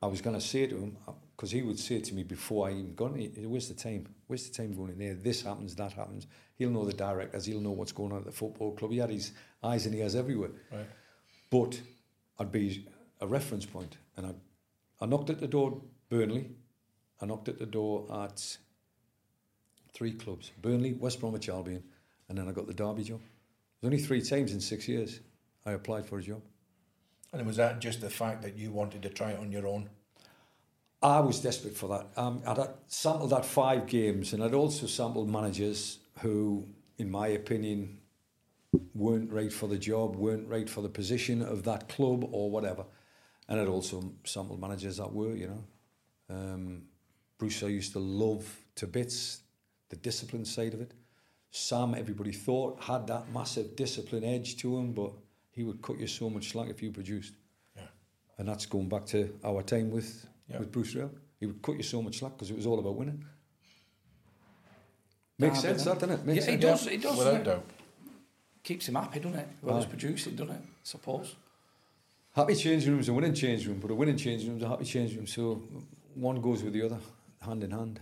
I 0.00 0.06
was 0.06 0.20
going 0.20 0.36
to 0.36 0.40
say 0.40 0.66
to 0.66 0.76
him, 0.76 0.96
uh, 1.08 1.12
because 1.36 1.50
he 1.50 1.62
would 1.62 1.78
say 1.78 1.96
it 1.96 2.04
to 2.04 2.14
me 2.14 2.22
before 2.24 2.68
I 2.68 2.72
even 2.72 2.94
got 2.94 3.16
in, 3.16 3.30
where's 3.50 3.68
the 3.68 3.74
time? 3.74 4.06
Where's 4.26 4.48
the 4.48 4.54
time 4.54 4.74
going 4.74 4.90
in 4.90 4.98
there? 4.98 5.14
This 5.14 5.42
happens, 5.42 5.74
that 5.76 5.92
happens. 5.92 6.26
He'll 6.56 6.70
know 6.70 6.84
the 6.84 6.92
directors, 6.92 7.46
he'll 7.46 7.60
know 7.60 7.70
what's 7.70 7.92
going 7.92 8.12
on 8.12 8.18
at 8.18 8.24
the 8.24 8.32
football 8.32 8.72
club. 8.72 8.90
He 8.90 8.98
had 8.98 9.10
his 9.10 9.32
eyes 9.62 9.86
and 9.86 9.94
ears 9.94 10.14
everywhere. 10.14 10.50
Right. 10.72 10.86
But 11.50 11.80
I'd 12.38 12.52
be 12.52 12.86
a 13.20 13.26
reference 13.26 13.66
point. 13.66 13.96
And 14.16 14.26
I, 14.26 14.34
I 15.00 15.06
knocked 15.06 15.30
at 15.30 15.40
the 15.40 15.46
door, 15.46 15.80
Burnley. 16.08 16.50
I 17.20 17.26
knocked 17.26 17.48
at 17.48 17.58
the 17.58 17.66
door 17.66 18.06
at 18.24 18.58
three 19.98 20.12
clubs 20.12 20.52
Burnley, 20.62 20.92
West 20.92 21.18
Bromwich 21.18 21.48
Albion, 21.48 21.82
and 22.28 22.38
then 22.38 22.48
I 22.48 22.52
got 22.52 22.68
the 22.68 22.72
Derby 22.72 23.02
job. 23.02 23.20
It 23.20 23.86
was 23.86 23.92
only 23.92 23.98
three 23.98 24.22
times 24.22 24.52
in 24.52 24.60
six 24.60 24.86
years 24.86 25.20
I 25.66 25.72
applied 25.72 26.06
for 26.06 26.18
a 26.18 26.22
job. 26.22 26.40
And 27.32 27.44
was 27.44 27.56
that 27.56 27.80
just 27.80 28.00
the 28.00 28.08
fact 28.08 28.42
that 28.42 28.56
you 28.56 28.70
wanted 28.70 29.02
to 29.02 29.08
try 29.08 29.32
it 29.32 29.40
on 29.40 29.50
your 29.50 29.66
own? 29.66 29.90
I 31.02 31.20
was 31.20 31.40
desperate 31.40 31.76
for 31.76 31.88
that. 31.88 32.06
Um, 32.16 32.42
I'd 32.46 32.58
sampled 32.86 33.30
that 33.30 33.44
five 33.44 33.86
games, 33.86 34.32
and 34.32 34.42
I'd 34.42 34.54
also 34.54 34.86
sampled 34.86 35.28
managers 35.28 35.98
who, 36.20 36.66
in 36.96 37.10
my 37.10 37.28
opinion, 37.28 37.98
weren't 38.94 39.32
right 39.32 39.52
for 39.52 39.68
the 39.68 39.78
job, 39.78 40.16
weren't 40.16 40.48
right 40.48 40.70
for 40.70 40.80
the 40.80 40.88
position 40.88 41.42
of 41.42 41.64
that 41.64 41.88
club 41.88 42.24
or 42.32 42.50
whatever. 42.50 42.84
And 43.48 43.60
I'd 43.60 43.68
also 43.68 44.12
sampled 44.24 44.60
managers 44.60 44.98
that 44.98 45.12
were, 45.12 45.34
you 45.34 45.48
know. 45.48 45.64
Um, 46.30 46.82
Bruce, 47.36 47.62
I 47.62 47.68
used 47.68 47.92
to 47.92 48.00
love 48.00 48.44
to 48.76 48.86
bits 48.86 49.42
the 49.88 49.96
discipline 49.96 50.44
side 50.44 50.74
of 50.74 50.80
it. 50.80 50.92
Sam, 51.50 51.94
everybody 51.94 52.32
thought, 52.32 52.82
had 52.82 53.06
that 53.06 53.32
massive 53.32 53.74
discipline 53.74 54.24
edge 54.24 54.56
to 54.58 54.76
him, 54.78 54.92
but 54.92 55.12
he 55.50 55.64
would 55.64 55.80
cut 55.80 55.98
you 55.98 56.06
so 56.06 56.28
much 56.28 56.50
slack 56.50 56.68
if 56.68 56.82
you 56.82 56.90
produced. 56.92 57.32
Yeah. 57.76 57.82
And 58.36 58.46
that's 58.48 58.66
going 58.66 58.88
back 58.88 59.06
to 59.06 59.34
our 59.44 59.62
time 59.62 59.90
with, 59.90 60.26
Yeah. 60.50 60.58
with 60.58 60.70
Bruce 60.70 60.94
Rioch. 60.94 61.10
He 61.40 61.46
would 61.46 61.62
cut 61.62 61.76
you 61.76 61.82
so 61.82 62.02
much 62.02 62.18
slack 62.18 62.32
because 62.32 62.50
it 62.50 62.56
was 62.56 62.66
all 62.66 62.78
about 62.78 62.96
winning. 62.96 63.24
Makes 65.38 65.60
sense, 65.60 65.84
that, 65.84 66.00
doesn't 66.00 66.10
it? 66.20 66.26
Makes 66.26 66.46
Yeah, 66.46 66.54
it 66.54 66.62
sense. 66.62 66.84
does. 66.84 66.86
It 66.88 67.02
does. 67.02 67.16
Without 67.18 67.30
doesn't 67.30 67.44
doubt. 67.44 67.64
Keeps 68.64 68.88
him 68.88 68.96
happy, 68.96 69.20
doesn't 69.20 69.38
it? 69.38 69.48
Whoever's 69.62 69.84
Aye. 69.84 69.88
producing, 69.88 70.36
doesn't 70.36 70.54
it? 70.54 70.60
I 70.62 70.70
suppose. 70.82 71.36
Happy 72.34 72.54
changing 72.54 72.92
rooms 72.92 73.08
and 73.08 73.16
winning 73.16 73.34
changing 73.34 73.68
room, 73.70 73.80
but 73.80 73.90
a 73.90 73.94
winning 73.94 74.16
changing 74.16 74.48
room 74.48 74.58
is 74.58 74.64
a 74.64 74.68
happy 74.68 74.84
changing 74.84 75.16
room. 75.18 75.26
So 75.26 75.62
one 76.14 76.40
goes 76.40 76.62
with 76.62 76.72
the 76.72 76.82
other, 76.82 76.98
hand 77.40 77.62
in 77.64 77.70
hand. 77.70 78.00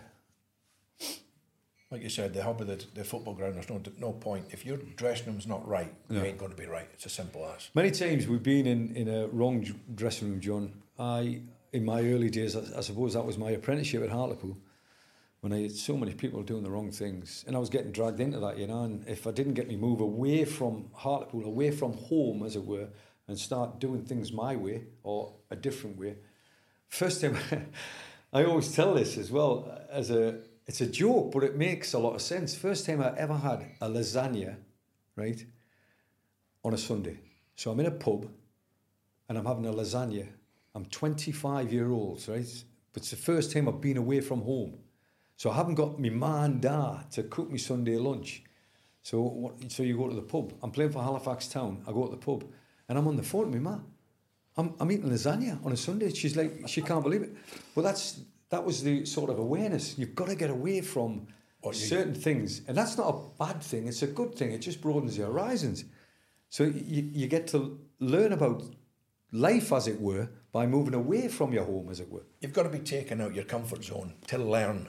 Like 1.90 2.02
you 2.02 2.08
said, 2.08 2.34
the 2.34 2.42
hub 2.42 2.60
of 2.60 2.66
the, 2.66 2.84
the 2.94 3.04
football 3.04 3.34
ground, 3.34 3.54
there's 3.54 3.70
no, 3.70 3.80
no 3.98 4.12
point. 4.12 4.46
If 4.50 4.66
your 4.66 4.76
dressing 4.76 5.26
room's 5.26 5.46
not 5.46 5.66
right, 5.68 5.94
you 6.10 6.20
ain't 6.20 6.38
going 6.38 6.50
to 6.50 6.56
be 6.56 6.66
right. 6.66 6.88
It's 6.92 7.06
as 7.06 7.12
simple 7.12 7.48
as. 7.54 7.68
Many 7.74 7.92
times 7.92 8.26
we've 8.26 8.42
been 8.42 8.66
in, 8.66 8.96
in 8.96 9.08
a 9.08 9.28
wrong 9.28 9.64
dressing 9.94 10.30
room, 10.30 10.40
John. 10.40 10.72
I, 10.98 11.42
in 11.72 11.84
my 11.84 12.00
early 12.00 12.28
days, 12.28 12.56
I, 12.56 12.78
I 12.78 12.80
suppose 12.80 13.14
that 13.14 13.24
was 13.24 13.38
my 13.38 13.50
apprenticeship 13.50 14.02
at 14.02 14.10
Hartlepool, 14.10 14.56
when 15.42 15.52
I 15.52 15.62
had 15.62 15.76
so 15.76 15.96
many 15.96 16.12
people 16.12 16.42
doing 16.42 16.64
the 16.64 16.70
wrong 16.70 16.90
things. 16.90 17.44
And 17.46 17.54
I 17.54 17.60
was 17.60 17.70
getting 17.70 17.92
dragged 17.92 18.18
into 18.18 18.40
that, 18.40 18.58
you 18.58 18.66
know. 18.66 18.82
And 18.82 19.06
if 19.06 19.28
I 19.28 19.30
didn't 19.30 19.54
get 19.54 19.68
me 19.68 19.76
move 19.76 20.00
away 20.00 20.44
from 20.44 20.86
Hartlepool, 20.92 21.44
away 21.44 21.70
from 21.70 21.92
home, 21.92 22.42
as 22.42 22.56
it 22.56 22.64
were, 22.64 22.88
and 23.28 23.38
start 23.38 23.78
doing 23.78 24.02
things 24.04 24.32
my 24.32 24.56
way 24.56 24.82
or 25.04 25.34
a 25.52 25.56
different 25.56 25.98
way, 25.98 26.16
first 26.88 27.20
time, 27.20 27.36
I 28.32 28.42
always 28.42 28.74
tell 28.74 28.94
this 28.94 29.16
as 29.16 29.30
well, 29.30 29.80
as 29.88 30.10
a, 30.10 30.40
it's 30.66 30.80
a 30.80 30.86
joke, 30.86 31.32
but 31.32 31.44
it 31.44 31.56
makes 31.56 31.92
a 31.92 31.98
lot 31.98 32.14
of 32.14 32.22
sense. 32.22 32.54
First 32.54 32.86
time 32.86 33.00
I 33.00 33.16
ever 33.16 33.36
had 33.36 33.66
a 33.80 33.88
lasagna, 33.88 34.56
right, 35.14 35.44
on 36.64 36.74
a 36.74 36.78
Sunday. 36.78 37.18
So 37.54 37.70
I'm 37.70 37.80
in 37.80 37.86
a 37.86 37.90
pub 37.92 38.28
and 39.28 39.38
I'm 39.38 39.46
having 39.46 39.66
a 39.66 39.72
lasagna. 39.72 40.26
I'm 40.74 40.84
25 40.86 41.72
year 41.72 41.90
old, 41.90 42.26
right? 42.28 42.64
But 42.92 43.02
it's 43.02 43.10
the 43.10 43.16
first 43.16 43.52
time 43.52 43.68
I've 43.68 43.80
been 43.80 43.96
away 43.96 44.20
from 44.20 44.42
home. 44.42 44.78
So 45.36 45.50
I 45.50 45.54
haven't 45.54 45.74
got 45.74 46.00
my 46.00 46.08
ma 46.08 46.44
and 46.44 46.60
dad 46.60 47.10
to 47.12 47.22
cook 47.24 47.50
me 47.50 47.58
Sunday 47.58 47.96
lunch. 47.96 48.42
So 49.02 49.20
what, 49.20 49.70
so 49.70 49.84
you 49.84 49.96
go 49.96 50.08
to 50.08 50.14
the 50.16 50.22
pub. 50.22 50.52
I'm 50.62 50.72
playing 50.72 50.90
for 50.90 51.02
Halifax 51.02 51.46
Town. 51.46 51.84
I 51.86 51.92
go 51.92 52.06
to 52.06 52.10
the 52.10 52.16
pub 52.16 52.44
and 52.88 52.98
I'm 52.98 53.06
on 53.06 53.16
the 53.16 53.22
phone 53.22 53.52
with 53.52 53.62
my 53.62 53.70
ma. 53.70 53.78
I'm, 54.56 54.74
I'm 54.80 54.90
eating 54.90 55.10
lasagna 55.10 55.64
on 55.64 55.72
a 55.72 55.76
Sunday. 55.76 56.12
She's 56.12 56.36
like, 56.36 56.64
she 56.66 56.82
can't 56.82 57.04
believe 57.04 57.22
it. 57.22 57.36
Well, 57.74 57.84
that's 57.84 58.20
that 58.50 58.64
was 58.64 58.82
the 58.82 59.04
sort 59.04 59.30
of 59.30 59.38
awareness. 59.38 59.98
You've 59.98 60.14
got 60.14 60.28
to 60.28 60.34
get 60.36 60.50
away 60.50 60.80
from 60.80 61.26
What 61.60 61.74
you- 61.74 61.86
certain 61.86 62.14
things. 62.14 62.62
And 62.68 62.76
that's 62.76 62.96
not 62.96 63.08
a 63.14 63.18
bad 63.44 63.62
thing. 63.62 63.86
It's 63.88 64.02
a 64.02 64.06
good 64.06 64.34
thing. 64.34 64.52
It 64.52 64.58
just 64.58 64.80
broadens 64.80 65.16
your 65.18 65.26
horizons. 65.28 65.84
So 66.48 66.64
you, 66.64 67.02
you 67.12 67.26
get 67.26 67.48
to 67.48 67.78
learn 67.98 68.32
about 68.32 68.62
life, 69.32 69.72
as 69.72 69.88
it 69.88 70.00
were, 70.00 70.28
by 70.52 70.66
moving 70.66 70.94
away 70.94 71.28
from 71.28 71.52
your 71.52 71.64
home, 71.64 71.88
as 71.90 72.00
it 72.00 72.10
were. 72.10 72.24
You've 72.40 72.52
got 72.52 72.62
to 72.62 72.68
be 72.68 72.78
taken 72.78 73.20
out 73.20 73.34
your 73.34 73.44
comfort 73.44 73.84
zone 73.84 74.14
to 74.28 74.38
learn 74.38 74.88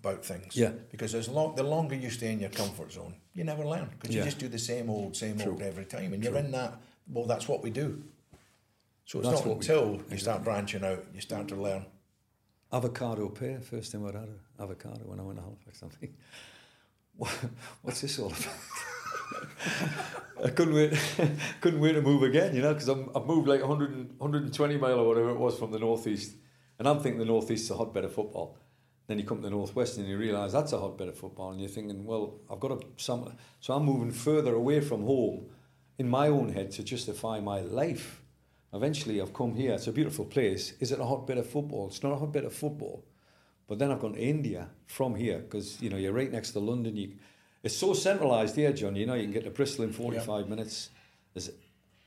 about 0.00 0.24
things. 0.24 0.56
Yeah. 0.56 0.72
Because 0.90 1.14
as 1.14 1.28
long 1.28 1.54
the 1.54 1.62
longer 1.62 1.94
you 1.94 2.10
stay 2.10 2.32
in 2.32 2.40
your 2.40 2.50
comfort 2.50 2.92
zone, 2.92 3.14
you 3.34 3.44
never 3.44 3.64
learn 3.64 3.88
because 3.98 4.14
you 4.14 4.22
just 4.24 4.38
do 4.38 4.48
the 4.48 4.58
same 4.58 4.90
old, 4.90 5.16
same 5.16 5.38
True. 5.38 5.52
old 5.52 5.62
every 5.62 5.84
time, 5.84 6.12
and 6.12 6.22
you're 6.24 6.36
in 6.36 6.50
that. 6.52 6.74
Well, 7.08 7.24
that's 7.26 7.46
what 7.48 7.62
we 7.62 7.70
do. 7.70 8.02
So 9.04 9.20
it's 9.20 9.28
That's 9.28 9.44
not 9.44 9.54
until 9.54 10.02
you 10.10 10.18
start 10.18 10.42
branching 10.42 10.84
out, 10.84 11.04
you 11.14 11.20
start 11.20 11.46
to 11.48 11.54
learn. 11.56 11.86
Avocado 12.72 13.28
pear, 13.28 13.60
first 13.60 13.92
time 13.92 14.06
I'd 14.06 14.14
had 14.14 14.28
avocado 14.58 15.02
when 15.04 15.20
I 15.20 15.22
went 15.22 15.38
to 15.38 15.44
Halifax. 15.44 15.82
I'm 15.82 15.90
thinking, 15.90 16.16
what, 17.16 17.32
what's 17.82 18.00
this 18.00 18.18
all 18.18 18.26
about? 18.26 18.54
I 20.44 20.50
couldn't 20.50 20.74
wait, 20.74 20.92
couldn't 21.60 21.80
wait 21.80 21.92
to 21.92 22.02
move 22.02 22.22
again, 22.22 22.54
you 22.54 22.62
know, 22.62 22.74
because 22.74 22.88
I've 22.88 23.26
moved 23.26 23.48
like 23.48 23.60
100, 23.60 23.90
and- 23.90 24.10
120 24.18 24.76
mile 24.78 25.00
or 25.00 25.08
whatever 25.08 25.30
it 25.30 25.38
was 25.38 25.58
from 25.58 25.70
the 25.70 25.78
northeast, 25.78 26.34
and 26.78 26.88
I'm 26.88 27.00
thinking 27.00 27.18
the 27.18 27.24
northeast 27.24 27.64
is 27.64 27.70
a 27.70 27.76
hotbed 27.76 28.04
of 28.04 28.12
football. 28.12 28.58
Then 29.06 29.20
you 29.20 29.24
come 29.24 29.38
to 29.38 29.44
the 29.44 29.50
northwest 29.50 29.98
and 29.98 30.08
you 30.08 30.18
realise 30.18 30.52
that's 30.52 30.72
a 30.72 30.78
hotbed 30.80 31.08
of 31.08 31.16
football, 31.16 31.52
and 31.52 31.60
you're 31.60 31.70
thinking, 31.70 32.04
well, 32.04 32.40
I've 32.50 32.60
got 32.60 32.80
to 32.80 32.86
some, 32.96 33.32
so 33.60 33.74
I'm 33.74 33.84
moving 33.84 34.10
further 34.10 34.54
away 34.54 34.80
from 34.80 35.04
home 35.04 35.46
in 35.98 36.08
my 36.08 36.28
own 36.28 36.50
head 36.52 36.72
to 36.72 36.82
justify 36.82 37.38
my 37.40 37.60
life. 37.60 38.22
Eventually, 38.76 39.20
I've 39.20 39.32
come 39.32 39.54
here. 39.54 39.72
It's 39.72 39.86
a 39.86 39.92
beautiful 39.92 40.26
place. 40.26 40.74
Is 40.80 40.92
it 40.92 41.00
a 41.00 41.04
hotbed 41.04 41.38
of 41.38 41.48
football? 41.48 41.88
It's 41.88 42.02
not 42.02 42.12
a 42.12 42.16
hotbed 42.16 42.44
of 42.44 42.52
football. 42.52 43.04
But 43.66 43.78
then 43.78 43.90
I've 43.90 44.00
gone 44.00 44.12
to 44.12 44.20
India 44.20 44.68
from 44.86 45.14
here 45.14 45.38
because 45.38 45.80
you 45.80 45.90
know 45.90 45.96
you're 45.96 46.12
right 46.12 46.30
next 46.30 46.52
to 46.52 46.60
London. 46.60 46.96
You, 46.96 47.12
it's 47.62 47.76
so 47.76 47.94
centralised 47.94 48.54
here, 48.54 48.72
John. 48.72 48.94
You 48.94 49.06
know 49.06 49.14
you 49.14 49.24
can 49.24 49.32
get 49.32 49.44
to 49.44 49.50
Bristol 49.50 49.84
in 49.84 49.92
45 49.92 50.48
minutes. 50.48 50.90
There's 51.34 51.50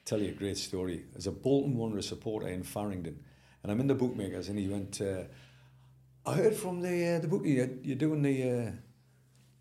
tell 0.05 0.21
you 0.21 0.29
a 0.29 0.33
great 0.33 0.57
story. 0.57 1.05
There's 1.11 1.27
a 1.27 1.31
Bolton 1.31 1.75
Wanderers 1.75 2.07
supporter 2.07 2.47
in 2.47 2.63
Farringdon, 2.63 3.19
and 3.63 3.71
I'm 3.71 3.79
in 3.79 3.87
the 3.87 3.95
bookmakers, 3.95 4.47
and 4.47 4.57
he 4.57 4.67
went. 4.67 5.01
Uh, 5.01 5.23
I 6.25 6.35
heard 6.35 6.55
from 6.55 6.81
the 6.81 7.15
uh, 7.15 7.19
the 7.19 7.27
bookie 7.27 7.51
you're, 7.51 7.69
you're 7.81 7.95
doing 7.95 8.21
the 8.21 8.43
uh, 8.43 8.71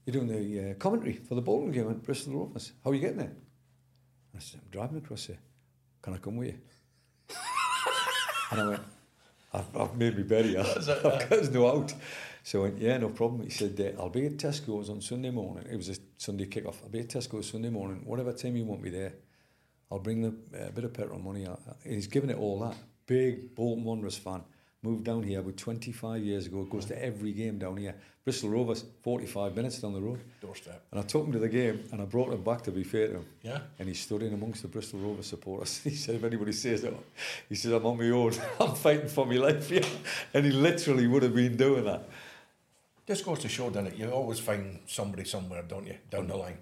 you're 0.07 0.25
doing 0.25 0.29
the 0.29 0.71
uh, 0.71 0.75
commentary 0.75 1.15
for 1.15 1.35
the 1.35 1.43
Bolton 1.43 1.73
game 1.73 1.91
at 1.91 2.03
Bristol 2.03 2.35
Rovers. 2.35 2.73
How 2.85 2.91
are 2.91 2.95
you 2.95 3.01
getting 3.01 3.19
there? 3.19 3.33
I 4.37 4.41
said, 4.41 4.61
I'm 4.63 4.71
driving 4.71 4.99
across 4.99 5.27
here. 5.27 5.39
Can 6.01 6.15
I 6.15 6.19
come 6.19 6.37
with 6.37 6.49
you? 6.49 6.59
And 8.51 8.61
I 8.61 8.69
went, 8.69 8.83
I've, 9.53 9.77
I've 9.77 9.97
made 9.97 10.17
me 10.17 10.23
bed 10.23 10.47
here. 10.47 10.61
I've 10.79 11.29
got 11.29 11.53
no 11.53 11.69
out. 11.69 11.95
So 12.43 12.61
I 12.61 12.63
went, 12.65 12.79
yeah, 12.79 12.97
no 12.97 13.09
problem. 13.11 13.43
He 13.43 13.51
said, 13.51 13.79
uh, 13.79 14.01
I'll 14.01 14.09
be 14.09 14.27
at 14.27 14.37
Tesco's 14.37 14.89
on 14.89 15.01
Sunday 15.01 15.31
morning. 15.31 15.67
It 15.71 15.77
was 15.77 15.89
a 15.91 15.97
Sunday 16.17 16.47
kick-off. 16.47 16.81
I'll 16.83 16.89
be 16.89 17.01
at 17.01 17.09
Tesco's 17.09 17.51
Sunday 17.51 17.71
morning. 17.71 18.03
Whatever 18.05 18.33
time 18.33 18.57
you 18.57 18.65
want 18.65 18.83
me 18.83 18.91
there, 18.91 19.13
I'll 19.91 19.99
bring 19.99 20.23
the 20.23 20.59
uh, 20.59 20.71
bit 20.71 20.85
of 20.85 20.95
petrol 20.95 21.19
money. 21.19 21.47
Uh, 21.47 21.57
He's 21.85 22.07
given 22.07 22.31
it 22.31 22.39
all 22.39 22.59
that. 22.61 22.77
Big 23.07 23.55
Bolton 23.55 23.85
Wanderers 23.85 24.17
fan. 24.17 24.43
Moved 24.83 25.05
down 25.05 25.25
here 25.25 25.41
about 25.41 25.57
25 25.57 26.23
years 26.23 26.47
ago. 26.47 26.63
Goes 26.65 26.85
to 26.87 27.05
every 27.05 27.33
game 27.33 27.59
down 27.59 27.77
here. 27.77 27.97
Bristol 28.25 28.51
Rovers, 28.51 28.85
45 29.03 29.57
minutes 29.57 29.79
down 29.81 29.95
the 29.95 30.01
road. 30.01 30.21
Doorstep. 30.41 30.85
And 30.93 31.01
I 31.01 31.03
took 31.03 31.25
him 31.25 31.33
to 31.33 31.39
the 31.39 31.49
game 31.49 31.83
and 31.91 32.01
I 32.01 32.05
brought 32.05 32.33
him 32.33 32.43
back 32.45 32.63
to 32.63 32.71
be 32.71 32.85
fair 32.85 33.09
to 33.09 33.15
him. 33.15 33.27
Yeah. 33.43 33.61
And 33.79 33.89
he 33.89 33.95
stood 33.95 34.23
in 34.23 34.35
amongst 34.35 34.63
the 34.63 34.69
Bristol 34.69 35.01
Rovers 35.01 35.27
supporters. 35.27 35.81
He 35.85 35.95
said, 35.97 36.17
if 36.17 36.25
anybody 36.25 36.53
says 36.53 36.83
that, 36.83 36.95
he 37.49 37.55
said, 37.55 37.73
I'm 37.73 37.87
on 37.87 37.99
my 37.99 38.11
own. 38.11 38.35
I'm 38.61 38.75
fighting 38.75 39.09
for 39.09 39.27
my 39.27 39.37
life 39.37 39.69
here. 39.69 39.83
And 40.33 40.45
he 40.45 40.53
literally 40.53 41.07
would 41.07 41.23
have 41.23 41.35
been 41.35 41.57
doing 41.57 41.85
that. 41.85 42.09
Just 43.07 43.25
goes 43.25 43.39
to 43.41 43.49
show, 43.49 43.71
doesn't 43.71 43.95
it? 43.95 43.97
You 43.97 44.11
always 44.11 44.39
find 44.39 44.81
somebody 44.87 45.25
somewhere, 45.25 45.63
don't 45.67 45.87
you, 45.87 45.97
down 46.11 46.27
the 46.27 46.37
line. 46.37 46.59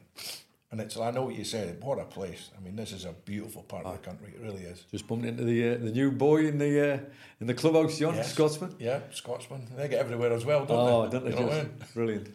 And 0.76 0.82
it's, 0.84 0.96
I 0.98 1.10
know 1.10 1.22
what 1.24 1.34
you 1.34 1.44
said, 1.44 1.82
what 1.82 1.98
a 1.98 2.04
place. 2.04 2.50
I 2.54 2.60
mean, 2.62 2.76
this 2.76 2.92
is 2.92 3.06
a 3.06 3.12
beautiful 3.24 3.62
part 3.62 3.86
of 3.86 3.92
the 3.92 3.98
country, 4.06 4.34
it 4.36 4.42
really 4.44 4.62
is. 4.64 4.84
Just 4.90 5.06
bumped 5.06 5.24
into 5.24 5.42
the 5.44 5.70
uh, 5.70 5.78
the 5.78 5.90
new 5.90 6.10
boy 6.10 6.46
in 6.48 6.58
the 6.58 6.92
uh, 6.94 6.98
in 7.40 7.46
the 7.46 7.54
clubhouse, 7.54 7.98
John, 7.98 8.14
Yes. 8.14 8.34
Scotsman. 8.34 8.74
Yeah, 8.78 9.00
Scotsman. 9.10 9.66
They 9.74 9.88
get 9.88 10.00
everywhere 10.00 10.32
as 10.34 10.44
well, 10.44 10.66
don't 10.66 10.78
Oh, 10.78 11.06
they? 11.06 11.10
don't 11.12 11.24
they 11.24 11.30
You 11.30 11.36
know 11.36 11.42
what 11.46 11.52
I 11.54 11.60
just? 11.62 11.70
mean? 11.70 11.84
Brilliant. 11.94 12.28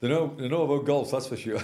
They 0.00 0.08
know, 0.08 0.34
they 0.36 0.48
know 0.48 0.62
about 0.62 0.84
golf, 0.84 1.10
that's 1.12 1.28
for 1.28 1.36
sure. 1.36 1.62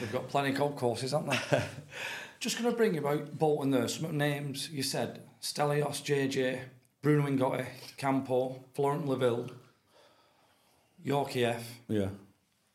They've 0.00 0.10
got 0.12 0.28
plenty 0.28 0.50
of 0.50 0.56
golf 0.56 0.74
courses, 0.76 1.12
haven't 1.12 1.30
they? 1.50 1.62
Just 2.40 2.58
going 2.58 2.70
to 2.70 2.76
bring 2.76 2.94
you 2.94 3.00
about 3.00 3.38
Bolton 3.38 3.70
there. 3.70 3.86
Some 3.88 4.16
names 4.16 4.70
you 4.70 4.82
said 4.82 5.22
Stelios, 5.40 6.02
JJ, 6.02 6.60
Bruno 7.02 7.26
N'Gotty, 7.28 7.66
Campo, 7.96 8.64
Florent 8.74 9.06
Laville, 9.06 9.50
Yorkie 11.04 11.44
F. 11.44 11.64
yeah. 11.88 12.08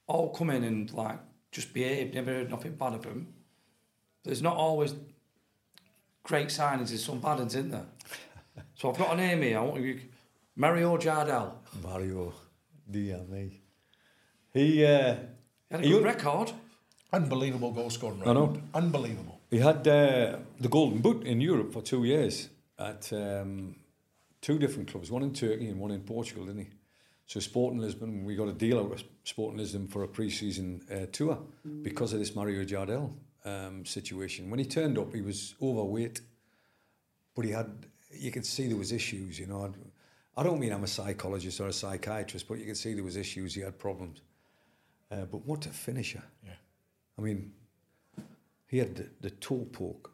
all 0.07 0.30
come 0.34 0.49
in 0.49 0.64
and 0.64 0.91
like 0.93 1.19
just 1.54 1.74
behaved, 1.74 2.14
never 2.16 2.32
heard 2.34 2.50
nothing 2.50 2.74
bad 2.76 2.94
of 2.94 3.04
them. 3.04 3.28
There's 4.24 4.42
not 4.42 4.58
always 4.58 4.94
great 6.24 6.48
signings, 6.48 6.90
there's 6.90 7.06
some 7.06 7.20
bad 7.20 7.40
ones 7.40 7.56
in 7.56 7.72
there. 7.72 7.86
So 8.76 8.92
I've 8.92 8.98
got 8.98 9.14
a 9.14 9.18
name 9.18 9.42
here, 9.42 9.58
I 9.58 9.62
want 9.62 9.82
you 9.84 10.00
Mario 10.56 10.98
Jardel. 10.98 11.54
Mario, 11.82 12.34
dear 12.90 13.20
me. 13.30 13.62
He, 14.54 14.86
uh, 14.86 15.16
He 15.16 15.72
had 15.72 15.80
a 15.80 15.84
He 15.84 15.90
good 15.90 15.98
un- 16.00 16.04
record. 16.04 16.52
Unbelievable 17.12 17.72
goal 17.72 17.90
scoring 17.90 18.22
I 18.26 18.34
know. 18.34 18.56
Unbelievable. 18.74 19.40
he 19.50 19.58
had 19.60 19.88
uh, 19.88 20.38
the 20.60 20.70
Golden 20.70 21.00
Boot 21.02 21.26
in 21.26 21.42
Europe 21.42 21.72
for 21.74 21.82
two 21.82 22.04
years 22.04 22.50
at 22.78 23.12
um, 23.14 23.76
two 24.42 24.60
different 24.60 24.88
clubs, 24.92 25.10
one 25.12 25.24
in 25.24 25.34
Turkey 25.34 25.68
and 25.70 25.80
one 25.80 25.92
in 25.92 26.02
Portugal, 26.02 26.46
didn't 26.46 26.62
he? 26.66 26.70
So 27.26 27.40
Sporting 27.40 27.80
Lisbon, 27.80 28.24
we 28.26 28.36
got 28.36 28.48
a 28.50 28.54
deal 28.54 28.80
out 28.80 28.92
of 28.92 29.04
Sporting 29.24 29.58
Lisbon 29.58 29.88
for 29.88 30.04
a 30.04 30.08
pre-season 30.08 30.82
uh, 30.91 31.06
tour 31.12 31.40
because 31.82 32.14
of 32.14 32.20
this 32.20 32.36
Mario 32.36 32.64
Jardel 32.66 33.14
um, 33.45 33.86
situation. 33.86 34.50
When 34.50 34.60
he 34.60 34.66
turned 34.66 34.98
up, 34.98 35.14
he 35.14 35.22
was 35.22 35.56
overweight, 35.62 36.22
but 37.36 37.45
he 37.45 37.52
had, 37.52 37.86
you 38.12 38.32
could 38.32 38.45
see 38.45 38.68
there 38.68 38.78
was 38.78 38.91
issues, 38.91 39.40
you 39.40 39.48
know. 39.48 39.74
I 40.36 40.44
don't 40.44 40.60
mean 40.60 40.74
I'm 40.74 40.84
a 40.84 40.88
psychologist 40.88 41.62
or 41.62 41.68
a 41.68 41.74
psychiatrist, 41.74 42.48
but 42.48 42.60
you 42.60 42.66
could 42.66 42.78
see 42.78 42.94
there 42.94 43.04
was 43.04 43.18
issues, 43.18 43.56
he 43.56 43.62
had 43.62 43.80
problems. 43.80 44.22
Uh, 45.10 45.26
but 45.26 45.45
what 45.45 45.66
a 45.68 45.70
finisher. 45.70 46.24
Yeah. 46.44 46.54
I 47.18 47.22
mean, 47.22 47.54
he 48.68 48.80
had 48.80 48.95
the, 48.95 49.08
the 49.22 49.30
toe 49.30 49.68
poke. 49.72 50.12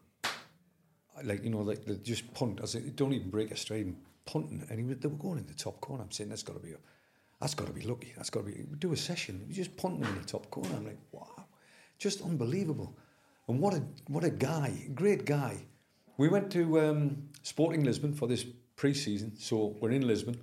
Like, 1.23 1.43
you 1.43 1.49
know, 1.49 1.61
like 1.61 1.85
the 1.85 1.95
just 1.95 2.33
punt. 2.33 2.59
I 2.61 2.65
said, 2.65 2.95
don't 2.95 3.13
even 3.13 3.29
break 3.29 3.51
a 3.51 3.55
stride 3.55 3.95
punting. 4.25 4.65
And 4.69 4.79
he 4.79 4.85
was, 4.85 4.97
they 4.97 5.07
were 5.07 5.15
going 5.15 5.39
in 5.39 5.47
the 5.47 5.53
top 5.53 5.81
corner. 5.81 6.03
I'm 6.03 6.11
saying, 6.11 6.29
that's 6.29 6.43
got 6.43 6.53
to 6.53 6.59
be 6.59 6.73
a, 6.73 6.77
that's 7.39 7.53
got 7.53 7.67
to 7.67 7.73
be 7.73 7.81
lucky. 7.81 8.13
That's 8.15 8.29
got 8.29 8.45
to 8.45 8.51
be, 8.51 8.65
We 8.69 8.77
do 8.77 8.91
a 8.91 8.97
session. 8.97 9.43
Was 9.47 9.55
just 9.55 9.77
punting 9.77 10.03
in 10.03 10.15
the 10.15 10.25
top 10.25 10.49
corner. 10.51 10.69
I'm 10.75 10.85
like, 10.85 10.99
wow, 11.11 11.45
just 11.97 12.21
unbelievable. 12.21 12.97
And 13.47 13.59
what 13.59 13.73
a, 13.73 13.81
what 14.07 14.23
a 14.23 14.29
guy, 14.29 14.73
great 14.93 15.25
guy. 15.25 15.57
We 16.17 16.27
went 16.27 16.51
to 16.51 16.79
um, 16.81 17.29
Sporting 17.43 17.83
Lisbon 17.83 18.13
for 18.13 18.27
this 18.27 18.45
pre-season. 18.75 19.37
So 19.37 19.77
we're 19.79 19.91
in 19.91 20.05
Lisbon. 20.05 20.39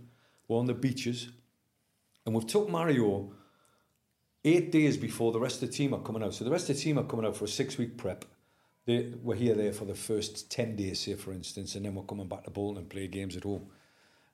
We're 0.48 0.58
on 0.58 0.66
the 0.66 0.74
beaches. 0.74 1.28
And 2.24 2.34
we've 2.34 2.46
took 2.46 2.68
Mario 2.68 3.32
eight 4.44 4.72
days 4.72 4.96
before 4.96 5.32
the 5.32 5.40
rest 5.40 5.62
of 5.62 5.68
the 5.68 5.74
team 5.74 5.92
are 5.92 6.00
coming 6.00 6.22
out. 6.22 6.34
So 6.34 6.44
the 6.44 6.50
rest 6.50 6.70
of 6.70 6.76
the 6.76 6.82
team 6.82 6.98
are 6.98 7.04
coming 7.04 7.26
out 7.26 7.36
for 7.36 7.44
a 7.44 7.48
six 7.48 7.76
week 7.76 7.96
prep. 7.96 8.24
They, 8.86 9.12
we're 9.22 9.34
here 9.34 9.54
there 9.54 9.72
for 9.72 9.84
the 9.84 9.94
first 9.94 10.50
10 10.50 10.76
days, 10.76 11.00
say, 11.00 11.14
for 11.14 11.32
instance, 11.32 11.74
and 11.74 11.84
then 11.84 11.94
we're 11.94 12.04
coming 12.04 12.28
back 12.28 12.44
to 12.44 12.50
Bolton 12.50 12.78
and 12.82 12.88
play 12.88 13.08
games 13.08 13.36
at 13.36 13.42
home. 13.42 13.66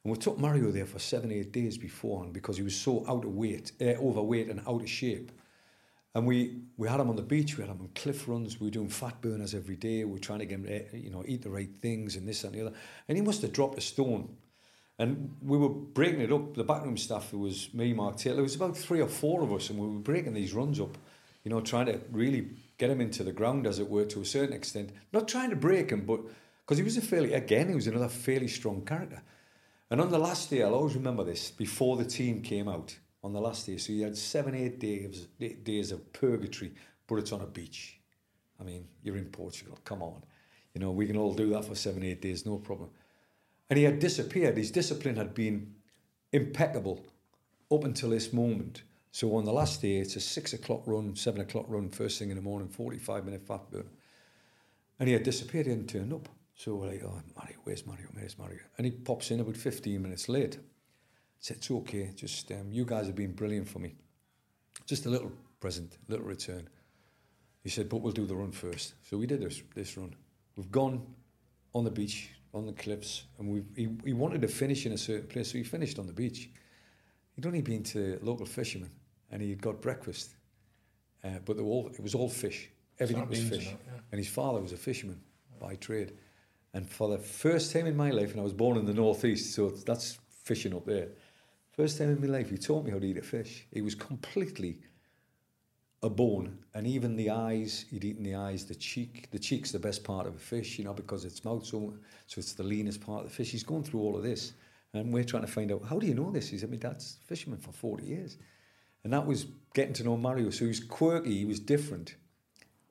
And 0.04 0.12
we 0.12 0.18
took 0.18 0.38
Mario 0.38 0.70
there 0.70 0.86
for 0.86 0.98
seven, 0.98 1.30
eight 1.30 1.52
days 1.52 1.78
beforehand 1.78 2.32
because 2.32 2.56
he 2.56 2.62
was 2.62 2.74
so 2.74 3.04
out 3.08 3.24
of 3.24 3.34
weight, 3.34 3.72
uh, 3.80 3.94
overweight 4.00 4.48
and 4.48 4.60
out 4.66 4.82
of 4.82 4.88
shape. 4.88 5.30
And 6.14 6.26
we, 6.26 6.58
we 6.76 6.88
had 6.88 7.00
him 7.00 7.08
on 7.08 7.16
the 7.16 7.22
beach, 7.22 7.56
we 7.56 7.62
had 7.62 7.70
him 7.70 7.80
on 7.80 7.88
cliff 7.94 8.28
runs, 8.28 8.60
we 8.60 8.66
were 8.66 8.70
doing 8.72 8.88
fat 8.88 9.20
burners 9.22 9.54
every 9.54 9.76
day, 9.76 10.04
we 10.04 10.12
were 10.12 10.18
trying 10.18 10.40
to 10.40 10.46
get 10.46 10.58
him 10.58 10.66
to 10.66 10.98
you 10.98 11.08
know, 11.08 11.24
eat 11.26 11.42
the 11.42 11.50
right 11.50 11.74
things 11.80 12.16
and 12.16 12.28
this 12.28 12.44
and 12.44 12.54
the 12.54 12.60
other. 12.60 12.76
And 13.08 13.16
he 13.16 13.22
must 13.22 13.40
have 13.42 13.52
dropped 13.52 13.78
a 13.78 13.80
stone. 13.80 14.36
And 14.98 15.36
we 15.42 15.56
were 15.56 15.70
breaking 15.70 16.20
it 16.20 16.30
up, 16.30 16.54
the 16.54 16.64
backroom 16.64 16.98
staff, 16.98 17.32
was 17.32 17.72
me, 17.72 17.94
Mark 17.94 18.18
Taylor, 18.18 18.36
there 18.36 18.42
was 18.42 18.56
about 18.56 18.76
three 18.76 19.00
or 19.00 19.08
four 19.08 19.42
of 19.42 19.52
us, 19.52 19.70
and 19.70 19.78
we 19.78 19.86
were 19.86 20.00
breaking 20.00 20.34
these 20.34 20.52
runs 20.52 20.78
up, 20.78 20.98
you 21.44 21.50
know, 21.50 21.62
trying 21.62 21.86
to 21.86 21.98
really 22.10 22.50
get 22.76 22.90
him 22.90 23.00
into 23.00 23.24
the 23.24 23.32
ground, 23.32 23.66
as 23.66 23.78
it 23.78 23.88
were, 23.88 24.04
to 24.04 24.20
a 24.20 24.24
certain 24.26 24.54
extent. 24.54 24.90
Not 25.12 25.28
trying 25.28 25.48
to 25.48 25.56
break 25.56 25.90
him, 25.90 26.04
but 26.04 26.20
because 26.60 26.76
he 26.76 26.84
was 26.84 26.98
a 26.98 27.00
fairly, 27.00 27.32
again, 27.32 27.70
he 27.70 27.74
was 27.74 27.86
another 27.86 28.08
fairly 28.08 28.48
strong 28.48 28.84
character. 28.84 29.22
And 29.92 30.00
on 30.00 30.10
the 30.10 30.18
last 30.18 30.48
day, 30.48 30.62
I'll 30.62 30.72
always 30.72 30.94
remember 30.94 31.22
this, 31.22 31.50
before 31.50 31.98
the 31.98 32.04
team 32.06 32.40
came 32.40 32.66
out, 32.66 32.96
on 33.22 33.34
the 33.34 33.40
last 33.42 33.66
day, 33.66 33.76
so 33.76 33.92
you 33.92 34.04
had 34.04 34.16
seven, 34.16 34.54
eight 34.54 34.80
days, 34.80 35.28
eight 35.38 35.64
days 35.64 35.92
of 35.92 36.14
purgatory, 36.14 36.72
but 37.06 37.16
it's 37.16 37.30
on 37.30 37.42
a 37.42 37.46
beach. 37.46 38.00
I 38.58 38.64
mean, 38.64 38.88
you're 39.02 39.18
in 39.18 39.26
Portugal, 39.26 39.78
come 39.84 40.02
on. 40.02 40.22
You 40.72 40.80
know, 40.80 40.92
we 40.92 41.06
can 41.06 41.18
all 41.18 41.34
do 41.34 41.50
that 41.50 41.66
for 41.66 41.74
seven, 41.74 42.02
eight 42.04 42.22
days, 42.22 42.46
no 42.46 42.56
problem. 42.56 42.88
And 43.68 43.76
he 43.76 43.84
had 43.84 43.98
disappeared. 43.98 44.56
His 44.56 44.70
discipline 44.70 45.16
had 45.16 45.34
been 45.34 45.74
impeccable 46.32 47.04
up 47.70 47.84
until 47.84 48.08
this 48.08 48.32
moment. 48.32 48.84
So 49.10 49.36
on 49.36 49.44
the 49.44 49.52
last 49.52 49.82
day, 49.82 49.96
it's 49.96 50.16
a 50.16 50.20
six 50.20 50.54
o'clock 50.54 50.84
run, 50.86 51.14
seven 51.16 51.42
o'clock 51.42 51.66
run, 51.68 51.90
first 51.90 52.18
thing 52.18 52.30
in 52.30 52.36
the 52.36 52.42
morning, 52.42 52.68
45 52.68 53.26
minute 53.26 53.46
fat 53.46 53.70
burn. 53.70 53.90
And 54.98 55.06
he 55.06 55.12
had 55.12 55.22
disappeared, 55.22 55.66
he 55.66 55.72
hadn't 55.72 55.90
turned 55.90 56.14
up. 56.14 56.30
So 56.62 56.76
we're 56.76 56.90
like, 56.90 57.02
oh, 57.04 57.20
Mario, 57.34 57.56
where's 57.64 57.84
Mario? 57.84 58.06
Where's 58.12 58.38
Mario? 58.38 58.60
And 58.78 58.84
he 58.84 58.92
pops 58.92 59.32
in 59.32 59.40
about 59.40 59.56
15 59.56 60.00
minutes 60.00 60.28
late. 60.28 60.60
said, 61.40 61.56
it's 61.56 61.68
okay, 61.68 62.12
just, 62.14 62.52
um, 62.52 62.70
you 62.70 62.84
guys 62.84 63.06
have 63.06 63.16
been 63.16 63.32
brilliant 63.32 63.66
for 63.66 63.80
me. 63.80 63.96
Just 64.86 65.06
a 65.06 65.10
little 65.10 65.32
present, 65.58 65.98
little 66.06 66.24
return. 66.24 66.68
He 67.64 67.68
said, 67.68 67.88
but 67.88 67.96
we'll 67.96 68.12
do 68.12 68.26
the 68.26 68.36
run 68.36 68.52
first. 68.52 68.94
So 69.02 69.16
we 69.16 69.26
did 69.26 69.40
this, 69.40 69.60
this 69.74 69.96
run. 69.96 70.14
We've 70.54 70.70
gone 70.70 71.04
on 71.74 71.82
the 71.82 71.90
beach, 71.90 72.30
on 72.54 72.66
the 72.66 72.74
cliffs, 72.74 73.24
and 73.40 73.48
we 73.48 73.64
he, 73.74 73.88
he 74.04 74.12
wanted 74.12 74.40
to 74.42 74.48
finish 74.48 74.86
in 74.86 74.92
a 74.92 74.98
certain 74.98 75.26
place, 75.26 75.50
so 75.50 75.58
he 75.58 75.64
finished 75.64 75.98
on 75.98 76.06
the 76.06 76.12
beach. 76.12 76.48
He'd 77.34 77.44
only 77.44 77.62
been 77.62 77.82
to 77.84 78.20
local 78.22 78.46
fishermen, 78.46 78.92
and 79.32 79.42
he'd 79.42 79.60
got 79.60 79.82
breakfast, 79.82 80.36
uh, 81.24 81.40
but 81.44 81.58
all, 81.58 81.88
it 81.88 82.00
was 82.00 82.14
all 82.14 82.28
fish. 82.28 82.70
Everything 83.00 83.28
was 83.28 83.42
fish. 83.42 83.64
that, 83.64 83.80
yeah. 83.84 84.00
And 84.12 84.20
his 84.20 84.28
father 84.28 84.60
was 84.60 84.70
a 84.70 84.76
fisherman 84.76 85.20
by 85.58 85.74
trade. 85.74 86.12
And 86.74 86.88
for 86.88 87.08
the 87.08 87.18
first 87.18 87.72
time 87.72 87.86
in 87.86 87.96
my 87.96 88.10
life, 88.10 88.30
and 88.30 88.40
I 88.40 88.44
was 88.44 88.52
born 88.52 88.78
in 88.78 88.86
the 88.86 88.94
northeast, 88.94 89.54
so 89.54 89.70
that's 89.70 90.18
fishing 90.44 90.74
up 90.74 90.86
there. 90.86 91.08
First 91.72 91.98
time 91.98 92.10
in 92.10 92.20
my 92.20 92.26
life, 92.26 92.50
he 92.50 92.58
taught 92.58 92.84
me 92.84 92.90
how 92.90 92.98
to 92.98 93.06
eat 93.06 93.18
a 93.18 93.22
fish. 93.22 93.66
He 93.72 93.82
was 93.82 93.94
completely 93.94 94.78
a 96.02 96.10
bone, 96.10 96.58
and 96.74 96.86
even 96.86 97.14
the 97.14 97.30
eyes, 97.30 97.84
he'd 97.90 98.04
eaten 98.04 98.24
the 98.24 98.34
eyes, 98.34 98.64
the 98.64 98.74
cheek. 98.74 99.28
The 99.30 99.38
cheek's 99.38 99.70
the 99.70 99.78
best 99.78 100.02
part 100.02 100.26
of 100.26 100.34
a 100.34 100.38
fish, 100.38 100.78
you 100.78 100.84
know, 100.84 100.92
because 100.92 101.24
it's 101.24 101.44
mouth, 101.44 101.64
so, 101.64 101.94
so 102.26 102.38
it's 102.38 102.54
the 102.54 102.64
leanest 102.64 103.00
part 103.00 103.24
of 103.24 103.30
the 103.30 103.34
fish. 103.34 103.52
He's 103.52 103.62
gone 103.62 103.84
through 103.84 104.00
all 104.00 104.16
of 104.16 104.22
this, 104.22 104.54
and 104.94 105.12
we're 105.12 105.24
trying 105.24 105.44
to 105.44 105.52
find 105.52 105.70
out, 105.70 105.84
how 105.84 105.98
do 105.98 106.06
you 106.06 106.14
know 106.14 106.30
this? 106.30 106.48
He 106.48 106.58
said, 106.58 106.70
my 106.70 106.76
dad's 106.76 107.18
a 107.22 107.26
fisherman 107.26 107.58
for 107.58 107.72
40 107.72 108.04
years. 108.04 108.36
And 109.04 109.12
that 109.12 109.26
was 109.26 109.46
getting 109.74 109.94
to 109.94 110.04
know 110.04 110.16
Mario. 110.16 110.50
So 110.50 110.64
he 110.64 110.68
was 110.68 110.80
quirky, 110.80 111.38
he 111.38 111.44
was 111.44 111.60
different, 111.60 112.16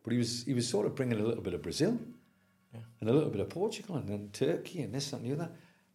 but 0.04 0.14
he 0.14 0.18
was, 0.18 0.44
he 0.46 0.54
was 0.54 0.68
sort 0.68 0.86
of 0.86 0.96
bringing 0.96 1.20
a 1.20 1.24
little 1.24 1.44
bit 1.44 1.54
of 1.54 1.62
Brazil, 1.62 2.00
and 2.74 3.10
a 3.10 3.14
little 3.14 3.30
bit 3.30 3.42
of 3.42 3.50
Portugal, 3.50 3.98
and 3.98 4.08
then 4.08 4.30
Turkey, 4.34 4.82
and 4.82 4.94
this 4.94 5.14
and 5.14 5.26
the 5.26 5.34
other. 5.34 5.50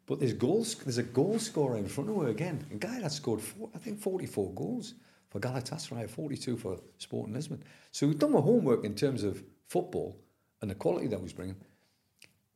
But 0.07 0.20
there's 0.20 0.35
goals. 0.35 0.74
There's 0.77 0.98
a 0.98 1.03
goal 1.03 1.39
scorer 1.39 1.77
in 1.77 1.89
front 1.89 2.11
of 2.11 2.16
her 2.16 2.28
again. 2.28 2.65
A 2.73 2.77
guy 2.77 3.01
that 3.01 3.12
scored, 3.12 3.40
four, 3.40 3.70
I 3.74 3.78
think, 3.78 3.98
44 3.98 4.53
goals 4.55 4.94
for 5.31 5.40
Galatasaray, 5.40 6.09
42 6.09 6.57
for 6.57 6.78
Sporting 6.98 7.35
Lisbon. 7.35 7.62
So 7.90 8.07
we've 8.07 8.19
done 8.19 8.35
our 8.35 8.43
homework 8.43 8.85
in 8.85 8.94
terms 8.94 9.24
of 9.24 9.43
football, 9.69 10.16
and 10.61 10.70
the 10.70 10.74
quality 10.74 11.09
that 11.09 11.20
was 11.20 11.32
bringing. 11.32 11.57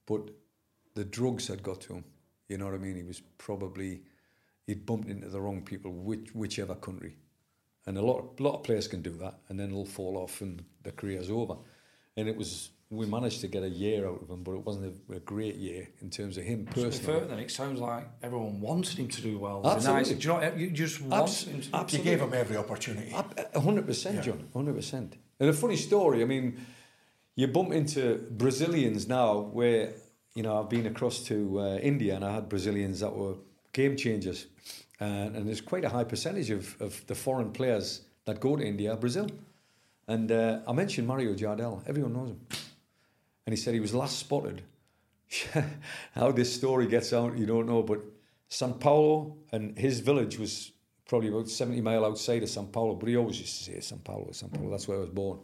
But 0.07 0.31
the 0.95 1.05
drugs 1.05 1.49
had 1.49 1.63
got 1.63 1.81
to 1.83 1.95
him. 1.95 2.05
You 2.49 2.59
know 2.59 2.67
what 2.67 2.75
I 2.75 2.79
mean? 2.79 2.97
He 2.97 3.03
was 3.03 3.23
probably 3.39 4.03
he'd 4.67 4.87
bumped 4.87 5.09
into 5.09 5.29
the 5.29 5.41
wrong 5.41 5.63
people, 5.63 5.93
which, 5.93 6.35
whichever 6.35 6.75
country. 6.75 7.17
And 7.87 7.99
a 7.99 8.03
lot, 8.03 8.39
lot 8.41 8.57
of 8.57 8.63
players 8.63 8.87
can 8.87 9.03
do 9.03 9.13
that, 9.17 9.39
and 9.49 9.59
then 9.59 9.71
it'll 9.71 9.85
fall 9.85 10.17
off, 10.17 10.41
and 10.41 10.63
the 10.83 10.93
career's 10.93 11.31
over. 11.31 11.57
And 12.17 12.29
it 12.29 12.37
was 12.37 12.71
we 12.91 13.07
managed 13.07 13.41
to 13.41 13.47
get 13.47 13.62
a 13.62 13.69
year 13.69 14.07
out 14.09 14.21
of 14.23 14.29
him, 14.29 14.43
but 14.43 14.53
it 14.53 14.65
wasn't 14.67 14.93
a, 15.09 15.15
a 15.15 15.21
great 15.21 15.55
year 15.55 15.89
in 16.01 16.11
terms 16.11 16.37
of 16.37 16.43
him 16.45 16.67
personally. 16.67 17.21
Then 17.29 17.39
it 17.39 17.51
sounds 17.51 17.79
like 17.81 18.05
everyone 18.21 18.61
wanted 18.61 18.99
him 18.99 19.07
to 19.09 19.23
do 19.23 19.39
well. 19.39 19.62
Absolutely. 19.65 20.01
Nice, 20.01 20.09
do 20.09 20.29
you, 20.29 20.35
know, 20.35 20.53
you 20.57 20.71
just 20.73 20.97
Abs- 21.03 21.09
wanted 21.11 21.49
him 21.49 21.61
to. 21.62 21.77
absolutely. 21.77 22.11
You 22.11 22.17
gave 22.17 22.27
him 22.27 22.35
every 22.35 22.57
opportunity. 22.57 23.15
A 23.55 23.61
hundred 23.61 23.87
percent, 23.87 24.23
John. 24.25 24.49
hundred 24.53 24.75
percent. 24.75 25.17
And 25.39 25.49
a 25.49 25.53
funny 25.53 25.77
story. 25.77 26.21
I 26.23 26.25
mean, 26.25 26.61
you 27.37 27.47
bump 27.47 27.73
into 27.73 28.27
Brazilians 28.33 29.07
now, 29.07 29.39
where 29.39 29.93
you 30.35 30.43
know 30.43 30.59
I've 30.61 30.69
been 30.69 30.87
across 30.87 31.21
to 31.27 31.61
uh, 31.61 31.77
India 31.77 32.17
and 32.17 32.25
I 32.25 32.35
had 32.35 32.49
Brazilians 32.49 32.99
that 33.01 33.15
were 33.15 33.35
game 33.73 33.97
changers, 33.97 34.47
and, 34.99 35.37
and 35.37 35.47
there's 35.47 35.61
quite 35.61 35.85
a 35.85 35.89
high 35.89 36.05
percentage 36.05 36.51
of, 36.51 36.77
of 36.83 37.07
the 37.07 37.15
foreign 37.15 37.53
players 37.53 38.01
that 38.25 38.41
go 38.41 38.57
to 38.57 38.65
India, 38.65 38.97
Brazil. 38.97 39.29
And 40.09 40.33
uh, 40.33 40.59
I 40.67 40.73
mentioned 40.73 41.07
Mario 41.07 41.35
Jardel. 41.35 41.85
Everyone 41.87 42.12
knows 42.12 42.31
him. 42.31 42.41
And 43.51 43.59
he 43.59 43.64
said 43.64 43.74
he 43.74 43.81
was 43.81 43.93
last 43.93 44.16
spotted. 44.16 44.62
How 46.14 46.31
this 46.31 46.55
story 46.55 46.86
gets 46.86 47.12
out, 47.12 47.36
you 47.36 47.47
don't 47.47 47.66
know. 47.66 47.82
But 47.82 47.98
San 48.48 48.74
Paulo 48.74 49.39
and 49.51 49.77
his 49.77 49.98
village 49.98 50.39
was 50.39 50.70
probably 51.09 51.31
about 51.31 51.48
70 51.48 51.81
mile 51.81 52.05
outside 52.05 52.44
of 52.44 52.48
San 52.48 52.68
Paulo. 52.68 52.94
But 52.94 53.09
he 53.09 53.16
always 53.16 53.40
used 53.40 53.59
to 53.59 53.64
say 53.72 53.81
San 53.81 53.98
Paulo, 53.98 54.28
San 54.31 54.51
Paulo. 54.51 54.70
That's 54.70 54.86
where 54.86 54.98
I 54.98 55.01
was 55.01 55.10
born. 55.10 55.40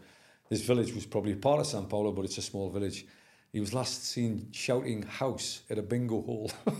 This 0.48 0.60
village 0.60 0.94
was 0.94 1.04
probably 1.04 1.34
part 1.34 1.58
of 1.58 1.66
San 1.66 1.86
Paulo, 1.86 2.12
but 2.12 2.24
it's 2.24 2.38
a 2.38 2.42
small 2.42 2.70
village. 2.70 3.06
He 3.52 3.58
was 3.58 3.74
last 3.74 4.04
seen 4.04 4.50
shouting 4.52 5.02
house 5.02 5.62
at 5.68 5.76
a 5.76 5.82
bingo 5.82 6.22
hall. 6.22 6.52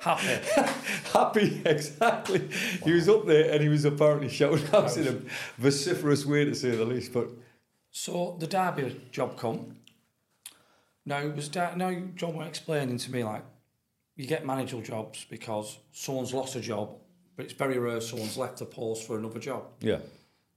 Happy. 0.00 0.46
Happy, 1.12 1.60
exactly. 1.66 2.48
He 2.84 2.92
was 2.92 3.06
up 3.06 3.26
there 3.26 3.52
and 3.52 3.62
he 3.62 3.68
was 3.68 3.84
apparently 3.84 4.30
shouting 4.30 4.64
house 4.68 4.96
in 4.96 5.08
a 5.08 5.60
vociferous 5.60 6.24
way, 6.24 6.46
to 6.46 6.54
say 6.54 6.70
the 6.70 6.86
least. 6.86 7.12
But 7.12 7.28
So 7.98 8.36
the 8.38 8.46
Derby 8.46 9.00
job 9.10 9.38
come. 9.38 9.76
Now 11.06 11.20
it 11.20 11.34
was 11.34 11.48
da- 11.48 11.74
now 11.76 11.90
John 12.14 12.34
was 12.34 12.46
explaining 12.46 12.98
to 12.98 13.10
me 13.10 13.24
like 13.24 13.42
you 14.16 14.26
get 14.26 14.44
managerial 14.44 14.86
jobs 14.86 15.24
because 15.30 15.78
someone's 15.92 16.34
lost 16.34 16.56
a 16.56 16.60
job, 16.60 16.90
but 17.36 17.46
it's 17.46 17.54
very 17.54 17.78
rare 17.78 18.02
someone's 18.02 18.36
left 18.36 18.58
the 18.58 18.66
post 18.66 19.06
for 19.06 19.16
another 19.16 19.38
job. 19.38 19.62
yeah, 19.80 20.00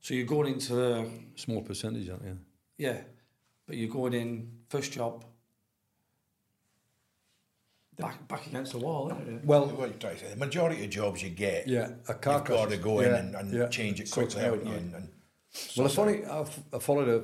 So 0.02 0.14
you're 0.16 0.26
going 0.26 0.52
into 0.52 0.74
the 0.76 1.10
small 1.36 1.62
percentage, 1.62 2.10
aren't 2.10 2.26
you? 2.26 2.38
yeah, 2.78 2.98
but 3.66 3.78
you're 3.78 3.88
going 4.00 4.14
in 4.16 4.52
first 4.68 4.92
job. 4.92 5.24
Back 7.98 8.28
back 8.28 8.48
against 8.48 8.74
the 8.74 8.80
wall, 8.80 9.12
isn't 9.14 9.38
it? 9.38 9.46
Well, 9.46 9.66
what 9.68 9.88
you 9.94 9.96
try 9.98 10.14
to 10.14 10.20
say, 10.20 10.30
the 10.30 10.36
majority 10.36 10.84
of 10.84 10.90
jobs 10.90 11.24
you 11.24 11.30
get, 11.30 11.70
Yeah, 11.70 11.92
a 12.10 12.14
car 12.16 12.40
you've 12.40 12.48
got 12.48 12.70
to 12.70 12.78
go 12.78 13.00
in 13.00 13.12
Yeah, 13.12 13.18
and, 13.20 13.36
and 13.36 13.54
yeah. 13.54 13.68
change 13.70 14.02
it 14.02 14.12
quickly, 14.12 14.42
it 14.42 14.44
haven't 14.44 14.66
you? 14.66 14.74
right. 14.74 14.82
And, 14.82 15.10
and 15.76 15.78
Well, 15.78 15.90
funny. 15.90 16.26
I, 16.26 16.46
I 16.76 16.80
followed 16.80 17.10
a 17.10 17.24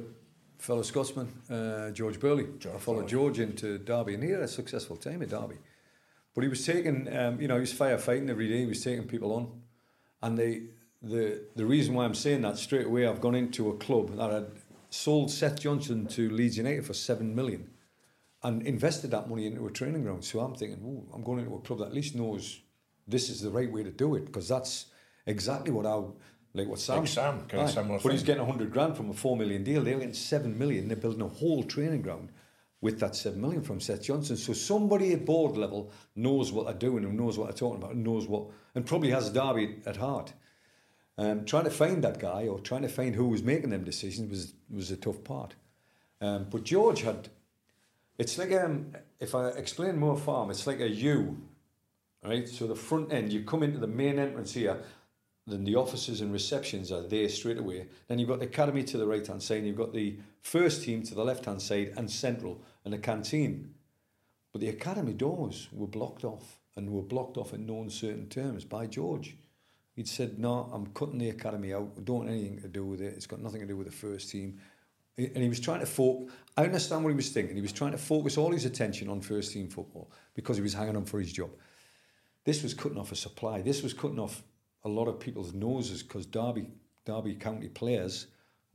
fellow 0.62 0.82
Scotsman, 0.82 1.28
uh, 1.50 1.92
George 1.92 2.20
Burley. 2.20 2.48
I 2.74 2.78
followed 2.78 3.08
George 3.08 3.40
into 3.40 3.78
Derby, 3.78 4.16
and 4.16 4.24
he 4.24 4.32
had 4.32 4.42
a 4.42 4.48
successful 4.48 4.96
time 4.96 5.22
at 5.22 5.30
Derby. 5.30 5.58
But 6.34 6.44
he 6.44 6.50
was 6.50 6.66
taking, 6.66 7.14
um, 7.16 7.40
you 7.40 7.48
know, 7.48 7.56
he 7.56 7.62
was 7.62 7.74
firefighting 7.74 8.30
every 8.30 8.48
day. 8.50 8.60
He 8.60 8.66
was 8.66 8.84
taking 8.84 9.08
people 9.08 9.32
on, 9.34 9.62
and 10.22 10.38
the 10.38 10.64
the 11.02 11.44
the 11.56 11.66
reason 11.66 11.94
why 11.94 12.06
I'm 12.06 12.16
saying 12.16 12.42
that 12.42 12.58
straight 12.58 12.88
away, 12.88 13.08
I've 13.08 13.22
gone 13.22 13.36
into 13.36 13.70
a 13.70 13.78
club 13.78 14.18
that 14.18 14.32
had 14.32 14.48
sold 14.90 15.32
Seth 15.32 15.60
Johnson 15.60 16.08
to 16.08 16.30
Leeds 16.30 16.58
United 16.58 16.86
for 16.86 16.94
seven 16.94 17.36
million, 17.36 17.70
and 18.44 18.62
invested 18.64 19.12
that 19.12 19.30
money 19.30 19.46
into 19.46 19.66
a 19.68 19.72
training 19.72 20.04
ground. 20.04 20.26
So 20.26 20.40
I'm 20.40 20.56
thinking, 20.56 21.08
I'm 21.14 21.24
going 21.24 21.40
into 21.40 21.56
a 21.56 21.62
club 21.62 21.80
that 21.80 21.88
at 21.88 21.94
least 21.94 22.16
knows 22.16 22.60
this 23.08 23.30
is 23.30 23.42
the 23.42 23.52
right 23.52 23.72
way 23.72 23.84
to 23.84 23.92
do 23.92 24.16
it, 24.16 24.26
because 24.26 24.48
that's 24.48 24.88
exactly 25.26 25.72
what 25.72 25.86
I 25.86 26.02
like. 26.56 26.68
What 26.68 26.80
Sam, 26.80 27.00
Like 27.00 27.08
Sam, 27.08 27.46
kind 27.48 27.64
of 27.64 27.70
similar 27.70 28.00
But 28.02 28.12
he's 28.12 28.24
getting 28.24 28.42
a 28.42 28.46
hundred 28.46 28.72
grand 28.72 28.98
from 28.98 29.10
a 29.10 29.14
four 29.14 29.38
million 29.38 29.64
deal. 29.64 29.84
They're 29.84 30.00
getting 30.00 30.14
seven 30.14 30.58
million. 30.58 30.88
They're 30.88 30.98
building 30.98 31.22
a 31.22 31.28
whole 31.28 31.64
training 31.64 32.02
ground 32.02 32.30
with 32.82 33.00
that 33.00 33.16
seven 33.16 33.42
million 33.42 33.62
from 33.62 33.80
Seth 33.80 34.04
Johnson. 34.04 34.38
So 34.38 34.54
somebody 34.54 35.14
at 35.14 35.26
board 35.26 35.58
level 35.58 35.92
knows 36.16 36.52
what 36.52 36.66
they're 36.66 36.74
doing 36.74 37.04
and 37.04 37.18
knows 37.18 37.38
what 37.38 37.46
they're 37.46 37.58
talking 37.58 37.82
about 37.82 37.94
and 37.94 38.04
knows 38.04 38.28
what 38.28 38.48
and 38.74 38.86
probably 38.86 39.12
has 39.12 39.30
Derby 39.30 39.78
at 39.86 39.98
heart. 39.98 40.34
Um, 41.18 41.46
trying 41.46 41.64
to 41.64 41.70
find 41.70 42.04
that 42.04 42.20
guy 42.20 42.48
or 42.48 42.60
trying 42.60 42.82
to 42.82 42.90
find 42.90 43.16
who 43.16 43.28
was 43.28 43.42
making 43.42 43.70
them 43.70 43.84
decisions 43.84 44.30
was 44.30 44.54
was 44.70 44.92
a 44.92 44.98
tough 44.98 45.24
part. 45.24 45.56
Um, 46.22 46.48
but 46.50 46.64
George 46.64 47.02
had. 47.02 47.30
It's 48.18 48.38
like 48.38 48.54
um, 48.54 48.94
if 49.20 49.36
I 49.36 49.50
explain 49.50 49.98
more 49.98 50.18
farm, 50.18 50.50
it's 50.50 50.68
like 50.68 50.80
a 50.80 50.90
U, 50.90 51.38
right? 52.24 52.48
So 52.48 52.66
the 52.68 52.76
front 52.76 53.12
end, 53.12 53.34
you 53.34 53.44
come 53.44 53.62
into 53.62 53.78
the 53.78 53.88
main 53.88 54.20
entrance 54.20 54.54
here, 54.54 54.78
then 55.48 55.64
the 55.64 55.76
offices 55.76 56.22
and 56.22 56.34
receptions 56.34 56.92
are 56.92 57.04
there 57.04 57.30
straight 57.30 57.60
away. 57.60 57.88
Then 58.08 58.18
you've 58.18 58.30
got 58.30 58.40
the 58.40 58.46
academy 58.46 58.84
to 58.86 58.98
the 58.98 59.06
right 59.06 59.26
hand 59.26 59.44
side, 59.44 59.64
you've 59.64 59.78
got 59.78 59.94
the 59.94 60.18
first 60.42 60.84
team 60.84 61.04
to 61.04 61.16
the 61.16 61.24
left 61.24 61.46
hand 61.46 61.62
side, 61.62 61.94
and 61.98 62.10
central, 62.10 62.62
and 62.84 62.94
a 62.94 62.98
canteen. 62.98 63.76
But 64.52 64.62
the 64.62 64.70
academy 64.70 65.14
doors 65.14 65.68
were 65.72 65.88
blocked 65.88 66.24
off, 66.24 66.60
and 66.76 66.90
were 66.90 67.02
blocked 67.02 67.38
off 67.38 67.54
in 67.54 67.66
no 67.66 67.82
uncertain 67.82 68.28
terms 68.28 68.66
by 68.66 68.88
George. 68.88 69.38
He'd 69.96 70.08
said, 70.08 70.40
"No, 70.40 70.70
I'm 70.74 70.88
cutting 70.88 71.20
the 71.20 71.30
academy 71.30 71.74
out. 71.74 72.04
Don't 72.04 72.18
want 72.18 72.30
anything 72.30 72.62
to 72.62 72.68
do 72.68 72.86
with 72.86 73.02
it. 73.02 73.14
It's 73.14 73.28
got 73.28 73.42
nothing 73.42 73.62
to 73.62 73.68
do 73.68 73.78
with 73.78 73.88
the 73.88 73.94
first 73.94 74.30
team." 74.30 74.60
And 75.18 75.38
he 75.38 75.48
was 75.48 75.62
trying 75.62 75.80
to 75.80 75.86
focus. 75.86 76.34
I 76.58 76.66
understand 76.66 77.04
what 77.04 77.12
he 77.12 77.16
was 77.16 77.30
thinking. 77.30 77.56
He 77.56 77.62
was 77.62 77.72
trying 77.72 77.94
to 77.94 77.98
focus 77.98 78.38
all 78.38 78.52
his 78.52 78.66
attention 78.66 79.08
on 79.08 79.22
first 79.22 79.54
team 79.54 79.70
football 79.70 80.12
because 80.34 80.58
he 80.58 80.64
was 80.64 80.74
hanging 80.74 80.98
on 80.98 81.06
for 81.06 81.20
his 81.20 81.32
job. 81.32 81.52
This 82.44 82.62
was 82.62 82.74
cutting 82.74 82.98
off 82.98 83.14
a 83.14 83.16
supply. 83.16 83.62
This 83.62 83.82
was 83.82 83.94
cutting 83.94 84.20
off 84.20 84.44
a 84.86 84.90
lot 84.90 85.08
of 85.08 85.20
people's 85.20 85.54
noses 85.54 86.04
because 86.04 86.26
Derby, 86.26 86.68
Derby 87.06 87.36
County 87.36 87.68
players 87.68 88.28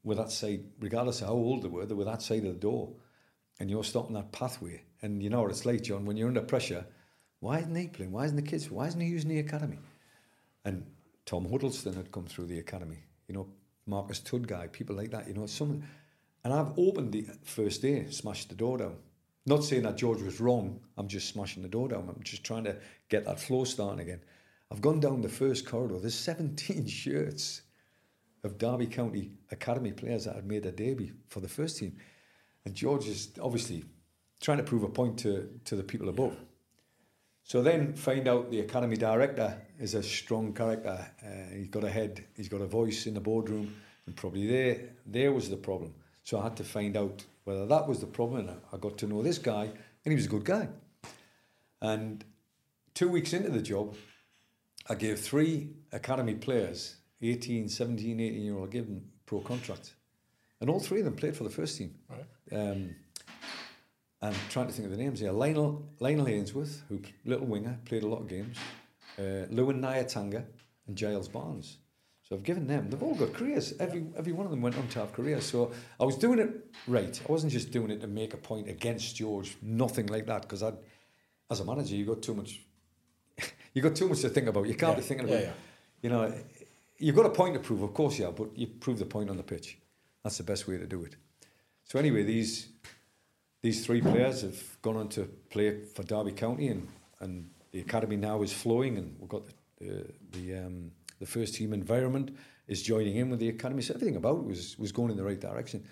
were 0.02 0.16
that 0.16 0.30
side, 0.30 0.64
regardless 0.80 1.20
of 1.20 1.28
how 1.28 1.34
old 1.34 1.62
they 1.62 1.68
were, 1.68 1.86
they 1.86 1.94
were 1.94 2.04
that 2.04 2.22
side 2.22 2.44
of 2.44 2.54
the 2.54 2.60
door. 2.60 2.92
And 3.58 3.70
you're 3.70 3.84
stopping 3.84 4.14
that 4.14 4.32
pathway. 4.32 4.82
And 5.02 5.22
you 5.22 5.30
know 5.30 5.42
what 5.42 5.50
it's 5.50 5.66
like, 5.66 5.82
John, 5.82 6.04
when 6.04 6.16
you're 6.16 6.28
under 6.28 6.42
pressure, 6.42 6.84
why 7.38 7.58
isn't 7.58 7.74
he 7.74 7.88
playing? 7.88 8.12
Why 8.12 8.24
isn't 8.24 8.36
the 8.36 8.42
kids? 8.42 8.70
Why 8.70 8.86
isn't 8.86 9.00
he 9.00 9.08
using 9.08 9.30
the 9.30 9.38
academy? 9.38 9.78
And 10.64 10.84
Tom 11.26 11.48
Huddlestone 11.50 11.94
had 11.94 12.10
come 12.10 12.26
through 12.26 12.46
the 12.46 12.58
academy. 12.58 12.98
You 13.28 13.34
know, 13.34 13.48
Marcus 13.86 14.20
Tudgay, 14.20 14.72
people 14.72 14.96
like 14.96 15.10
that. 15.10 15.28
You 15.28 15.34
know, 15.34 15.46
some. 15.46 15.82
And 16.42 16.52
I've 16.52 16.78
opened 16.78 17.12
the 17.12 17.26
first 17.44 17.82
day, 17.82 18.06
smashed 18.10 18.48
the 18.48 18.54
door 18.54 18.78
down. 18.78 18.96
Not 19.46 19.64
saying 19.64 19.82
that 19.82 19.96
George 19.96 20.22
was 20.22 20.40
wrong. 20.40 20.80
I'm 20.96 21.08
just 21.08 21.28
smashing 21.28 21.62
the 21.62 21.68
door 21.68 21.88
down. 21.88 22.08
I'm 22.08 22.22
just 22.22 22.44
trying 22.44 22.64
to 22.64 22.76
get 23.08 23.24
that 23.26 23.40
flow 23.40 23.64
starting 23.64 24.00
again. 24.00 24.20
I've 24.70 24.80
gone 24.80 25.00
down 25.00 25.20
the 25.20 25.28
first 25.28 25.66
corridor. 25.66 25.98
There's 25.98 26.14
17 26.14 26.86
shirts 26.88 27.62
of 28.44 28.58
Derby 28.58 28.86
County 28.86 29.32
Academy 29.50 29.92
players 29.92 30.24
that 30.24 30.36
had 30.36 30.46
made 30.46 30.62
their 30.62 30.72
debut 30.72 31.12
for 31.28 31.40
the 31.40 31.48
first 31.48 31.78
team. 31.78 31.96
And 32.64 32.74
George 32.74 33.06
is 33.06 33.30
obviously 33.40 33.84
trying 34.40 34.58
to 34.58 34.64
prove 34.64 34.82
a 34.82 34.88
point 34.88 35.18
to, 35.18 35.48
to 35.64 35.76
the 35.76 35.82
people 35.82 36.08
above. 36.08 36.36
So 37.42 37.62
then 37.62 37.94
find 37.94 38.28
out 38.28 38.50
the 38.50 38.60
academy 38.60 38.96
director 38.96 39.60
is 39.78 39.94
a 39.94 40.02
strong 40.02 40.52
character. 40.52 41.04
Uh, 41.24 41.54
he's 41.54 41.68
got 41.68 41.84
a 41.84 41.90
head, 41.90 42.24
he's 42.36 42.48
got 42.48 42.60
a 42.60 42.66
voice 42.66 43.06
in 43.06 43.14
the 43.14 43.20
boardroom, 43.20 43.74
and 44.06 44.14
probably 44.14 44.46
there 44.46 44.90
there 45.04 45.32
was 45.32 45.48
the 45.48 45.56
problem. 45.56 45.92
So 46.22 46.38
I 46.38 46.44
had 46.44 46.56
to 46.58 46.64
find 46.64 46.96
out 46.96 47.24
whether 47.44 47.66
that 47.66 47.88
was 47.88 47.98
the 47.98 48.06
problem. 48.06 48.48
And 48.48 48.60
I 48.72 48.76
got 48.76 48.98
to 48.98 49.06
know 49.06 49.22
this 49.22 49.38
guy, 49.38 49.64
and 49.64 50.12
he 50.12 50.14
was 50.14 50.26
a 50.26 50.28
good 50.28 50.44
guy. 50.44 50.68
And 51.82 52.24
two 52.94 53.08
weeks 53.08 53.32
into 53.32 53.50
the 53.50 53.62
job, 53.62 53.96
I 54.90 54.96
gave 54.96 55.20
three 55.20 55.70
academy 55.92 56.34
players, 56.34 56.96
18, 57.22 57.68
17, 57.68 58.18
18 58.18 58.42
year 58.42 58.56
old, 58.56 58.68
I 58.68 58.72
gave 58.72 58.86
them 58.86 59.04
pro 59.24 59.38
contracts. 59.38 59.94
And 60.60 60.68
all 60.68 60.80
three 60.80 60.98
of 60.98 61.04
them 61.04 61.14
played 61.14 61.36
for 61.36 61.44
the 61.44 61.50
first 61.50 61.78
team. 61.78 61.94
Um, 62.52 62.96
I'm 64.20 64.34
trying 64.48 64.66
to 64.66 64.72
think 64.72 64.86
of 64.86 64.90
the 64.90 65.02
names 65.02 65.20
here. 65.20 65.30
Lionel, 65.30 65.88
Lionel 66.00 66.26
Ainsworth, 66.26 66.82
who 66.88 67.00
little 67.24 67.46
winger, 67.46 67.78
played 67.84 68.02
a 68.02 68.08
lot 68.08 68.20
of 68.20 68.28
games. 68.28 68.56
Uh, 69.16 69.46
Lewin 69.48 69.80
Nyatanga 69.80 70.44
and 70.88 70.96
Giles 70.96 71.28
Barnes. 71.28 71.78
So 72.28 72.34
I've 72.34 72.42
given 72.42 72.66
them. 72.66 72.90
They've 72.90 73.02
all 73.02 73.14
got 73.14 73.32
careers. 73.32 73.72
Every 73.78 74.04
every 74.16 74.32
one 74.32 74.44
of 74.44 74.50
them 74.50 74.60
went 74.60 74.76
on 74.76 74.88
to 74.88 74.98
have 75.00 75.12
careers. 75.12 75.44
So 75.44 75.72
I 75.98 76.04
was 76.04 76.16
doing 76.16 76.40
it 76.40 76.50
right. 76.86 77.20
I 77.28 77.32
wasn't 77.32 77.52
just 77.52 77.70
doing 77.70 77.90
it 77.90 78.00
to 78.00 78.08
make 78.08 78.34
a 78.34 78.36
point 78.36 78.68
against 78.68 79.16
George. 79.16 79.56
Nothing 79.62 80.06
like 80.06 80.26
that. 80.26 80.42
Because 80.42 80.62
I, 80.62 80.72
as 81.50 81.60
a 81.60 81.64
manager, 81.64 81.94
you 81.94 82.04
got 82.06 82.22
too 82.22 82.34
much. 82.34 82.60
You 83.72 83.82
got 83.82 83.94
too 83.96 84.08
much 84.08 84.20
to 84.20 84.28
think 84.28 84.46
about. 84.48 84.66
You 84.66 84.74
can't 84.74 84.92
Yeah, 84.92 84.96
be 84.96 85.02
thinking 85.02 85.28
about. 85.28 85.42
yeah. 85.42 85.52
You 86.02 86.10
know, 86.10 86.34
you've 86.98 87.16
got 87.16 87.26
a 87.26 87.30
point 87.30 87.54
to 87.54 87.60
prove. 87.60 87.82
Of 87.82 87.94
course, 87.94 88.18
you 88.18 88.24
have, 88.26 88.36
but 88.36 88.56
you 88.56 88.66
prove 88.66 88.98
the 88.98 89.06
point 89.06 89.30
on 89.30 89.36
the 89.36 89.42
pitch. 89.42 89.78
That's 90.22 90.38
the 90.38 90.44
best 90.44 90.66
way 90.68 90.78
to 90.78 90.86
do 90.86 91.04
it. 91.04 91.16
So 91.84 91.98
anyway, 91.98 92.22
these 92.22 92.68
these 93.62 93.84
three 93.84 94.00
players 94.00 94.42
have 94.42 94.80
gone 94.82 94.96
on 94.96 95.08
to 95.10 95.24
play 95.50 95.84
for 95.84 96.02
Derby 96.02 96.32
County, 96.32 96.68
and, 96.68 96.88
and 97.20 97.50
the 97.72 97.80
academy 97.80 98.16
now 98.16 98.42
is 98.42 98.52
flowing, 98.52 98.96
and 98.96 99.16
we've 99.18 99.28
got 99.28 99.46
the 99.46 99.54
the, 99.80 100.06
the, 100.32 100.66
um, 100.66 100.90
the 101.18 101.26
first 101.26 101.54
team 101.54 101.72
environment 101.72 102.36
is 102.68 102.82
joining 102.82 103.16
in 103.16 103.30
with 103.30 103.40
the 103.40 103.48
academy. 103.48 103.82
So 103.82 103.94
everything 103.94 104.16
about 104.16 104.38
it 104.38 104.44
was 104.44 104.78
was 104.78 104.92
going 104.92 105.10
in 105.10 105.16
the 105.16 105.24
right 105.24 105.40
direction. 105.40 105.84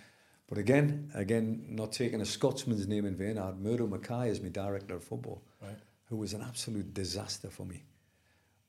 But 0.48 0.58
again, 0.58 1.10
again, 1.14 1.64
not 1.68 1.92
taking 1.92 2.20
a 2.22 2.24
Scotsman's 2.24 2.86
name 2.88 3.04
in 3.04 3.14
vain, 3.16 3.36
I 3.38 3.46
had 3.46 3.60
Murdo 3.60 3.86
Mackay 3.86 4.30
as 4.30 4.40
my 4.40 4.48
director 4.48 4.94
of 4.96 5.04
football. 5.04 5.42
Who 6.08 6.16
was 6.16 6.32
an 6.32 6.42
absolute 6.42 6.94
disaster 6.94 7.48
for 7.50 7.64
me. 7.64 7.84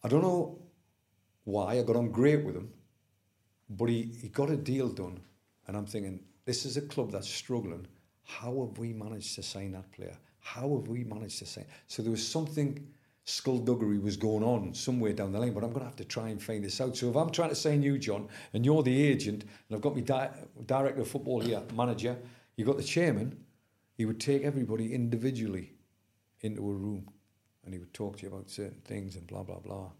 I 0.04 0.08
don't 0.08 0.22
know 0.22 0.60
why, 1.44 1.80
I 1.80 1.84
got 1.84 1.96
on 1.96 2.12
great 2.12 2.44
with 2.44 2.56
him, 2.56 2.72
but 3.70 3.90
he, 3.90 4.14
he 4.22 4.30
got 4.30 4.50
a 4.50 4.58
deal 4.58 4.90
done, 4.90 5.20
and 5.68 5.78
I'm 5.78 5.86
thinking, 5.86 6.20
this 6.46 6.66
is 6.66 6.78
a 6.78 6.82
club 6.82 7.12
that's 7.12 7.30
struggling. 7.30 7.88
How 8.24 8.66
have 8.66 8.78
we 8.78 8.94
managed 8.94 9.36
to 9.36 9.44
sign 9.44 9.72
that 9.74 9.92
player? 9.92 10.18
How 10.40 10.76
have 10.76 10.88
we 10.88 11.04
managed 11.04 11.40
to 11.40 11.46
sign? 11.46 11.66
So 11.88 12.02
there 12.02 12.12
was 12.12 12.28
something 12.28 12.88
skullduggery 13.26 14.00
was 14.00 14.18
going 14.18 14.44
on 14.44 14.74
somewhere 14.74 15.14
down 15.14 15.32
the 15.32 15.40
line, 15.40 15.54
but 15.54 15.64
I'm 15.64 15.70
going 15.70 15.82
to 15.82 15.86
have 15.86 15.96
to 15.98 16.06
try 16.06 16.30
and 16.30 16.42
find 16.42 16.64
this 16.64 16.82
out. 16.82 16.98
So 16.98 17.10
if 17.10 17.16
I'm 17.16 17.30
trying 17.30 17.50
to 17.50 17.56
sign 17.56 17.84
you, 17.84 17.98
John, 17.98 18.28
and 18.54 18.66
you're 18.66 18.84
the 18.84 19.04
agent, 19.04 19.44
and 19.44 19.76
I've 19.76 19.82
got 19.82 19.96
my 19.96 20.02
di- 20.02 20.32
director 20.66 21.02
of 21.02 21.08
football 21.08 21.40
here, 21.40 21.62
manager, 21.76 22.18
you've 22.56 22.68
got 22.68 22.78
the 22.78 22.84
chairman, 22.84 23.38
he 23.94 24.06
would 24.06 24.20
take 24.20 24.44
everybody 24.44 24.94
individually 24.94 25.74
into 26.42 26.62
a 26.62 26.74
room 26.74 27.08
and 27.70 27.76
he 27.76 27.80
would 27.80 27.94
talk 27.94 28.18
to 28.18 28.24
you 28.24 28.30
about 28.30 28.50
certain 28.50 28.82
things 28.84 29.16
and 29.16 29.28
blah, 29.28 29.44
blah, 29.44 29.60
blah. 29.60 29.92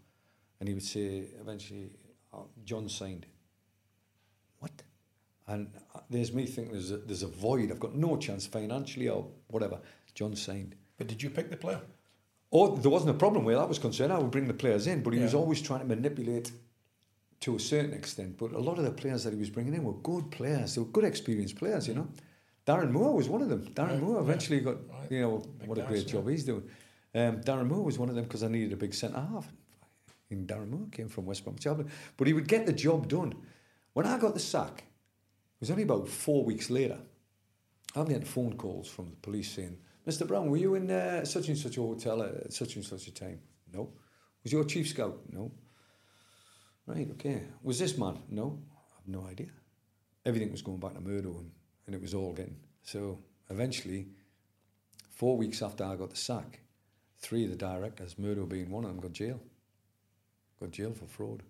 And 0.58 0.68
he 0.68 0.74
would 0.74 0.82
say, 0.82 1.26
eventually, 1.40 1.92
oh, 2.32 2.48
John 2.64 2.88
signed. 2.88 3.26
What? 4.58 4.72
And 5.46 5.70
uh, 5.94 6.00
there's 6.10 6.32
me 6.32 6.46
thinking 6.46 6.72
there's 6.72 6.90
a, 6.90 6.96
there's 6.96 7.22
a 7.22 7.28
void. 7.28 7.70
I've 7.70 7.78
got 7.78 7.94
no 7.94 8.16
chance 8.16 8.44
financially 8.44 9.08
or 9.08 9.28
whatever. 9.46 9.78
John 10.14 10.34
signed. 10.34 10.74
But 10.98 11.06
did 11.06 11.22
you 11.22 11.30
pick 11.30 11.48
the 11.48 11.56
player? 11.56 11.80
Oh, 12.50 12.74
there 12.74 12.90
wasn't 12.90 13.10
a 13.10 13.18
problem 13.18 13.44
where 13.44 13.54
that 13.54 13.68
was 13.68 13.78
concerned. 13.78 14.12
I 14.12 14.18
would 14.18 14.32
bring 14.32 14.48
the 14.48 14.54
players 14.54 14.88
in, 14.88 15.04
but 15.04 15.12
he 15.12 15.20
was 15.20 15.32
always 15.32 15.62
trying 15.62 15.78
to 15.78 15.86
manipulate 15.86 16.50
to 17.38 17.54
a 17.54 17.60
certain 17.60 17.92
extent. 17.92 18.36
But 18.36 18.50
a 18.50 18.58
lot 18.58 18.78
of 18.78 18.84
the 18.84 18.90
players 18.90 19.22
that 19.22 19.32
he 19.32 19.38
was 19.38 19.48
bringing 19.48 19.74
in 19.74 19.84
were 19.84 19.92
good 19.92 20.32
players. 20.32 20.74
They 20.74 20.80
were 20.80 20.88
good, 20.88 21.04
experienced 21.04 21.54
players, 21.54 21.86
you 21.86 21.94
know. 21.94 22.08
Darren 22.66 22.90
Moore 22.90 23.14
was 23.14 23.28
one 23.28 23.42
of 23.42 23.48
them. 23.48 23.64
Darren 23.74 23.90
Right, 23.90 24.00
Moore 24.00 24.20
eventually 24.20 24.58
got, 24.58 24.76
right. 24.90 25.10
you 25.12 25.20
know, 25.20 25.38
Big 25.38 25.68
what 25.68 25.78
a 25.78 25.82
great 25.82 26.08
job 26.08 26.24
yeah. 26.24 26.32
he's 26.32 26.44
doing. 26.44 26.64
Um, 27.14 27.40
Darren 27.40 27.68
Moore 27.68 27.84
was 27.84 27.98
one 27.98 28.08
of 28.08 28.14
them 28.14 28.24
because 28.24 28.42
I 28.42 28.48
needed 28.48 28.72
a 28.72 28.76
big 28.76 28.94
centre 28.94 29.20
half. 29.20 29.50
And 30.30 30.46
Darren 30.46 30.70
Moore 30.70 30.86
came 30.92 31.08
from 31.08 31.26
West 31.26 31.44
Bromwich 31.44 31.66
Albion. 31.66 31.90
But 32.16 32.26
he 32.26 32.32
would 32.32 32.46
get 32.46 32.66
the 32.66 32.72
job 32.72 33.08
done. 33.08 33.34
When 33.92 34.06
I 34.06 34.18
got 34.18 34.34
the 34.34 34.40
sack, 34.40 34.78
it 34.78 35.60
was 35.60 35.70
only 35.70 35.82
about 35.82 36.08
four 36.08 36.44
weeks 36.44 36.70
later. 36.70 36.98
I'm 37.96 38.06
getting 38.06 38.24
phone 38.24 38.56
calls 38.56 38.88
from 38.88 39.10
the 39.10 39.16
police 39.16 39.50
saying, 39.50 39.76
Mr. 40.06 40.26
Brown, 40.26 40.48
were 40.48 40.56
you 40.56 40.76
in 40.76 40.90
uh, 40.90 41.24
such 41.24 41.48
and 41.48 41.58
such 41.58 41.76
a 41.76 41.82
hotel 41.82 42.22
at 42.22 42.52
such 42.52 42.76
and 42.76 42.84
such 42.84 43.08
a 43.08 43.12
time? 43.12 43.40
No. 43.72 43.90
Was 44.42 44.52
your 44.52 44.64
chief 44.64 44.88
scout? 44.88 45.18
No. 45.30 45.50
Right, 46.86 47.08
okay. 47.12 47.42
Was 47.62 47.78
this 47.78 47.98
man? 47.98 48.18
No. 48.30 48.60
I 48.72 48.96
have 48.96 49.08
no 49.08 49.26
idea. 49.28 49.48
Everything 50.24 50.52
was 50.52 50.62
going 50.62 50.78
back 50.78 50.94
to 50.94 51.00
Murdo 51.00 51.30
and, 51.38 51.50
and 51.86 51.94
it 51.94 52.00
was 52.00 52.14
all 52.14 52.32
getting. 52.32 52.56
So 52.82 53.18
eventually, 53.50 54.06
four 55.10 55.36
weeks 55.36 55.62
after 55.62 55.84
I 55.84 55.96
got 55.96 56.10
the 56.10 56.16
sack, 56.16 56.60
three 57.20 57.44
of 57.44 57.50
the 57.50 57.56
directors, 57.56 58.18
Murdo 58.18 58.46
being 58.46 58.70
one 58.70 58.84
of 58.84 58.90
them, 58.90 59.00
got 59.00 59.12
jail. 59.12 59.40
Got 60.60 60.72
jail 60.72 60.92
for 60.92 61.06
fraud. 61.06 61.42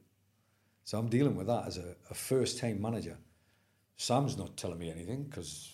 So 0.84 0.98
I'm 0.98 1.09
dealing 1.09 1.36
with 1.36 1.47
that 1.47 1.66
as 1.66 1.78
a, 1.78 1.94
a 2.10 2.14
first 2.14 2.59
time 2.59 2.80
manager. 2.80 3.16
Sam's 3.97 4.36
not 4.36 4.56
telling 4.56 4.78
me 4.78 4.90
anything 4.90 5.24
because 5.24 5.70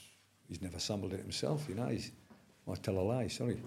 he's 0.48 0.60
never 0.60 0.78
sampled 0.78 1.14
it 1.14 1.20
himself, 1.20 1.66
you 1.68 1.74
know. 1.74 1.86
He's, 1.86 2.10
I 2.70 2.74
tell 2.74 2.98
a 2.98 3.00
lie, 3.00 3.28
sorry. 3.28 3.62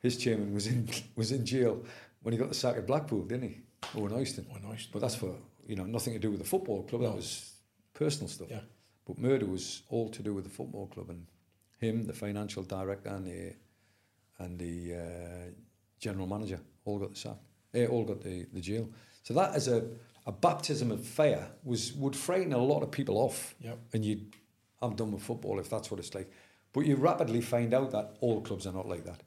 His 0.00 0.16
chairman 0.16 0.52
was 0.52 0.66
in 0.66 0.88
was 1.16 1.32
in 1.32 1.44
jail 1.46 1.84
when 2.22 2.32
he 2.32 2.38
got 2.38 2.48
the 2.48 2.54
sack 2.54 2.76
at 2.76 2.86
Blackpool, 2.86 3.22
didn't 3.22 3.48
he? 3.48 3.58
Owen 3.96 4.12
Oyston. 4.12 4.46
Owen 4.50 4.62
Oyston, 4.62 4.88
But 4.92 5.02
that's 5.02 5.14
for, 5.14 5.34
you 5.66 5.76
know, 5.76 5.84
nothing 5.84 6.12
to 6.12 6.18
do 6.18 6.30
with 6.30 6.40
the 6.40 6.46
football 6.46 6.82
club. 6.84 7.02
That 7.02 7.14
was 7.14 7.52
personal 7.94 8.28
stuff. 8.28 8.48
Yeah. 8.50 8.60
But 9.04 9.18
Murdo 9.18 9.46
was 9.46 9.82
all 9.88 10.08
to 10.10 10.22
do 10.22 10.32
with 10.32 10.44
the 10.44 10.50
football 10.50 10.86
club 10.86 11.10
and 11.10 11.26
him, 11.78 12.04
the 12.06 12.12
financial 12.12 12.62
director 12.62 13.08
and 13.08 13.26
the 13.26 13.54
and 14.42 14.58
the 14.58 14.94
uh, 14.94 15.50
general 15.98 16.26
manager 16.26 16.60
all 16.84 16.98
got 16.98 17.10
the 17.10 17.16
sack. 17.16 17.36
They 17.72 17.86
all 17.86 18.04
got 18.04 18.22
the, 18.22 18.46
the 18.52 18.60
jail. 18.60 18.88
So 19.22 19.34
that 19.34 19.54
as 19.54 19.68
a, 19.68 19.84
a 20.26 20.32
baptism 20.32 20.90
of 20.90 21.04
fire 21.04 21.48
was 21.64 21.92
would 21.94 22.14
frighten 22.14 22.52
a 22.52 22.58
lot 22.58 22.82
of 22.82 22.90
people 22.90 23.18
off. 23.18 23.54
Yep. 23.60 23.78
And 23.92 24.04
you 24.04 24.20
I'm 24.80 24.96
done 24.96 25.12
with 25.12 25.22
football 25.22 25.60
if 25.60 25.70
that's 25.70 25.90
what 25.90 26.00
it's 26.00 26.14
like. 26.14 26.30
But 26.72 26.86
you 26.86 26.96
rapidly 26.96 27.40
find 27.40 27.72
out 27.74 27.90
that 27.92 28.16
all 28.20 28.40
clubs 28.40 28.66
are 28.66 28.72
not 28.72 28.88
like 28.88 29.04
that. 29.04 29.22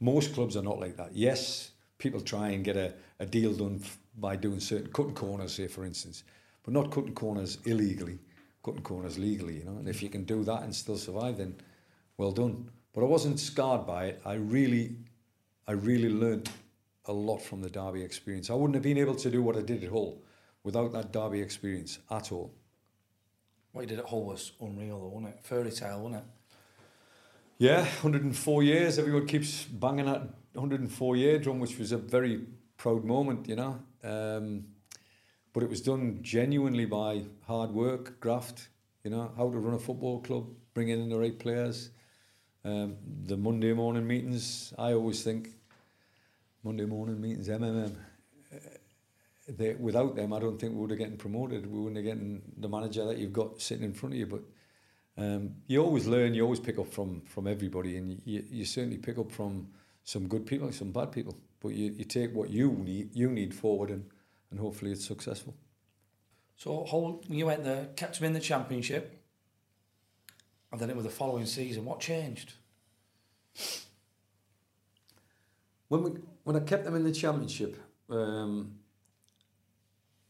Most 0.00 0.34
clubs 0.34 0.56
are 0.56 0.62
not 0.62 0.80
like 0.80 0.96
that. 0.96 1.14
Yes, 1.14 1.70
people 1.98 2.20
try 2.20 2.50
and 2.50 2.64
get 2.64 2.76
a, 2.76 2.92
a 3.20 3.26
deal 3.26 3.54
done 3.54 3.80
f- 3.82 3.98
by 4.16 4.36
doing 4.36 4.60
certain 4.60 4.92
cutting 4.92 5.14
corners, 5.14 5.54
say 5.54 5.68
for 5.68 5.84
instance, 5.84 6.24
but 6.62 6.74
not 6.74 6.90
cutting 6.90 7.14
corners 7.14 7.58
illegally, 7.64 8.18
cutting 8.62 8.82
corners 8.82 9.18
legally, 9.18 9.58
you 9.58 9.64
know. 9.64 9.76
And 9.78 9.88
if 9.88 10.02
you 10.02 10.08
can 10.08 10.24
do 10.24 10.44
that 10.44 10.62
and 10.62 10.74
still 10.74 10.98
survive, 10.98 11.38
then 11.38 11.54
well 12.18 12.32
done. 12.32 12.68
But 12.94 13.02
I 13.02 13.06
wasn't 13.06 13.40
scarred 13.40 13.86
by 13.86 14.06
it. 14.06 14.22
I 14.24 14.34
really, 14.34 14.96
I 15.66 15.72
really 15.72 16.08
learned 16.08 16.48
a 17.06 17.12
lot 17.12 17.38
from 17.38 17.60
the 17.60 17.68
Derby 17.68 18.02
experience. 18.02 18.50
I 18.50 18.54
wouldn't 18.54 18.74
have 18.74 18.82
been 18.82 18.98
able 18.98 19.16
to 19.16 19.30
do 19.30 19.42
what 19.42 19.56
I 19.56 19.62
did 19.62 19.82
at 19.82 19.90
Hull 19.90 20.22
without 20.62 20.92
that 20.92 21.12
Derby 21.12 21.40
experience 21.40 21.98
at 22.10 22.32
all. 22.32 22.54
What 23.72 23.82
you 23.82 23.88
did 23.88 23.98
at 23.98 24.06
Hull 24.06 24.24
was 24.24 24.52
unreal, 24.60 25.00
though, 25.00 25.08
wasn't 25.08 25.34
it? 25.34 25.40
Fairy 25.42 25.72
tale, 25.72 26.00
wasn't 26.00 26.22
it? 26.22 26.24
Yeah, 27.58 27.80
104 27.80 28.62
years. 28.62 28.98
Everyone 28.98 29.26
keeps 29.26 29.64
banging 29.64 30.06
that 30.06 30.22
104 30.52 31.16
year 31.16 31.38
drum, 31.38 31.58
which 31.58 31.78
was 31.78 31.90
a 31.92 31.98
very 31.98 32.46
proud 32.76 33.04
moment, 33.04 33.48
you 33.48 33.56
know. 33.56 33.80
Um, 34.04 34.66
but 35.52 35.62
it 35.62 35.68
was 35.68 35.80
done 35.80 36.20
genuinely 36.22 36.84
by 36.84 37.22
hard 37.46 37.70
work, 37.70 38.20
graft, 38.20 38.68
you 39.02 39.10
know, 39.10 39.32
how 39.36 39.50
to 39.50 39.58
run 39.58 39.74
a 39.74 39.78
football 39.78 40.20
club, 40.20 40.48
bringing 40.74 41.00
in 41.00 41.08
the 41.08 41.18
right 41.18 41.38
players. 41.38 41.90
Um, 42.64 42.96
the 43.26 43.36
Monday 43.36 43.74
morning 43.74 44.06
meetings, 44.06 44.72
I 44.78 44.94
always 44.94 45.22
think 45.22 45.50
Monday 46.62 46.86
morning 46.86 47.20
meetings, 47.20 47.48
MMM. 47.48 47.94
uh, 48.52 48.56
They, 49.48 49.74
without 49.74 50.16
them, 50.16 50.32
I 50.32 50.40
don't 50.40 50.58
think 50.58 50.72
we 50.72 50.80
would 50.80 50.90
have 50.90 50.98
gotten 50.98 51.18
promoted. 51.18 51.70
We 51.70 51.78
wouldn't 51.78 51.96
have 51.96 52.06
gotten 52.06 52.40
the 52.56 52.68
manager 52.68 53.04
that 53.04 53.18
you've 53.18 53.34
got 53.34 53.60
sitting 53.60 53.84
in 53.84 53.92
front 53.92 54.14
of 54.14 54.18
you. 54.18 54.26
But 54.26 54.42
um, 55.18 55.56
you 55.66 55.82
always 55.84 56.06
learn, 56.06 56.32
you 56.32 56.42
always 56.42 56.60
pick 56.60 56.78
up 56.78 56.90
from 56.90 57.20
from 57.26 57.46
everybody, 57.46 57.98
and 57.98 58.22
you, 58.24 58.42
you 58.50 58.64
certainly 58.64 58.96
pick 58.96 59.18
up 59.18 59.30
from 59.30 59.68
some 60.04 60.26
good 60.26 60.46
people, 60.46 60.72
some 60.72 60.90
bad 60.90 61.12
people. 61.12 61.36
But 61.60 61.74
you, 61.74 61.92
you 61.92 62.04
take 62.04 62.34
what 62.34 62.48
you 62.48 62.72
need 62.72 63.14
you 63.14 63.28
need 63.30 63.54
forward, 63.54 63.90
and, 63.90 64.06
and 64.50 64.58
hopefully 64.58 64.92
it's 64.92 65.04
successful. 65.06 65.54
So 66.56 66.84
Hull, 66.84 67.22
you 67.28 67.44
went 67.44 67.64
there, 67.64 67.88
kept 67.96 68.16
him 68.16 68.24
in 68.24 68.32
the 68.32 68.40
championship, 68.40 69.22
and 70.74 70.80
then 70.80 70.90
it 70.90 70.96
was 70.96 71.04
the 71.04 71.10
following 71.10 71.46
season. 71.46 71.84
What 71.84 72.00
changed? 72.00 72.54
When 75.86 76.02
we 76.02 76.10
when 76.42 76.56
I 76.56 76.60
kept 76.60 76.84
them 76.84 76.96
in 76.96 77.04
the 77.04 77.12
championship, 77.12 77.80
um, 78.10 78.74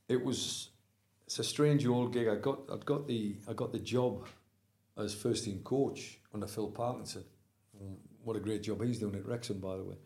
it 0.07 0.23
was 0.23 0.69
it's 1.25 1.39
a 1.39 1.45
strange 1.45 1.87
old 1.87 2.13
gig. 2.13 2.29
I 2.29 2.35
got 2.35 2.61
I 2.71 2.77
got 2.85 3.09
the 3.09 3.37
I 3.49 3.55
got 3.55 3.73
the 3.73 3.79
job 3.79 4.27
as 4.99 5.15
first 5.15 5.47
team 5.47 5.61
coach 5.65 6.19
under 6.35 6.47
Phil 6.47 6.69
Parkinson. 6.69 7.25
What 8.23 8.37
a 8.37 8.41
great 8.41 8.65
job 8.65 8.85
he's 8.85 8.99
doing 8.99 9.15
at 9.15 9.25
Wrexham, 9.25 9.61
by 9.61 9.79
the 9.79 9.85
way. 9.85 9.97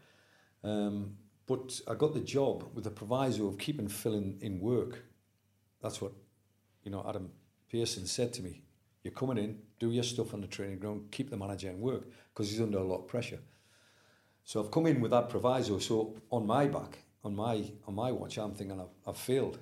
Um, 0.63 1.17
but 1.49 1.81
I 1.89 1.97
got 1.97 2.15
the 2.15 2.21
job 2.21 2.71
with 2.75 2.85
the 2.85 2.91
proviso 2.91 3.49
of 3.49 3.59
keeping 3.59 3.89
Phil 3.89 4.15
in, 4.15 4.39
in 4.41 4.61
work. 4.61 5.03
That's 5.83 6.01
what 6.01 6.13
you 6.85 6.93
know. 6.93 7.05
Adam 7.09 7.33
Pearson 7.69 8.07
said 8.07 8.33
to 8.35 8.43
me: 8.45 8.63
"You're 9.03 9.13
coming 9.13 9.39
in, 9.39 9.59
do 9.79 9.91
your 9.91 10.05
stuff 10.05 10.35
on 10.35 10.41
the 10.41 10.47
training 10.47 10.79
ground, 10.79 11.11
keep 11.11 11.31
the 11.31 11.37
manager 11.37 11.69
in 11.71 11.81
work 11.81 12.05
because 12.33 12.51
he's 12.51 12.61
under 12.61 12.79
a 12.79 12.85
lot 12.85 13.01
of 13.01 13.09
pressure." 13.09 13.41
So 14.45 14.63
I've 14.63 14.71
come 14.71 14.87
in 14.87 15.01
with 15.01 15.11
that 15.11 15.29
proviso. 15.29 15.79
So 15.79 16.17
on 16.31 16.47
my 16.47 16.67
back, 16.67 16.99
on 17.23 17.37
my 17.37 17.65
on 17.87 17.95
my 17.95 18.13
watch, 18.13 18.39
I'm 18.39 18.55
thinking 18.55 18.81
I've, 18.81 18.95
I've 19.07 19.19
failed 19.19 19.59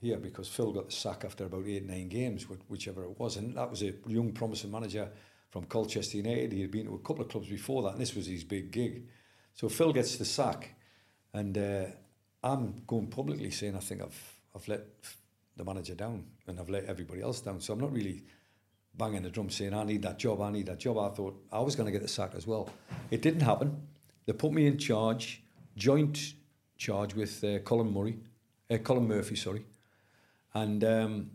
here 0.00 0.16
because 0.16 0.48
Phil 0.48 0.72
got 0.72 0.86
the 0.86 0.92
sack 0.92 1.24
after 1.24 1.44
about 1.44 1.66
eight 1.66 1.86
nine 1.86 2.08
games, 2.08 2.46
whichever 2.68 3.04
it 3.04 3.18
was, 3.18 3.36
and 3.36 3.56
that 3.56 3.70
was 3.70 3.82
a 3.82 3.92
young 4.06 4.32
promising 4.32 4.70
manager 4.70 5.10
from 5.50 5.64
Colchester 5.64 6.18
United. 6.18 6.52
He 6.52 6.62
had 6.62 6.70
been 6.70 6.86
to 6.86 6.94
a 6.94 6.98
couple 6.98 7.22
of 7.22 7.30
clubs 7.30 7.48
before 7.48 7.82
that, 7.82 7.92
and 7.92 8.00
this 8.00 8.14
was 8.14 8.26
his 8.26 8.44
big 8.44 8.70
gig. 8.70 9.06
So 9.54 9.68
Phil 9.68 9.92
gets 9.92 10.16
the 10.16 10.24
sack, 10.24 10.74
and 11.32 11.58
uh, 11.58 11.86
I'm 12.42 12.82
going 12.86 13.08
publicly 13.08 13.50
saying 13.50 13.76
I 13.76 13.80
think 13.80 14.02
I've 14.02 14.40
I've 14.54 14.68
let 14.68 14.86
the 15.56 15.64
manager 15.64 15.94
down 15.94 16.24
and 16.46 16.58
I've 16.58 16.70
let 16.70 16.84
everybody 16.84 17.20
else 17.20 17.40
down. 17.40 17.60
So 17.60 17.72
I'm 17.72 17.80
not 17.80 17.92
really 17.92 18.22
banging 18.98 19.22
the 19.22 19.30
drum 19.30 19.48
saying 19.48 19.72
I 19.72 19.84
need 19.84 20.02
that 20.02 20.18
job, 20.18 20.40
I 20.42 20.50
need 20.50 20.66
that 20.66 20.78
job. 20.78 20.98
I 20.98 21.08
thought 21.14 21.40
I 21.52 21.60
was 21.60 21.76
going 21.76 21.86
to 21.86 21.92
get 21.92 22.02
the 22.02 22.08
sack 22.08 22.32
as 22.36 22.46
well. 22.46 22.68
It 23.10 23.22
didn't 23.22 23.40
happen. 23.40 23.80
They 24.26 24.32
put 24.32 24.52
me 24.52 24.66
in 24.66 24.76
charge, 24.76 25.42
joint 25.76 26.34
charge 26.76 27.14
with 27.14 27.42
uh, 27.42 27.60
Colin 27.60 27.92
Murray, 27.92 28.18
uh, 28.70 28.78
Colin 28.78 29.08
Murphy, 29.08 29.36
sorry, 29.36 29.64
and 30.52 30.84
um, 30.84 31.30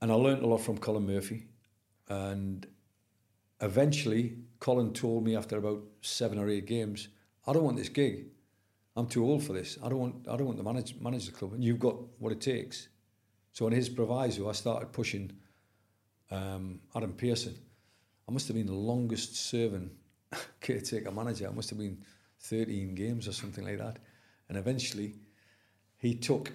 and 0.00 0.10
I 0.10 0.14
learnt 0.14 0.42
a 0.42 0.46
lot 0.46 0.58
from 0.58 0.78
Colin 0.78 1.06
Murphy, 1.06 1.46
and 2.08 2.66
eventually 3.60 4.38
Colin 4.58 4.92
told 4.92 5.24
me 5.24 5.36
after 5.36 5.58
about 5.58 5.82
seven 6.00 6.38
or 6.38 6.48
eight 6.48 6.66
games, 6.66 7.08
I 7.46 7.52
don't 7.52 7.64
want 7.64 7.76
this 7.76 7.88
gig. 7.88 8.26
I'm 8.96 9.06
too 9.06 9.24
old 9.24 9.44
for 9.44 9.52
this. 9.52 9.78
I 9.82 9.88
don't 9.88 9.98
want 9.98 10.28
I 10.28 10.36
don't 10.36 10.46
want 10.46 10.58
to 10.58 10.64
manage 10.64 10.96
manage 11.00 11.26
the 11.26 11.32
club, 11.32 11.52
and 11.52 11.62
you've 11.62 11.78
got 11.78 11.96
what 12.18 12.32
it 12.32 12.40
takes. 12.40 12.88
So 13.52 13.66
on 13.66 13.72
his 13.72 13.88
proviso, 13.88 14.48
I 14.48 14.52
started 14.52 14.92
pushing 14.92 15.32
um, 16.30 16.80
Adam 16.94 17.12
Pearson. 17.12 17.54
I 18.28 18.32
must 18.32 18.48
have 18.48 18.56
been 18.56 18.66
the 18.66 18.74
longest 18.74 19.36
serving 19.36 19.90
caretaker 20.60 21.10
manager. 21.10 21.48
I 21.48 21.54
must 21.54 21.70
have 21.70 21.78
been 21.78 21.98
13 22.40 22.94
games 22.94 23.26
or 23.26 23.32
something 23.32 23.64
like 23.64 23.78
that. 23.78 23.98
And 24.48 24.56
eventually, 24.56 25.14
he 25.98 26.14
took 26.14 26.52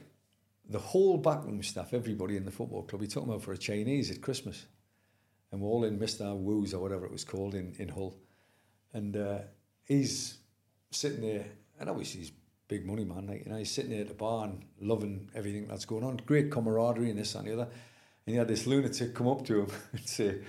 the 0.70 0.80
whole 0.80 1.18
backroom 1.18 1.62
staff, 1.64 1.94
everybody 1.94 2.38
in 2.38 2.46
the 2.46 2.52
football 2.52 2.84
club, 2.84 3.02
he 3.02 3.08
took 3.08 3.26
them 3.26 3.34
out 3.34 3.42
for 3.42 3.52
a 3.52 3.58
Chinese 3.58 4.10
at 4.12 4.22
Christmas. 4.22 4.66
And 5.52 5.62
we're 5.62 5.70
all 5.70 5.84
in 5.84 6.00
Mr. 6.00 6.36
Wu's 6.36 6.74
or 6.74 6.82
whatever 6.82 7.06
it 7.06 7.12
was 7.12 7.24
called 7.24 7.54
in, 7.54 7.76
in 7.78 7.90
Hull. 7.90 8.16
And 8.94 9.16
uh, 9.18 9.40
he's 9.84 10.38
sitting 10.92 11.22
there, 11.22 11.46
and 11.80 11.90
obviously 11.90 12.22
he's 12.22 12.32
big 12.68 12.86
money 12.86 13.04
man, 13.04 13.28
like, 13.28 13.46
you 13.46 13.52
know, 13.52 13.58
he's 13.58 13.72
sitting 13.72 13.92
there 13.92 14.02
at 14.02 14.08
the 14.08 14.14
bar 14.14 14.46
and 14.46 14.64
loving 14.80 15.30
everything 15.36 15.68
that's 15.68 15.86
going 15.86 16.04
on. 16.04 16.18
Great 16.26 16.50
camaraderie 16.50 17.10
and 17.10 17.20
this 17.20 17.36
and 17.36 17.48
the 17.48 17.54
other. 17.54 17.68
And 18.26 18.34
he 18.34 18.38
had 18.38 18.48
this 18.48 18.66
lunatic 18.66 19.14
come 19.14 19.28
up 19.28 19.46
to 19.46 19.62
him 19.62 19.68
and 19.92 20.08
say, 20.08 20.40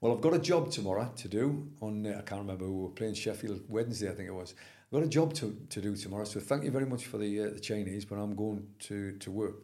well, 0.00 0.12
I've 0.12 0.20
got 0.20 0.34
a 0.34 0.38
job 0.38 0.70
tomorrow 0.70 1.10
to 1.16 1.28
do 1.28 1.68
on, 1.80 2.06
uh, 2.06 2.22
can't 2.26 2.42
remember, 2.42 2.66
who—we 2.66 2.82
were 2.82 2.90
playing 2.90 3.14
Sheffield 3.14 3.62
Wednesday, 3.68 4.10
I 4.10 4.14
think 4.14 4.28
it 4.28 4.34
was. 4.34 4.54
I've 4.86 5.00
got 5.00 5.02
a 5.02 5.08
job 5.08 5.34
to, 5.34 5.56
to 5.70 5.80
do 5.80 5.96
tomorrow, 5.96 6.24
so 6.24 6.38
thank 6.38 6.64
you 6.64 6.70
very 6.70 6.86
much 6.86 7.06
for 7.06 7.18
the, 7.18 7.40
uh, 7.40 7.50
the 7.50 7.60
Chinese, 7.60 8.04
but 8.04 8.16
I'm 8.16 8.36
going 8.36 8.66
to, 8.80 9.12
to 9.12 9.30
work. 9.30 9.62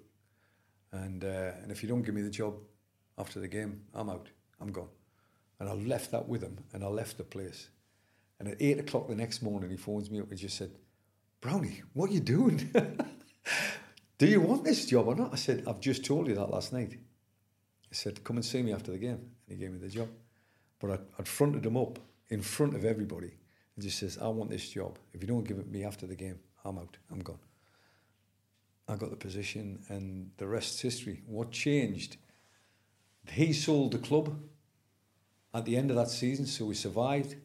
And, 0.90 1.22
uh, 1.24 1.52
and 1.62 1.70
if 1.70 1.82
you 1.82 1.89
don't 1.89 2.02
give 2.02 2.14
me 2.14 2.22
the 2.22 2.30
job 2.30 2.55
after 3.18 3.40
the 3.40 3.48
game, 3.48 3.82
I'm 3.94 4.10
out, 4.10 4.28
I'm 4.60 4.72
gone. 4.72 4.89
And 5.60 5.68
I 5.68 5.74
left 5.74 6.10
that 6.10 6.28
with 6.28 6.43
him, 6.43 6.59
and 6.72 6.82
I 6.82 6.89
left 6.89 7.18
the 7.18 7.24
place. 7.24 7.68
And 8.40 8.48
at 8.48 8.56
eight 8.60 8.80
o'clock 8.80 9.09
the 9.09 9.14
next 9.14 9.43
morning, 9.43 9.70
he 9.70 9.76
phones 9.76 10.10
me 10.10 10.20
up 10.20 10.30
and 10.30 10.39
just 10.39 10.56
said, 10.56 10.72
Brownie, 11.40 11.82
what 11.93 12.10
are 12.10 12.14
you 12.14 12.20
doing? 12.20 12.72
Do 14.18 14.26
you 14.26 14.40
want 14.40 14.64
this 14.64 14.86
job 14.86 15.06
or 15.06 15.14
not? 15.14 15.32
I 15.32 15.36
said, 15.36 15.64
I've 15.66 15.80
just 15.80 16.05
told 16.05 16.26
you 16.26 16.34
that 16.34 16.51
last 16.51 16.72
night. 16.72 16.98
He 17.93 17.97
said, 17.97 18.24
come 18.24 18.36
and 18.36 18.44
see 18.44 18.62
me 18.62 18.73
after 18.73 18.90
the 18.90 18.97
game. 18.97 19.20
And 19.47 19.48
he 19.48 19.56
gave 19.56 19.70
me 19.70 19.78
the 19.78 19.90
job. 19.90 20.09
But 20.81 20.93
I, 20.93 20.98
I'd 21.19 21.28
fronted 21.28 21.66
him 21.66 21.77
up 21.77 21.98
in 22.31 22.40
front 22.40 22.74
of 22.74 22.86
everybody 22.86 23.35
and 23.77 23.85
just 23.85 23.98
says, 23.98 24.16
I 24.16 24.28
want 24.28 24.48
this 24.48 24.66
job. 24.70 24.98
If 25.12 25.20
you 25.20 25.28
don't 25.28 25.44
give 25.44 25.59
it 25.59 25.70
me 25.70 25.85
after 25.85 26.06
the 26.06 26.14
game, 26.14 26.39
I'm 26.64 26.78
out. 26.78 26.97
I'm 27.10 27.19
gone. 27.19 27.39
I 28.89 28.97
got 28.97 29.10
the 29.10 29.16
position 29.16 29.85
and 29.90 30.31
the 30.39 30.47
rest's 30.47 30.81
history. 30.81 31.20
What 31.27 31.51
changed? 31.51 32.16
He 33.31 33.52
sold 33.52 33.93
the 33.93 33.98
club 33.98 34.40
at 35.52 35.66
the 35.66 35.77
end 35.77 35.90
of 35.90 35.97
that 35.97 36.09
season, 36.09 36.47
so 36.47 36.64
we 36.64 36.74
survived. 36.74 37.36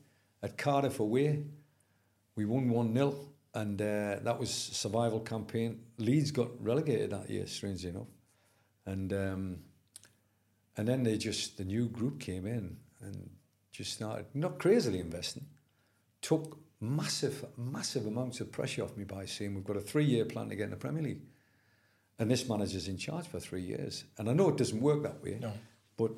At 0.41 0.57
Cardiff 0.57 1.01
away, 1.01 1.43
we 2.37 2.45
won 2.45 2.69
1 2.69 2.93
0, 2.93 3.15
and 3.53 3.81
uh, 3.81 4.19
that 4.21 4.39
was 4.39 4.49
survival 4.49 5.19
campaign. 5.19 5.81
Leeds 5.97 6.31
got 6.31 6.47
relegated 6.63 7.09
that 7.09 7.29
year, 7.29 7.45
strangely 7.47 7.89
enough. 7.89 8.07
And 8.85 9.11
um, 9.11 9.57
and 10.77 10.87
then 10.87 11.03
they 11.03 11.17
just, 11.17 11.57
the 11.57 11.65
new 11.65 11.87
group 11.87 12.19
came 12.19 12.45
in 12.45 12.77
and 13.01 13.29
just 13.71 13.93
started, 13.93 14.25
not 14.33 14.59
crazily 14.59 14.99
investing, 14.99 15.45
took 16.21 16.57
massive, 16.79 17.43
massive 17.57 18.05
amounts 18.05 18.39
of 18.39 18.51
pressure 18.51 18.83
off 18.83 18.95
me 18.95 19.03
by 19.03 19.25
saying 19.25 19.55
we've 19.55 19.63
got 19.65 19.77
a 19.77 19.81
three 19.81 20.05
year 20.05 20.25
plan 20.25 20.49
to 20.49 20.55
get 20.55 20.65
in 20.65 20.69
the 20.71 20.75
Premier 20.77 21.03
League. 21.03 21.21
And 22.19 22.31
this 22.31 22.47
manager's 22.49 22.87
in 22.87 22.97
charge 22.97 23.27
for 23.27 23.39
three 23.39 23.61
years. 23.61 24.03
And 24.17 24.29
I 24.29 24.33
know 24.33 24.49
it 24.49 24.57
doesn't 24.57 24.81
work 24.81 25.03
that 25.03 25.23
way, 25.23 25.37
No. 25.39 25.53
but 25.97 26.11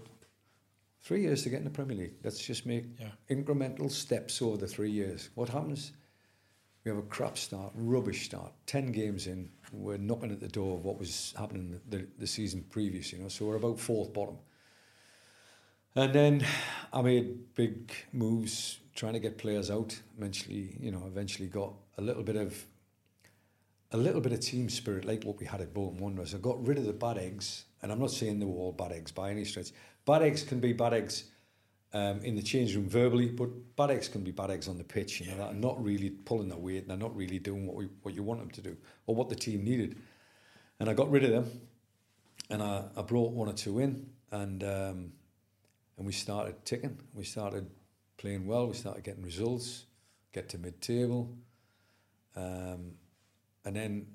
three 1.02 1.22
years 1.22 1.44
to 1.44 1.50
get 1.50 1.60
in 1.60 1.66
the 1.66 1.70
Premier 1.70 1.98
League. 1.98 2.14
Let's 2.24 2.40
just 2.40 2.66
make 2.66 2.86
Yeah. 3.00 3.12
incremental 3.30 3.90
steps 3.92 4.42
over 4.42 4.58
the 4.58 4.68
three 4.68 4.92
years. 4.92 5.30
What 5.36 5.50
happens? 5.50 5.92
We 6.86 6.90
have 6.90 6.98
a 6.98 7.04
crap 7.08 7.38
start, 7.38 7.74
rubbish 7.76 8.26
start. 8.26 8.54
Ten 8.66 8.94
games 8.94 9.28
in, 9.28 9.52
we're 9.74 9.98
knocking 9.98 10.32
at 10.32 10.40
the 10.40 10.48
door 10.48 10.78
of 10.78 10.86
what 10.86 10.98
was 10.98 11.34
happening 11.38 11.80
the, 11.90 12.08
the 12.18 12.28
season 12.28 12.64
previous, 12.70 13.12
you 13.12 13.20
know. 13.20 13.28
So 13.28 13.46
we're 13.46 13.58
about 13.58 13.80
fourth 13.80 14.14
bottom. 14.14 14.38
And 15.96 16.14
then 16.14 16.46
I 16.94 17.02
made 17.02 17.56
big 17.56 17.92
moves 18.14 18.80
trying 18.96 19.14
to 19.14 19.20
get 19.20 19.38
players 19.38 19.72
out. 19.72 20.00
Eventually, 20.18 20.76
you 20.80 20.92
know, 20.92 21.04
eventually 21.08 21.48
got 21.48 21.74
a 21.98 22.02
little 22.02 22.24
bit 22.24 22.36
of 22.36 22.66
a 23.92 23.98
little 23.98 24.22
bit 24.22 24.32
of 24.32 24.40
team 24.40 24.70
spirit 24.70 25.06
like 25.06 25.24
what 25.24 25.40
we 25.40 25.46
had 25.46 25.62
at 25.62 25.74
Bolton 25.74 26.00
Wanderers. 26.00 26.36
I 26.36 26.38
got 26.38 26.66
rid 26.66 26.78
of 26.78 26.86
the 26.86 26.94
bad 26.94 27.18
eggs, 27.18 27.66
and 27.82 27.92
I'm 27.92 28.00
not 28.00 28.12
saying 28.12 28.40
they 28.40 28.46
were 28.46 28.54
all 28.54 28.72
bad 28.72 28.92
eggs 28.92 29.12
by 29.12 29.32
any 29.32 29.46
stretch. 29.46 29.72
Bad 30.06 30.22
eggs 30.22 30.44
can 30.44 30.60
be 30.60 30.74
bad 30.74 30.94
eggs 30.94 31.24
um, 31.94 32.20
in 32.24 32.36
the 32.36 32.44
change 32.44 32.76
room 32.76 32.88
verbally, 32.88 33.30
but 33.30 33.50
bad 33.76 33.90
eggs 33.90 34.08
can 34.08 34.24
be 34.24 34.32
bad 34.32 34.52
eggs 34.52 34.68
on 34.68 34.78
the 34.78 34.84
pitch. 34.84 35.22
You 35.22 35.32
know, 35.32 35.38
that 35.38 35.48
are 35.48 35.54
not 35.54 35.84
really 35.84 36.12
pulling 36.12 36.50
their 36.50 36.60
weight, 36.60 36.82
and 36.82 36.90
they're 36.90 36.98
not 36.98 37.16
really 37.16 37.40
doing 37.40 37.66
what 37.66 37.76
we 37.76 37.88
what 38.04 38.14
you 38.14 38.22
want 38.22 38.42
them 38.42 38.52
to 38.52 38.62
do 38.62 38.78
or 39.08 39.16
what 39.16 39.30
the 39.30 39.36
team 39.36 39.64
needed. 39.64 39.98
And 40.80 40.88
I 40.88 40.94
got 40.94 41.10
rid 41.10 41.24
of 41.24 41.32
them, 41.32 41.62
and 42.52 42.62
I, 42.62 42.84
I 42.96 43.02
brought 43.02 43.32
one 43.32 43.50
or 43.50 43.54
two 43.54 43.80
in, 43.80 44.08
and 44.32 44.64
um, 44.64 45.12
and 46.00 46.08
we 46.08 46.14
started 46.14 46.56
ticking. 46.66 46.98
We 47.14 47.26
started 47.26 47.70
playing 48.18 48.48
well. 48.48 48.68
We 48.68 48.74
started 48.74 49.04
getting 49.04 49.22
results, 49.22 49.86
get 50.32 50.48
to 50.50 50.58
mid-table, 50.58 51.30
um, 52.38 52.94
and 53.66 53.76
then 53.76 54.08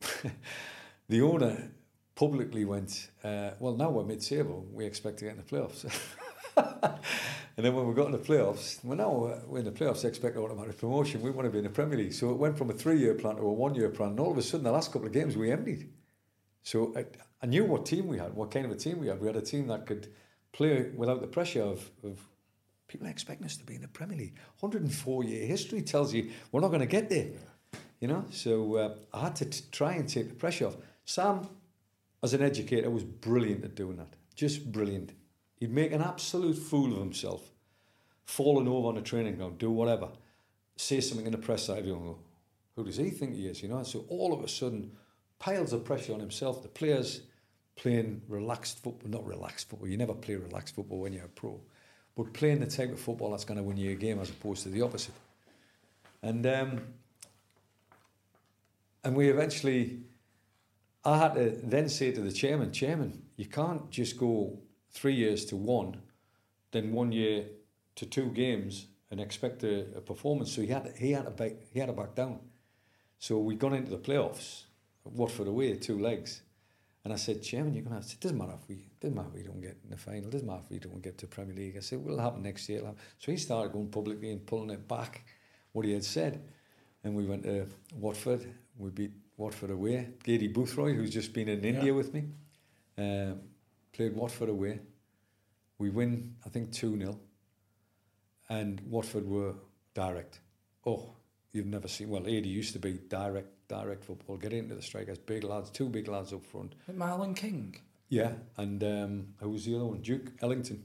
the 1.08 1.20
owner 1.20 1.70
publicly 2.14 2.64
went, 2.64 3.10
uh, 3.24 3.50
"Well, 3.58 3.74
now 3.74 3.90
we're 3.90 4.04
mid-table. 4.04 4.66
We 4.72 4.86
expect 4.86 5.18
to 5.18 5.24
get 5.24 5.32
in 5.32 5.38
the 5.38 5.42
playoffs." 5.42 5.84
and 6.56 7.66
then 7.66 7.74
when 7.74 7.88
we 7.88 7.94
got 7.94 8.06
in 8.06 8.12
the 8.12 8.18
playoffs, 8.18 8.82
well, 8.84 8.96
now 8.96 9.42
we're 9.46 9.58
in 9.58 9.64
the 9.64 9.72
playoffs, 9.72 10.04
expect 10.04 10.36
automatic 10.36 10.78
promotion. 10.78 11.22
We 11.22 11.32
want 11.32 11.46
to 11.46 11.50
be 11.50 11.58
in 11.58 11.64
the 11.64 11.70
Premier 11.70 11.98
League. 11.98 12.12
So 12.12 12.30
it 12.30 12.36
went 12.36 12.56
from 12.56 12.70
a 12.70 12.72
three-year 12.72 13.14
plan 13.14 13.34
to 13.36 13.42
a 13.42 13.52
one-year 13.52 13.88
plan, 13.88 14.10
and 14.10 14.20
all 14.20 14.30
of 14.30 14.38
a 14.38 14.42
sudden, 14.42 14.62
the 14.62 14.70
last 14.70 14.92
couple 14.92 15.08
of 15.08 15.12
games 15.12 15.36
we 15.36 15.50
emptied. 15.50 15.90
So 16.62 16.94
I, 16.96 17.06
I 17.42 17.46
knew 17.46 17.64
what 17.64 17.84
team 17.84 18.06
we 18.06 18.18
had, 18.18 18.32
what 18.32 18.52
kind 18.52 18.64
of 18.64 18.70
a 18.70 18.76
team 18.76 19.00
we 19.00 19.08
had. 19.08 19.20
We 19.20 19.26
had 19.26 19.34
a 19.34 19.42
team 19.42 19.66
that 19.66 19.86
could 19.86 20.06
play 20.52 20.90
without 20.94 21.20
the 21.20 21.26
pressure 21.26 21.62
of, 21.62 21.90
of 22.04 22.18
people 22.88 23.06
expecting 23.06 23.46
us 23.46 23.56
to 23.56 23.64
be 23.64 23.74
in 23.74 23.82
the 23.82 23.88
Premier 23.88 24.18
League. 24.18 24.36
104 24.60 25.24
year 25.24 25.46
history 25.46 25.82
tells 25.82 26.12
you 26.12 26.30
we're 26.50 26.60
not 26.60 26.68
going 26.68 26.80
to 26.80 26.86
get 26.86 27.08
there. 27.08 27.28
You 28.00 28.08
know, 28.08 28.24
so 28.30 28.76
uh, 28.76 28.94
I 29.14 29.20
had 29.20 29.36
to 29.36 29.44
t- 29.44 29.64
try 29.70 29.92
and 29.92 30.08
take 30.08 30.28
the 30.28 30.34
pressure 30.34 30.66
off. 30.66 30.76
Sam, 31.04 31.46
as 32.22 32.34
an 32.34 32.42
educator, 32.42 32.90
was 32.90 33.04
brilliant 33.04 33.64
at 33.64 33.76
doing 33.76 33.96
that. 33.96 34.14
Just 34.34 34.70
brilliant. 34.72 35.12
He'd 35.60 35.72
make 35.72 35.92
an 35.92 36.02
absolute 36.02 36.58
fool 36.58 36.92
of 36.92 36.98
himself, 36.98 37.52
falling 38.24 38.66
over 38.66 38.88
on 38.88 38.96
the 38.96 39.02
training 39.02 39.36
ground, 39.36 39.58
do 39.58 39.70
whatever, 39.70 40.08
say 40.74 41.00
something 41.00 41.26
in 41.26 41.32
the 41.32 41.38
press 41.38 41.68
that 41.68 41.78
everyone 41.78 42.04
will 42.04 42.14
go, 42.14 42.20
who 42.74 42.84
does 42.84 42.96
he 42.96 43.10
think 43.10 43.36
he 43.36 43.46
is? 43.46 43.62
You 43.62 43.68
know, 43.68 43.82
so 43.84 44.04
all 44.08 44.32
of 44.32 44.42
a 44.42 44.48
sudden, 44.48 44.92
piles 45.38 45.72
of 45.72 45.84
pressure 45.84 46.14
on 46.14 46.20
himself. 46.20 46.62
The 46.62 46.68
players 46.68 47.22
playing 47.76 48.22
relaxed 48.28 48.82
football, 48.82 49.10
not 49.10 49.26
relaxed 49.26 49.68
football. 49.68 49.88
You 49.88 49.96
never 49.96 50.14
play 50.14 50.36
relaxed 50.36 50.74
football 50.74 51.00
when 51.00 51.12
you're 51.12 51.24
a 51.24 51.28
pro, 51.28 51.60
but 52.16 52.32
playing 52.32 52.60
the 52.60 52.66
type 52.66 52.92
of 52.92 53.00
football 53.00 53.30
that's 53.30 53.44
going 53.44 53.58
to 53.58 53.62
win 53.62 53.76
you 53.76 53.92
a 53.92 53.94
game 53.94 54.20
as 54.20 54.30
opposed 54.30 54.62
to 54.64 54.68
the 54.68 54.82
opposite. 54.82 55.14
And 56.22 56.46
um, 56.46 56.80
and 59.04 59.16
we 59.16 59.28
eventually, 59.28 60.00
I 61.04 61.18
had 61.18 61.34
to 61.34 61.50
then 61.64 61.88
say 61.88 62.12
to 62.12 62.20
the 62.20 62.30
chairman, 62.30 62.72
Chairman, 62.72 63.22
you 63.36 63.46
can't 63.46 63.90
just 63.90 64.16
go 64.16 64.58
three 64.92 65.14
years 65.14 65.44
to 65.46 65.56
one, 65.56 66.00
then 66.70 66.92
one 66.92 67.10
year 67.10 67.46
to 67.96 68.06
two 68.06 68.26
games 68.26 68.86
and 69.10 69.20
expect 69.20 69.64
a, 69.64 69.80
a 69.96 70.00
performance. 70.00 70.52
So 70.52 70.62
he 70.62 70.68
had 70.68 70.84
to, 70.84 70.92
he 70.92 71.12
had 71.12 71.24
to 71.24 71.30
back 71.30 71.52
he 71.72 71.80
had 71.80 71.86
to 71.86 71.92
back 71.92 72.14
down. 72.14 72.38
So 73.18 73.38
we 73.38 73.54
got 73.54 73.72
into 73.72 73.90
the 73.90 73.98
playoffs, 73.98 74.64
Watford 75.04 75.48
away, 75.48 75.76
two 75.76 75.98
legs. 75.98 76.42
And 77.04 77.12
I 77.12 77.16
said, 77.16 77.42
Chairman, 77.42 77.74
you're 77.74 77.82
gonna 77.82 77.96
have 77.96 78.06
to, 78.06 78.14
it 78.14 78.20
doesn't 78.20 78.38
matter 78.38 78.54
if 78.60 78.68
we 78.68 78.86
doesn't 79.00 79.16
matter 79.16 79.28
if 79.28 79.34
we 79.34 79.42
don't 79.42 79.60
get 79.60 79.76
in 79.82 79.90
the 79.90 79.96
final, 79.96 80.24
it 80.24 80.30
doesn't 80.30 80.46
matter 80.46 80.62
if 80.64 80.70
we 80.70 80.78
don't 80.78 81.02
get 81.02 81.18
to 81.18 81.26
Premier 81.26 81.54
League. 81.54 81.76
I 81.76 81.80
said, 81.80 81.98
What'll 81.98 82.20
happen 82.20 82.42
next 82.42 82.68
year? 82.68 82.82
So 83.18 83.32
he 83.32 83.38
started 83.38 83.72
going 83.72 83.88
publicly 83.88 84.30
and 84.30 84.46
pulling 84.46 84.70
it 84.70 84.86
back 84.86 85.24
what 85.72 85.84
he 85.84 85.92
had 85.92 86.04
said. 86.04 86.42
And 87.04 87.16
we 87.16 87.24
went 87.24 87.42
to 87.44 87.66
Watford, 87.96 88.46
we 88.78 88.90
beat 88.90 89.12
Watford 89.36 89.70
away. 89.70 90.10
Aidy 90.24 90.52
Boothroyd, 90.52 90.94
who's 90.94 91.10
just 91.10 91.32
been 91.32 91.48
in 91.48 91.64
India 91.64 91.92
with 91.92 92.14
me, 92.14 92.24
um, 92.96 93.40
played 93.92 94.14
Watford 94.14 94.48
away. 94.48 94.78
We 95.78 95.90
win, 95.90 96.36
I 96.46 96.48
think, 96.48 96.72
2 96.72 96.96
0. 96.98 97.18
And 98.48 98.80
Watford 98.88 99.26
were 99.26 99.54
direct. 99.94 100.40
Oh, 100.86 101.14
you've 101.52 101.66
never 101.66 101.88
seen, 101.88 102.08
well, 102.08 102.22
Aidy 102.22 102.46
used 102.46 102.72
to 102.74 102.78
be 102.78 102.92
direct, 103.08 103.48
direct 103.68 104.04
football. 104.04 104.36
Get 104.36 104.52
into 104.52 104.74
the 104.74 104.82
strikers, 104.82 105.18
big 105.18 105.44
lads, 105.44 105.70
two 105.70 105.88
big 105.88 106.08
lads 106.08 106.32
up 106.32 106.44
front. 106.44 106.74
Marlon 106.90 107.34
King. 107.36 107.76
Yeah, 108.08 108.32
and 108.56 108.82
um, 108.84 109.26
who 109.40 109.50
was 109.50 109.64
the 109.64 109.74
other 109.76 109.86
one? 109.86 110.00
Duke 110.02 110.32
Ellington. 110.42 110.84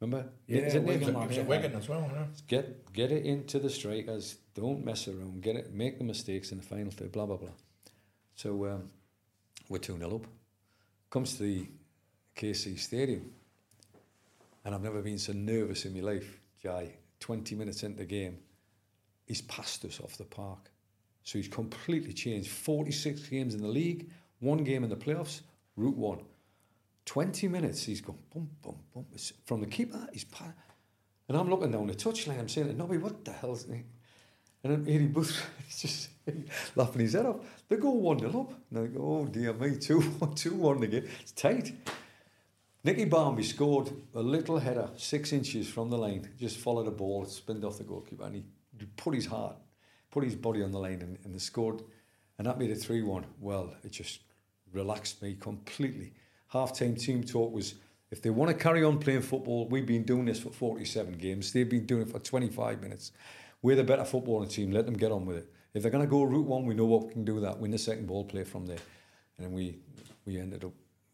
Remember? 0.00 0.28
Yeah, 0.46 0.60
Is 0.60 0.74
it 0.74 0.82
Wigan 0.82 1.00
Nathan? 1.00 1.14
lad, 1.14 1.30
He 1.30 1.36
yeah. 1.38 1.42
Wigan 1.44 1.74
as 1.74 1.88
well, 1.88 2.10
yeah. 2.12 2.26
Get 2.46 2.92
get 2.92 3.10
it 3.10 3.24
into 3.24 3.58
the 3.58 3.70
strikers. 3.70 4.36
Don't 4.54 4.84
mess 4.84 5.08
around. 5.08 5.42
Get 5.42 5.56
it. 5.56 5.72
Make 5.74 5.98
the 5.98 6.04
mistakes 6.04 6.52
in 6.52 6.58
the 6.58 6.64
final 6.64 6.90
third. 6.92 7.12
Blah 7.12 7.26
blah 7.26 7.36
blah. 7.38 7.48
So 8.34 8.66
um, 8.66 8.90
we're 9.68 9.78
two 9.78 9.96
0 9.96 10.16
up. 10.16 10.26
Comes 11.10 11.36
to 11.36 11.42
the 11.44 11.66
KC 12.36 12.78
Stadium, 12.78 13.30
and 14.64 14.74
I've 14.74 14.82
never 14.82 15.00
been 15.00 15.18
so 15.18 15.32
nervous 15.32 15.86
in 15.86 15.94
my 15.94 16.00
life. 16.00 16.40
Jai, 16.62 16.92
twenty 17.18 17.54
minutes 17.54 17.82
into 17.82 17.98
the 17.98 18.04
game, 18.04 18.38
he's 19.26 19.40
passed 19.42 19.84
us 19.86 19.98
off 20.00 20.18
the 20.18 20.24
park. 20.24 20.70
So 21.26 21.38
he's 21.38 21.48
completely 21.48 22.12
changed. 22.12 22.50
Forty 22.50 22.92
six 22.92 23.28
games 23.28 23.54
in 23.54 23.60
the 23.60 23.68
league, 23.68 24.08
one 24.38 24.62
game 24.62 24.84
in 24.84 24.90
the 24.90 24.96
playoffs. 24.96 25.40
Route 25.76 25.96
one. 25.96 26.20
20 27.04 27.48
minutes, 27.48 27.84
he's 27.84 28.00
going 28.00 28.18
bum, 28.34 28.48
bum, 28.62 28.76
bum. 28.92 29.06
It's 29.12 29.32
from 29.44 29.60
the 29.60 29.66
keeper, 29.66 30.08
he's 30.12 30.24
pa- 30.24 30.54
And 31.28 31.36
I'm 31.36 31.48
looking 31.48 31.70
down 31.70 31.86
the 31.86 31.94
touchline, 31.94 32.40
I'm 32.40 32.48
saying, 32.48 32.76
Nobby, 32.76 32.98
what 32.98 33.24
the 33.24 33.32
hell's 33.32 33.64
it? 33.64 33.84
And 34.64 34.72
then 34.72 34.92
Eddie 34.92 35.06
Booth, 35.06 35.40
he's 35.66 35.82
just 35.82 36.08
laughing 36.74 37.02
his 37.02 37.12
head 37.12 37.26
off. 37.26 37.36
They 37.68 37.76
go 37.76 37.90
1 37.90 38.20
0 38.20 38.40
up. 38.40 38.52
And 38.70 38.78
I 38.78 38.86
go, 38.88 39.00
oh 39.00 39.26
dear 39.26 39.52
me, 39.52 39.76
2 39.80 40.32
2 40.34 40.54
1 40.54 40.82
again. 40.82 41.08
It's 41.20 41.32
tight. 41.32 41.72
Nicky 42.82 43.04
Barmby 43.04 43.42
scored 43.42 43.90
a 44.14 44.20
little 44.20 44.58
header, 44.58 44.90
six 44.96 45.32
inches 45.32 45.68
from 45.68 45.90
the 45.90 45.98
line, 45.98 46.28
just 46.38 46.56
followed 46.56 46.86
the 46.86 46.92
ball, 46.92 47.24
spinned 47.24 47.64
off 47.64 47.78
the 47.78 47.84
goalkeeper, 47.84 48.24
and 48.24 48.36
he 48.36 48.44
put 48.96 49.14
his 49.14 49.26
heart, 49.26 49.56
put 50.16 50.24
his 50.24 50.36
body 50.36 50.62
on 50.62 50.72
the 50.72 50.78
line, 50.78 51.02
and, 51.02 51.18
and 51.24 51.34
they 51.34 51.38
scored. 51.38 51.82
And 52.38 52.46
that 52.46 52.58
made 52.58 52.70
it 52.70 52.76
3 52.76 53.02
1. 53.02 53.24
Well, 53.40 53.74
it 53.84 53.92
just 53.92 54.20
relaxed 54.72 55.22
me 55.22 55.36
completely. 55.38 56.12
Half 56.48 56.78
time 56.78 56.94
team 56.94 57.22
talk 57.22 57.52
was 57.52 57.74
if 58.10 58.22
they 58.22 58.30
want 58.30 58.50
to 58.50 58.56
carry 58.56 58.84
on 58.84 58.98
playing 58.98 59.22
football, 59.22 59.68
we've 59.68 59.86
been 59.86 60.04
doing 60.04 60.24
this 60.24 60.40
for 60.40 60.50
47 60.50 61.14
games, 61.18 61.52
they've 61.52 61.68
been 61.68 61.86
doing 61.86 62.02
it 62.02 62.08
for 62.08 62.18
25 62.18 62.82
minutes. 62.82 63.12
We're 63.62 63.76
the 63.76 63.84
better 63.84 64.02
footballing 64.02 64.50
team, 64.50 64.70
let 64.70 64.86
them 64.86 64.96
get 64.96 65.12
on 65.12 65.26
with 65.26 65.38
it. 65.38 65.52
If 65.74 65.82
they're 65.82 65.90
going 65.90 66.04
to 66.04 66.10
go 66.10 66.22
route 66.22 66.46
one, 66.46 66.64
we 66.66 66.74
know 66.74 66.86
what 66.86 67.06
we 67.06 67.12
can 67.12 67.24
do 67.24 67.40
that, 67.40 67.58
win 67.58 67.70
the 67.70 67.78
second 67.78 68.06
ball, 68.06 68.24
play 68.24 68.44
from 68.44 68.66
there. 68.66 68.78
And 69.38 69.52
we, 69.52 69.78
we 70.24 70.38
ended 70.38 70.64
up 70.64 70.72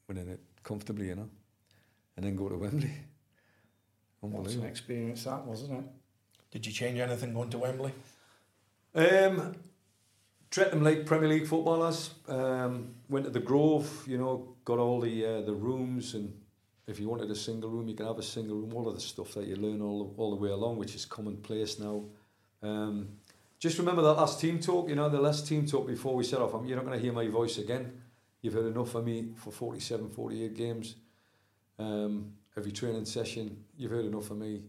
winning 0.09 0.29
it 0.29 0.41
comfortably, 0.63 1.09
you 1.09 1.17
know 1.17 1.29
and 2.17 2.27
then 2.27 2.37
go 2.37 2.49
to 2.49 2.57
Wembley. 2.57 2.91
What 4.21 4.49
an 4.53 4.65
experience 4.65 5.25
that, 5.25 5.45
wasn't 5.45 5.81
it? 5.81 5.85
Did 6.51 6.67
you 6.67 6.73
change 6.73 6.99
anything 6.99 7.35
going 7.35 7.51
to 7.51 7.59
Wembley? 7.59 7.93
Um, 8.95 9.55
Treatham 10.51 10.83
Lake 10.83 11.07
Premier 11.07 11.29
League 11.29 11.47
footballers 11.47 12.11
um, 12.29 12.95
went 13.09 13.25
to 13.25 13.31
the 13.31 13.41
Grove. 13.41 14.05
You 14.07 14.19
know, 14.19 14.55
got 14.65 14.79
all 14.79 15.01
the 15.01 15.25
uh, 15.25 15.41
the 15.43 15.55
rooms, 15.55 16.15
and 16.15 16.33
if 16.87 17.01
you 17.01 17.09
wanted 17.09 17.31
a 17.31 17.35
single 17.35 17.71
room, 17.71 17.89
you 17.89 17.95
can 17.95 18.07
have 18.07 18.19
a 18.19 18.23
single 18.23 18.57
room. 18.57 18.75
All 18.75 18.87
of 18.89 18.95
the 18.95 19.01
stuff 19.01 19.33
that 19.35 19.47
you 19.47 19.57
learn 19.57 19.81
all 19.81 20.15
all 20.19 20.31
the 20.31 20.37
way 20.37 20.51
along, 20.51 20.77
which 20.77 20.95
is 20.95 21.07
commonplace 21.07 21.79
now. 21.79 22.05
Um, 22.63 23.09
just 23.59 23.79
remember 23.79 24.03
that 24.03 24.15
last 24.15 24.41
team 24.41 24.61
talk. 24.61 24.89
You 24.89 24.97
know, 24.97 25.09
the 25.09 25.21
last 25.21 25.47
team 25.47 25.67
talk 25.67 25.87
before 25.87 26.15
we 26.15 26.25
set 26.25 26.41
off. 26.41 26.53
I'm, 26.53 26.67
you're 26.67 26.77
not 26.77 26.85
going 26.85 26.99
to 26.99 27.03
hear 27.03 27.13
my 27.13 27.29
voice 27.29 27.59
again. 27.59 28.03
You've 28.43 28.55
heard 28.55 28.67
enough 28.67 28.95
of 28.97 29.05
me 29.05 29.29
for 29.37 29.53
47, 29.53 30.11
48 30.11 30.55
games. 30.57 30.97
Um, 31.79 32.33
every 32.57 32.73
training 32.73 33.05
session, 33.05 33.65
you've 33.77 33.93
heard 33.93 34.05
enough 34.05 34.31
of 34.33 34.37
me. 34.37 34.65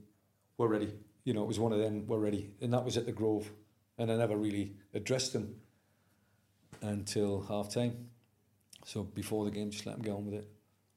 We're 0.57 0.67
ready. 0.67 0.93
You 1.23 1.33
know, 1.33 1.41
it 1.41 1.47
was 1.47 1.59
one 1.59 1.73
of 1.73 1.79
them. 1.79 2.05
We're 2.05 2.19
ready, 2.19 2.51
and 2.61 2.71
that 2.71 2.85
was 2.85 2.95
at 2.95 3.05
the 3.05 3.11
Grove, 3.11 3.51
and 3.97 4.11
I 4.11 4.15
never 4.15 4.35
really 4.35 4.75
addressed 4.93 5.33
them 5.33 5.55
until 6.81 7.41
half 7.41 7.73
time. 7.73 8.09
So 8.85 9.03
before 9.03 9.45
the 9.45 9.51
game, 9.51 9.71
just 9.71 9.85
let 9.85 9.95
them 9.95 10.01
get 10.01 10.11
on 10.11 10.25
with 10.25 10.35
it. 10.35 10.49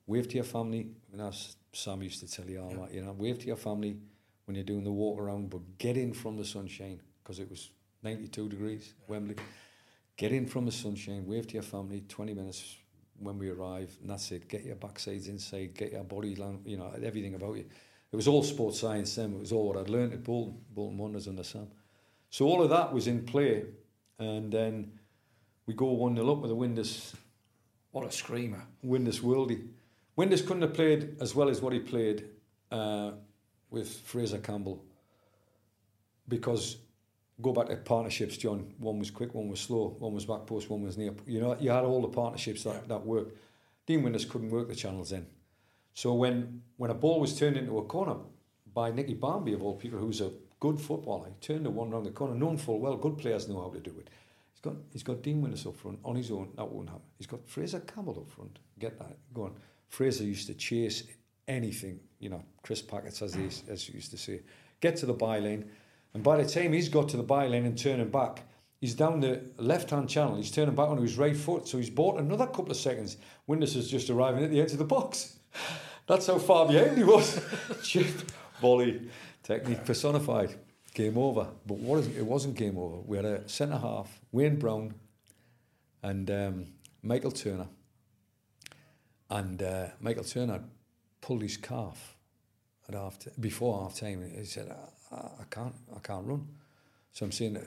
Wave 0.06 0.28
to 0.28 0.34
your 0.34 0.44
family. 0.44 0.88
And 1.12 1.20
as 1.20 1.56
Sam 1.72 2.02
used 2.02 2.20
to 2.20 2.28
tell 2.28 2.48
you 2.48 2.60
all 2.60 2.70
that, 2.70 2.92
you 2.92 3.02
know, 3.02 3.12
wave 3.12 3.38
to 3.40 3.46
your 3.46 3.56
family 3.56 3.96
when 4.44 4.54
you're 4.54 4.64
doing 4.64 4.84
the 4.84 4.92
walk 4.92 5.20
around, 5.20 5.50
but 5.50 5.60
get 5.78 5.96
in 5.96 6.12
from 6.12 6.36
the 6.36 6.44
sunshine 6.44 7.00
because 7.22 7.38
it 7.38 7.50
was 7.50 7.70
92 8.02 8.48
degrees, 8.48 8.94
Wembley. 9.08 9.36
Get 10.16 10.32
in 10.32 10.46
from 10.46 10.64
the 10.64 10.72
sunshine, 10.72 11.26
wave 11.26 11.46
to 11.48 11.54
your 11.54 11.62
family, 11.62 12.04
20 12.08 12.34
minutes, 12.34 12.76
when 13.18 13.38
we 13.38 13.48
arrive, 13.50 13.96
and 14.00 14.10
that's 14.10 14.30
it. 14.30 14.48
Get 14.48 14.64
your 14.64 14.76
backsides 14.76 15.28
inside, 15.28 15.74
get 15.74 15.92
your 15.92 16.04
body, 16.04 16.36
you 16.64 16.76
know, 16.76 16.92
everything 17.02 17.34
about 17.34 17.56
you. 17.56 17.64
It 18.12 18.16
was 18.16 18.28
all 18.28 18.42
sports 18.42 18.80
science 18.80 19.14
then. 19.14 19.32
It 19.34 19.40
was 19.40 19.52
all 19.52 19.68
what 19.68 19.76
I'd 19.76 19.88
learned 19.88 20.12
at 20.12 20.22
Bolton, 20.22 20.58
Bolton 20.70 20.98
Wanderers 20.98 21.28
under 21.28 21.42
Sam. 21.42 21.68
So 22.36 22.44
all 22.44 22.62
of 22.62 22.68
that 22.68 22.92
was 22.92 23.06
in 23.06 23.24
play, 23.24 23.64
and 24.18 24.52
then 24.52 24.92
we 25.64 25.72
go 25.72 25.86
1 25.92 26.16
0 26.16 26.32
up 26.32 26.42
with 26.42 26.50
a 26.50 26.54
Windass. 26.54 27.14
What 27.92 28.06
a 28.06 28.12
screamer. 28.12 28.62
Windass 28.84 29.22
Worldy. 29.22 29.66
Windass 30.18 30.46
couldn't 30.46 30.60
have 30.60 30.74
played 30.74 31.16
as 31.18 31.34
well 31.34 31.48
as 31.48 31.62
what 31.62 31.72
he 31.72 31.78
played 31.78 32.28
uh, 32.70 33.12
with 33.70 33.88
Fraser 33.88 34.36
Campbell 34.36 34.84
because 36.28 36.76
go 37.40 37.54
back 37.54 37.68
to 37.68 37.76
partnerships, 37.76 38.36
John. 38.36 38.70
One 38.80 38.98
was 38.98 39.10
quick, 39.10 39.34
one 39.34 39.48
was 39.48 39.60
slow, 39.60 39.96
one 39.98 40.12
was 40.12 40.26
back 40.26 40.44
post, 40.44 40.68
one 40.68 40.82
was 40.82 40.98
near. 40.98 41.14
You 41.26 41.40
know, 41.40 41.56
you 41.58 41.70
had 41.70 41.84
all 41.84 42.02
the 42.02 42.08
partnerships 42.08 42.64
that, 42.64 42.74
yeah. 42.74 42.88
that 42.88 43.06
worked. 43.06 43.34
Dean 43.86 44.02
Windass 44.02 44.28
couldn't 44.28 44.50
work 44.50 44.68
the 44.68 44.74
channels 44.74 45.08
then. 45.08 45.26
So 45.94 46.12
when 46.12 46.60
when 46.76 46.90
a 46.90 46.94
ball 46.94 47.18
was 47.18 47.38
turned 47.38 47.56
into 47.56 47.78
a 47.78 47.84
corner 47.84 48.16
by 48.74 48.90
Nicky 48.90 49.14
Barmby 49.14 49.54
of 49.54 49.62
all 49.62 49.74
people, 49.74 49.98
who's 49.98 50.20
a 50.20 50.32
good 50.60 50.80
footballer, 50.80 51.28
he 51.28 51.34
turned 51.46 51.66
the 51.66 51.70
one 51.70 51.92
around 51.92 52.04
the 52.04 52.10
corner, 52.10 52.34
known 52.34 52.56
full 52.56 52.80
well. 52.80 52.96
Good 52.96 53.18
players 53.18 53.48
know 53.48 53.60
how 53.60 53.70
to 53.70 53.80
do 53.80 53.94
it. 53.98 54.10
He's 54.52 54.60
got 54.60 54.74
he's 54.92 55.02
got 55.02 55.22
Dean 55.22 55.42
Windass 55.42 55.66
up 55.66 55.76
front 55.76 55.98
on 56.04 56.16
his 56.16 56.30
own. 56.30 56.52
That 56.56 56.70
won't 56.70 56.88
happen. 56.88 57.04
He's 57.18 57.26
got 57.26 57.46
Fraser 57.48 57.80
Campbell 57.80 58.18
up 58.20 58.30
front. 58.30 58.58
Get 58.78 58.98
that 58.98 59.16
going. 59.34 59.54
Fraser 59.88 60.24
used 60.24 60.46
to 60.48 60.54
chase 60.54 61.04
anything. 61.46 62.00
You 62.18 62.30
know, 62.30 62.42
Chris 62.62 62.82
Packets 62.82 63.22
as 63.22 63.34
he 63.34 63.44
as 63.70 63.82
he 63.84 63.94
used 63.94 64.10
to 64.10 64.18
say. 64.18 64.40
Get 64.80 64.96
to 64.96 65.06
the 65.06 65.14
byline 65.14 65.64
and 66.16 66.24
by 66.24 66.42
the 66.42 66.48
time 66.48 66.72
he's 66.72 66.88
got 66.88 67.10
to 67.10 67.18
the 67.18 67.22
byline 67.22 67.66
and 67.66 67.76
turning 67.76 68.08
back, 68.08 68.42
he's 68.80 68.94
down 68.94 69.20
the 69.20 69.42
left 69.58 69.90
hand 69.90 70.08
channel. 70.08 70.36
He's 70.36 70.50
turning 70.50 70.74
back 70.74 70.88
on 70.88 70.96
his 70.96 71.18
right 71.18 71.36
foot. 71.36 71.68
So 71.68 71.76
he's 71.76 71.90
bought 71.90 72.18
another 72.18 72.46
couple 72.46 72.70
of 72.70 72.78
seconds. 72.78 73.18
Windass 73.46 73.76
is 73.76 73.90
just 73.90 74.08
arriving 74.08 74.42
at 74.42 74.50
the 74.50 74.62
edge 74.62 74.72
of 74.72 74.78
the 74.78 74.84
box. 74.86 75.36
That's 76.06 76.26
how 76.26 76.38
far 76.38 76.68
behind 76.68 76.96
he 76.96 77.04
was. 77.04 77.38
Chip, 77.82 78.06
volley, 78.62 79.10
technique 79.46 79.84
personified. 79.84 80.54
Game 80.92 81.18
over. 81.18 81.46
But 81.66 81.78
what 81.78 82.00
is, 82.00 82.08
it 82.16 82.24
wasn't 82.24 82.56
game 82.56 82.78
over. 82.78 82.96
We 82.96 83.18
had 83.18 83.26
a 83.26 83.48
centre 83.48 83.76
half, 83.78 84.20
Wayne 84.32 84.58
Brown 84.58 84.94
and 86.02 86.30
um, 86.30 86.66
Michael 87.02 87.32
Turner. 87.32 87.68
And 89.28 89.62
uh, 89.62 89.88
Michael 90.00 90.24
Turner 90.24 90.62
pulled 91.20 91.42
his 91.42 91.56
calf 91.56 92.16
at 92.88 92.94
half 92.94 93.18
t- 93.18 93.30
before 93.38 93.82
half 93.82 93.98
time. 93.98 94.24
He 94.34 94.44
said, 94.44 94.74
I, 95.12 95.44
can't, 95.50 95.74
I 95.94 95.98
can't 95.98 96.26
run. 96.26 96.46
So 97.12 97.26
I'm 97.26 97.32
saying 97.32 97.58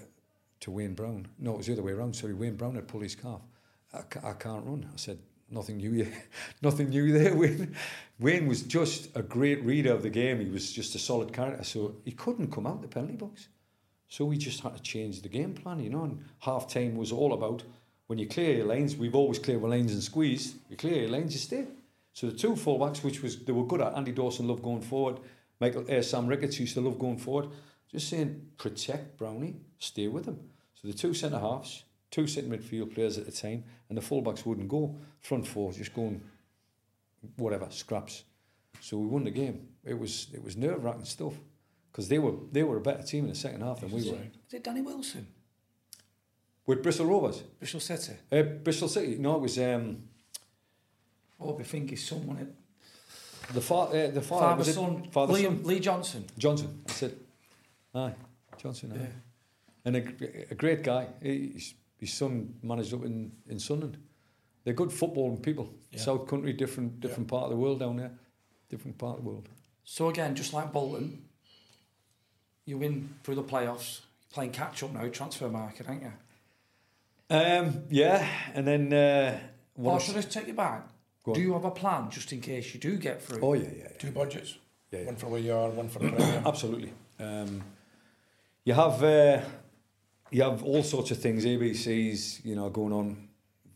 to 0.62 0.72
Wayne 0.72 0.96
Brown, 0.96 1.28
no, 1.38 1.54
it 1.54 1.58
was 1.58 1.68
the 1.68 1.74
other 1.74 1.84
way 1.84 1.92
around. 1.92 2.16
Sorry, 2.16 2.34
Wayne 2.34 2.56
Brown 2.56 2.76
had 2.76 2.88
pulled 2.88 3.04
his 3.04 3.16
calf. 3.16 3.42
I, 3.94 4.00
I 4.28 4.34
can't 4.34 4.66
run. 4.66 4.90
I 4.92 4.98
said, 4.98 5.20
nothing 5.52 5.78
new, 5.78 6.08
nothing 6.62 6.90
new 6.90 7.12
there. 7.12 7.36
Wayne, 7.38 7.76
Wayne 8.20 8.48
was 8.48 8.64
just 8.64 9.16
a 9.16 9.22
great 9.22 9.64
reader 9.64 9.94
of 9.94 10.04
the 10.04 10.10
game. 10.10 10.40
He 10.40 10.50
was 10.50 10.72
just 10.72 10.96
a 10.96 11.00
solid 11.00 11.34
character, 11.34 11.64
so 11.64 11.96
he 12.06 12.12
couldn't 12.12 12.52
come 12.52 12.68
out 12.68 12.82
the 12.82 12.88
penalty 12.88 13.16
box. 13.16 13.48
So 14.08 14.26
we 14.26 14.38
just 14.38 14.62
had 14.62 14.76
to 14.76 14.82
change 14.82 15.22
the 15.22 15.30
game 15.30 15.54
plan, 15.54 15.80
you 15.80 15.90
know. 15.90 16.04
And 16.04 16.24
half 16.40 16.68
time 16.68 16.96
was 16.96 17.12
all 17.12 17.34
about 17.34 17.64
when 18.08 18.18
you 18.18 18.28
clear 18.28 18.56
your 18.56 18.66
lanes. 18.66 18.96
We've 18.96 19.16
always 19.16 19.40
cleared 19.40 19.64
our 19.64 19.70
lanes 19.70 19.94
and 19.94 20.02
squeezed. 20.02 20.56
You 20.70 20.78
clear 20.78 21.02
your 21.02 21.10
lanes, 21.10 21.34
you 21.34 21.40
stay. 21.40 21.68
So 22.14 22.28
the 22.28 22.36
two 22.36 22.54
fullbacks, 22.54 23.04
which 23.04 23.22
was 23.22 23.38
they 23.38 23.54
were 23.54 23.66
good 23.66 23.82
at, 23.82 23.96
Andy 23.96 24.12
Dawson 24.12 24.48
loved 24.48 24.64
going 24.64 24.82
forward. 24.82 25.20
Michael 25.60 25.86
uh, 25.90 26.02
Sam 26.02 26.28
Ricketts 26.28 26.60
used 26.60 26.74
to 26.74 26.82
love 26.82 26.98
going 26.98 27.18
forward. 27.18 27.50
Just 27.92 28.10
saying, 28.10 28.50
protect 28.58 29.18
Brownie, 29.18 29.56
stay 29.78 30.08
with 30.08 30.26
him. 30.26 30.40
So 30.74 30.88
the 30.88 30.94
two 30.94 31.14
centre 31.14 31.40
halves, 31.40 31.84
two 32.12 32.28
centre 32.28 32.56
midfield 32.58 32.94
players 32.94 33.18
at 33.18 33.26
the 33.26 33.32
time, 33.32 33.64
and 33.90 33.98
the 33.98 34.02
fullbacks 34.02 34.46
wouldn't 34.46 34.68
go 34.68 34.96
front 35.22 35.48
four, 35.48 35.72
just 35.74 35.94
going 35.94 36.22
whatever 37.38 37.68
scraps. 37.70 38.24
So 38.82 38.98
we 38.98 39.08
won 39.08 39.24
the 39.24 39.32
game. 39.32 39.68
It 39.84 39.98
was 39.98 40.28
it 40.34 40.44
was 40.44 40.56
nerve 40.56 40.84
wracking 40.84 41.06
stuff 41.06 41.34
because 41.92 42.08
they 42.08 42.20
were 42.20 42.34
they 42.52 42.64
were 42.64 42.78
a 42.78 42.82
better 42.82 43.04
team 43.04 43.26
in 43.26 43.30
the 43.30 43.36
second 43.36 43.62
half 43.62 43.82
than 43.82 43.92
we 43.92 44.10
were. 44.10 44.18
Is 44.48 44.54
it 44.54 44.64
Danny 44.64 44.82
Wilson? 44.82 45.28
With 46.66 46.84
Bristol 46.84 47.08
Rovers. 47.08 47.42
Bristol 47.58 47.80
City. 47.80 48.14
Uh, 48.32 48.44
Bristol 48.44 48.88
City. 48.88 49.18
No, 49.18 49.36
it 49.36 49.42
was. 49.42 49.58
Um, 49.58 50.04
oh, 51.42 51.58
I 51.60 51.64
think 51.64 51.90
he's 51.90 52.08
someone. 52.08 52.54
The, 53.52 53.62
fa- 53.62 53.74
uh, 53.74 54.12
the 54.12 54.22
father, 54.22 54.64
father 54.64 54.64
son, 54.64 55.08
father 55.10 55.34
Liam, 55.34 55.44
son? 55.44 55.64
Lee 55.64 55.80
Johnson. 55.80 56.26
Johnson, 56.38 56.84
that's 56.86 57.02
it. 57.02 57.18
Aye, 57.96 58.14
Johnson. 58.62 58.92
Aye. 58.94 59.00
Yeah. 59.00 59.08
And 59.86 59.96
a, 59.96 60.52
a 60.52 60.56
great 60.56 60.84
guy. 60.84 61.08
His, 61.20 61.74
his 62.00 62.14
son 62.14 62.56
managed 62.64 62.94
up 62.94 63.04
in, 63.04 63.32
in 63.48 63.60
Sunderland. 63.60 63.98
They're 64.64 64.74
good 64.74 64.90
footballing 64.90 65.42
people. 65.42 65.74
Yeah. 65.92 66.00
South 66.00 66.28
Country, 66.28 66.54
different 66.54 67.00
different 67.00 67.28
yeah. 67.28 67.38
part 67.38 67.44
of 67.46 67.52
the 67.52 67.58
world 67.58 67.80
down 67.80 67.98
there. 67.98 68.12
Different 68.70 68.98
part 68.98 69.18
of 69.18 69.24
the 69.24 69.30
world. 69.30 69.50
So 69.84 70.10
again, 70.10 70.36
just 70.36 70.54
like 70.54 70.72
Bolton, 70.72 71.24
you 72.66 72.78
win 72.78 73.16
through 73.24 73.36
the 73.36 73.44
playoffs. 73.44 74.02
You're 74.22 74.34
playing 74.34 74.52
catch 74.52 74.84
up 74.84 74.94
now, 74.94 75.08
transfer 75.08 75.50
market, 75.50 75.88
aren't 75.90 76.04
you? 76.04 76.14
Um, 77.30 77.84
yeah, 77.90 78.28
and 78.54 78.68
then. 78.68 78.94
Uh, 78.94 79.40
oh, 79.84 80.00
should 80.00 80.18
I 80.18 80.22
take 80.22 80.48
you 80.48 80.54
back? 80.54 80.88
Do 81.34 81.42
you 81.42 81.54
have 81.54 81.66
a 81.66 81.72
plan 81.72 82.10
just 82.10 82.32
in 82.32 82.42
case 82.42 82.74
you 82.74 82.80
do 82.80 82.98
get 82.98 83.22
through? 83.22 83.42
Oh 83.42 83.54
yeah, 83.54 83.64
yeah. 83.64 83.84
yeah. 83.84 83.88
Two 84.00 84.12
budgets. 84.12 84.58
Yeah, 84.92 85.00
yeah. 85.00 85.06
One 85.06 85.16
for 85.16 85.28
where 85.28 85.40
you 85.40 85.54
are, 85.54 85.70
one 85.70 85.90
for 85.90 86.00
the 86.00 86.10
Premier. 86.16 86.42
Absolutely. 86.46 86.94
Um, 87.20 87.62
you 88.64 88.74
have 88.74 89.04
uh, 89.04 89.42
you 90.32 90.44
have 90.44 90.64
all 90.64 90.84
sorts 90.84 91.12
of 91.12 91.20
things, 91.20 91.46
ABCs, 91.46 92.46
you 92.46 92.56
know, 92.56 92.70
going 92.70 92.94
on 92.94 93.30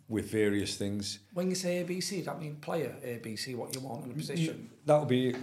with 0.07 0.29
various 0.31 0.75
things. 0.75 1.19
When 1.33 1.49
you 1.49 1.55
say 1.55 1.83
ABC, 1.83 2.23
that 2.25 2.39
mean 2.39 2.57
player 2.57 2.95
ABC, 3.05 3.55
what 3.55 3.73
you 3.73 3.81
want 3.81 4.05
in 4.05 4.11
a 4.11 4.13
position? 4.15 4.69
That 4.85 4.99
would 4.99 5.07
be 5.07 5.35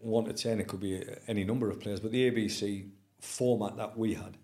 one 0.00 0.24
to 0.24 0.32
ten. 0.32 0.60
It 0.60 0.68
could 0.68 0.80
be 0.80 1.02
any 1.28 1.44
number 1.44 1.70
of 1.70 1.80
players, 1.80 2.00
but 2.00 2.12
the 2.12 2.30
ABC 2.30 2.88
format 3.20 3.76
that 3.76 3.96
we 3.96 4.14
had 4.14 4.36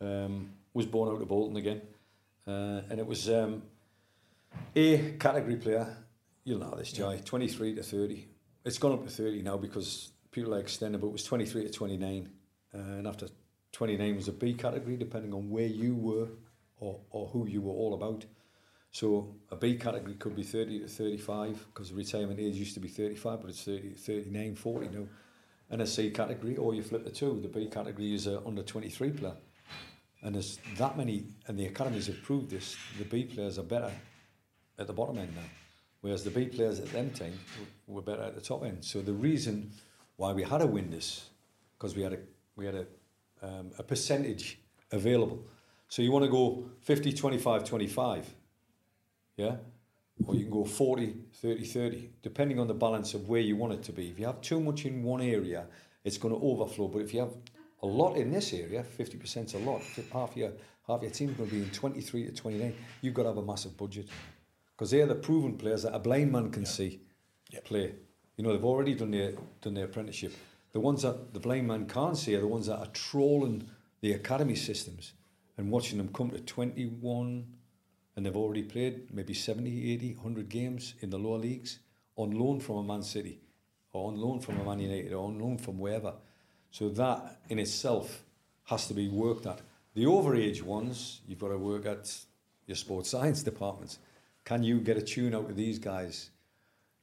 um, 0.00 0.52
was 0.74 0.86
born 0.86 1.14
out 1.14 1.20
of 1.20 1.28
Bolton 1.28 1.56
again, 1.56 1.82
uh, 2.46 2.82
and 2.88 2.98
it 2.98 3.06
was 3.06 3.28
um, 3.28 3.62
a 4.74 5.12
category 5.18 5.56
player 5.56 5.96
you'll 6.44 6.58
know 6.58 6.74
this, 6.76 6.92
Jai. 6.92 7.18
23 7.18 7.76
to 7.76 7.82
30. 7.82 8.26
It's 8.64 8.78
gone 8.78 8.92
up 8.92 9.04
to 9.04 9.10
30 9.10 9.42
now 9.42 9.56
because 9.56 10.10
people 10.30 10.54
are 10.54 10.58
extending, 10.58 11.00
but 11.00 11.08
it 11.08 11.12
was 11.12 11.24
23 11.24 11.64
to 11.64 11.70
29. 11.70 12.28
Uh, 12.72 12.78
and 12.78 13.06
after 13.06 13.28
29 13.72 14.16
was 14.16 14.28
a 14.28 14.32
B 14.32 14.54
category, 14.54 14.96
depending 14.96 15.32
on 15.32 15.50
where 15.50 15.66
you 15.66 15.94
were 15.94 16.28
or, 16.78 17.00
or 17.10 17.28
who 17.28 17.46
you 17.46 17.60
were 17.60 17.72
all 17.72 17.94
about. 17.94 18.24
So 18.92 19.36
a 19.50 19.56
B 19.56 19.76
category 19.76 20.14
could 20.14 20.34
be 20.34 20.42
30 20.42 20.80
to 20.80 20.88
35 20.88 21.66
because 21.72 21.90
the 21.90 21.94
retirement 21.94 22.40
age 22.40 22.56
used 22.56 22.74
to 22.74 22.80
be 22.80 22.88
35, 22.88 23.40
but 23.40 23.50
it's 23.50 23.62
30, 23.62 23.90
39, 23.90 24.54
40 24.56 24.88
now. 24.88 25.06
And 25.70 25.82
a 25.82 25.86
C 25.86 26.10
category, 26.10 26.56
or 26.56 26.74
you 26.74 26.82
flip 26.82 27.04
the 27.04 27.10
two. 27.10 27.38
The 27.40 27.48
B 27.48 27.68
category 27.68 28.12
is 28.12 28.26
a 28.26 28.44
under 28.44 28.62
23 28.62 29.12
player. 29.12 29.36
And 30.22 30.34
there's 30.34 30.58
that 30.76 30.98
many, 30.98 31.26
and 31.46 31.56
the 31.56 31.66
academies 31.66 32.08
have 32.08 32.20
proved 32.22 32.50
this, 32.50 32.76
the 32.98 33.04
B 33.04 33.24
players 33.24 33.58
are 33.58 33.62
better 33.62 33.92
at 34.78 34.88
the 34.88 34.92
bottom 34.92 35.18
end 35.18 35.34
now. 35.36 35.48
Whereas 36.00 36.24
the 36.24 36.30
B 36.30 36.46
players 36.46 36.80
at 36.80 36.90
them 36.92 37.10
time 37.10 37.38
were 37.86 38.02
better 38.02 38.22
at 38.22 38.34
the 38.34 38.40
top 38.40 38.64
end. 38.64 38.84
So 38.84 39.00
the 39.00 39.12
reason 39.12 39.70
why 40.16 40.32
we 40.32 40.42
had 40.42 40.62
a 40.62 40.66
win 40.66 40.90
this, 40.90 41.30
because 41.78 41.94
we 41.94 42.02
had 42.02 42.14
a 42.14 42.18
we 42.56 42.66
had 42.66 42.74
a 42.74 42.86
um, 43.42 43.70
a 43.78 43.82
percentage 43.82 44.58
available. 44.92 45.44
So 45.88 46.02
you 46.02 46.12
want 46.12 46.24
to 46.24 46.30
go 46.30 46.64
50, 46.82 47.12
25, 47.12 47.64
25, 47.64 48.34
yeah? 49.36 49.56
Or 50.26 50.34
you 50.34 50.42
can 50.42 50.50
go 50.50 50.64
40, 50.64 51.16
30, 51.34 51.64
30, 51.64 52.10
depending 52.22 52.58
on 52.58 52.68
the 52.68 52.74
balance 52.74 53.14
of 53.14 53.28
where 53.28 53.40
you 53.40 53.56
want 53.56 53.72
it 53.72 53.82
to 53.84 53.92
be. 53.92 54.08
If 54.10 54.18
you 54.18 54.26
have 54.26 54.40
too 54.40 54.60
much 54.60 54.84
in 54.84 55.02
one 55.02 55.22
area, 55.22 55.66
it's 56.04 56.18
going 56.18 56.34
to 56.34 56.40
overflow. 56.40 56.88
But 56.88 57.00
if 57.00 57.14
you 57.14 57.20
have 57.20 57.32
a 57.82 57.86
lot 57.86 58.16
in 58.16 58.30
this 58.30 58.52
area, 58.52 58.84
50% 58.98 59.46
is 59.46 59.54
a 59.54 59.58
lot. 59.58 59.82
Half 60.12 60.36
your, 60.36 60.52
half 60.86 61.02
your 61.02 61.10
team's 61.10 61.36
going 61.36 61.48
to 61.48 61.54
be 61.56 61.62
in 61.62 61.70
23 61.70 62.26
to 62.26 62.32
29. 62.32 62.74
You've 63.00 63.14
got 63.14 63.22
to 63.22 63.28
have 63.30 63.38
a 63.38 63.42
massive 63.42 63.76
budget. 63.76 64.08
Because 64.76 64.90
they're 64.90 65.06
the 65.06 65.14
proven 65.14 65.56
players 65.56 65.82
that 65.82 65.94
a 65.94 65.98
blind 65.98 66.30
man 66.30 66.50
can 66.50 66.62
yeah. 66.62 66.68
see 66.68 67.00
yep. 67.50 67.64
play. 67.64 67.94
You 68.36 68.44
know, 68.44 68.52
they've 68.52 68.64
already 68.64 68.94
done 68.94 69.10
their, 69.10 69.32
done 69.60 69.74
their 69.74 69.86
apprenticeship. 69.86 70.34
The 70.72 70.80
ones 70.80 71.02
that 71.02 71.34
the 71.34 71.40
blind 71.40 71.66
man 71.66 71.86
can't 71.86 72.16
see 72.16 72.34
are 72.36 72.40
the 72.40 72.46
ones 72.46 72.66
that 72.66 72.78
are 72.78 72.86
trolling 72.86 73.68
the 74.00 74.12
academy 74.12 74.54
systems 74.54 75.12
and 75.56 75.70
watching 75.70 75.98
them 75.98 76.08
come 76.12 76.30
to 76.30 76.40
21 76.40 77.46
and 78.16 78.26
they've 78.26 78.36
already 78.36 78.62
played 78.62 79.12
maybe 79.12 79.34
70, 79.34 79.92
80, 79.92 80.14
100 80.14 80.48
games 80.48 80.94
in 81.00 81.10
the 81.10 81.18
lower 81.18 81.38
leagues 81.38 81.78
on 82.16 82.32
loan 82.32 82.60
from 82.60 82.76
a 82.76 82.82
Man 82.82 83.02
City 83.02 83.40
or 83.92 84.08
on 84.08 84.16
loan 84.20 84.40
from 84.40 84.60
a 84.60 84.64
Man 84.64 84.80
United 84.80 85.12
or 85.12 85.26
on 85.26 85.38
loan 85.38 85.58
from 85.58 85.78
wherever. 85.78 86.14
So 86.70 86.88
that 86.90 87.40
in 87.48 87.58
itself 87.58 88.22
has 88.64 88.86
to 88.88 88.94
be 88.94 89.08
worked 89.08 89.46
at. 89.46 89.60
The 89.94 90.04
overage 90.04 90.62
ones, 90.62 91.20
you've 91.26 91.38
got 91.38 91.48
to 91.48 91.58
work 91.58 91.86
at 91.86 92.14
your 92.66 92.76
sports 92.76 93.10
science 93.10 93.42
departments. 93.42 93.98
Can 94.44 94.62
you 94.62 94.80
get 94.80 94.96
a 94.96 95.02
tune 95.02 95.34
out 95.34 95.50
of 95.50 95.56
these 95.56 95.78
guys? 95.78 96.30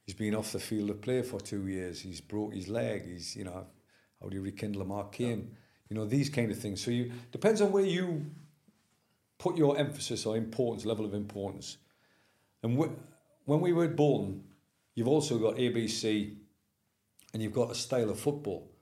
He's 0.08 0.14
been 0.14 0.34
off 0.34 0.52
the 0.52 0.58
field 0.58 0.88
of 0.88 1.02
play 1.02 1.20
for 1.20 1.38
two 1.38 1.66
years. 1.66 2.00
He's 2.00 2.22
broke 2.22 2.54
his 2.54 2.66
leg. 2.66 3.06
He's, 3.06 3.36
you 3.36 3.44
know, 3.44 3.66
how 4.22 4.28
do 4.30 4.34
you 4.34 4.40
rekindle 4.40 4.80
a 4.80 4.84
Mark 4.86 5.12
Came? 5.12 5.54
You 5.90 5.96
know, 5.96 6.06
these 6.06 6.30
kind 6.30 6.50
of 6.50 6.58
things. 6.58 6.82
So 6.82 6.90
you 6.90 7.12
depends 7.30 7.60
on 7.60 7.72
where 7.72 7.84
you 7.84 8.24
put 9.36 9.58
your 9.58 9.76
emphasis 9.76 10.24
or 10.24 10.38
importance, 10.38 10.86
level 10.86 11.04
of 11.04 11.12
importance. 11.12 11.76
And 12.62 12.78
when 12.78 13.60
we 13.60 13.74
were 13.74 13.84
at 13.84 13.96
Bolton, 13.96 14.44
you've 14.94 15.08
also 15.08 15.36
got 15.36 15.56
ABC 15.56 16.34
and 17.34 17.42
you've 17.42 17.52
got 17.52 17.70
a 17.70 17.74
style 17.74 18.08
of 18.08 18.18
football. 18.18 18.72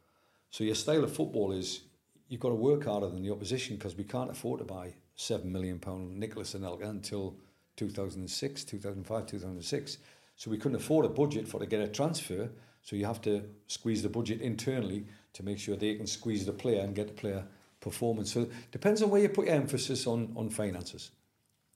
So 0.51 0.62
your 0.62 0.77
style 0.77 1.03
of 1.03 1.12
football 1.12 1.51
is 1.51 1.81
you've 2.28 2.40
got 2.40 2.51
to 2.51 2.55
work 2.55 2.85
harder 2.85 3.09
than 3.09 3.24
the 3.24 3.32
opposition 3.32 3.74
because 3.74 3.97
we 3.97 4.05
can't 4.05 4.31
afford 4.31 4.61
to 4.61 4.65
buy 4.65 4.94
seven 5.16 5.51
million 5.51 5.81
pound 5.81 6.20
Nicholas 6.20 6.55
and 6.55 6.62
Anelka 6.62 6.89
until 6.89 7.35
2006, 7.74 8.65
2005, 8.65 9.27
2006. 9.27 9.98
So 10.37 10.51
we 10.51 10.59
couldn't 10.59 10.77
afford 10.77 11.07
a 11.07 11.09
budget 11.09 11.49
for 11.49 11.59
to 11.59 11.67
get 11.67 11.81
a 11.81 11.89
transfer. 11.89 12.51
So 12.83 12.95
you 12.95 13.07
have 13.07 13.21
to 13.23 13.43
squeeze 13.67 14.03
the 14.03 14.09
budget 14.09 14.41
internally 14.41 15.07
to 15.33 15.43
make 15.43 15.59
sure 15.59 15.77
they 15.77 15.95
can 15.95 16.07
squeeze 16.07 16.47
the 16.47 16.53
player 16.53 16.83
and 16.83 16.95
get 16.95 17.09
the 17.09 17.15
player 17.15 17.45
performance. 17.81 18.33
So 18.33 18.43
it 18.43 18.71
depends 18.71 19.03
on 19.03 19.11
where 19.11 19.21
you 19.21 19.29
put 19.29 19.47
your 19.47 19.55
emphasis 19.55 20.07
on, 20.07 20.33
on 20.37 20.51
finances. 20.51 21.11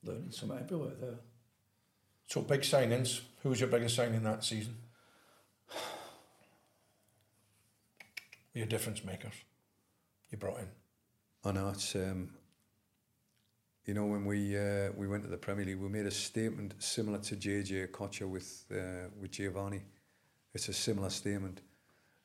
Learning 0.03 0.31
something 0.31 0.59
everywhere 0.59 0.93
there. 0.99 1.19
So 2.27 2.41
big 2.41 2.61
signings. 2.61 3.21
Who 3.43 3.49
was 3.49 3.59
your 3.59 3.69
biggest 3.69 3.95
signing 3.95 4.23
that 4.23 4.43
season? 4.43 4.77
your 8.53 8.67
difference 8.67 9.03
makers 9.03 9.33
you 10.29 10.37
brought 10.37 10.59
in. 10.59 10.67
I 11.43 11.51
know 11.51 11.69
it's 11.69 11.95
um, 11.95 12.29
you 13.85 13.93
know 13.93 14.05
when 14.05 14.25
we 14.25 14.57
uh, 14.57 14.91
we 14.95 15.07
went 15.07 15.23
to 15.23 15.29
the 15.29 15.37
Premier 15.37 15.65
League, 15.65 15.79
we 15.79 15.89
made 15.89 16.05
a 16.05 16.11
statement 16.11 16.75
similar 16.79 17.17
to 17.19 17.35
JJ 17.35 17.89
Okocha 17.89 18.27
with 18.27 18.65
uh, 18.71 19.09
with 19.19 19.31
Geovanni. 19.31 19.81
It's 20.53 20.69
a 20.69 20.73
similar 20.73 21.09
statement, 21.09 21.61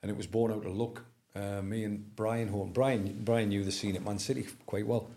and 0.02 0.10
it 0.10 0.16
was 0.16 0.26
born 0.26 0.52
out 0.52 0.66
of 0.66 0.76
luck. 0.76 1.04
Uh, 1.34 1.62
me 1.62 1.84
and 1.84 2.14
Brian 2.16 2.48
Horton. 2.48 2.72
Brian 2.72 3.20
Brian 3.24 3.48
knew 3.48 3.64
the 3.64 3.72
scene 3.72 3.96
at 3.96 4.04
Man 4.04 4.18
City 4.18 4.46
quite 4.66 4.86
well, 4.86 5.08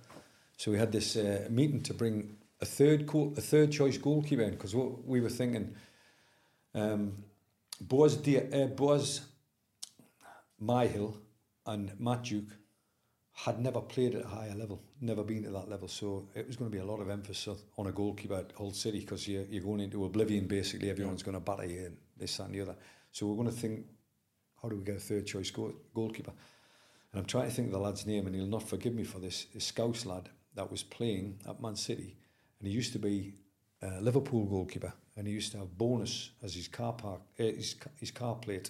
so 0.58 0.72
we 0.72 0.78
had 0.78 0.92
this 0.92 1.16
uh, 1.16 1.48
meeting 1.50 1.82
to 1.84 1.94
bring 1.94 2.38
a 2.62 2.66
third 2.66 3.08
co- 3.08 3.34
a 3.38 3.42
third 3.42 3.72
choice 3.72 3.98
goalkeeper 3.98 4.44
in 4.44 4.52
because 4.52 4.76
what 4.76 5.06
we 5.06 5.22
were 5.22 5.30
thinking. 5.30 5.76
Um, 6.74 7.24
Boaz, 7.82 8.18
Di- 8.18 8.38
uh, 8.38 8.68
Boaz 8.68 9.22
Myhill 10.62 11.16
and 11.66 11.98
Matt 11.98 12.24
Duke 12.24 12.50
had 13.46 13.60
never 13.60 13.80
played 13.80 14.16
at 14.16 14.26
a 14.26 14.28
higher 14.28 14.54
level, 14.54 14.82
never 15.00 15.24
been 15.24 15.46
at 15.46 15.54
that 15.54 15.70
level. 15.70 15.88
So 15.88 16.28
it 16.36 16.46
was 16.46 16.58
going 16.58 16.70
to 16.70 16.76
be 16.76 16.82
a 16.82 16.86
lot 16.86 17.00
of 17.00 17.10
emphasis 17.10 17.64
on 17.78 17.88
a 17.88 17.92
goalkeeper 17.92 18.36
at 18.36 18.52
Hull 18.58 18.72
City 18.72 19.00
because 19.00 19.28
you're, 19.28 19.46
you're 19.46 19.64
going 19.64 19.80
into 19.80 20.04
oblivion 20.04 20.46
basically. 20.46 20.90
Everyone's 20.90 21.24
going 21.24 21.36
to 21.36 21.40
batter 21.40 21.66
you 21.66 21.86
and 21.86 21.98
this, 22.18 22.36
that, 22.38 22.46
and 22.46 22.56
the 22.56 22.62
other. 22.62 22.76
So 23.12 23.28
we're 23.28 23.36
going 23.36 23.54
to 23.56 23.62
think, 23.62 23.86
how 24.62 24.68
do 24.68 24.76
we 24.76 24.84
get 24.84 24.98
a 24.98 25.00
third 25.00 25.26
choice 25.26 25.52
goal, 25.52 25.74
goalkeeper? 25.94 26.34
And 27.12 27.20
I'm 27.20 27.26
trying 27.26 27.50
to 27.50 27.56
think 27.56 27.68
of 27.68 27.74
the 27.74 27.80
lad's 27.80 28.06
name, 28.06 28.28
and 28.28 28.36
he'll 28.36 28.46
not 28.46 28.68
forgive 28.68 28.94
me 28.94 29.04
for 29.04 29.20
this. 29.20 29.48
A 29.56 29.60
Scouse 29.60 30.06
lad 30.06 30.30
that 30.56 30.70
was 30.70 30.84
playing 30.84 31.40
at 31.48 31.62
Man 31.62 31.76
City, 31.76 32.18
and 32.60 32.68
he 32.68 32.74
used 32.74 32.92
to 32.94 33.00
be 33.00 33.34
a 33.82 34.02
Liverpool 34.02 34.46
goalkeeper, 34.46 34.94
and 35.16 35.26
he 35.26 35.34
used 35.34 35.54
to 35.54 35.60
have 35.60 35.78
bonus 35.78 36.32
as 36.44 36.54
his 36.54 36.68
car 36.68 36.94
park, 36.94 37.22
uh, 37.40 37.44
his, 37.44 37.76
his 38.00 38.12
car 38.12 38.36
plate 38.36 38.70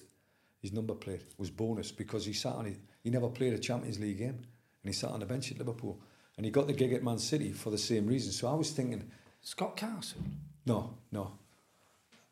his 0.61 0.73
number 0.73 0.93
plate 0.93 1.21
was 1.37 1.49
bonus 1.49 1.91
because 1.91 2.25
he 2.25 2.33
sat 2.33 2.53
on 2.53 2.65
it. 2.65 2.77
He 3.03 3.09
never 3.09 3.29
played 3.29 3.53
a 3.53 3.59
Champions 3.59 3.99
League 3.99 4.17
game, 4.17 4.41
and 4.83 4.89
he 4.89 4.93
sat 4.93 5.11
on 5.11 5.19
the 5.19 5.25
bench 5.25 5.51
at 5.51 5.57
Liverpool, 5.57 5.99
and 6.37 6.45
he 6.45 6.51
got 6.51 6.67
the 6.67 6.73
gig 6.73 6.93
at 6.93 7.03
Man 7.03 7.19
City 7.19 7.51
for 7.51 7.69
the 7.69 7.77
same 7.77 8.07
reason. 8.07 8.31
So 8.31 8.47
I 8.47 8.53
was 8.53 8.71
thinking, 8.71 9.09
Scott 9.41 9.77
Carson. 9.77 10.39
No, 10.65 10.97
no. 11.11 11.33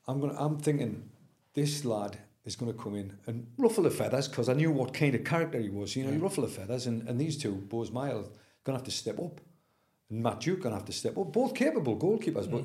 I'm 0.07 0.19
gonna. 0.19 0.35
I'm 0.37 0.57
thinking 0.57 1.09
this 1.53 1.83
lad 1.83 2.17
is 2.45 2.55
going 2.55 2.71
to 2.71 2.81
come 2.81 2.95
in 2.95 3.17
and 3.27 3.47
ruffle 3.57 3.83
the 3.83 3.91
feathers 3.91 4.27
because 4.27 4.47
I 4.47 4.53
knew 4.53 4.71
what 4.71 4.93
kind 4.93 5.13
of 5.13 5.25
character 5.25 5.59
he 5.59 5.69
was. 5.69 5.95
You 5.95 6.03
know, 6.03 6.09
yeah. 6.09 6.15
he 6.15 6.21
ruffle 6.21 6.43
the 6.43 6.49
feathers, 6.49 6.87
and, 6.87 7.07
and 7.07 7.19
these 7.19 7.37
two, 7.37 7.51
Boaz 7.51 7.89
Myhill, 7.89 8.29
going 8.63 8.67
to 8.67 8.73
have 8.73 8.83
to 8.83 8.91
step 8.91 9.19
up, 9.19 9.41
and 10.09 10.23
Matt 10.23 10.39
Duke 10.39 10.61
going 10.61 10.71
to 10.71 10.79
have 10.79 10.85
to 10.85 10.93
step 10.93 11.17
up. 11.17 11.33
Both 11.33 11.55
capable 11.55 11.97
goalkeepers, 11.97 12.47
mm. 12.47 12.51
but 12.51 12.63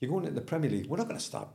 you're 0.00 0.10
going 0.10 0.24
into 0.24 0.34
the 0.34 0.46
Premier 0.46 0.70
League. 0.70 0.86
We're 0.86 0.98
not 0.98 1.08
going 1.08 1.18
to 1.18 1.24
start 1.24 1.48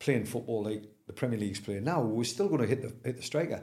playing 0.00 0.24
football 0.24 0.64
like 0.64 0.84
the 1.06 1.12
Premier 1.12 1.38
League's 1.38 1.60
playing 1.60 1.84
now. 1.84 2.00
We're 2.00 2.24
still 2.24 2.48
going 2.48 2.62
to 2.62 2.66
hit 2.66 2.82
the 2.82 2.92
hit 3.04 3.16
the 3.16 3.22
striker. 3.22 3.62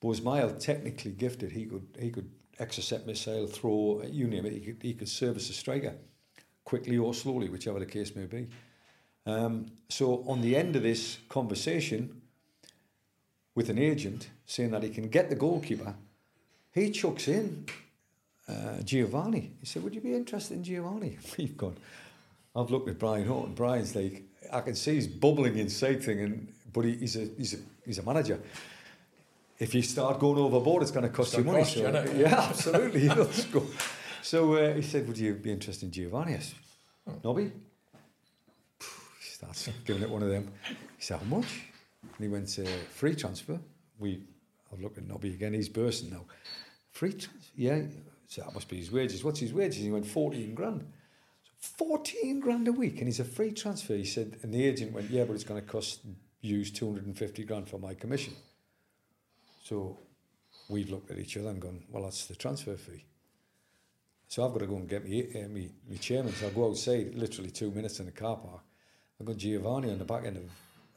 Boaz 0.00 0.20
Myhill 0.20 0.58
technically 0.58 1.12
gifted. 1.12 1.52
He 1.52 1.66
could 1.66 1.86
he 1.98 2.10
could 2.10 2.30
exocet 2.62 3.06
missile, 3.06 3.46
throw, 3.46 4.02
you 4.10 4.26
name 4.26 4.46
it. 4.46 4.52
He 4.52 4.60
could 4.60 4.82
he 4.82 4.94
could 4.94 5.08
service 5.08 5.50
a 5.50 5.52
striker 5.52 5.94
quickly 6.64 6.98
or 6.98 7.14
slowly, 7.14 7.48
whichever 7.48 7.78
the 7.78 7.86
case 7.86 8.14
may 8.14 8.26
be. 8.26 8.48
Um, 9.26 9.66
so 9.88 10.24
on 10.26 10.40
the 10.40 10.56
end 10.56 10.76
of 10.76 10.82
this 10.82 11.18
conversation 11.28 12.22
with 13.54 13.68
an 13.68 13.78
agent 13.78 14.30
saying 14.46 14.70
that 14.70 14.82
he 14.82 14.90
can 14.90 15.08
get 15.08 15.28
the 15.28 15.36
goalkeeper, 15.36 15.94
he 16.72 16.90
chucks 16.90 17.28
in 17.28 17.66
uh, 18.48 18.80
Geovanni. 18.82 19.50
He 19.60 19.66
said, 19.66 19.82
"Would 19.82 19.94
you 19.94 20.00
be 20.00 20.14
interested 20.14 20.56
in 20.56 20.64
Geovanni?" 20.64 21.18
We've 21.38 21.56
gone. 21.56 21.76
I've 22.54 22.70
looked 22.70 22.88
at 22.88 22.98
Brian 22.98 23.26
Horton. 23.26 23.54
Brian's 23.54 23.94
like, 23.96 24.24
I 24.52 24.60
can 24.60 24.74
see 24.74 24.94
he's 24.94 25.06
bubbling 25.06 25.56
inside 25.58 26.02
thing, 26.02 26.20
and, 26.20 26.52
but 26.72 26.84
he, 26.84 26.96
he's 26.96 27.16
a 27.16 27.28
he's 27.36 27.54
a 27.54 27.58
he's 27.84 27.98
a 27.98 28.02
manager. 28.02 28.40
If 29.62 29.76
you 29.76 29.82
start 29.82 30.18
going 30.18 30.38
overboard, 30.38 30.82
it's 30.82 30.90
going 30.90 31.04
to 31.04 31.08
cost 31.08 31.36
you 31.38 31.44
money. 31.44 31.60
Cost 31.60 31.74
so, 31.74 31.80
you, 31.80 32.10
yeah, 32.20 32.48
absolutely. 32.48 33.08
So 34.24 34.54
uh, 34.54 34.74
he 34.74 34.82
said, 34.82 35.06
"Would 35.08 35.18
you 35.18 35.34
be 35.34 35.50
interested 35.50 35.84
in 35.84 35.90
Geovanni?" 35.90 36.36
I 36.36 36.38
said, 36.38 36.58
oh. 37.08 37.12
"Nobby." 37.24 37.52
He 38.80 39.30
starts 39.34 39.68
giving 39.84 40.02
it 40.02 40.10
one 40.10 40.22
of 40.22 40.30
them. 40.30 40.48
He 40.96 41.04
said, 41.04 41.18
"How 41.18 41.24
much?" 41.36 41.46
And 42.02 42.20
he 42.20 42.28
went 42.28 42.58
uh, 42.58 42.64
free 42.90 43.14
transfer. 43.14 43.58
We, 43.98 44.22
I've 44.72 44.80
looked 44.80 44.98
at 44.98 45.06
Nobby 45.06 45.30
again. 45.30 45.54
He's 45.54 45.68
bursting 45.68 46.10
now. 46.10 46.24
Free 46.90 47.10
transfer, 47.10 47.52
yeah. 47.56 47.82
So 48.28 48.42
that 48.42 48.54
must 48.54 48.68
be 48.68 48.78
his 48.78 48.90
wages. 48.90 49.22
What's 49.22 49.40
his 49.40 49.52
wages? 49.52 49.76
He 49.76 49.90
went 49.90 50.06
fourteen 50.06 50.54
grand. 50.54 50.84
14 51.58 52.40
grand 52.40 52.66
a 52.66 52.72
week 52.72 52.98
and 52.98 53.06
he's 53.06 53.20
a 53.20 53.24
free 53.24 53.52
transfer. 53.52 53.94
He 53.94 54.04
said, 54.04 54.36
and 54.42 54.52
the 54.52 54.66
agent 54.66 54.92
went, 54.92 55.08
yeah, 55.10 55.22
but 55.22 55.34
it's 55.34 55.44
going 55.44 55.60
to 55.60 55.66
cost 55.66 56.00
you 56.40 56.64
250 56.64 57.44
grand 57.44 57.68
for 57.68 57.78
my 57.78 57.94
commission. 57.94 58.34
So 59.62 59.98
we've 60.68 60.90
looked 60.90 61.10
at 61.10 61.18
each 61.18 61.36
other 61.36 61.50
and 61.50 61.60
gone, 61.60 61.84
well, 61.90 62.02
that's 62.02 62.26
the 62.26 62.34
transfer 62.34 62.76
fee. 62.76 63.04
So 64.26 64.44
I've 64.44 64.52
got 64.52 64.60
to 64.60 64.66
go 64.66 64.76
and 64.76 64.88
get 64.88 65.04
me, 65.04 65.28
uh, 65.34 65.48
me, 65.48 65.70
me 65.88 65.98
chairman. 65.98 66.32
So 66.32 66.48
I 66.48 66.50
go 66.50 66.68
outside, 66.68 67.14
literally 67.14 67.50
two 67.50 67.70
minutes 67.70 68.00
in 68.00 68.06
the 68.06 68.12
car 68.12 68.36
park. 68.36 68.62
I 69.20 69.24
got 69.24 69.36
Geovanni 69.36 69.92
on 69.92 69.98
the 69.98 70.04
back 70.04 70.24
end 70.24 70.38
of, 70.38 70.50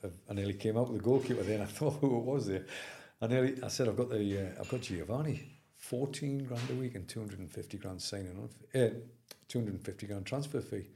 of 0.03 0.13
I 0.29 0.33
nearly 0.33 0.53
came 0.53 0.77
out 0.77 0.89
with 0.89 0.97
the 0.97 1.03
goalkeeper 1.03 1.43
then. 1.43 1.61
I 1.61 1.65
thought 1.65 1.99
who 1.99 2.17
it 2.17 2.23
was 2.23 2.47
there. 2.47 2.65
I 3.21 3.27
nearly, 3.27 3.61
I 3.61 3.67
said, 3.67 3.87
I've 3.87 3.97
got 3.97 4.09
the, 4.09 4.39
uh, 4.39 4.61
I've 4.61 4.69
got 4.69 4.81
Geovanni, 4.81 5.41
14 5.77 6.45
grand 6.45 6.69
a 6.71 6.75
week 6.75 6.95
and 6.95 7.07
250 7.07 7.77
grand 7.77 8.01
signing 8.01 8.37
on, 8.37 8.81
uh, 8.81 8.89
250 9.47 10.07
grand 10.07 10.25
transfer 10.25 10.61
fee. 10.61 10.87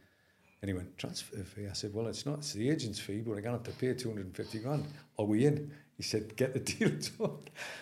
And 0.62 0.70
he 0.70 0.74
went, 0.74 0.98
transfer 0.98 1.44
fee? 1.44 1.68
I 1.70 1.74
said, 1.74 1.94
well, 1.94 2.08
it's 2.08 2.26
not, 2.26 2.40
it's 2.40 2.54
the 2.54 2.70
agent's 2.70 3.00
fee, 3.00 3.22
but 3.22 3.32
I'm 3.32 3.44
going 3.44 3.44
to 3.44 3.52
have 3.52 3.64
to 3.64 3.72
pay 3.72 3.94
250 3.94 4.60
grand. 4.60 4.86
Are 5.18 5.26
we 5.26 5.46
in? 5.46 5.72
He 6.00 6.04
said, 6.04 6.38
get 6.38 6.54
the 6.54 6.60
deal 6.74 6.92
done. 7.18 7.40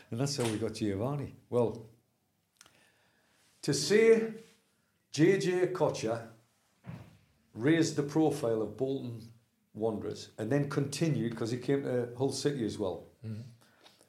And 0.10 0.20
that's 0.20 0.38
how 0.38 0.44
we 0.46 0.58
got 0.58 0.72
Geovanni. 0.72 1.34
Well, 1.52 1.86
to 3.62 3.76
say 3.76 4.24
JJ 5.14 5.72
Okocha 5.72 6.24
raised 7.54 7.96
the 7.96 8.02
profile 8.02 8.64
of 8.64 8.76
Bolton 8.76 9.22
Wanderers 9.76 10.30
and 10.40 10.52
then 10.52 10.68
continued 10.68 11.30
because 11.30 11.52
he 11.52 11.58
came 11.58 11.84
to 11.84 12.10
Hull 12.18 12.32
City 12.32 12.66
as 12.66 12.80
well. 12.80 13.04
Mm-hmm. 13.24 13.42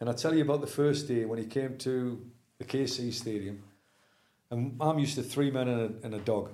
And 0.01 0.09
I 0.09 0.15
tell 0.15 0.35
you 0.35 0.43
about 0.43 0.63
the 0.63 0.67
first 0.67 1.07
day 1.07 1.27
when 1.27 1.39
he 1.39 1.45
came 1.45 1.77
to 1.79 2.25
the 2.57 2.65
KC 2.65 3.13
Stadium, 3.13 3.63
and 4.51 4.75
I'm 4.81 4.99
used 4.99 5.17
to 5.17 5.23
three 5.23 5.51
men 5.51 5.69
and 5.69 5.81
a, 5.81 6.07
and 6.07 6.15
a 6.15 6.21
dog 6.21 6.51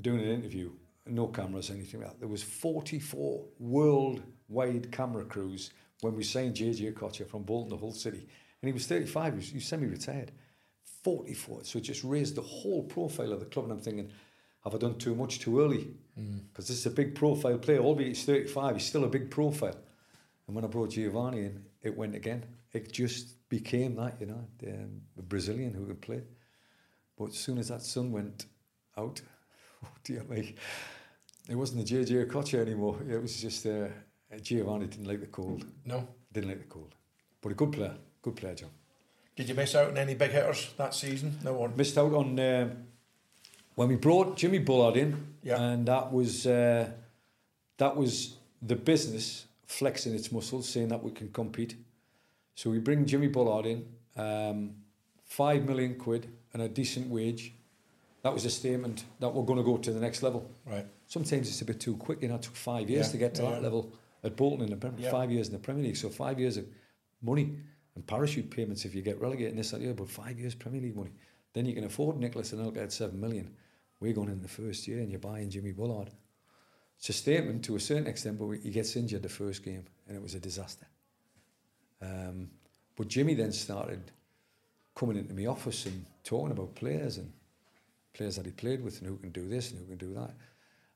doing 0.00 0.20
an 0.20 0.28
interview, 0.28 0.70
no 1.04 1.26
cameras, 1.26 1.70
anything 1.70 2.00
like 2.00 2.10
that. 2.10 2.20
There 2.20 2.28
was 2.28 2.44
44 2.44 3.44
worldwide 3.58 4.92
camera 4.92 5.24
crews 5.24 5.70
when 6.00 6.14
we 6.14 6.22
signed 6.22 6.54
JJ 6.54 6.94
Okocha 6.94 7.26
from 7.26 7.42
Bolton 7.42 7.70
to 7.70 7.76
Hull 7.76 7.92
City. 7.92 8.26
And 8.62 8.68
he 8.68 8.72
was 8.72 8.86
35, 8.86 9.32
he 9.32 9.38
was, 9.38 9.54
was 9.54 9.64
semi-retired. 9.64 10.32
44. 11.04 11.64
So 11.64 11.78
it 11.78 11.82
just 11.82 12.04
raised 12.04 12.34
the 12.34 12.42
whole 12.42 12.82
profile 12.82 13.32
of 13.32 13.40
the 13.40 13.46
club. 13.46 13.66
And 13.66 13.72
I'm 13.72 13.80
thinking, 13.80 14.10
have 14.64 14.74
I 14.74 14.78
done 14.78 14.98
too 14.98 15.14
much 15.14 15.38
too 15.38 15.60
early? 15.60 15.86
Because 16.16 16.64
mm. 16.64 16.68
this 16.68 16.70
is 16.70 16.86
a 16.86 16.90
big 16.90 17.14
profile 17.14 17.58
player, 17.58 17.78
albeit 17.78 18.08
he's 18.08 18.24
35, 18.24 18.76
he's 18.76 18.86
still 18.86 19.04
a 19.04 19.08
big 19.08 19.30
profile. 19.30 19.76
And 20.46 20.56
when 20.56 20.64
I 20.64 20.68
brought 20.68 20.90
Geovanni 20.90 21.46
in, 21.46 21.64
it 21.82 21.96
went 21.96 22.16
again. 22.16 22.44
It 22.72 22.90
just 22.90 23.48
became 23.48 23.94
that, 23.96 24.16
you 24.20 24.26
know, 24.26 24.44
the, 24.58 24.70
um, 24.70 25.02
Brazilian 25.28 25.72
who 25.72 25.86
could 25.86 26.00
play. 26.00 26.22
But 27.16 27.26
as 27.26 27.36
soon 27.36 27.58
as 27.58 27.68
that 27.68 27.82
sun 27.82 28.10
went 28.10 28.46
out, 28.98 29.20
oh 29.84 29.88
dear 30.02 30.24
me, 30.24 30.56
it 31.48 31.54
wasn't 31.54 31.86
the 31.86 31.94
JJ 31.94 32.26
Okocha 32.26 32.58
anymore. 32.58 32.98
It 33.08 33.22
was 33.22 33.40
just 33.40 33.64
uh, 33.66 33.88
Geovanni 34.34 34.90
didn't 34.90 35.06
like 35.06 35.20
the 35.20 35.26
cold. 35.26 35.64
No. 35.84 36.06
Didn't 36.32 36.50
like 36.50 36.58
the 36.58 36.64
cold. 36.64 36.94
But 37.40 37.52
a 37.52 37.54
good 37.54 37.72
player, 37.72 37.94
good 38.22 38.36
player, 38.36 38.54
John. 38.54 38.70
Did 39.36 39.48
you 39.48 39.54
miss 39.54 39.74
out 39.74 39.88
on 39.88 39.98
any 39.98 40.14
big 40.14 40.30
hitters 40.30 40.70
that 40.76 40.94
season? 40.94 41.38
No 41.44 41.52
one. 41.52 41.76
Missed 41.76 41.98
out 41.98 42.12
on 42.14 42.38
uh, 42.40 42.74
when 43.74 43.88
we 43.88 43.96
brought 43.96 44.36
Jimmy 44.36 44.58
Bullard 44.58 44.96
in, 44.96 45.34
yeah. 45.42 45.60
and 45.60 45.86
that 45.86 46.12
was 46.12 46.46
uh, 46.46 46.90
that 47.76 47.96
was 47.96 48.36
the 48.62 48.76
business 48.76 49.46
flexing 49.66 50.14
its 50.14 50.32
muscles, 50.32 50.68
saying 50.68 50.88
that 50.88 51.02
we 51.02 51.10
can 51.10 51.28
compete. 51.28 51.76
So 52.54 52.70
we 52.70 52.78
bring 52.78 53.04
Jimmy 53.04 53.28
Bullard 53.28 53.66
in, 53.66 53.86
um, 54.16 54.76
five 55.24 55.64
million 55.66 55.96
quid 55.96 56.28
and 56.54 56.62
a 56.62 56.68
decent 56.68 57.08
wage. 57.08 57.52
That 58.22 58.32
was 58.32 58.44
a 58.46 58.50
statement 58.50 59.04
that 59.20 59.28
we're 59.28 59.44
going 59.44 59.58
to 59.58 59.64
go 59.64 59.76
to 59.76 59.92
the 59.92 60.00
next 60.00 60.22
level. 60.22 60.50
Right. 60.64 60.86
Sometimes 61.06 61.48
it's 61.48 61.60
a 61.60 61.64
bit 61.64 61.78
too 61.78 61.96
quick. 61.96 62.22
You 62.22 62.28
know, 62.28 62.36
it 62.36 62.42
took 62.42 62.56
five 62.56 62.88
years 62.88 63.06
yeah. 63.06 63.12
to 63.12 63.18
get 63.18 63.34
to 63.36 63.42
yeah. 63.42 63.50
that 63.50 63.62
level 63.62 63.92
at 64.26 64.36
Bolton 64.36 64.64
in 64.64 64.70
the 64.70 64.76
Premier. 64.76 65.00
Yeah. 65.00 65.10
Five 65.10 65.30
years 65.30 65.46
in 65.46 65.52
the 65.54 65.58
Premier 65.58 65.84
League, 65.84 65.96
so 65.96 66.08
five 66.10 66.38
years 66.38 66.56
of 66.56 66.66
money 67.22 67.56
and 67.94 68.06
parachute 68.06 68.50
payments 68.50 68.84
if 68.84 68.94
you 68.94 69.02
get 69.02 69.20
relegated 69.20 69.52
and 69.52 69.58
this 69.58 69.70
that, 69.70 69.80
yeah, 69.80 69.92
but 69.92 70.08
five 70.08 70.38
years 70.38 70.54
Premier 70.54 70.80
League 70.80 70.96
money. 70.96 71.12
Then 71.54 71.64
you 71.64 71.74
can 71.74 71.84
afford 71.84 72.18
Nicholas 72.18 72.52
and 72.52 72.60
Anelka 72.60 72.82
at 72.82 72.92
seven 72.92 73.18
million. 73.18 73.54
We're 74.00 74.12
going 74.12 74.28
in 74.28 74.42
the 74.42 74.48
first 74.48 74.86
year 74.86 74.98
and 74.98 75.10
you're 75.10 75.20
buying 75.20 75.48
Jimmy 75.48 75.72
Bullard. 75.72 76.10
It's 76.98 77.08
a 77.08 77.14
statement 77.14 77.64
to 77.64 77.76
a 77.76 77.80
certain 77.80 78.06
extent, 78.06 78.38
but 78.38 78.50
he 78.62 78.70
gets 78.70 78.96
injured 78.96 79.22
the 79.22 79.28
first 79.28 79.64
game 79.64 79.84
and 80.06 80.16
it 80.16 80.22
was 80.22 80.34
a 80.34 80.40
disaster. 80.40 80.86
Um, 82.02 82.50
but 82.96 83.08
Jimmy 83.08 83.34
then 83.34 83.52
started 83.52 84.10
coming 84.94 85.16
into 85.16 85.34
my 85.34 85.46
office 85.46 85.86
and 85.86 86.04
talking 86.24 86.52
about 86.52 86.74
players 86.74 87.16
and 87.16 87.32
players 88.12 88.36
that 88.36 88.46
he 88.46 88.52
played 88.52 88.82
with 88.82 89.00
and 89.00 89.08
who 89.08 89.16
can 89.16 89.30
do 89.30 89.48
this 89.48 89.70
and 89.70 89.80
who 89.80 89.86
can 89.86 89.98
do 89.98 90.14
that. 90.14 90.34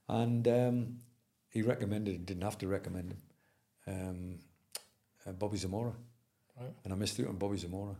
And 0.09 0.48
um, 0.48 0.97
he 1.51 1.62
recommended, 1.62 2.27
didn't 2.27 2.43
have 2.43 2.59
to 2.59 2.68
recommend 2.68 3.12
him, 3.12 3.18
um, 3.86 4.39
uh, 5.27 5.32
Bobby 5.32 5.59
Zamora. 5.59 5.93
Right. 6.59 6.70
And 6.85 6.93
I 6.93 6.97
missed 6.97 7.20
out 7.20 7.28
on 7.28 7.36
Bobby 7.36 7.59
Zamora. 7.59 7.97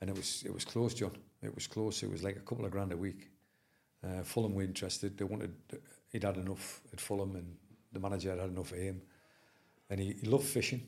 And 0.00 0.10
it 0.10 0.16
was 0.16 0.42
it 0.44 0.52
was 0.52 0.64
close, 0.64 0.92
John. 0.92 1.12
It 1.42 1.54
was 1.54 1.66
close. 1.66 2.02
It 2.02 2.10
was 2.10 2.22
like 2.22 2.36
a 2.36 2.40
couple 2.40 2.64
of 2.64 2.70
grand 2.70 2.92
a 2.92 2.96
week. 2.96 3.30
Uh, 4.02 4.22
Fulham 4.22 4.54
were 4.54 4.62
interested. 4.62 5.16
They 5.16 5.24
wanted 5.24 5.54
he'd 6.10 6.24
had 6.24 6.36
enough 6.36 6.80
at 6.92 7.00
Fulham, 7.00 7.36
and 7.36 7.56
the 7.92 8.00
manager 8.00 8.30
had 8.30 8.40
had 8.40 8.50
enough 8.50 8.72
of 8.72 8.78
him. 8.78 9.00
And 9.88 10.00
he, 10.00 10.16
he 10.20 10.26
loved 10.26 10.44
fishing. 10.44 10.82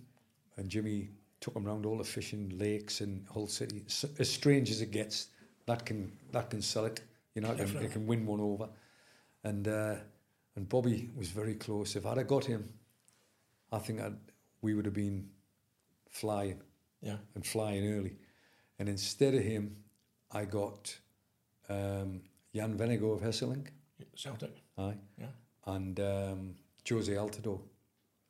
And 0.56 0.68
Jimmy 0.68 1.10
took 1.40 1.54
him 1.56 1.66
around 1.66 1.86
all 1.86 1.98
the 1.98 2.04
fishing 2.04 2.58
lakes 2.58 3.00
in 3.00 3.26
Hull 3.32 3.46
City. 3.46 3.84
So, 3.86 4.08
as 4.18 4.30
strange 4.30 4.70
as 4.70 4.80
it 4.80 4.90
gets, 4.90 5.28
that 5.66 5.86
can 5.86 6.12
that 6.32 6.50
can 6.50 6.60
sell 6.62 6.84
it. 6.86 7.00
You 7.34 7.42
know, 7.42 7.52
it 7.52 7.58
can, 7.58 7.76
it 7.76 7.92
can 7.92 8.06
win 8.06 8.26
one 8.26 8.40
over. 8.40 8.68
And 9.44 9.68
uh, 9.68 9.96
and 10.56 10.68
Bobby 10.68 11.10
was 11.14 11.28
very 11.28 11.54
close. 11.54 11.96
If 11.96 12.06
I'd 12.06 12.18
have 12.18 12.26
got 12.26 12.44
him, 12.44 12.68
I 13.70 13.78
think 13.78 14.00
I'd, 14.00 14.16
we 14.62 14.74
would 14.74 14.86
have 14.86 14.94
been 14.94 15.28
flying 16.10 16.60
yeah. 17.00 17.16
and 17.34 17.46
flying 17.46 17.86
early. 17.92 18.16
And 18.78 18.88
instead 18.88 19.34
of 19.34 19.42
him, 19.42 19.76
I 20.32 20.44
got 20.44 20.98
um, 21.68 22.22
Jan 22.54 22.76
Vennegoor 22.76 23.16
of 23.16 23.20
Hesselink. 23.20 23.68
Celtic. 24.14 24.62
Aye. 24.78 24.96
Yeah. 25.18 25.26
And 25.66 26.00
um, 26.00 26.54
Jozy 26.84 27.16
Altidore. 27.16 27.60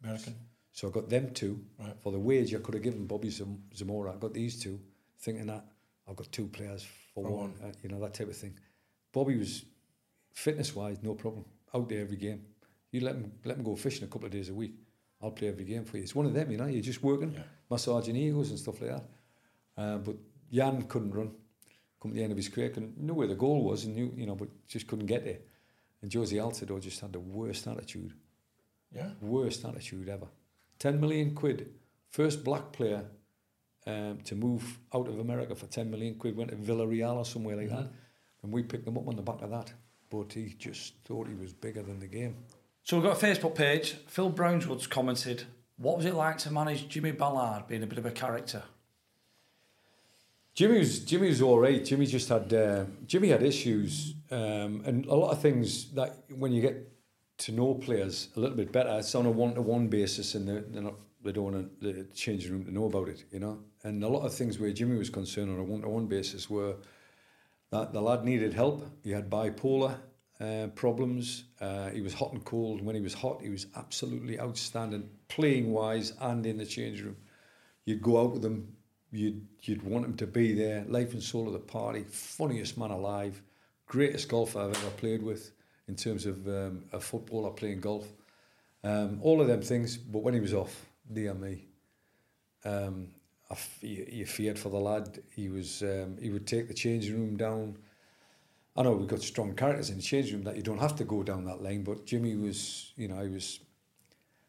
American. 0.03 0.35
So 0.73 0.89
I 0.89 0.91
got 0.91 1.09
them 1.09 1.31
two. 1.33 1.65
Right. 1.79 1.95
For 2.03 2.13
the 2.13 2.19
wage, 2.19 2.55
I 2.55 2.59
could 2.59 2.75
have 2.75 2.83
given 2.83 3.07
Bobby 3.07 3.31
Zam- 3.31 3.63
Zamora. 3.75 4.13
I 4.13 4.17
got 4.17 4.35
these 4.35 4.61
two, 4.61 4.79
thinking 5.21 5.47
that 5.47 5.65
I've 6.09 6.17
got 6.17 6.31
two 6.31 6.49
players 6.49 6.83
for, 7.15 7.25
for 7.25 7.31
one, 7.31 7.33
one. 7.33 7.55
Uh, 7.65 7.73
you 7.83 7.89
know, 7.89 8.01
that 8.01 8.15
type 8.15 8.29
of 8.29 8.37
thing. 8.37 8.59
Bobby 9.13 9.37
was, 9.37 9.65
fitness-wise, 10.33 10.99
no 11.03 11.15
problem. 11.15 11.45
Out 11.77 11.89
there 11.89 12.01
every 12.01 12.17
game. 12.17 12.41
You 12.93 13.01
let 13.01 13.15
him, 13.17 13.33
let 13.45 13.57
him 13.57 13.65
go 13.65 13.77
fishing 13.77 14.05
a 14.05 14.07
couple 14.07 14.27
of 14.27 14.33
days 14.33 14.49
a 14.49 14.55
week. 14.55 14.75
I'll 15.23 15.31
play 15.31 15.49
every 15.49 15.65
game 15.65 15.85
for 15.85 15.97
you. 15.97 16.03
It's 16.03 16.15
one 16.15 16.27
of 16.27 16.35
them, 16.35 16.51
you 16.51 16.59
know, 16.59 16.67
you're 16.67 16.83
just 16.83 17.03
working. 17.03 17.33
Yeah 17.35 17.43
massaging 17.71 18.17
egos 18.17 18.51
and 18.51 18.59
stuff 18.59 18.81
like 18.81 18.91
that. 18.91 19.05
Uh, 19.77 19.99
but 19.99 20.17
Jan 20.53 20.83
couldn't 20.83 21.13
run. 21.13 21.33
Come 22.01 22.13
to 22.13 22.17
the 22.17 22.23
end 22.23 22.33
of 22.33 22.37
his 22.37 22.49
career, 22.49 22.71
couldn't 22.71 22.99
knew 22.99 23.15
where 23.15 23.27
the 23.27 23.35
goal 23.35 23.65
was 23.65 23.85
and 23.85 23.95
knew, 23.95 24.13
you 24.17 24.27
know, 24.27 24.35
but 24.35 24.49
just 24.69 24.87
couldn't 24.87 25.07
get 25.07 25.25
there. 25.25 25.39
And 26.03 26.11
Jozy 26.11 26.35
Altidore 26.35 26.81
just 26.81 27.01
had 27.01 27.13
the 27.13 27.21
worst 27.21 27.67
attitude. 27.67 28.13
Yeah. 28.95 29.09
Worst 29.21 29.65
attitude 29.65 30.09
ever. 30.09 30.27
10 30.79 31.01
million 31.01 31.35
quid. 31.35 31.71
First 32.11 32.45
black 32.45 32.73
player 32.73 33.05
um, 33.87 34.19
to 34.25 34.35
move 34.35 34.79
out 34.95 35.09
of 35.09 35.19
America 35.19 35.55
for 35.55 35.67
10 35.67 35.91
million 35.91 36.15
quid, 36.17 36.37
went 36.37 36.51
to 36.51 36.57
Villarreal 36.57 37.17
or 37.17 37.25
somewhere 37.25 37.57
like 37.57 37.69
mm-hmm. 37.69 37.77
that. 37.77 37.91
And 38.43 38.53
we 38.53 38.63
picked 38.63 38.85
them 38.85 38.99
up 38.99 39.09
on 39.09 39.17
the 39.17 39.23
back 39.23 39.43
of 39.43 39.51
that. 39.51 39.73
But 40.11 40.33
he 40.33 40.55
just 40.59 40.95
thought 41.05 41.29
he 41.29 41.35
was 41.35 41.53
bigger 41.53 41.83
than 41.83 41.99
the 41.99 42.07
game. 42.07 42.37
So 42.83 42.97
we've 42.97 43.05
got 43.05 43.21
a 43.21 43.27
Facebook 43.27 43.55
page. 43.55 43.97
Phil 44.07 44.31
Brownswood's 44.31 44.87
commented, 44.87 45.45
what 45.77 45.97
was 45.97 46.07
it 46.07 46.15
like 46.15 46.39
to 46.39 46.53
manage 46.53 46.89
Jimmy 46.89 47.11
Bullard 47.11 47.65
being 47.67 47.83
a 47.83 47.87
bit 47.87 47.99
of 47.99 48.07
a 48.07 48.11
character? 48.11 48.63
Jimmy 50.55 50.79
was 50.79 51.01
Jimmy 51.01 51.29
was 51.29 51.43
all 51.43 51.59
right. 51.59 51.85
Jimmy 51.85 52.07
just 52.07 52.31
had 52.31 52.53
uh, 52.53 52.85
Jimmy 53.07 53.29
had 53.29 53.43
issues 53.43 54.15
um, 54.31 54.83
and 54.87 55.05
a 55.07 55.15
lot 55.15 55.31
of 55.31 55.41
things 55.41 55.93
that 55.93 56.25
when 56.35 56.53
you 56.53 56.63
get 56.63 56.93
to 57.39 57.53
know 57.53 57.75
players 57.75 58.29
a 58.37 58.41
little 58.41 58.57
bit 58.57 58.73
better, 58.73 58.99
it's 58.99 59.15
on 59.15 59.27
a 59.27 59.31
one 59.31 59.55
to 59.55 59.61
one 59.61 59.89
basis, 59.89 60.35
and 60.35 60.49
they're, 60.49 60.63
they're 60.63 60.83
not 60.83 60.95
they 61.23 61.33
don't 61.33 61.53
want 61.53 61.81
the 61.81 62.07
changing 62.15 62.53
room 62.53 62.65
to 62.65 62.73
know 62.73 62.87
about 62.87 63.09
it, 63.09 63.25
you 63.31 63.41
know. 63.41 63.59
And 63.83 64.03
a 64.03 64.09
lot 64.09 64.25
of 64.25 64.33
things 64.33 64.59
where 64.59 64.71
Jimmy 64.73 64.97
was 64.97 65.11
concerned 65.11 65.51
on 65.51 65.59
a 65.59 65.65
one 65.65 65.83
to 65.83 65.89
one 65.89 66.07
basis 66.07 66.49
were 66.49 66.77
that 67.71 67.93
the 67.93 68.01
lad 68.01 68.25
needed 68.25 68.53
help. 68.53 68.87
He 69.03 69.11
had 69.11 69.31
bipolar 69.31 69.97
uh, 70.41 70.69
problems. 70.75 71.45
Uh, 71.61 71.91
he 71.91 72.01
was 72.01 72.15
hot 72.15 72.33
and 72.33 72.45
cold. 72.45 72.83
When 72.83 72.95
he 72.95 73.01
was 73.01 73.15
hot, 73.15 73.43
he 73.43 73.49
was 73.49 73.67
absolutely 73.77 74.39
outstanding, 74.39 75.09
playing 75.29 75.73
wise 75.73 76.13
and 76.21 76.45
in 76.47 76.59
the 76.59 76.67
change 76.67 77.03
room. 77.03 77.17
You'd 77.85 78.03
go 78.03 78.21
out 78.21 78.33
with 78.33 78.45
him, 78.45 78.77
you'd 79.13 79.47
you'd 79.63 79.83
want 79.83 80.05
him 80.05 80.17
to 80.17 80.27
be 80.27 80.53
there, 80.53 80.85
life 80.89 81.13
and 81.13 81.23
soul 81.23 81.47
of 81.47 81.53
the 81.53 81.59
party, 81.59 82.05
funniest 82.05 82.77
man 82.77 82.91
alive, 82.91 83.41
greatest 83.87 84.29
golfer 84.29 84.61
I've 84.61 84.77
ever 84.77 84.91
played 84.91 85.23
with 85.23 85.53
in 85.89 85.95
terms 85.95 86.27
of 86.27 86.47
um, 86.49 86.85
a 86.93 87.01
footballer 87.01 87.51
playing 87.51 87.81
golf. 87.81 88.07
Um, 88.83 89.21
all 89.23 89.41
of 89.41 89.49
them 89.49 89.63
things, 89.63 89.97
but 89.97 90.23
when 90.23 90.35
he 90.35 90.41
was 90.41 90.53
off, 90.53 90.87
dear 91.13 91.35
me, 91.35 91.67
um, 92.65 93.09
You, 93.81 94.27
feared 94.27 94.59
for 94.59 94.71
the 94.71 94.79
lad. 94.79 95.23
He 95.35 95.49
was 95.49 95.83
um, 95.83 96.17
he 96.21 96.31
would 96.31 96.47
take 96.47 96.69
the 96.69 96.75
changing 96.75 97.15
room 97.15 97.37
down 97.37 97.79
I 98.77 98.83
know 98.83 98.93
we've 98.93 99.09
got 99.09 99.23
strong 99.23 99.55
characters 99.55 99.89
in 99.89 99.97
the 99.97 100.03
change 100.03 100.33
room 100.33 100.43
that 100.45 100.57
you 100.57 100.63
don't 100.63 100.79
have 100.79 100.97
to 100.97 101.05
go 101.05 101.23
down 101.23 101.45
that 101.45 101.63
lane, 101.63 101.83
but 101.83 102.05
Jimmy 102.05 102.37
was, 102.37 102.93
you 102.97 103.09
know, 103.09 103.23
he 103.23 103.31
was 103.31 103.61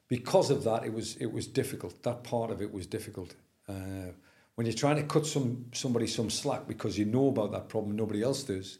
because 0.09 0.49
of 0.51 0.63
that. 0.65 0.83
It 0.83 0.93
was 0.93 1.15
it 1.17 1.31
was 1.31 1.47
difficult. 1.47 2.03
That 2.03 2.23
part 2.23 2.51
of 2.51 2.61
it 2.61 2.73
was 2.73 2.85
difficult. 2.85 3.35
Uh, 3.69 4.11
when 4.55 4.67
you're 4.67 4.73
trying 4.75 4.97
to 4.97 5.03
cut 5.03 5.25
some 5.25 5.67
somebody 5.73 6.07
some 6.07 6.29
slack 6.29 6.67
because 6.67 6.97
you 6.97 7.05
know 7.05 7.29
about 7.29 7.53
that 7.53 7.69
problem, 7.69 7.95
nobody 7.95 8.21
else 8.21 8.43
does. 8.43 8.79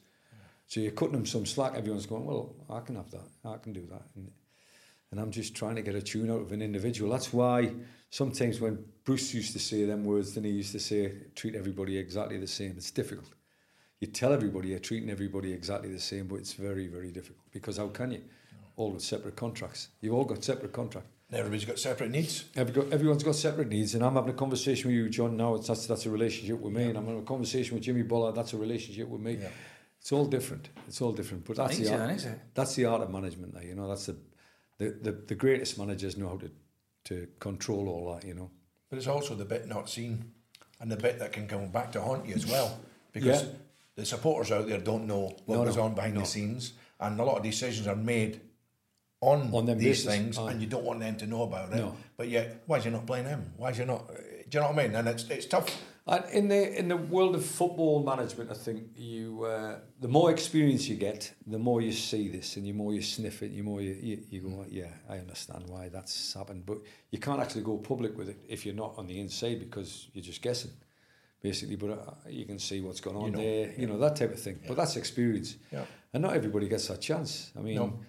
So 0.68 0.82
you're 0.82 0.92
cutting 0.92 1.14
them 1.14 1.26
some 1.26 1.46
slack. 1.46 1.76
Everyone's 1.76 2.06
going, 2.06 2.26
well, 2.26 2.54
I 2.70 2.82
can 2.82 2.96
have 2.96 3.10
that. 3.12 3.30
I 3.46 3.56
can 3.56 3.72
do 3.72 3.88
that. 3.90 4.02
And 4.18 4.30
and 5.12 5.20
I'm 5.20 5.32
just 5.32 5.56
trying 5.56 5.76
to 5.76 5.82
get 5.82 5.96
a 5.96 6.02
tune 6.02 6.30
out 6.30 6.42
of 6.42 6.52
an 6.52 6.62
individual. 6.62 7.12
That's 7.12 7.32
why 7.34 7.72
sometimes 8.10 8.60
when 8.60 8.84
Bruce 9.04 9.34
used 9.34 9.54
to 9.54 9.60
say 9.60 9.86
them 9.86 10.04
words, 10.04 10.34
then 10.34 10.44
he 10.44 10.52
used 10.52 10.74
to 10.74 10.80
say, 10.80 11.14
treat 11.36 11.56
everybody 11.56 11.98
exactly 11.98 12.38
the 12.38 12.48
same. 12.48 12.74
It's 12.78 12.92
difficult. 12.92 13.30
You 14.00 14.08
tell 14.08 14.34
everybody 14.34 14.70
you're 14.70 14.80
treating 14.80 15.10
everybody 15.10 15.52
exactly 15.52 15.92
the 15.92 16.00
same, 16.00 16.28
but 16.28 16.36
it's 16.36 16.54
very, 16.54 16.88
very 16.88 17.12
difficult 17.12 17.46
because 17.52 17.78
how 17.78 17.88
can 17.88 18.12
you? 18.12 18.22
All 18.76 18.92
with 18.92 19.02
separate 19.02 19.36
contracts. 19.36 19.90
You've 20.02 20.14
all 20.14 20.26
got 20.26 20.44
separate 20.44 20.72
contracts. 20.72 21.10
Everybody's 21.32 21.66
got 21.66 21.80
separate 21.80 22.12
needs. 22.12 22.46
Every, 22.56 22.74
got, 22.74 22.94
everyone's 22.94 23.24
got 23.24 23.36
separate 23.36 23.68
needs, 23.68 23.96
and 23.96 24.04
I'm 24.04 24.14
having 24.14 24.30
a 24.30 24.34
conversation 24.34 24.88
with 24.88 24.96
you, 24.96 25.10
John. 25.10 25.36
Now 25.36 25.56
it's, 25.56 25.68
that's 25.68 25.86
that's 25.86 26.06
a 26.06 26.10
relationship 26.10 26.60
with 26.60 26.74
me, 26.74 26.84
and 26.84 26.98
I'm 26.98 27.06
having 27.06 27.20
a 27.20 27.26
conversation 27.26 27.74
with 27.76 27.84
Jimmy 27.84 28.04
Bullard. 28.04 28.36
That's 28.36 28.54
a 28.54 28.58
relationship 28.58 29.10
with 29.10 29.20
me. 29.20 29.40
Yeah. 29.42 29.50
It's 30.00 30.12
all 30.12 30.26
different. 30.26 30.70
It's 30.88 31.02
all 31.02 31.12
different. 31.12 31.44
But 31.44 31.58
that's 31.58 31.80
the 31.80 32.00
art. 32.00 32.12
is 32.12 32.26
it? 32.26 32.40
That's 32.54 32.76
the 32.76 32.86
art 32.86 33.02
of 33.02 33.10
management. 33.10 33.54
Now, 33.56 33.62
you 33.62 33.76
know, 33.76 33.90
that's 33.90 34.06
the, 34.06 34.16
the 34.78 34.90
the 35.02 35.12
the 35.12 35.36
greatest 35.36 35.78
managers 35.78 36.16
know 36.18 36.30
how 36.30 36.38
to 36.38 36.52
to 37.06 37.28
control 37.40 37.88
all 37.90 38.14
that. 38.14 38.28
You 38.28 38.34
know. 38.34 38.50
But 38.90 38.98
it's 39.00 39.08
also 39.08 39.36
the 39.36 39.46
bit 39.46 39.68
not 39.68 39.90
seen 39.90 40.32
and 40.80 40.92
the 40.92 40.96
bit 40.98 41.20
that 41.20 41.32
can 41.34 41.48
come 41.48 41.68
back 41.70 41.92
to 41.94 42.02
haunt 42.02 42.26
you 42.28 42.36
as 42.36 42.46
well. 42.46 42.80
Because 43.14 43.42
Yeah. 43.44 43.50
the 43.96 44.06
supporters 44.06 44.52
out 44.52 44.68
there 44.68 44.80
don't 44.80 45.08
know 45.08 45.36
what 45.46 45.58
No, 45.58 45.66
goes 45.66 45.76
no, 45.78 45.84
on 45.84 45.96
behind 45.96 46.14
no. 46.14 46.20
the 46.20 46.26
scenes. 46.28 46.74
And 47.00 47.20
a 47.20 47.24
lot 47.24 47.38
of 47.38 47.44
decisions 47.44 47.88
are 47.88 47.96
made 47.96 48.42
on, 49.22 49.52
On 49.54 49.66
them 49.66 49.80
these 49.80 50.06
basis, 50.06 50.06
things 50.06 50.38
aye. 50.38 50.52
and 50.52 50.62
you 50.62 50.68
don't 50.68 50.84
want 50.84 51.00
them 51.00 51.16
to 51.18 51.26
know 51.26 51.44
about 51.44 51.74
it. 51.74 51.84
But 52.16 52.28
yet, 52.30 52.62
why 52.68 52.78
is 52.78 52.86
you 52.86 52.92
not 52.92 53.08
playing 53.08 53.26
them? 53.26 53.54
Why 53.58 53.72
is 53.72 53.80
you 53.80 53.86
not... 53.86 54.08
Do 54.08 54.14
you 54.52 54.60
know 54.62 54.68
what 54.70 54.80
I 54.80 54.84
mean? 54.88 54.96
And 54.96 55.08
it's, 55.08 55.24
it's 55.30 55.48
tough. 55.48 55.68
And 56.08 56.24
in 56.32 56.48
the 56.48 56.80
in 56.80 56.88
the 56.88 56.96
world 56.96 57.36
of 57.36 57.46
football 57.46 58.02
management, 58.02 58.50
I 58.50 58.54
think 58.54 58.84
you 58.96 59.44
uh, 59.44 59.80
the 60.00 60.08
more 60.08 60.32
experience 60.32 60.88
you 60.88 60.96
get, 60.96 61.34
the 61.46 61.60
more 61.60 61.82
you 61.82 61.92
see 61.92 62.30
this, 62.30 62.56
and 62.56 62.66
the 62.66 62.72
more 62.72 62.94
you 62.94 63.02
sniff 63.02 63.44
it, 63.44 63.54
the 63.54 63.62
more 63.62 63.82
you, 63.82 63.98
you 64.02 64.24
you 64.30 64.42
go, 64.42 64.66
yeah, 64.70 64.92
I 65.10 65.18
understand 65.18 65.66
why 65.68 65.90
that's 65.90 66.34
happened, 66.34 66.66
but 66.66 66.78
you 67.12 67.20
can't 67.20 67.42
actually 67.42 67.64
go 67.64 67.78
public 67.78 68.18
with 68.18 68.30
it 68.30 68.38
if 68.48 68.66
you're 68.66 68.76
not 68.76 68.94
on 68.98 69.08
the 69.08 69.20
inside 69.20 69.60
because 69.60 70.08
you're 70.14 70.24
just 70.24 70.42
guessing, 70.42 70.72
basically. 71.42 71.76
But 71.76 71.90
uh, 71.92 72.14
you 72.30 72.46
can 72.46 72.60
see 72.60 72.80
what's 72.80 73.02
going 73.02 73.18
on 73.18 73.32
know, 73.34 73.40
there, 73.40 73.74
you 73.78 73.88
know 73.88 73.98
that 74.00 74.16
type 74.16 74.32
of 74.32 74.40
thing. 74.40 74.60
But 74.66 74.78
that's 74.78 74.96
experience, 74.96 75.58
Yeah. 75.74 75.86
and 76.14 76.24
not 76.24 76.36
everybody 76.36 76.70
gets 76.70 76.88
that 76.88 77.02
chance. 77.02 77.52
I 77.58 77.62
mean. 77.62 77.76
No. 77.76 78.00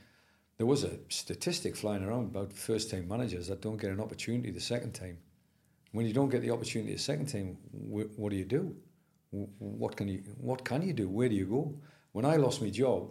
There 0.58 0.66
was 0.66 0.82
a 0.82 0.98
statistic 1.08 1.76
flying 1.76 2.02
around 2.02 2.24
about 2.34 2.52
first-time 2.52 3.06
managers 3.06 3.46
that 3.46 3.62
don't 3.62 3.76
get 3.80 3.92
an 3.92 4.00
opportunity 4.00 4.50
the 4.50 4.60
second 4.60 4.92
time. 4.92 5.18
When 5.93 6.06
you 6.06 6.12
don't 6.12 6.28
get 6.28 6.43
the 6.43 6.51
opportunity 6.51 6.93
the 6.93 6.98
second 6.98 7.27
time, 7.27 7.56
wh- 7.73 8.19
what 8.19 8.31
do 8.31 8.36
you 8.36 8.44
do? 8.44 8.77
What 9.31 9.97
can 9.97 10.09
you 10.09 10.23
What 10.39 10.65
can 10.65 10.82
you 10.82 10.93
do? 10.93 11.09
Where 11.09 11.28
do 11.28 11.35
you 11.35 11.47
go? 11.47 11.74
When 12.12 12.24
I 12.24 12.36
lost 12.36 12.62
my 12.62 12.70
job, 12.70 13.10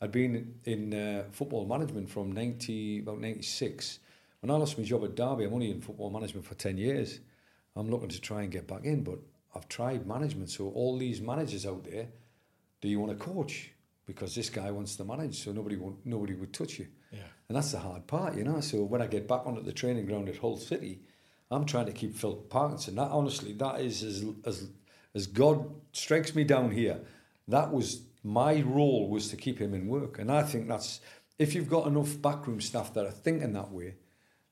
I'd 0.00 0.12
been 0.12 0.54
in 0.64 0.92
uh, 0.94 1.24
football 1.32 1.66
management 1.66 2.08
from 2.10 2.32
ninety 2.32 3.00
about 3.00 3.20
ninety 3.20 3.42
six. 3.42 3.98
When 4.40 4.50
I 4.50 4.56
lost 4.56 4.78
my 4.78 4.84
job 4.84 5.04
at 5.04 5.14
Derby, 5.14 5.44
I'm 5.44 5.54
only 5.54 5.70
in 5.70 5.80
football 5.80 6.10
management 6.10 6.46
for 6.46 6.54
ten 6.54 6.76
years. 6.78 7.20
I'm 7.74 7.90
looking 7.90 8.08
to 8.08 8.20
try 8.20 8.42
and 8.42 8.50
get 8.50 8.66
back 8.66 8.84
in, 8.84 9.02
but 9.04 9.18
I've 9.54 9.68
tried 9.68 10.06
management. 10.06 10.50
So 10.50 10.68
all 10.70 10.96
these 10.98 11.20
managers 11.20 11.66
out 11.66 11.84
there, 11.84 12.08
do 12.80 12.88
you 12.88 13.00
want 13.00 13.18
to 13.18 13.24
coach? 13.24 13.72
Because 14.06 14.34
this 14.34 14.48
guy 14.50 14.70
wants 14.70 14.96
to 14.96 15.04
manage, 15.04 15.42
so 15.42 15.50
nobody 15.52 15.76
won't, 15.76 16.04
nobody 16.06 16.34
would 16.34 16.52
touch 16.52 16.78
you. 16.78 16.86
Yeah. 17.10 17.18
And 17.48 17.56
that's 17.56 17.72
the 17.72 17.78
hard 17.78 18.06
part, 18.06 18.36
you 18.36 18.44
know. 18.44 18.60
So 18.60 18.84
when 18.84 19.02
I 19.02 19.08
get 19.08 19.26
back 19.26 19.44
onto 19.46 19.62
the 19.62 19.72
training 19.72 20.06
ground 20.06 20.28
at 20.28 20.36
Hull 20.36 20.56
City, 20.56 21.00
I'm 21.50 21.64
trying 21.64 21.86
to 21.86 21.92
keep 21.92 22.16
Phil 22.16 22.34
Parkinson. 22.34 22.96
That 22.96 23.10
honestly, 23.10 23.52
that 23.54 23.80
is 23.80 24.02
as 24.02 24.24
as 24.44 24.68
as 25.14 25.26
God 25.26 25.70
strikes 25.92 26.34
me 26.34 26.44
down 26.44 26.70
here. 26.70 27.00
That 27.48 27.72
was 27.72 28.02
my 28.24 28.62
role 28.62 29.08
was 29.08 29.28
to 29.28 29.36
keep 29.36 29.58
him 29.58 29.72
in 29.72 29.86
work, 29.86 30.18
and 30.18 30.30
I 30.30 30.42
think 30.42 30.68
that's 30.68 31.00
if 31.38 31.54
you've 31.54 31.70
got 31.70 31.86
enough 31.86 32.20
backroom 32.20 32.60
staff 32.60 32.94
that 32.94 33.06
are 33.06 33.10
thinking 33.10 33.52
that 33.52 33.70
way, 33.70 33.94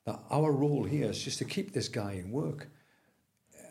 that 0.04 0.20
our 0.30 0.52
role 0.52 0.84
here 0.84 1.10
is 1.10 1.22
just 1.22 1.38
to 1.38 1.44
keep 1.44 1.72
this 1.72 1.88
guy 1.88 2.12
in 2.12 2.30
work. 2.30 2.68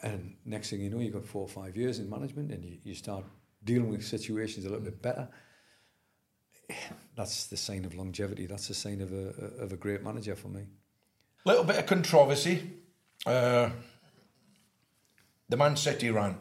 And 0.01 0.35
next 0.43 0.69
thing 0.69 0.81
you 0.81 0.89
know, 0.89 0.99
you've 0.99 1.13
got 1.13 1.25
four 1.25 1.43
or 1.43 1.47
five 1.47 1.77
years 1.77 1.99
in 1.99 2.09
management, 2.09 2.51
and 2.51 2.65
you, 2.65 2.77
you 2.83 2.95
start 2.95 3.23
dealing 3.63 3.89
with 3.89 4.05
situations 4.05 4.65
a 4.65 4.69
little 4.69 4.83
bit 4.83 5.01
better. 5.01 5.29
That's 7.15 7.47
the 7.47 7.57
sign 7.57 7.85
of 7.85 7.95
longevity. 7.95 8.47
That's 8.47 8.67
the 8.67 8.73
sign 8.73 8.99
of 9.01 9.13
a 9.13 9.61
of 9.63 9.71
a 9.71 9.77
great 9.77 10.03
manager 10.03 10.35
for 10.35 10.49
me. 10.49 10.65
Little 11.45 11.63
bit 11.63 11.77
of 11.77 11.85
controversy. 11.85 12.82
Uh, 13.25 13.69
the 15.49 15.57
Man 15.57 15.75
City 15.75 16.09
run. 16.09 16.37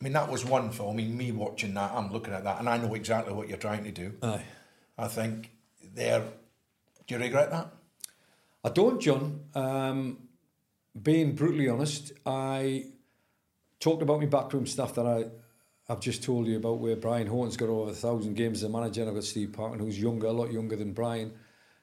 I 0.00 0.04
mean, 0.04 0.12
that 0.12 0.30
was 0.30 0.44
one 0.44 0.70
for 0.70 0.92
me. 0.94 1.06
Me 1.06 1.32
watching 1.32 1.74
that, 1.74 1.92
I'm 1.92 2.12
looking 2.12 2.34
at 2.34 2.44
that, 2.44 2.60
and 2.60 2.68
I 2.68 2.76
know 2.76 2.94
exactly 2.94 3.32
what 3.32 3.48
you're 3.48 3.56
trying 3.56 3.84
to 3.84 3.92
do. 3.92 4.12
Aye. 4.22 4.42
I 4.98 5.08
think 5.08 5.50
they're. 5.94 6.24
Do 7.06 7.14
you 7.14 7.20
regret 7.20 7.50
that? 7.50 7.72
I 8.64 8.68
don't, 8.70 9.00
John. 9.00 9.40
Um, 9.54 10.18
being 11.00 11.34
brutally 11.34 11.68
honest, 11.68 12.12
I 12.24 12.86
talked 13.80 14.02
about 14.02 14.20
my 14.20 14.26
backroom 14.26 14.66
stuff 14.66 14.94
that 14.96 15.06
I, 15.06 15.26
I've 15.88 16.00
just 16.00 16.22
told 16.24 16.46
you 16.46 16.56
about, 16.56 16.78
where 16.78 16.96
Brian 16.96 17.26
Horton's 17.26 17.56
got 17.56 17.68
over 17.68 17.90
a 17.90 17.94
thousand 17.94 18.34
games 18.34 18.58
as 18.58 18.64
a 18.64 18.68
manager, 18.68 19.02
and 19.02 19.10
I've 19.10 19.16
got 19.16 19.24
Steve 19.24 19.52
Parkin, 19.52 19.78
who's 19.78 20.00
younger, 20.00 20.26
a 20.26 20.32
lot 20.32 20.52
younger 20.52 20.76
than 20.76 20.92
Brian, 20.92 21.32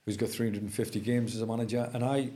who's 0.06 0.18
got 0.18 0.30
350 0.30 0.99
games 0.99 1.35
as 1.35 1.41
a 1.41 1.48
manager, 1.48 1.90
and 1.94 2.03
I 2.03 2.31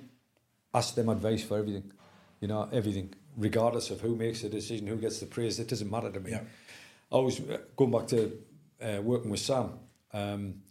asked 0.77 0.95
them 0.95 1.09
advice 1.09 1.43
for 1.43 1.57
everything, 1.57 1.91
you 2.39 2.47
know, 2.47 2.69
everything, 2.71 3.13
regardless 3.35 3.89
of 3.89 4.01
who 4.01 4.15
makes 4.15 4.41
the 4.41 4.49
decision, 4.49 4.87
who 4.87 4.97
gets 4.97 5.19
the 5.19 5.25
praise, 5.25 5.59
it 5.59 5.67
doesn't 5.67 5.89
matter 5.89 6.11
to 6.11 6.19
me. 6.19 6.31
Yeah. 6.31 6.41
I 7.11 7.17
was 7.17 7.39
uh, 7.39 7.57
going 7.75 7.91
back 7.91 8.07
to 8.07 8.19
uh, 8.81 9.01
working 9.01 9.31
with 9.31 9.39
Sam. 9.39 9.79
Um, 10.13 10.61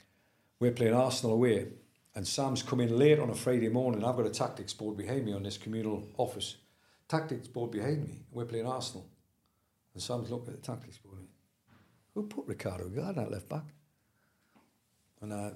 we're 0.60 0.72
playing 0.72 0.94
Arsenal 0.94 1.34
away, 1.34 1.66
and 2.14 2.26
Sam's 2.26 2.62
come 2.62 2.80
in 2.80 2.96
late 2.96 3.18
on 3.18 3.30
a 3.30 3.34
Friday 3.34 3.68
morning. 3.68 4.04
I've 4.04 4.16
got 4.16 4.26
a 4.26 4.30
tactics 4.30 4.74
board 4.74 4.96
behind 4.96 5.24
me 5.24 5.32
on 5.32 5.42
this 5.42 5.58
communal 5.58 6.06
office. 6.16 6.56
Tactics 7.08 7.48
board 7.48 7.70
behind 7.70 8.04
me. 8.04 8.22
We're 8.32 8.44
playing 8.44 8.66
Arsenal, 8.66 9.06
and 9.92 10.02
Sam's 10.02 10.30
looking 10.30 10.54
at 10.54 10.62
the 10.62 10.66
tactics 10.72 10.98
board. 10.98 11.18
Who 12.14 12.22
put 12.22 12.46
Ricardo 12.46 12.88
Gardner 12.88 13.22
at 13.22 13.30
left 13.30 13.48
back? 13.48 13.64
And 15.20 15.32
I, 15.32 15.52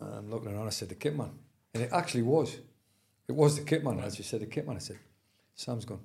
I'm 0.00 0.30
looking 0.30 0.52
around. 0.52 0.66
I 0.66 0.70
said 0.70 0.88
the 0.88 0.94
kit 0.94 1.16
man, 1.16 1.32
and 1.72 1.82
it 1.82 1.90
actually 1.92 2.22
was. 2.22 2.56
It 3.28 3.32
was 3.32 3.56
the 3.56 3.64
kit 3.64 3.84
man. 3.84 4.00
I 4.00 4.10
just 4.10 4.28
said 4.28 4.40
the 4.40 4.46
kit 4.46 4.66
man. 4.66 4.76
I 4.76 4.80
said, 4.80 4.98
Sam's 5.54 5.84
gone. 5.84 6.00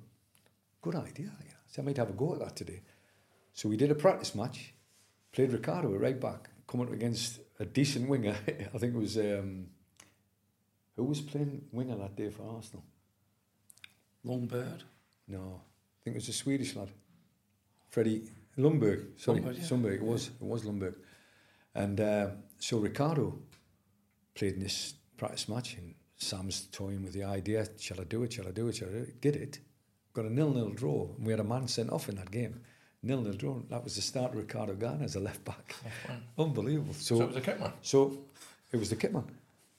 Good 0.82 0.96
idea. 0.96 1.26
You 1.26 1.50
know. 1.50 1.60
I 1.66 1.68
said 1.68 1.82
I 1.82 1.86
might 1.86 1.96
have 1.96 2.10
a 2.10 2.12
go 2.12 2.32
at 2.32 2.40
that 2.40 2.56
today. 2.56 2.80
So 3.52 3.68
we 3.68 3.76
did 3.76 3.90
a 3.90 3.94
practice 3.94 4.34
match. 4.34 4.74
Played 5.32 5.52
Ricardo 5.52 5.90
right 5.90 6.18
back, 6.18 6.50
coming 6.66 6.86
up 6.86 6.92
against 6.92 7.40
a 7.60 7.64
decent 7.64 8.08
winger. 8.08 8.36
I 8.74 8.78
think 8.78 8.94
it 8.94 8.98
was 8.98 9.16
um, 9.16 9.66
who 10.96 11.04
was 11.04 11.20
playing 11.20 11.62
winger 11.72 11.96
that 11.96 12.16
day 12.16 12.30
for 12.30 12.42
Arsenal. 12.56 12.84
Ljungberg. 14.26 14.82
No, 15.28 15.60
I 15.62 16.04
think 16.04 16.14
it 16.16 16.18
was 16.18 16.28
a 16.28 16.32
Swedish 16.32 16.74
lad, 16.74 16.90
Freddie 17.88 18.22
Ljungberg. 18.58 19.18
Sorry, 19.18 19.40
Ljungberg, 19.40 19.92
yeah. 19.92 19.94
It 19.94 20.02
was 20.02 20.28
it 20.28 20.46
was 20.46 20.62
Ljungberg, 20.62 20.94
and 21.74 22.00
uh, 22.00 22.26
so 22.58 22.78
Ricardo 22.78 23.38
played 24.34 24.54
in 24.54 24.60
this 24.60 24.94
practice 25.16 25.48
match, 25.48 25.76
and 25.76 25.94
Sam's 26.20 26.68
toying 26.72 27.02
with 27.02 27.12
the 27.14 27.24
idea: 27.24 27.66
shall 27.78 28.00
I 28.00 28.04
do 28.04 28.22
it? 28.22 28.32
Shall 28.34 28.46
I 28.46 28.50
do 28.52 28.68
it? 28.68 28.76
Shall 28.76 28.88
I 28.88 28.92
do 28.92 28.98
it? 28.98 29.20
Did 29.20 29.36
it? 29.36 29.58
Got 30.12 30.26
a 30.26 30.32
nil-nil 30.32 30.70
draw, 30.70 31.08
and 31.16 31.24
we 31.26 31.32
had 31.32 31.40
a 31.40 31.44
man 31.44 31.66
sent 31.68 31.90
off 31.90 32.08
in 32.08 32.16
that 32.16 32.30
game. 32.30 32.60
Nil-nil 33.02 33.32
draw. 33.34 33.60
That 33.70 33.82
was 33.84 33.94
the 33.96 34.02
start 34.02 34.32
of 34.32 34.38
Ricardo 34.38 34.74
Gardner 34.74 35.04
as 35.04 35.16
a 35.16 35.20
left 35.20 35.44
back. 35.44 35.74
Unbelievable. 36.38 36.92
So, 36.94 37.16
So 37.16 37.22
it 37.22 37.26
was 37.28 37.36
a 37.36 37.40
kit 37.40 37.60
man. 37.60 37.72
So 37.82 38.18
it 38.72 38.76
was 38.76 38.90
the 38.90 38.96
kitman 38.96 39.24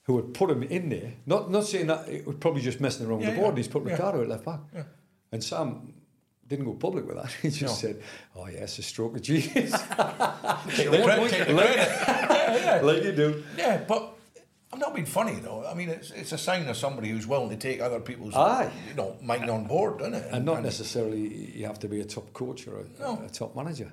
who 0.04 0.16
had 0.16 0.34
put 0.34 0.50
him 0.50 0.62
in 0.64 0.88
there. 0.88 1.12
Not 1.26 1.50
not 1.50 1.64
saying 1.64 1.86
that 1.86 2.08
it 2.08 2.26
was 2.26 2.36
probably 2.36 2.62
just 2.62 2.80
messing 2.80 3.06
around 3.06 3.18
with 3.20 3.28
the 3.28 3.32
board. 3.34 3.42
yeah, 3.44 3.48
and 3.50 3.58
He's 3.58 3.68
put 3.68 3.84
yeah. 3.86 3.92
Ricardo 3.92 4.22
at 4.22 4.28
left 4.28 4.44
back. 4.44 4.60
Yeah. 4.74 4.82
And 5.30 5.44
Sam 5.44 5.94
didn't 6.48 6.64
go 6.64 6.72
public 6.74 7.06
with 7.06 7.16
that. 7.16 7.30
He 7.42 7.48
just 7.50 7.62
No. 7.62 7.68
said, 7.68 8.02
"Oh 8.34 8.46
yes, 8.48 8.78
a 8.78 8.82
stroke 8.82 9.14
of 9.16 9.22
genius." 9.22 9.52
Take 10.76 10.90
the 10.90 11.02
credit. 11.04 11.30
Take 11.30 11.46
the 11.46 11.54
credit. 11.54 12.84
like 12.88 13.02
you 13.04 13.12
do. 13.12 13.44
Yeah, 13.56 13.84
but 13.86 14.14
I'm 14.72 14.78
not 14.78 14.94
being 14.94 15.06
funny 15.06 15.34
though. 15.34 15.66
I 15.66 15.74
mean, 15.74 15.88
it's 15.90 16.10
it's 16.10 16.32
a 16.32 16.38
sign 16.38 16.66
of 16.68 16.76
somebody 16.76 17.08
who's 17.10 17.26
willing 17.26 17.50
to 17.50 17.56
take 17.56 17.80
other 17.80 18.00
people's 18.00 18.34
Aye. 18.34 18.70
you 18.88 18.94
know 18.94 19.16
mind 19.20 19.50
on 19.50 19.64
board, 19.64 20.00
isn't 20.00 20.14
it? 20.14 20.28
And 20.32 20.44
not 20.44 20.62
necessarily 20.62 21.52
you 21.58 21.66
have 21.66 21.78
to 21.80 21.88
be 21.88 22.00
a 22.00 22.04
top 22.04 22.32
coach 22.32 22.66
or 22.66 22.78
a, 22.80 22.84
No. 23.00 23.22
a 23.24 23.28
top 23.28 23.54
manager. 23.54 23.92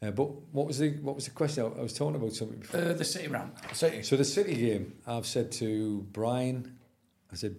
Uh, 0.00 0.10
but 0.12 0.30
what 0.52 0.66
was 0.66 0.78
the 0.78 0.90
what 1.02 1.14
was 1.14 1.24
the 1.26 1.30
question? 1.32 1.64
I, 1.64 1.80
I 1.80 1.82
was 1.82 1.92
talking 1.92 2.16
about 2.16 2.32
something 2.32 2.58
before. 2.60 2.80
Uh, 2.80 2.92
the 2.94 3.04
City 3.04 3.28
run. 3.28 3.52
City. 3.72 4.02
So 4.02 4.16
the 4.16 4.24
City 4.24 4.54
game, 4.54 4.94
I've 5.06 5.26
said 5.26 5.50
to 5.52 6.06
Brian, 6.12 6.78
I 7.32 7.36
said, 7.36 7.56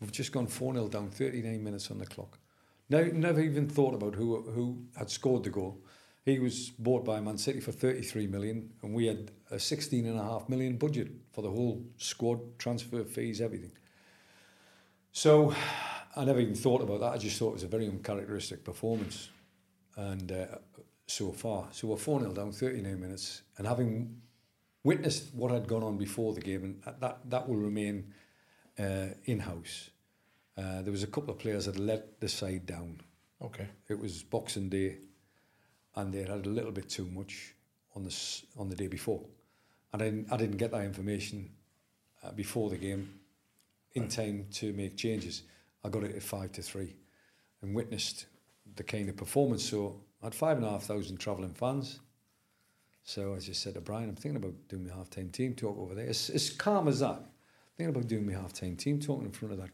we've 0.00 0.10
just 0.10 0.32
gone 0.32 0.46
4-0 0.46 0.90
down, 0.90 1.10
39 1.10 1.62
minutes 1.62 1.90
on 1.90 1.98
the 1.98 2.06
clock. 2.06 2.38
No, 2.90 3.04
never 3.04 3.40
even 3.40 3.68
thought 3.68 3.94
about 3.94 4.14
who 4.14 4.40
who 4.54 4.84
had 4.96 5.10
scored 5.10 5.44
the 5.44 5.50
goal. 5.50 5.78
He 6.24 6.38
was 6.38 6.70
bought 6.70 7.04
by 7.04 7.20
Man 7.20 7.36
City 7.38 7.60
for 7.60 7.70
33 7.72 8.26
million 8.28 8.70
and 8.82 8.94
we 8.94 9.06
had 9.06 9.30
a 9.54 9.58
16 9.58 10.06
and 10.06 10.18
a 10.18 10.22
half 10.22 10.48
million 10.48 10.76
budget 10.76 11.08
for 11.32 11.42
the 11.42 11.50
whole 11.50 11.84
squad, 11.96 12.58
transfer 12.58 13.04
fees, 13.04 13.40
everything. 13.40 13.72
So 15.12 15.54
I 16.16 16.24
never 16.24 16.40
even 16.40 16.54
thought 16.54 16.82
about 16.82 17.00
that. 17.00 17.12
I 17.12 17.18
just 17.18 17.38
thought 17.38 17.50
it 17.50 17.54
was 17.54 17.62
a 17.62 17.68
very 17.68 17.86
uncharacteristic 17.86 18.64
performance. 18.64 19.30
And 19.96 20.32
uh, 20.32 20.46
so 21.06 21.32
far, 21.32 21.68
so 21.70 21.88
we're 21.88 21.96
4 21.96 22.20
0 22.20 22.32
down, 22.32 22.52
39 22.52 23.00
minutes, 23.00 23.42
and 23.56 23.66
having 23.66 24.20
witnessed 24.82 25.34
what 25.34 25.52
had 25.52 25.68
gone 25.68 25.82
on 25.82 25.96
before 25.96 26.34
the 26.34 26.40
game, 26.40 26.64
and 26.64 26.94
that 27.00 27.18
that 27.30 27.48
will 27.48 27.56
remain 27.56 28.12
uh, 28.78 29.06
in 29.24 29.38
house. 29.38 29.90
Uh, 30.56 30.82
there 30.82 30.92
was 30.92 31.02
a 31.02 31.06
couple 31.08 31.30
of 31.30 31.38
players 31.38 31.66
that 31.66 31.78
let 31.78 32.20
the 32.20 32.28
side 32.28 32.66
down. 32.66 33.00
Okay. 33.40 33.68
It 33.88 33.98
was 33.98 34.22
Boxing 34.22 34.68
Day, 34.68 34.98
and 35.94 36.12
they 36.12 36.20
had 36.20 36.46
a 36.46 36.48
little 36.48 36.72
bit 36.72 36.88
too 36.88 37.06
much 37.06 37.54
on 37.94 38.04
the 38.04 38.42
on 38.56 38.68
the 38.68 38.76
day 38.76 38.88
before, 38.88 39.22
I 39.94 39.96
didn't, 39.96 40.32
I 40.32 40.36
didn't 40.36 40.56
get 40.56 40.72
that 40.72 40.82
information 40.82 41.50
uh, 42.24 42.32
before 42.32 42.68
the 42.68 42.76
game 42.76 43.20
in 43.92 44.08
time 44.08 44.46
to 44.54 44.72
make 44.72 44.96
changes. 44.96 45.42
I 45.84 45.88
got 45.88 46.02
it 46.02 46.16
at 46.16 46.22
five 46.22 46.50
to 46.52 46.62
three, 46.62 46.96
and 47.62 47.76
witnessed 47.76 48.26
the 48.74 48.82
kind 48.82 49.08
of 49.08 49.16
performance. 49.16 49.64
So 49.64 50.00
I 50.20 50.26
had 50.26 50.34
five 50.34 50.56
and 50.56 50.66
a 50.66 50.70
half 50.70 50.82
thousand 50.82 51.18
travelling 51.18 51.54
fans. 51.54 52.00
So 53.04 53.34
as 53.34 53.44
I 53.44 53.46
just 53.48 53.62
said 53.62 53.74
to 53.74 53.80
Brian, 53.80 54.08
I'm 54.08 54.16
thinking 54.16 54.42
about 54.42 54.54
doing 54.66 54.88
my 54.88 54.94
half-time 54.94 55.28
team 55.28 55.54
talk 55.54 55.78
over 55.78 55.94
there. 55.94 56.06
It's 56.06 56.28
as 56.30 56.50
calm 56.50 56.88
as 56.88 57.00
that. 57.00 57.20
Thinking 57.76 57.94
about 57.94 58.08
doing 58.08 58.26
my 58.26 58.32
half-time 58.32 58.76
team 58.76 58.98
talk 58.98 59.22
in 59.22 59.30
front 59.30 59.52
of 59.52 59.60
that 59.60 59.70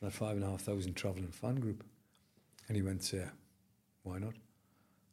that 0.00 0.12
five 0.12 0.36
and 0.36 0.44
a 0.44 0.48
half 0.50 0.60
thousand 0.60 0.94
travelling 0.94 1.32
fan 1.32 1.56
group. 1.56 1.82
And 2.68 2.76
he 2.76 2.82
went, 2.82 3.12
uh, 3.14 3.30
why 4.04 4.18
not? 4.18 4.34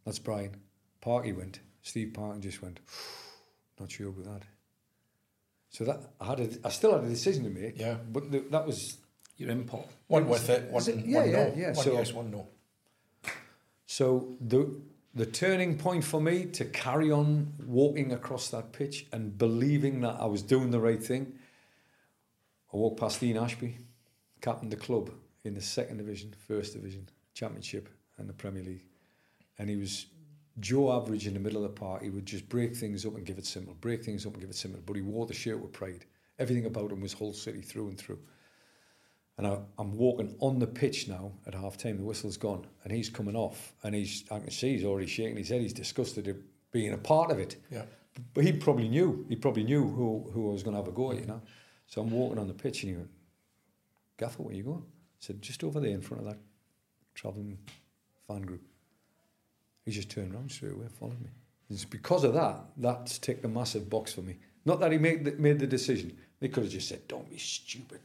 That's 0.06 0.20
Brian. 0.20 0.58
Parky 1.02 1.32
went. 1.32 1.62
Steve 1.82 2.12
Parkin 2.14 2.42
just 2.42 2.62
went, 2.62 2.80
not 3.80 3.92
sure 3.92 4.10
about 4.10 4.26
that. 4.26 4.42
So 5.70 5.84
that 5.86 6.00
I 6.22 6.26
had 6.26 6.40
a, 6.40 6.50
I 6.64 6.70
still 6.70 6.94
had 6.94 7.04
a 7.04 7.10
decision 7.10 7.44
to 7.44 7.50
make. 7.50 7.80
Yeah. 7.80 7.96
But 8.12 8.32
the, 8.32 8.40
that 8.52 8.66
was 8.66 8.98
Your 9.38 9.50
input. 9.50 9.86
One 10.08 10.28
with 10.30 10.50
it, 10.50 10.72
one, 10.72 10.84
it? 10.88 10.96
one 10.96 11.06
Yeah, 11.10 11.24
yeah, 11.26 11.32
no. 11.32 11.54
yeah. 11.58 11.66
One 11.74 11.84
So- 11.84 11.94
yes, 11.94 12.14
one 12.14 12.32
no. 12.32 12.48
So 13.88 14.36
the 14.42 14.82
the 15.14 15.26
turning 15.26 15.78
point 15.78 16.04
for 16.04 16.20
me 16.20 16.46
to 16.46 16.66
carry 16.66 17.10
on 17.12 17.54
walking 17.66 18.12
across 18.12 18.50
that 18.50 18.74
pitch 18.74 19.06
and 19.14 19.38
believing 19.38 20.02
that 20.02 20.18
I 20.20 20.26
was 20.26 20.42
doing 20.42 20.72
the 20.72 20.80
right 20.80 21.02
thing, 21.02 21.34
I 22.74 22.78
walked 22.78 23.00
past 23.00 23.24
Ian 23.24 23.38
Ashbee, 23.38 23.76
captained 24.42 24.74
the 24.74 24.76
club 24.78 25.12
in 25.46 25.54
the 25.54 25.62
second 25.62 25.98
division, 25.98 26.34
first 26.48 26.74
division, 26.74 27.08
championship, 27.34 27.88
and 28.18 28.28
the 28.28 28.34
Premier 28.34 28.64
League, 28.64 28.84
and 29.58 29.70
he 29.70 29.78
was 29.78 30.06
Joe 30.60 30.94
average 30.94 31.28
in 31.28 31.34
the 31.34 31.40
middle 31.40 31.64
of 31.64 31.74
the 31.74 31.80
park. 31.80 32.04
He 32.04 32.10
would 32.10 32.26
just 32.26 32.48
break 32.48 32.76
things 32.76 33.06
up 33.06 33.16
and 33.16 33.26
give 33.26 33.38
it 33.38 33.46
simple, 33.46 33.76
break 33.82 34.04
things 34.04 34.26
up 34.26 34.34
and 34.34 34.42
give 34.42 34.50
it 34.50 34.56
simple. 34.56 34.82
But 34.86 34.96
he 34.96 35.02
wore 35.02 35.26
the 35.26 35.34
shirt 35.34 35.60
with 35.60 35.74
pride. 35.74 36.06
Everything 36.40 36.66
about 36.66 36.92
him 36.92 37.02
was 37.02 37.14
Hull 37.14 37.34
City 37.34 37.62
through 37.62 37.90
and 37.90 37.98
through. 37.98 38.20
And 39.38 39.46
I, 39.46 39.58
I'm 39.78 39.98
walking 39.98 40.36
on 40.40 40.60
the 40.60 40.68
pitch 40.68 41.10
now 41.10 41.34
at 41.46 41.54
half 41.54 41.76
time. 41.78 41.98
The 41.98 42.04
whistle's 42.04 42.38
gone, 42.38 42.66
and 42.84 42.94
he's 42.94 43.10
coming 43.10 43.36
off, 43.36 43.74
and 43.84 43.94
he's 43.94 44.24
I 44.32 44.40
can 44.40 44.52
see 44.52 44.74
he's 44.74 44.86
already 44.86 45.08
shaking 45.08 45.36
his 45.36 45.50
head. 45.50 45.62
He's 45.62 45.74
disgusted 45.74 46.28
at 46.30 46.38
being 46.72 46.94
a 46.94 46.98
part 46.98 47.32
of 47.32 47.40
it. 47.40 47.58
Yeah. 47.70 47.84
But 48.34 48.46
he 48.46 48.54
probably 48.54 48.88
knew. 48.88 49.26
He 49.28 49.36
probably 49.36 49.66
knew 49.66 49.86
who 49.90 50.30
who 50.34 50.50
I 50.50 50.54
was 50.54 50.64
going 50.64 50.74
to 50.74 50.82
have 50.82 50.88
a 50.88 50.92
go 50.92 51.12
at, 51.12 51.20
you 51.20 51.26
know. 51.26 51.42
So 51.88 52.02
I'm 52.02 52.10
walking 52.10 52.40
on 52.40 52.48
the 52.48 52.54
pitch, 52.54 52.84
and 52.84 52.92
he 52.92 52.96
went, 52.96 53.10
"Gaffer, 54.18 54.42
where 54.42 54.56
you 54.56 54.64
going?" 54.64 54.84
I 54.86 55.20
said, 55.20 55.42
"Just 55.42 55.66
over 55.66 55.82
there 55.82 55.92
in 55.92 56.02
front 56.02 56.24
of 56.24 56.30
that 56.30 56.40
travelling 57.14 57.58
fan 58.26 58.44
group." 58.44 58.62
He 59.86 59.92
just 59.92 60.10
turned 60.10 60.34
around 60.34 60.52
straight 60.52 60.72
away, 60.74 60.84
and 60.86 60.92
followed 60.92 61.22
me. 61.22 61.30
It's 61.70 61.86
because 61.86 62.24
of 62.24 62.34
that 62.34 62.64
that's 62.78 63.18
ticked 63.20 63.46
a 63.46 63.48
massive 63.48 63.90
box 63.90 64.14
for 64.14 64.22
me. 64.22 64.38
Not 64.66 64.80
that 64.80 64.92
he 64.92 64.98
made 64.98 65.26
the, 65.26 65.32
made 65.34 65.60
the 65.60 65.68
decision. 65.68 66.18
They 66.40 66.48
could 66.48 66.64
have 66.64 66.72
just 66.72 66.88
said, 66.88 67.08
"Don't 67.08 67.30
be 67.30 67.38
stupid." 67.38 68.00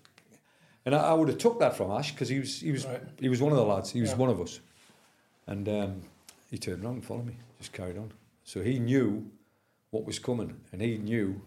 And 0.86 0.94
I, 0.94 1.10
I 1.10 1.14
would 1.14 1.28
have 1.28 1.38
took 1.38 1.58
that 1.60 1.76
from 1.76 1.90
Ash 1.90 2.12
because 2.12 2.28
he 2.28 2.38
was 2.38 2.60
he 2.60 2.72
was 2.72 2.86
Right. 2.86 3.02
he 3.18 3.28
was 3.28 3.40
one 3.42 3.52
of 3.52 3.58
the 3.58 3.64
lads. 3.64 3.90
He 3.90 4.00
was 4.00 4.10
Yeah. 4.10 4.16
one 4.16 4.30
of 4.30 4.40
us, 4.40 4.60
and 5.46 5.68
um, 5.68 6.02
he 6.50 6.58
turned 6.58 6.84
around 6.84 6.94
and 6.94 7.04
followed 7.04 7.26
me. 7.26 7.36
Just 7.58 7.72
carried 7.72 7.96
on. 7.98 8.12
So 8.44 8.62
he 8.62 8.78
knew 8.78 9.30
what 9.90 10.04
was 10.04 10.18
coming, 10.18 10.58
and 10.72 10.80
he 10.82 10.98
knew 10.98 11.40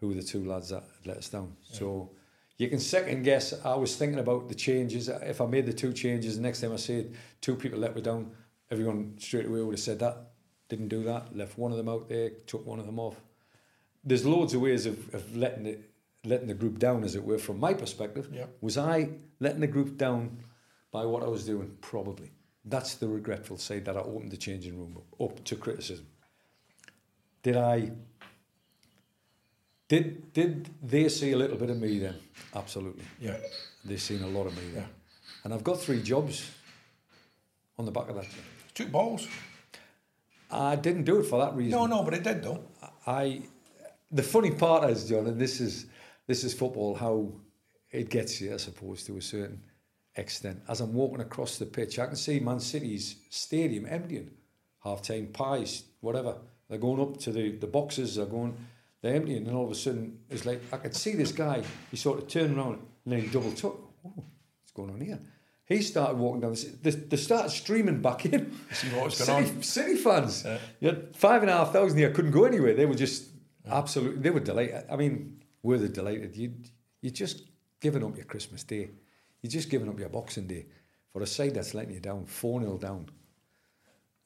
who 0.00 0.08
were 0.08 0.14
the 0.14 0.22
two 0.22 0.44
lads 0.44 0.68
that 0.70 0.82
had 0.98 1.06
let 1.06 1.16
us 1.18 1.28
down. 1.28 1.56
So 1.62 2.10
you 2.58 2.68
can 2.68 2.78
second 2.78 3.22
guess. 3.22 3.54
I 3.64 3.74
was 3.74 3.96
thinking 3.96 4.18
about 4.18 4.48
the 4.48 4.54
changes. 4.54 5.08
If 5.08 5.40
I 5.40 5.46
made 5.46 5.66
the 5.66 5.72
two 5.72 5.92
changes, 5.92 6.36
the 6.36 6.42
next 6.42 6.60
time 6.60 6.72
I 6.72 6.76
said 6.76 7.14
two 7.40 7.54
people 7.56 7.78
let 7.78 7.94
me 7.96 8.02
down, 8.02 8.30
everyone 8.70 9.16
straight 9.18 9.46
away 9.46 9.62
would 9.62 9.74
have 9.74 9.80
said 9.80 9.98
that. 10.00 10.32
Didn't 10.68 10.88
do 10.88 11.02
that. 11.04 11.36
Left 11.36 11.56
one 11.58 11.70
of 11.70 11.78
them 11.78 11.88
out 11.88 12.08
there. 12.08 12.30
Took 12.46 12.66
one 12.66 12.78
of 12.78 12.86
them 12.86 12.98
off. 12.98 13.16
There's 14.04 14.24
loads 14.24 14.54
of 14.54 14.60
ways 14.60 14.86
of, 14.86 15.14
of 15.14 15.36
letting 15.36 15.66
it 15.66 15.90
letting 16.24 16.48
the 16.48 16.54
group 16.54 16.78
down, 16.78 17.04
as 17.04 17.14
it 17.14 17.24
were, 17.24 17.38
from 17.38 17.58
my 17.60 17.72
perspective. 17.74 18.28
Yeah. 18.32 18.46
Was 18.60 18.76
I 18.76 19.10
letting 19.40 19.60
the 19.60 19.66
group 19.66 19.96
down 19.96 20.38
by 20.90 21.04
what 21.04 21.22
I 21.22 21.26
was 21.26 21.46
doing? 21.46 21.76
Probably. 21.80 22.30
That's 22.64 22.96
the 22.96 23.08
regretful 23.08 23.56
side 23.56 23.84
that 23.86 23.96
I 23.96 24.00
opened 24.00 24.30
the 24.30 24.36
changing 24.36 24.78
room 24.78 24.98
up, 24.98 25.20
up 25.20 25.44
to 25.44 25.56
criticism. 25.56 26.06
Did 27.42 27.56
I? 27.56 27.92
Did 29.88 30.32
did 30.34 30.68
they 30.82 31.08
see 31.08 31.32
a 31.32 31.36
little 31.36 31.56
bit 31.56 31.70
of 31.70 31.80
me 31.80 31.98
then? 31.98 32.16
Absolutely. 32.54 33.04
Yeah. 33.20 33.36
They 33.84 33.96
seen 33.96 34.22
a 34.22 34.28
lot 34.28 34.46
of 34.46 34.56
me 34.56 34.62
then. 34.74 34.82
Yeah. 34.82 34.88
And 35.44 35.54
I've 35.54 35.64
got 35.64 35.80
three 35.80 36.02
jobs 36.02 36.50
on 37.78 37.86
the 37.86 37.92
back 37.92 38.08
of 38.10 38.16
that. 38.16 38.26
Two 38.78 38.86
balls. 38.86 39.26
I 40.52 40.76
didn't 40.76 41.02
do 41.02 41.18
it 41.18 41.24
for 41.24 41.44
that 41.44 41.56
reason. 41.56 41.72
No, 41.72 41.86
no, 41.86 42.04
but 42.04 42.14
it 42.14 42.22
did 42.22 42.44
though. 42.44 42.62
I 43.08 43.42
the 44.12 44.22
funny 44.22 44.52
part 44.52 44.88
is, 44.88 45.08
John, 45.08 45.26
and 45.26 45.40
this 45.40 45.60
is 45.60 45.86
this 46.28 46.44
is 46.44 46.54
football, 46.54 46.94
how 46.94 47.32
it 47.90 48.08
gets 48.08 48.40
you, 48.40 48.54
I 48.54 48.56
suppose, 48.56 49.02
to 49.06 49.16
a 49.16 49.20
certain 49.20 49.60
extent. 50.14 50.62
As 50.68 50.80
I'm 50.80 50.92
walking 50.94 51.20
across 51.20 51.58
the 51.58 51.66
pitch, 51.66 51.98
I 51.98 52.06
can 52.06 52.14
see 52.14 52.38
Man 52.38 52.60
City's 52.60 53.16
stadium 53.30 53.84
emptying, 53.84 54.30
half 54.84 55.02
time 55.02 55.26
pies, 55.32 55.82
whatever. 55.98 56.36
They're 56.68 56.78
going 56.78 57.00
up 57.00 57.16
to 57.22 57.32
the, 57.32 57.56
the 57.56 57.66
boxes, 57.66 58.14
they're 58.14 58.26
going 58.26 58.56
they're 59.02 59.16
emptying, 59.16 59.48
and 59.48 59.56
all 59.56 59.64
of 59.64 59.72
a 59.72 59.74
sudden 59.74 60.20
it's 60.30 60.46
like 60.46 60.62
I 60.72 60.76
could 60.76 60.94
see 60.94 61.16
this 61.16 61.32
guy, 61.32 61.64
he 61.90 61.96
sort 61.96 62.20
of 62.20 62.28
turned 62.28 62.56
around 62.56 62.78
and 63.04 63.12
then 63.12 63.22
he 63.22 63.26
double 63.26 63.50
took. 63.50 63.92
Oh, 64.06 64.12
what's 64.14 64.70
going 64.72 64.90
on 64.90 65.00
here? 65.00 65.18
He 65.68 65.82
started 65.82 66.16
walking 66.16 66.40
down. 66.40 66.54
The, 66.54 66.76
they, 66.82 66.90
they 66.90 67.16
started 67.18 67.50
streaming 67.50 68.00
back 68.00 68.24
in. 68.24 68.58
See 68.72 68.88
what 68.88 69.04
was 69.04 69.16
City, 69.18 69.30
going 69.30 69.56
on. 69.56 69.62
City 69.62 69.96
fans. 69.96 70.42
Yeah. 70.44 70.58
You 70.80 70.88
had 70.88 71.14
five 71.16 71.42
and 71.42 71.50
a 71.50 71.54
half 71.54 71.72
thousand 71.72 71.98
here, 71.98 72.10
couldn't 72.10 72.30
go 72.30 72.44
anywhere. 72.44 72.74
They 72.74 72.86
were 72.86 72.94
just 72.94 73.28
absolutely, 73.70 74.22
they 74.22 74.30
were 74.30 74.40
delighted. 74.40 74.84
I 74.90 74.96
mean, 74.96 75.42
were 75.62 75.76
they 75.76 75.88
delighted? 75.88 76.34
You 76.36 76.54
you 77.02 77.10
just 77.10 77.42
giving 77.80 78.02
up 78.02 78.16
your 78.16 78.24
Christmas 78.24 78.64
Day. 78.64 78.88
You're 79.42 79.50
just 79.50 79.68
giving 79.68 79.88
up 79.88 79.98
your 79.98 80.08
Boxing 80.08 80.46
Day 80.46 80.66
for 81.12 81.22
a 81.22 81.26
side 81.26 81.54
that's 81.54 81.74
letting 81.74 81.94
you 81.94 82.00
down, 82.00 82.24
4 82.24 82.62
0 82.62 82.78
down. 82.78 83.08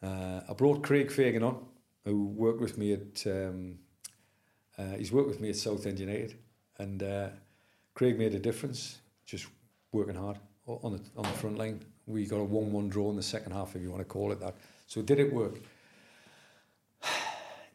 Uh, 0.02 0.40
I 0.48 0.52
brought 0.54 0.82
Craig 0.82 1.10
Fagan 1.10 1.42
on, 1.42 1.66
who 2.04 2.28
worked 2.28 2.60
with 2.60 2.78
me 2.78 2.94
at, 2.94 3.26
um, 3.26 3.78
uh, 4.78 4.96
he's 4.96 5.12
worked 5.12 5.28
with 5.28 5.40
me 5.40 5.50
at 5.50 5.56
Southend 5.56 6.00
United. 6.00 6.38
And 6.78 7.02
uh, 7.02 7.28
Craig 7.94 8.18
made 8.18 8.34
a 8.34 8.38
difference, 8.38 9.00
just 9.26 9.46
working 9.92 10.14
hard 10.14 10.38
on 10.66 10.92
the, 10.92 11.00
on 11.16 11.24
the 11.24 11.38
front 11.38 11.58
line. 11.58 11.80
We 12.06 12.26
got 12.26 12.38
a 12.38 12.44
1 12.44 12.72
1 12.72 12.88
draw 12.88 13.10
in 13.10 13.16
the 13.16 13.22
second 13.22 13.52
half, 13.52 13.74
if 13.76 13.82
you 13.82 13.90
want 13.90 14.00
to 14.00 14.06
call 14.06 14.32
it 14.32 14.40
that. 14.40 14.54
So 14.86 15.02
did 15.02 15.18
it 15.20 15.32
work? 15.32 15.60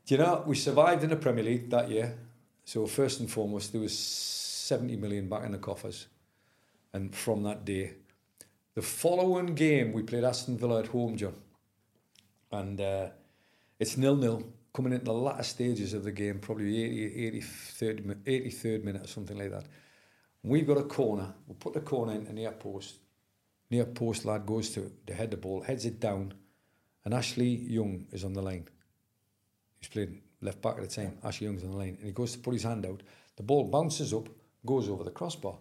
Do 0.06 0.16
you 0.16 0.18
know, 0.18 0.44
we 0.46 0.56
survived 0.56 1.04
in 1.04 1.10
the 1.10 1.16
Premier 1.16 1.44
League 1.44 1.70
that 1.70 1.90
year. 1.90 2.18
So 2.66 2.86
first 2.88 3.20
and 3.20 3.32
foremost, 3.32 3.72
there 3.72 3.82
was 3.82 3.98
70 3.98 4.96
million 4.98 5.30
back 5.30 5.44
in 5.44 5.52
the 5.54 5.58
coffers. 5.58 6.08
And 6.94 7.14
from 7.14 7.44
that 7.44 7.66
day, 7.66 7.94
the 8.76 8.82
following 8.82 9.56
game, 9.56 9.94
we 9.94 10.04
played 10.04 10.24
Aston 10.24 10.58
Villa 10.58 10.80
at 10.80 10.88
home, 10.88 11.18
John. 11.18 11.36
And 12.52 12.80
uh, 12.80 13.08
it's 13.80 13.98
nil-nil, 13.98 14.44
coming 14.74 14.94
into 14.94 15.06
the 15.06 15.14
latter 15.14 15.44
stages 15.44 15.94
of 15.94 16.04
the 16.04 16.12
game, 16.12 16.40
probably 16.40 16.84
80, 16.84 17.42
83rd, 17.42 18.06
mi- 18.06 18.40
83rd 18.40 18.84
minute 18.84 19.04
or 19.04 19.08
something 19.08 19.38
like 19.38 19.52
that. 19.52 19.66
We've 20.44 20.68
got 20.68 20.78
a 20.78 20.84
corner. 20.84 21.34
We'll 21.48 21.56
put 21.56 21.74
the 21.74 21.82
corner 21.82 22.14
in 22.14 22.26
the 22.26 22.34
near 22.34 22.52
post. 22.52 23.00
Near 23.70 23.86
post 23.86 24.26
lad 24.26 24.46
goes 24.46 24.70
to, 24.72 24.92
to 25.06 25.14
head 25.14 25.32
the 25.32 25.38
ball, 25.38 25.62
heads 25.62 25.86
it 25.86 26.00
down, 26.00 26.34
and 27.04 27.14
Ashley 27.14 27.50
Young 27.50 28.06
is 28.12 28.24
on 28.24 28.34
the 28.34 28.42
line. 28.42 28.68
He's 29.80 29.90
playing 29.90 30.22
left 30.42 30.62
back 30.62 30.78
at 30.78 30.90
the 30.90 30.96
time. 30.96 31.18
Ashley 31.24 31.48
Young's 31.48 31.64
on 31.64 31.72
the 31.72 31.78
line, 31.78 31.98
and 31.98 32.06
he 32.06 32.12
goes 32.12 32.32
to 32.34 32.40
put 32.40 32.54
his 32.54 32.64
hand 32.64 32.86
out. 32.86 33.02
The 33.36 33.44
ball 33.44 33.66
bounces 33.66 34.14
up, 34.14 34.30
goes 34.66 34.90
over 34.90 35.04
the 35.04 35.12
crossbar. 35.12 35.58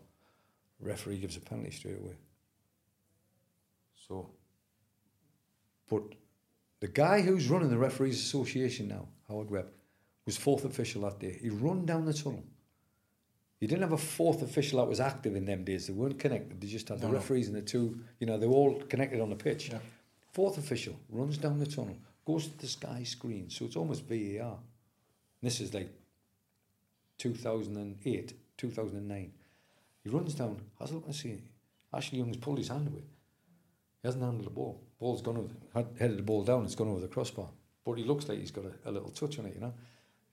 Referee 0.80 1.18
gives 1.18 1.36
a 1.36 1.40
penalty 1.40 1.70
straight 1.70 1.98
away. 1.98 2.16
So, 4.08 4.30
but 5.88 6.02
the 6.80 6.88
guy 6.88 7.22
who's 7.22 7.48
running 7.48 7.70
the 7.70 7.78
referees 7.78 8.20
association 8.20 8.88
now, 8.88 9.08
Howard 9.28 9.50
Webb, 9.50 9.70
was 10.26 10.36
fourth 10.36 10.64
official 10.64 11.02
that 11.02 11.18
day. 11.18 11.38
He 11.40 11.50
run 11.50 11.86
down 11.86 12.04
the 12.04 12.12
tunnel. 12.12 12.44
You 13.60 13.68
didn't 13.68 13.82
have 13.82 13.92
a 13.92 13.96
fourth 13.98 14.42
official 14.42 14.78
that 14.80 14.88
was 14.88 15.00
active 15.00 15.34
in 15.34 15.46
them 15.46 15.64
days. 15.64 15.86
They 15.86 15.92
weren't 15.94 16.18
connected. 16.18 16.60
They 16.60 16.66
just 16.66 16.88
had 16.88 16.98
the 17.00 17.06
No, 17.06 17.12
no. 17.12 17.18
referees 17.18 17.48
and 17.48 17.56
the 17.56 17.62
two. 17.62 17.98
You 18.20 18.26
know, 18.26 18.36
they 18.38 18.46
were 18.46 18.54
all 18.54 18.80
connected 18.82 19.20
on 19.20 19.30
the 19.30 19.36
pitch. 19.36 19.70
Yeah. 19.70 19.78
Fourth 20.32 20.58
official 20.58 20.94
runs 21.08 21.38
down 21.38 21.58
the 21.58 21.66
tunnel, 21.66 21.96
goes 22.26 22.46
to 22.48 22.58
the 22.58 22.66
sky 22.66 23.02
screen, 23.04 23.48
so 23.48 23.64
it's 23.64 23.76
almost 23.76 24.04
VAR. 24.06 24.58
This 25.42 25.60
is 25.60 25.72
like 25.72 25.88
2008, 27.18 28.34
2009. 28.58 29.32
He 30.04 30.10
runs 30.10 30.34
down, 30.34 30.60
has 30.78 30.90
a 30.90 30.94
look 30.94 31.06
and 31.06 31.14
see. 31.14 31.42
Ashley 31.92 32.18
Young's 32.18 32.36
pulled 32.36 32.58
his 32.58 32.68
hand 32.68 32.86
away. 32.88 33.04
He 34.02 34.08
hasn't 34.08 34.22
handled 34.22 34.44
the 34.46 34.50
ball. 34.50 34.80
Ball's 34.98 35.22
gone 35.22 35.36
over, 35.38 35.86
headed 35.98 36.18
the 36.18 36.22
ball 36.22 36.42
down, 36.44 36.64
it's 36.64 36.74
gone 36.74 36.88
over 36.88 37.00
the 37.00 37.08
crossbar. 37.08 37.48
But 37.84 37.94
he 37.98 38.04
looks 38.04 38.28
like 38.28 38.38
he's 38.38 38.50
got 38.50 38.64
a, 38.66 38.90
a 38.90 38.92
little 38.92 39.10
touch 39.10 39.38
on 39.38 39.46
it, 39.46 39.54
you 39.54 39.60
know. 39.60 39.72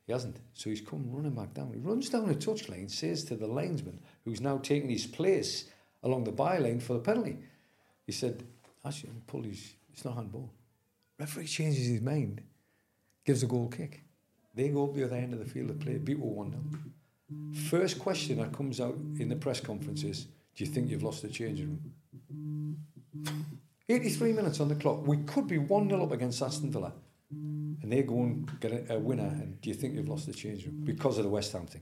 He 0.05 0.11
hasn't. 0.11 0.37
So 0.53 0.69
he's 0.69 0.81
come 0.81 1.05
running 1.09 1.31
back 1.31 1.53
down. 1.53 1.71
He 1.73 1.79
runs 1.79 2.09
down 2.09 2.27
the 2.27 2.35
touchline, 2.35 2.91
says 2.91 3.23
to 3.25 3.35
the 3.35 3.47
linesman, 3.47 3.99
who's 4.25 4.41
now 4.41 4.57
taking 4.57 4.89
his 4.89 5.05
place 5.05 5.65
along 6.03 6.25
the 6.25 6.31
byline 6.31 6.81
for 6.81 6.93
the 6.93 6.99
penalty. 6.99 7.37
He 8.05 8.11
said, 8.11 8.43
actually, 8.85 9.13
pull 9.27 9.43
his, 9.43 9.73
it's 9.93 10.03
not 10.03 10.15
handball. 10.15 10.51
Referee 11.19 11.45
changes 11.45 11.87
his 11.87 12.01
mind, 12.01 12.41
gives 13.25 13.43
a 13.43 13.47
goal 13.47 13.69
kick. 13.69 14.03
They 14.53 14.69
go 14.69 14.85
up 14.85 14.93
the 14.93 15.05
other 15.05 15.15
end 15.15 15.33
of 15.33 15.39
the 15.39 15.45
field 15.45 15.69
to 15.69 15.73
play, 15.73 15.97
beat 15.97 16.19
1 16.19 16.51
0. 16.51 16.61
First 17.69 17.97
question 17.97 18.37
that 18.39 18.51
comes 18.51 18.81
out 18.81 18.95
in 19.19 19.29
the 19.29 19.35
press 19.35 19.59
conference 19.59 20.03
is, 20.03 20.25
do 20.55 20.63
you 20.63 20.67
think 20.67 20.89
you've 20.89 21.03
lost 21.03 21.21
the 21.21 21.29
changing 21.29 21.79
room? 22.29 22.77
83 23.89 24.33
minutes 24.33 24.59
on 24.59 24.69
the 24.69 24.75
clock. 24.75 25.05
We 25.05 25.17
could 25.17 25.47
be 25.47 25.57
1 25.57 25.89
0 25.89 26.03
up 26.03 26.11
against 26.11 26.41
Aston 26.41 26.71
Villa. 26.71 26.93
And 27.81 27.91
they 27.91 28.03
go 28.03 28.15
and 28.23 28.49
get 28.59 28.89
a, 28.89 28.97
winner. 28.99 29.23
And 29.27 29.59
do 29.61 29.69
you 29.69 29.75
think 29.75 29.95
you've 29.95 30.07
lost 30.07 30.25
the 30.25 30.33
change 30.33 30.65
room? 30.65 30.81
Because 30.85 31.17
of 31.17 31.23
the 31.25 31.29
West 31.29 31.51
Ham 31.53 31.65
thing. 31.65 31.81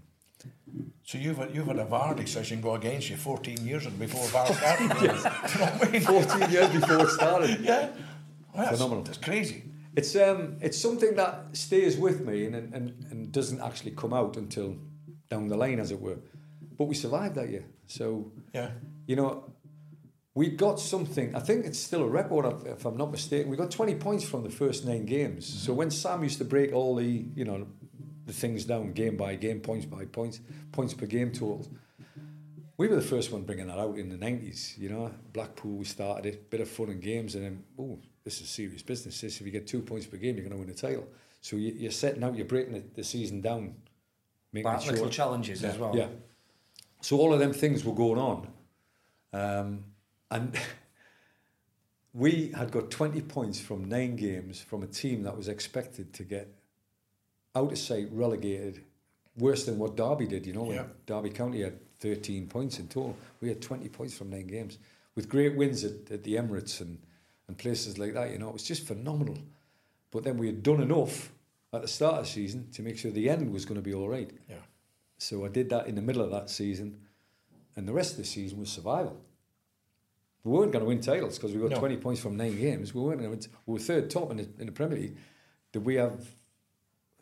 So 1.04 1.18
you've 1.20 1.38
had, 1.38 1.54
you've 1.54 1.68
had 1.68 1.78
a 1.78 1.86
VAR 1.86 2.16
decision 2.16 2.62
go 2.62 2.74
against 2.76 3.10
you 3.10 3.18
14 3.18 3.66
years 3.68 3.86
before 3.88 4.26
VAR 4.30 4.48
started. 4.54 4.90
yes. 5.02 5.24
you 5.54 5.60
know 5.60 5.72
I 5.82 5.92
mean? 5.92 6.02
14 6.02 6.52
years 6.52 6.70
before 6.70 7.02
it 7.04 7.10
started. 7.10 7.60
yeah. 7.64 7.90
Well, 8.54 8.66
that's, 8.66 8.78
Phenomenal. 8.78 9.04
That's 9.04 9.18
crazy. 9.18 9.64
It's 9.96 10.16
um 10.16 10.56
it's 10.62 10.78
something 10.82 11.16
that 11.16 11.56
stays 11.56 11.98
with 11.98 12.22
me 12.26 12.46
and, 12.46 12.56
and, 12.74 13.06
and 13.12 13.32
doesn't 13.32 13.62
actually 13.62 13.92
come 13.92 14.14
out 14.14 14.38
until 14.38 14.78
down 15.30 15.48
the 15.48 15.58
line, 15.58 15.80
as 15.80 15.92
it 15.92 16.00
were. 16.02 16.18
But 16.78 16.86
we 16.86 16.96
survived 16.96 17.36
that 17.36 17.50
year. 17.50 17.66
So, 17.88 18.32
Yeah. 18.54 18.72
you 19.06 19.16
know, 19.18 19.51
we 20.34 20.50
got 20.50 20.80
something. 20.80 21.36
I 21.36 21.40
think 21.40 21.66
it's 21.66 21.80
still 21.80 22.04
a 22.04 22.08
record, 22.08 22.46
if- 22.46 22.66
if 22.66 22.86
I'm 22.86 22.98
not 22.98 23.12
mistaken. 23.12 23.50
We 23.52 23.58
got 23.58 23.72
20 23.72 23.96
points 23.96 24.24
from 24.24 24.44
the 24.44 24.50
first 24.50 24.86
nine 24.86 25.06
games. 25.06 25.46
So 25.46 25.74
when 25.74 25.92
Sam 25.92 26.24
used 26.24 26.38
to 26.38 26.46
break 26.46 26.74
all 26.74 26.96
the, 26.96 27.26
you 27.36 27.44
know, 27.46 27.68
the 28.26 28.34
things 28.34 28.64
down 28.66 28.94
game 28.94 29.18
by 29.18 29.36
game, 29.36 29.60
points 29.60 29.86
by 29.86 30.06
points, 30.06 30.40
points 30.72 30.94
per 30.94 31.06
game 31.06 31.32
totals, 31.32 31.68
we 32.78 32.88
were 32.88 32.96
the 32.96 33.02
first 33.02 33.32
one 33.32 33.44
bringing 33.44 33.68
that 33.68 33.78
out 33.78 33.98
in 33.98 34.10
the 34.10 34.18
90s. 34.18 34.78
You 34.78 34.90
know, 34.90 35.12
Blackpool, 35.34 35.78
we 35.78 35.86
started 35.86 36.26
it, 36.26 36.50
bit 36.50 36.62
of 36.62 36.70
fun 36.70 36.90
and 36.90 37.02
games, 37.02 37.36
and 37.36 37.44
then, 37.44 37.64
oh, 37.78 38.00
this 38.24 38.40
is 38.42 38.50
serious 38.50 38.82
business. 38.84 39.20
This, 39.20 39.40
if 39.42 39.46
you 39.46 39.52
get 39.52 39.68
two 39.68 39.82
points 39.82 40.06
per 40.06 40.18
game, 40.18 40.36
you're 40.36 40.46
going 40.48 40.52
to 40.54 40.58
win 40.58 40.68
the 40.68 40.74
title. 40.74 41.08
So 41.42 41.58
you, 41.58 41.74
you're 41.74 41.92
setting 41.92 42.24
out, 42.24 42.36
you're 42.36 42.46
breaking 42.46 42.74
the, 42.74 42.84
the 42.96 43.04
season 43.04 43.42
down, 43.42 43.76
making 44.54 44.72
But 44.72 44.82
sure. 44.82 44.94
little 44.94 45.10
challenges 45.10 45.64
as 45.64 45.78
well. 45.78 45.96
Yeah. 45.96 46.08
So 47.02 47.18
all 47.18 47.34
of 47.34 47.40
them 47.40 47.52
things 47.52 47.84
were 47.84 47.96
going 47.96 48.20
on. 48.20 48.48
Um, 49.34 49.86
and 50.32 50.58
we 52.14 52.52
had 52.56 52.72
got 52.72 52.90
20 52.90 53.22
points 53.22 53.60
from 53.60 53.86
nine 53.86 54.16
games 54.16 54.62
from 54.62 54.82
a 54.82 54.88
team 54.88 55.24
that 55.24 55.38
was 55.38 55.48
expected 55.48 56.14
to 56.14 56.24
get 56.24 56.48
out 57.56 57.72
of 57.72 57.78
sight, 57.78 58.08
relegated, 58.12 58.84
worse 59.38 59.66
than 59.66 59.78
what 59.78 59.96
Derby 59.96 60.26
did, 60.26 60.46
you 60.46 60.54
know. 60.54 60.72
Yeah. 60.72 60.86
Derby 61.06 61.30
County 61.30 61.62
had 61.62 61.80
13 62.00 62.48
points 62.48 62.80
in 62.80 62.88
total. 62.88 63.16
We 63.42 63.50
had 63.50 63.62
20 63.62 63.88
points 63.90 64.18
from 64.18 64.30
nine 64.30 64.48
games 64.48 64.78
with 65.16 65.30
great 65.30 65.56
wins 65.56 65.84
at, 65.84 66.12
at 66.12 66.24
the 66.24 66.36
Emirates 66.36 66.82
and, 66.82 66.98
and 67.48 67.58
places 67.58 67.98
like 67.98 68.14
that, 68.14 68.32
you 68.32 68.40
know. 68.40 68.50
It 68.50 68.54
was 68.54 68.64
just 68.64 68.88
phenomenal. 68.88 69.38
But 70.12 70.24
then 70.24 70.38
we 70.38 70.48
had 70.48 70.64
done 70.64 70.82
enough 70.82 71.32
at 71.74 71.82
the 71.82 71.88
start 71.88 72.16
of 72.16 72.26
the 72.26 72.32
season 72.32 72.70
to 72.74 72.82
make 72.82 72.98
sure 72.98 73.12
the 73.12 73.30
end 73.30 73.52
was 73.52 73.66
going 73.66 73.80
to 73.80 73.82
be 73.82 73.94
all 73.94 74.10
right. 74.10 74.30
Yeah. 74.50 74.56
So 75.18 75.46
I 75.46 75.50
did 75.50 75.70
that 75.70 75.88
in 75.88 75.96
the 75.96 76.02
middle 76.02 76.22
of 76.22 76.32
that 76.32 76.50
season, 76.50 77.00
and 77.76 77.88
the 77.88 77.94
rest 77.94 78.12
of 78.12 78.18
the 78.18 78.24
season 78.26 78.60
was 78.60 78.70
survival. 78.70 79.22
We 80.44 80.52
weren't 80.52 80.72
going 80.72 80.84
to 80.84 80.88
win 80.90 81.02
titles 81.02 81.38
because 81.38 81.54
we 81.54 81.62
got 81.62 81.72
No. 81.72 81.80
20 81.80 81.98
points 81.98 82.22
from 82.22 82.36
nine 82.36 82.58
games. 82.60 82.94
We 82.96 83.02
weren't 83.02 83.22
going 83.22 83.38
to. 83.40 83.50
We 83.66 83.74
were 83.74 83.80
third 83.80 84.10
top 84.10 84.32
in 84.32 84.38
the, 84.38 84.48
in 84.60 84.66
the 84.66 84.72
Premier 84.72 84.98
League. 84.98 85.18
Did 85.72 85.86
we 85.86 85.96
have, 85.96 86.26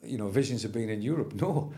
you 0.03 0.17
know, 0.17 0.29
visions 0.29 0.63
of 0.65 0.71
being 0.73 0.89
in 0.89 1.01
Europe? 1.01 1.33
No, 1.41 1.73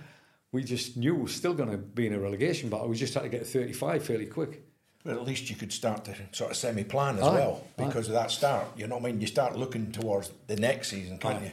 we 0.51 0.63
just 0.63 0.97
knew 0.97 1.15
we 1.15 1.21
were 1.23 1.27
still 1.29 1.53
going 1.53 1.71
to 1.71 1.77
be 1.77 2.05
in 2.07 2.13
a 2.13 2.19
relegation 2.19 2.69
battle. 2.69 2.89
We 2.89 2.95
just 2.97 3.13
had 3.13 3.23
to 3.23 3.29
get 3.29 3.39
to 3.39 3.45
35 3.45 4.03
fairly 4.03 4.25
quick. 4.25 4.63
But 5.03 5.15
at 5.15 5.23
least 5.23 5.49
you 5.49 5.55
could 5.55 5.71
start 5.73 6.05
to 6.05 6.15
sort 6.31 6.51
of 6.51 6.57
semi-plan 6.57 7.17
as 7.17 7.23
Aye, 7.23 7.33
well 7.33 7.63
aye. 7.79 7.85
because 7.85 8.07
of 8.07 8.13
that 8.13 8.29
start. 8.29 8.67
You 8.77 8.85
know 8.87 8.97
what 8.97 9.05
I 9.05 9.11
mean? 9.13 9.21
You 9.21 9.27
start 9.27 9.55
looking 9.57 9.91
towards 9.91 10.29
the 10.47 10.57
next 10.57 10.89
season, 10.89 11.17
can't 11.17 11.37
Aye. 11.41 11.45
you? 11.45 11.51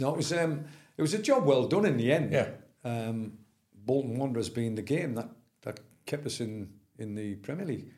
No, 0.00 0.14
it 0.14 0.16
was 0.16 0.32
um, 0.32 0.64
it 0.96 1.02
was 1.02 1.14
a 1.14 1.18
job 1.18 1.44
well 1.44 1.68
done 1.68 1.84
in 1.84 1.96
the 1.96 2.10
end. 2.10 2.32
Yeah. 2.32 2.48
Um, 2.84 3.34
Bolton 3.84 4.18
Wanderers 4.18 4.48
being 4.48 4.74
the 4.74 4.82
game 4.82 5.14
that, 5.14 5.28
that 5.62 5.78
kept 6.06 6.26
us 6.26 6.40
in, 6.40 6.70
in 6.98 7.14
the 7.14 7.36
Premier 7.36 7.66
League. 7.66 7.88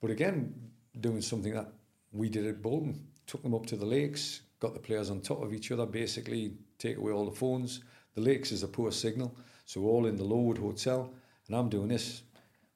But 0.00 0.10
again, 0.10 0.54
doing 1.00 1.20
something 1.20 1.54
that 1.54 1.72
we 2.12 2.28
did 2.28 2.46
at 2.46 2.62
Bolton, 2.62 3.06
took 3.26 3.42
them 3.42 3.54
up 3.54 3.66
to 3.66 3.76
the 3.76 3.86
lakes, 3.86 4.42
got 4.60 4.74
the 4.74 4.80
players 4.80 5.10
on 5.10 5.20
top 5.20 5.42
of 5.42 5.52
each 5.52 5.70
other, 5.70 5.86
basically 5.86 6.54
take 6.78 6.96
away 6.96 7.12
all 7.12 7.24
the 7.24 7.36
phones. 7.36 7.80
The 8.14 8.20
lakes 8.20 8.52
is 8.52 8.62
a 8.62 8.68
poor 8.68 8.90
signal, 8.90 9.36
so 9.64 9.82
all 9.82 10.06
in 10.06 10.16
the 10.16 10.24
Lowood 10.24 10.58
Hotel, 10.58 11.12
and 11.46 11.56
I'm 11.56 11.68
doing 11.68 11.88
this 11.88 12.22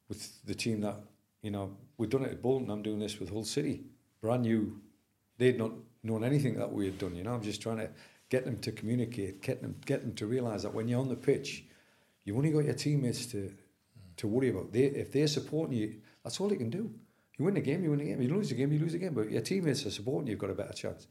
with 0.09 0.45
the 0.45 0.55
team 0.55 0.81
that, 0.83 0.97
you 1.43 1.51
know, 1.51 1.77
we've 1.97 2.11
done 2.11 2.25
it 2.25 2.31
at 2.31 2.43
Bolton, 2.43 2.71
I'm 2.71 2.83
doing 2.83 2.99
this 2.99 3.19
with 3.19 3.31
Hull 3.31 3.45
City. 3.45 3.83
Brand 4.21 4.43
new 4.43 4.81
they'd 5.39 5.59
not 5.59 5.73
known 6.03 6.25
anything 6.25 6.55
that 6.59 6.73
we 6.73 6.87
had 6.87 6.99
done. 6.99 7.17
You 7.17 7.25
know, 7.25 7.35
I'm 7.35 7.43
just 7.43 7.61
trying 7.61 7.79
to 7.79 7.91
get 8.29 8.45
them 8.45 8.59
to 8.61 8.73
communicate, 8.73 9.43
get 9.43 9.61
them, 9.61 9.75
get 9.85 10.03
them 10.03 10.15
to 10.15 10.27
realise 10.27 10.63
that 10.63 10.73
when 10.73 10.89
you're 10.89 11.01
on 11.01 11.09
the 11.09 11.17
pitch, 11.17 11.65
you've 12.25 12.37
only 12.37 12.51
got 12.51 12.65
your 12.65 12.75
teammates 12.75 13.27
to 13.27 13.53
to 14.19 14.29
worry 14.29 14.51
about. 14.51 14.73
They, 14.73 14.85
if 14.85 15.11
they're 15.11 15.27
supporting 15.27 15.77
you, 15.77 15.97
that's 16.23 16.39
all 16.39 16.49
they 16.49 16.57
can 16.57 16.71
do. 16.71 16.93
You 17.39 17.45
win 17.45 17.55
the 17.55 17.61
game, 17.61 17.83
you 17.83 17.91
win 17.91 17.99
the 17.99 18.05
game. 18.05 18.23
You 18.23 18.29
lose 18.29 18.51
the 18.51 18.55
game, 18.55 18.73
you 18.73 18.79
lose 18.79 18.93
the 18.93 18.99
game. 18.99 19.15
But 19.15 19.31
your 19.31 19.43
teammates 19.43 19.87
are 19.87 19.91
supporting 19.91 20.27
you, 20.27 20.33
you've 20.33 20.41
got 20.41 20.51
a 20.51 20.55
better 20.55 20.73
chance. 20.73 21.07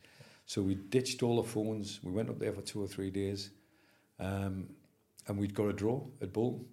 So 0.45 0.61
we 0.61 0.76
ditched 0.76 1.23
all 1.23 1.41
the 1.41 1.48
phones. 1.48 1.99
We 2.03 2.11
went 2.11 2.30
up 2.30 2.39
there 2.39 2.53
for 2.53 2.61
two 2.61 2.84
or 2.84 2.88
three 2.88 3.10
days, 3.10 3.52
um, 4.19 4.68
and 5.27 5.38
we'd 5.38 5.53
got 5.53 5.68
a 5.68 5.73
draw 5.73 6.03
at 6.22 6.34
Bolton, 6.34 6.65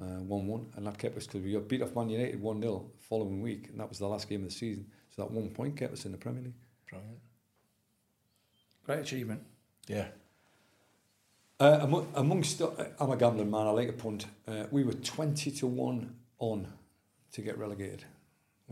uh, 0.00 0.20
one-one, 0.20 0.66
and 0.76 0.86
that 0.86 0.98
kept 0.98 1.16
us 1.16 1.26
because 1.26 1.42
we 1.42 1.52
got 1.52 1.68
beat 1.68 1.82
off 1.82 1.94
Man 1.94 2.10
United 2.10 2.40
one 2.40 2.60
0 2.60 2.90
following 3.00 3.40
week, 3.40 3.68
and 3.70 3.80
that 3.80 3.88
was 3.88 3.98
the 3.98 4.06
last 4.06 4.28
game 4.28 4.42
of 4.42 4.48
the 4.48 4.54
season. 4.54 4.86
So 5.14 5.22
that 5.22 5.30
one 5.30 5.50
point 5.50 5.76
kept 5.76 5.92
us 5.92 6.04
in 6.04 6.12
the 6.12 6.18
Premier 6.18 6.42
League. 6.42 6.54
Brilliant. 6.88 7.18
Great 8.84 8.98
achievement. 9.00 9.42
Yeah. 9.86 10.08
Uh, 11.60 11.78
among, 11.82 12.08
amongst, 12.14 12.60
uh, 12.60 12.70
I'm 12.98 13.10
a 13.10 13.16
gambling 13.16 13.50
man. 13.50 13.66
I 13.66 13.70
like 13.70 13.88
a 13.88 13.92
punt. 13.92 14.26
Uh, 14.48 14.64
we 14.70 14.82
were 14.82 14.94
twenty 14.94 15.50
to 15.52 15.66
one 15.66 16.16
on 16.38 16.66
to 17.32 17.40
get 17.40 17.56
relegated. 17.56 18.04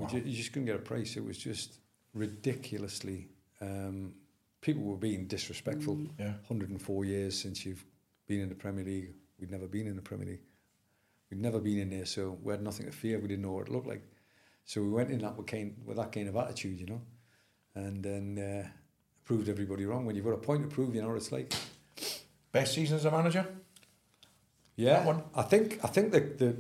We 0.01 0.07
ju- 0.21 0.29
you 0.29 0.37
just 0.37 0.53
couldn't 0.53 0.67
get 0.67 0.77
a 0.77 0.81
price. 0.81 1.17
It 1.17 1.25
was 1.25 1.39
just 1.39 1.79
ridiculously. 2.15 3.29
Um, 3.61 4.15
people 4.61 4.83
were 4.83 4.97
being 4.97 5.27
disrespectful. 5.27 5.99
Yeah. 6.19 6.33
104 6.49 7.05
years 7.05 7.39
since 7.41 7.65
you've 7.65 7.85
been 8.27 8.41
in 8.41 8.49
the 8.49 8.55
Premier 8.55 8.85
League. 8.85 9.13
We'd 9.39 9.51
never 9.51 9.67
been 9.67 9.87
in 9.87 9.97
the 9.97 10.03
Premier 10.03 10.27
League. 10.27 10.41
We'd 11.31 11.41
never 11.41 11.61
been 11.61 11.79
in 11.79 11.91
there, 11.91 12.07
so 12.07 12.39
we 12.43 12.53
had 12.53 12.63
nothing 12.63 12.87
to 12.87 12.93
fear. 12.93 13.19
We 13.19 13.29
didn't 13.29 13.43
know 13.43 13.53
what 13.53 13.69
it 13.69 13.73
looked 13.73 13.87
like. 13.87 14.03
So 14.65 14.83
we 14.83 14.89
went 14.89 15.11
in 15.11 15.21
that 15.21 15.37
with, 15.37 15.47
kind, 15.47 15.77
with 15.85 15.97
that 15.97 16.13
kind 16.13 16.29
of 16.29 16.37
attitude, 16.37 16.81
you 16.81 16.87
know, 16.87 17.01
and 17.75 18.03
then 18.03 18.39
uh, 18.39 18.69
proved 19.25 19.49
everybody 19.49 19.85
wrong. 19.87 20.05
When 20.07 20.17
you've 20.17 20.25
got 20.25 20.33
a 20.33 20.39
point 20.39 20.63
to 20.63 20.69
prove, 20.69 20.95
you 20.95 21.03
know 21.03 21.09
what 21.09 21.17
it's 21.17 21.33
like. 21.33 21.53
Best 22.53 22.75
season 22.75 22.97
as 22.97 23.05
a 23.05 23.11
manager? 23.11 23.47
Yeah, 24.77 25.05
one. 25.05 25.23
I 25.35 25.43
think 25.43 25.79
I 25.85 25.89
think 25.89 26.11
that 26.13 26.39
the 26.39 26.57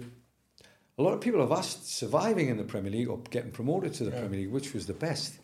a 1.00 1.02
lot 1.02 1.14
of 1.14 1.20
people 1.20 1.40
have 1.40 1.52
asked 1.52 1.88
surviving 1.88 2.48
in 2.48 2.56
the 2.58 2.64
Premier 2.64 2.92
League 2.92 3.08
or 3.08 3.18
getting 3.30 3.50
promoted 3.50 3.94
to 3.94 4.04
the 4.04 4.10
Yeah. 4.10 4.20
Premier 4.20 4.40
League, 4.40 4.52
which 4.52 4.74
was 4.74 4.86
the 4.86 4.94
best. 5.08 5.38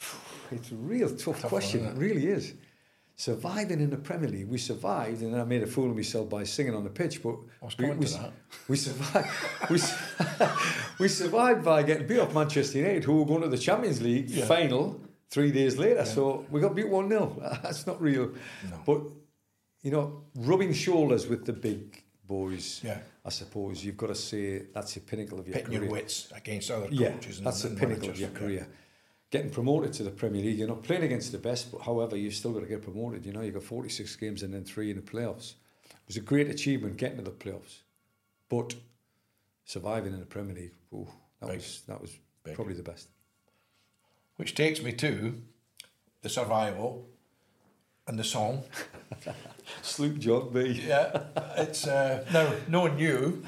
It's 0.52 0.72
a 0.72 0.74
real 0.74 1.08
tough, 1.10 1.40
Tough 1.42 1.50
question. 1.52 1.80
isn't 1.80 1.96
it 1.96 2.00
really 2.00 2.26
is. 2.26 2.54
Surviving 3.14 3.80
in 3.80 3.90
the 3.90 3.96
Premier 4.08 4.28
League, 4.28 4.48
we 4.48 4.58
survived, 4.58 5.22
and 5.22 5.32
then 5.32 5.40
I 5.40 5.44
made 5.44 5.62
a 5.62 5.66
fool 5.66 5.88
of 5.90 5.94
myself 5.96 6.28
by 6.28 6.42
singing 6.42 6.74
on 6.74 6.82
the 6.82 6.90
pitch. 6.90 7.22
But 7.22 7.36
I 7.62 7.66
was 7.66 7.78
we, 7.78 7.90
we, 7.90 8.06
to 8.06 8.12
that. 8.14 8.32
we 8.66 8.76
survived. 8.76 9.28
we, 9.70 9.78
we 10.98 11.06
survived 11.08 11.62
by 11.64 11.82
getting 11.84 12.06
beat 12.08 12.18
off 12.18 12.34
Manchester 12.34 12.78
United, 12.78 13.04
who 13.04 13.18
were 13.18 13.26
going 13.26 13.42
to 13.42 13.48
the 13.48 13.58
Champions 13.58 14.00
League 14.02 14.28
Yeah. 14.30 14.46
final 14.46 15.00
three 15.30 15.52
days 15.52 15.76
later. 15.78 16.04
So 16.04 16.44
we 16.50 16.60
got 16.60 16.74
beat 16.74 16.88
one 16.88 17.08
0 17.08 17.36
That's 17.62 17.86
not 17.86 18.00
real. 18.02 18.32
No. 18.70 18.76
But 18.84 19.02
you 19.82 19.92
know, 19.92 20.24
rubbing 20.34 20.72
shoulders 20.72 21.28
with 21.28 21.44
the 21.44 21.52
big 21.52 21.99
boys. 22.34 22.80
Yeah. 22.84 22.98
I 23.24 23.30
suppose 23.30 23.84
you've 23.84 23.96
got 23.96 24.06
to 24.08 24.14
say 24.14 24.62
that's 24.72 24.94
the 24.94 25.00
pinnacle 25.00 25.38
of 25.40 25.46
your 25.48 25.54
Pitting 25.54 25.70
career. 25.72 25.82
your 25.82 25.92
wits 25.92 26.32
against 26.34 26.70
other 26.70 26.88
yeah, 26.90 27.10
coaches. 27.12 27.38
and 27.38 27.46
that's 27.46 27.62
the 27.62 27.68
and 27.70 27.78
pinnacle 27.78 28.06
managers. 28.08 28.16
of 28.16 28.20
your 28.20 28.30
Yeah. 28.30 28.38
career. 28.38 28.68
Getting 29.30 29.50
promoted 29.50 29.92
to 29.94 30.02
the 30.04 30.10
Premier 30.10 30.42
League, 30.42 30.58
you're 30.58 30.68
not 30.68 30.82
playing 30.82 31.02
against 31.04 31.30
the 31.32 31.38
best, 31.38 31.70
but 31.72 31.80
however, 31.82 32.16
you've 32.16 32.34
still 32.34 32.52
got 32.52 32.60
to 32.60 32.66
get 32.66 32.82
promoted. 32.82 33.26
You 33.26 33.32
know, 33.32 33.42
you've 33.42 33.54
got 33.54 33.62
46 33.64 34.16
games 34.16 34.42
and 34.42 34.52
then 34.54 34.64
three 34.64 34.90
in 34.90 34.96
the 34.96 35.02
playoffs. 35.02 35.54
It 35.84 35.96
was 36.06 36.16
a 36.16 36.20
great 36.20 36.48
achievement 36.48 36.96
getting 36.96 37.18
to 37.18 37.24
the 37.24 37.30
playoffs, 37.44 37.78
but 38.48 38.74
surviving 39.64 40.12
in 40.14 40.20
the 40.20 40.26
Premier 40.26 40.54
League, 40.54 40.74
ooh, 40.92 41.08
that 41.40 41.46
Big. 41.48 41.56
was 41.56 41.82
that 41.86 42.00
was 42.00 42.12
Big. 42.44 42.54
probably 42.54 42.74
the 42.74 42.82
best. 42.92 43.08
Which 44.36 44.54
takes 44.54 44.82
me 44.82 44.92
to 44.94 45.34
the 46.22 46.28
survival 46.28 47.08
and 48.10 48.18
the 48.18 48.24
song. 48.24 48.64
Sloop 49.82 50.18
John 50.18 50.52
B. 50.52 50.82
Yeah, 50.86 51.22
it's 51.56 51.86
uh, 51.86 52.24
now 52.32 52.52
knowing 52.66 52.98
you, 52.98 53.44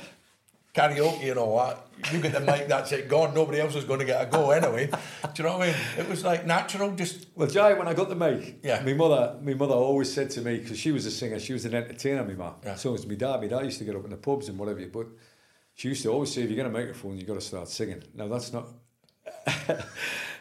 karaoke 0.72 1.28
and 1.30 1.38
all 1.38 1.58
that. 1.58 2.12
You 2.12 2.20
get 2.20 2.32
the 2.32 2.40
mic, 2.40 2.68
that's 2.68 2.92
it, 2.92 3.08
gone. 3.08 3.34
Nobody 3.34 3.60
else 3.60 3.74
is 3.74 3.84
going 3.84 3.98
to 3.98 4.04
get 4.06 4.22
a 4.22 4.26
go 4.30 4.50
anyway. 4.52 4.86
Do 4.86 5.42
you 5.42 5.48
know 5.48 5.58
what 5.58 5.68
I 5.68 5.72
mean? 5.72 5.76
It 5.98 6.08
was 6.08 6.24
like 6.24 6.46
natural, 6.46 6.92
just. 6.92 7.26
Well, 7.34 7.48
Jai, 7.48 7.72
when 7.74 7.88
I 7.88 7.94
got 7.94 8.08
the 8.08 8.14
mic, 8.14 8.60
Yeah. 8.62 8.82
my 8.84 8.92
mother, 8.92 9.36
my 9.42 9.54
mother 9.54 9.74
always 9.74 10.12
said 10.12 10.30
to 10.30 10.40
me 10.42 10.58
because 10.58 10.78
she 10.78 10.92
was 10.92 11.06
a 11.06 11.10
singer, 11.10 11.40
she 11.40 11.52
was 11.52 11.64
an 11.64 11.74
entertainer. 11.74 12.24
My 12.24 12.34
mum, 12.34 12.54
Yeah. 12.64 12.76
so 12.76 12.92
was 12.92 13.04
my 13.06 13.14
dad. 13.16 13.40
My 13.40 13.48
dad 13.48 13.64
used 13.64 13.78
to 13.78 13.84
get 13.84 13.96
up 13.96 14.04
in 14.04 14.10
the 14.10 14.16
pubs 14.16 14.48
and 14.48 14.58
whatever. 14.58 14.84
But 14.86 15.08
she 15.74 15.88
used 15.88 16.02
to 16.04 16.10
always 16.12 16.32
say, 16.32 16.42
if 16.42 16.50
you 16.50 16.56
get 16.56 16.66
a 16.66 16.70
microphone, 16.70 17.16
you've 17.18 17.26
got 17.26 17.34
to 17.34 17.40
start 17.40 17.68
singing. 17.68 18.02
Now 18.14 18.28
that's 18.28 18.52
not 18.52 18.68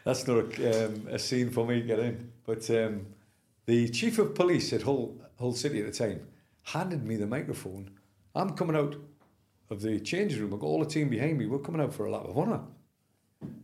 that's 0.03 0.27
not 0.27 0.59
a, 0.59 0.85
um, 0.85 1.07
a 1.09 1.17
scene 1.19 1.49
for 1.49 1.65
me 1.65 1.81
to 1.81 1.87
get 1.87 1.99
in. 1.99 2.31
But 2.45 2.69
um, 2.71 3.05
the 3.71 3.87
chief 3.87 4.19
of 4.19 4.35
police 4.35 4.73
at 4.73 4.81
Hull 4.81 5.15
Hull 5.39 5.53
City 5.53 5.79
at 5.79 5.85
the 5.85 5.97
time 5.97 6.27
handed 6.63 7.05
me 7.05 7.15
the 7.15 7.25
microphone. 7.25 7.89
I'm 8.35 8.49
coming 8.49 8.75
out 8.75 8.97
of 9.69 9.81
the 9.81 9.97
changing 10.01 10.41
room. 10.41 10.53
I've 10.53 10.59
got 10.59 10.67
all 10.67 10.83
the 10.83 10.93
team 10.95 11.07
behind 11.07 11.37
me. 11.37 11.45
We're 11.45 11.59
coming 11.59 11.79
out 11.79 11.93
for 11.93 12.05
a 12.05 12.11
lap 12.11 12.25
of 12.25 12.37
honour. 12.37 12.59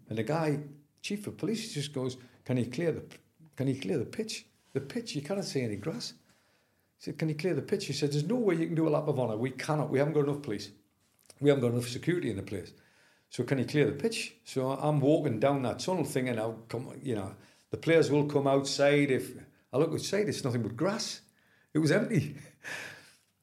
And 0.08 0.18
the 0.18 0.24
guy, 0.24 0.60
chief 1.02 1.28
of 1.28 1.36
police, 1.36 1.74
just 1.74 1.92
goes, 1.92 2.16
"Can 2.46 2.56
you 2.56 2.68
clear 2.68 2.94
the, 2.94 3.04
can 3.58 3.68
you 3.68 3.76
clear 3.76 3.98
the 3.98 4.06
pitch? 4.06 4.46
The 4.72 4.80
pitch, 4.80 5.14
you 5.14 5.22
cannot 5.22 5.44
see 5.44 5.62
any 5.62 5.76
grass." 5.76 6.14
He 7.00 7.04
said, 7.04 7.18
"Can 7.20 7.28
you 7.28 7.36
clear 7.36 7.54
the 7.54 7.62
pitch?" 7.62 7.88
He 7.88 7.94
said, 7.94 8.14
"There's 8.14 8.24
no 8.24 8.38
way 8.38 8.56
you 8.56 8.68
can 8.68 8.76
do 8.76 8.88
a 8.88 8.96
lap 8.96 9.10
of 9.10 9.20
honour. 9.20 9.36
We 9.36 9.52
cannot. 9.52 9.90
We 9.90 10.00
haven't 10.00 10.14
got 10.14 10.24
enough 10.24 10.42
police. 10.42 10.72
We 11.42 11.50
haven't 11.50 11.64
got 11.64 11.74
enough 11.74 11.90
security 11.90 12.30
in 12.30 12.38
the 12.38 12.44
place. 12.44 12.72
So 13.30 13.44
can 13.44 13.60
you 13.60 13.66
clear 13.66 13.86
the 13.86 14.02
pitch?" 14.04 14.38
So 14.46 14.72
I'm 14.72 15.02
walking 15.02 15.42
down 15.42 15.64
that 15.64 15.80
tunnel 15.80 16.06
thing, 16.06 16.30
and 16.30 16.40
I'll 16.40 16.64
come. 16.70 16.94
You 17.04 17.16
know, 17.16 17.36
the 17.72 17.78
players 17.86 18.10
will 18.10 18.26
come 18.26 18.48
outside. 18.48 19.12
If 19.12 19.34
I 19.78 19.80
look 19.82 19.94
outside, 19.94 20.28
it's 20.28 20.44
nothing 20.44 20.64
but 20.64 20.76
grass. 20.76 21.22
It 21.74 21.80
was 21.80 21.92
empty. 21.92 22.36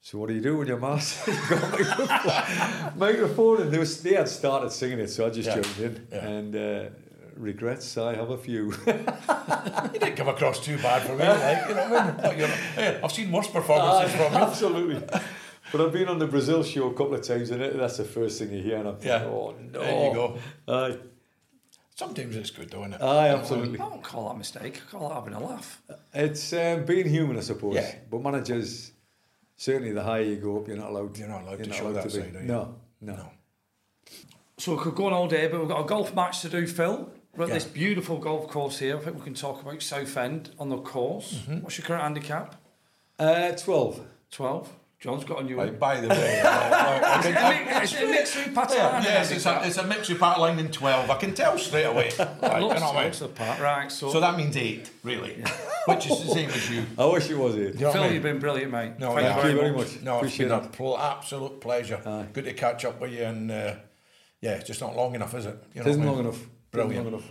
So 0.00 0.18
what 0.18 0.28
do 0.28 0.34
you 0.34 0.40
do 0.42 0.56
when 0.58 0.66
your 0.66 0.78
master 0.80 1.32
got 1.48 1.70
microphone? 1.72 2.98
microphone 2.98 3.62
and 3.62 3.70
they, 3.72 3.78
was, 3.78 4.02
they 4.02 4.14
had 4.14 4.28
started 4.28 4.70
singing 4.72 4.98
it, 4.98 5.08
so 5.08 5.26
I 5.26 5.30
just 5.30 5.48
Yeah. 5.48 5.54
jumped 5.54 5.78
in. 5.78 6.06
Yeah. 6.10 6.26
And 6.26 6.56
uh, 6.56 6.84
regrets, 7.36 7.96
I 7.96 8.14
have 8.14 8.30
a 8.30 8.36
few. 8.38 8.72
You 9.94 10.00
didn't 10.00 10.16
come 10.16 10.28
across 10.28 10.60
too 10.64 10.76
bad 10.78 11.02
for 11.02 11.14
me, 11.14 11.24
like, 11.26 11.68
you 11.68 11.74
know 11.74 11.88
what 11.90 12.24
I 12.24 12.36
mean? 12.36 12.48
Hey, 12.74 13.00
I've 13.02 13.12
seen 13.12 13.30
worse 13.30 13.48
performances 13.48 14.14
from 14.16 14.32
you. 14.32 14.38
Absolutely. 14.38 15.02
But 15.72 15.80
I've 15.80 15.92
been 15.92 16.08
on 16.08 16.18
the 16.18 16.26
Brazil 16.26 16.62
show 16.62 16.88
a 16.88 16.94
couple 16.94 17.14
of 17.14 17.22
times, 17.22 17.50
and 17.50 17.60
that's 17.80 17.96
the 17.98 18.04
first 18.04 18.38
thing 18.38 18.52
you 18.52 18.62
hear, 18.62 18.76
and 18.78 18.88
I'm 18.88 18.96
thinking, 18.96 19.10
Yeah. 19.10 19.26
oh 19.26 19.54
no. 19.72 19.80
There 19.80 20.08
you 20.08 20.14
go. 20.14 20.38
Aye, 20.68 20.96
Sometimes 21.96 22.34
it's 22.36 22.50
good, 22.50 22.70
though, 22.70 22.80
isn't 22.80 22.94
it? 22.94 23.00
aye, 23.02 23.28
absolutely. 23.28 23.78
I 23.78 23.88
don't 23.88 24.02
call 24.02 24.28
that 24.28 24.34
a 24.34 24.38
mistake. 24.38 24.80
I 24.86 24.90
call 24.90 25.08
that 25.10 25.14
having 25.14 25.34
a 25.34 25.40
laugh. 25.44 25.80
It's 26.12 26.52
um, 26.52 26.84
being 26.84 27.08
human, 27.08 27.36
I 27.36 27.40
suppose. 27.40 27.76
Yeah. 27.76 27.94
But 28.10 28.20
managers, 28.22 28.90
certainly 29.56 29.92
the 29.92 30.02
higher 30.02 30.22
you 30.22 30.36
go 30.36 30.58
up, 30.58 30.66
you're 30.66 30.76
not 30.76 30.90
allowed. 30.90 31.16
You're 31.16 31.28
not 31.28 31.42
allowed 31.42 31.62
to 31.62 31.72
show 31.72 31.92
that 31.92 32.04
be. 32.04 32.10
side, 32.10 32.34
are 32.36 32.40
you? 32.40 32.46
No, 32.46 32.74
no. 33.00 33.14
No. 33.16 33.30
So 34.58 34.74
we 34.76 34.82
could 34.82 34.94
go 34.96 35.06
on 35.06 35.12
all 35.12 35.28
day, 35.28 35.46
but 35.48 35.60
we've 35.60 35.68
got 35.68 35.80
a 35.84 35.88
golf 35.88 36.14
match 36.14 36.40
to 36.42 36.48
do, 36.48 36.66
Phil. 36.66 37.10
We're 37.36 37.44
at 37.44 37.48
Yeah. 37.48 37.54
this 37.54 37.64
beautiful 37.64 38.18
golf 38.18 38.48
course 38.48 38.78
here. 38.78 38.96
I 38.96 39.00
think 39.00 39.16
we 39.16 39.22
can 39.22 39.34
talk 39.34 39.60
about 39.62 39.82
Southend 39.82 40.50
on 40.58 40.68
the 40.68 40.78
course. 40.78 41.34
Mm-hmm. 41.34 41.60
What's 41.60 41.78
your 41.78 41.86
current 41.86 42.02
handicap? 42.02 42.56
Uh, 43.18 43.52
Twelve. 43.52 44.00
12. 44.30 44.72
John's 45.04 45.24
got 45.24 45.42
a 45.42 45.44
new 45.44 45.58
Right, 45.58 45.68
one. 45.68 45.76
by 45.78 46.00
the 46.00 46.08
way, 46.08 46.40
uh, 46.42 46.48
I 46.48 47.20
can- 47.22 47.36
I- 47.36 47.82
It's 47.82 47.92
a 47.92 48.06
mix 48.06 48.34
with 48.36 48.54
Pat 48.54 48.70
Yeah, 48.72 49.02
yes, 49.02 49.30
it's 49.32 49.44
a, 49.44 49.60
it's 49.62 49.76
a 49.76 49.82
Mixu 49.84 50.16
Paatelainen 50.16 50.60
and 50.60 50.72
12. 50.72 51.10
I 51.10 51.16
can 51.18 51.34
tell 51.34 51.58
straight 51.58 51.84
away. 51.84 52.10
Right, 52.18 52.58
you 52.62 52.66
looks, 52.68 52.80
know 52.80 52.86
what 52.86 52.96
I 52.96 53.04
looks 53.04 53.18
the 53.18 53.28
part. 53.28 53.60
Right, 53.60 53.92
so, 53.92 54.10
So 54.10 54.18
that 54.20 54.34
means 54.38 54.56
eight, 54.56 54.90
really, 55.02 55.44
which 55.86 56.06
is 56.06 56.24
the 56.24 56.30
same 56.32 56.48
as 56.48 56.70
you. 56.70 56.86
I 56.96 57.04
wish 57.04 57.28
it 57.28 57.36
was 57.36 57.54
it. 57.54 57.74
You 57.74 57.80
know 57.82 57.92
Phil, 57.92 58.02
I 58.02 58.04
mean? 58.06 58.14
you've 58.14 58.22
been 58.22 58.38
brilliant, 58.38 58.72
mate. 58.72 58.92
No, 58.98 59.14
Thank. 59.14 59.26
Thank 59.28 59.44
you 59.52 59.60
very 59.60 59.72
much. 59.72 60.00
No, 60.00 60.14
it's 60.14 60.22
Appreciate 60.22 60.48
been 60.48 60.58
a 60.58 60.60
that. 60.62 60.72
pl- 60.72 60.98
absolute 60.98 61.60
pleasure. 61.60 62.00
Aye. 62.06 62.28
Good 62.32 62.46
to 62.46 62.54
catch 62.54 62.86
up 62.86 62.98
with 62.98 63.12
you, 63.12 63.24
and 63.24 63.50
uh, 63.50 63.74
yeah, 64.40 64.52
it's 64.52 64.66
just 64.66 64.80
not 64.80 64.96
long 64.96 65.14
enough, 65.14 65.34
is 65.34 65.44
it? 65.44 65.62
You 65.74 65.82
know 65.82 65.86
It 65.86 65.90
isn't 65.90 66.02
what 66.02 66.08
I 66.08 66.14
long 66.14 66.24
mean? 66.24 66.26
enough. 66.28 66.40
It 66.40 66.46
isn't 66.46 66.60
Brilliant. 66.70 67.04
long 67.04 67.14
enough. 67.14 67.30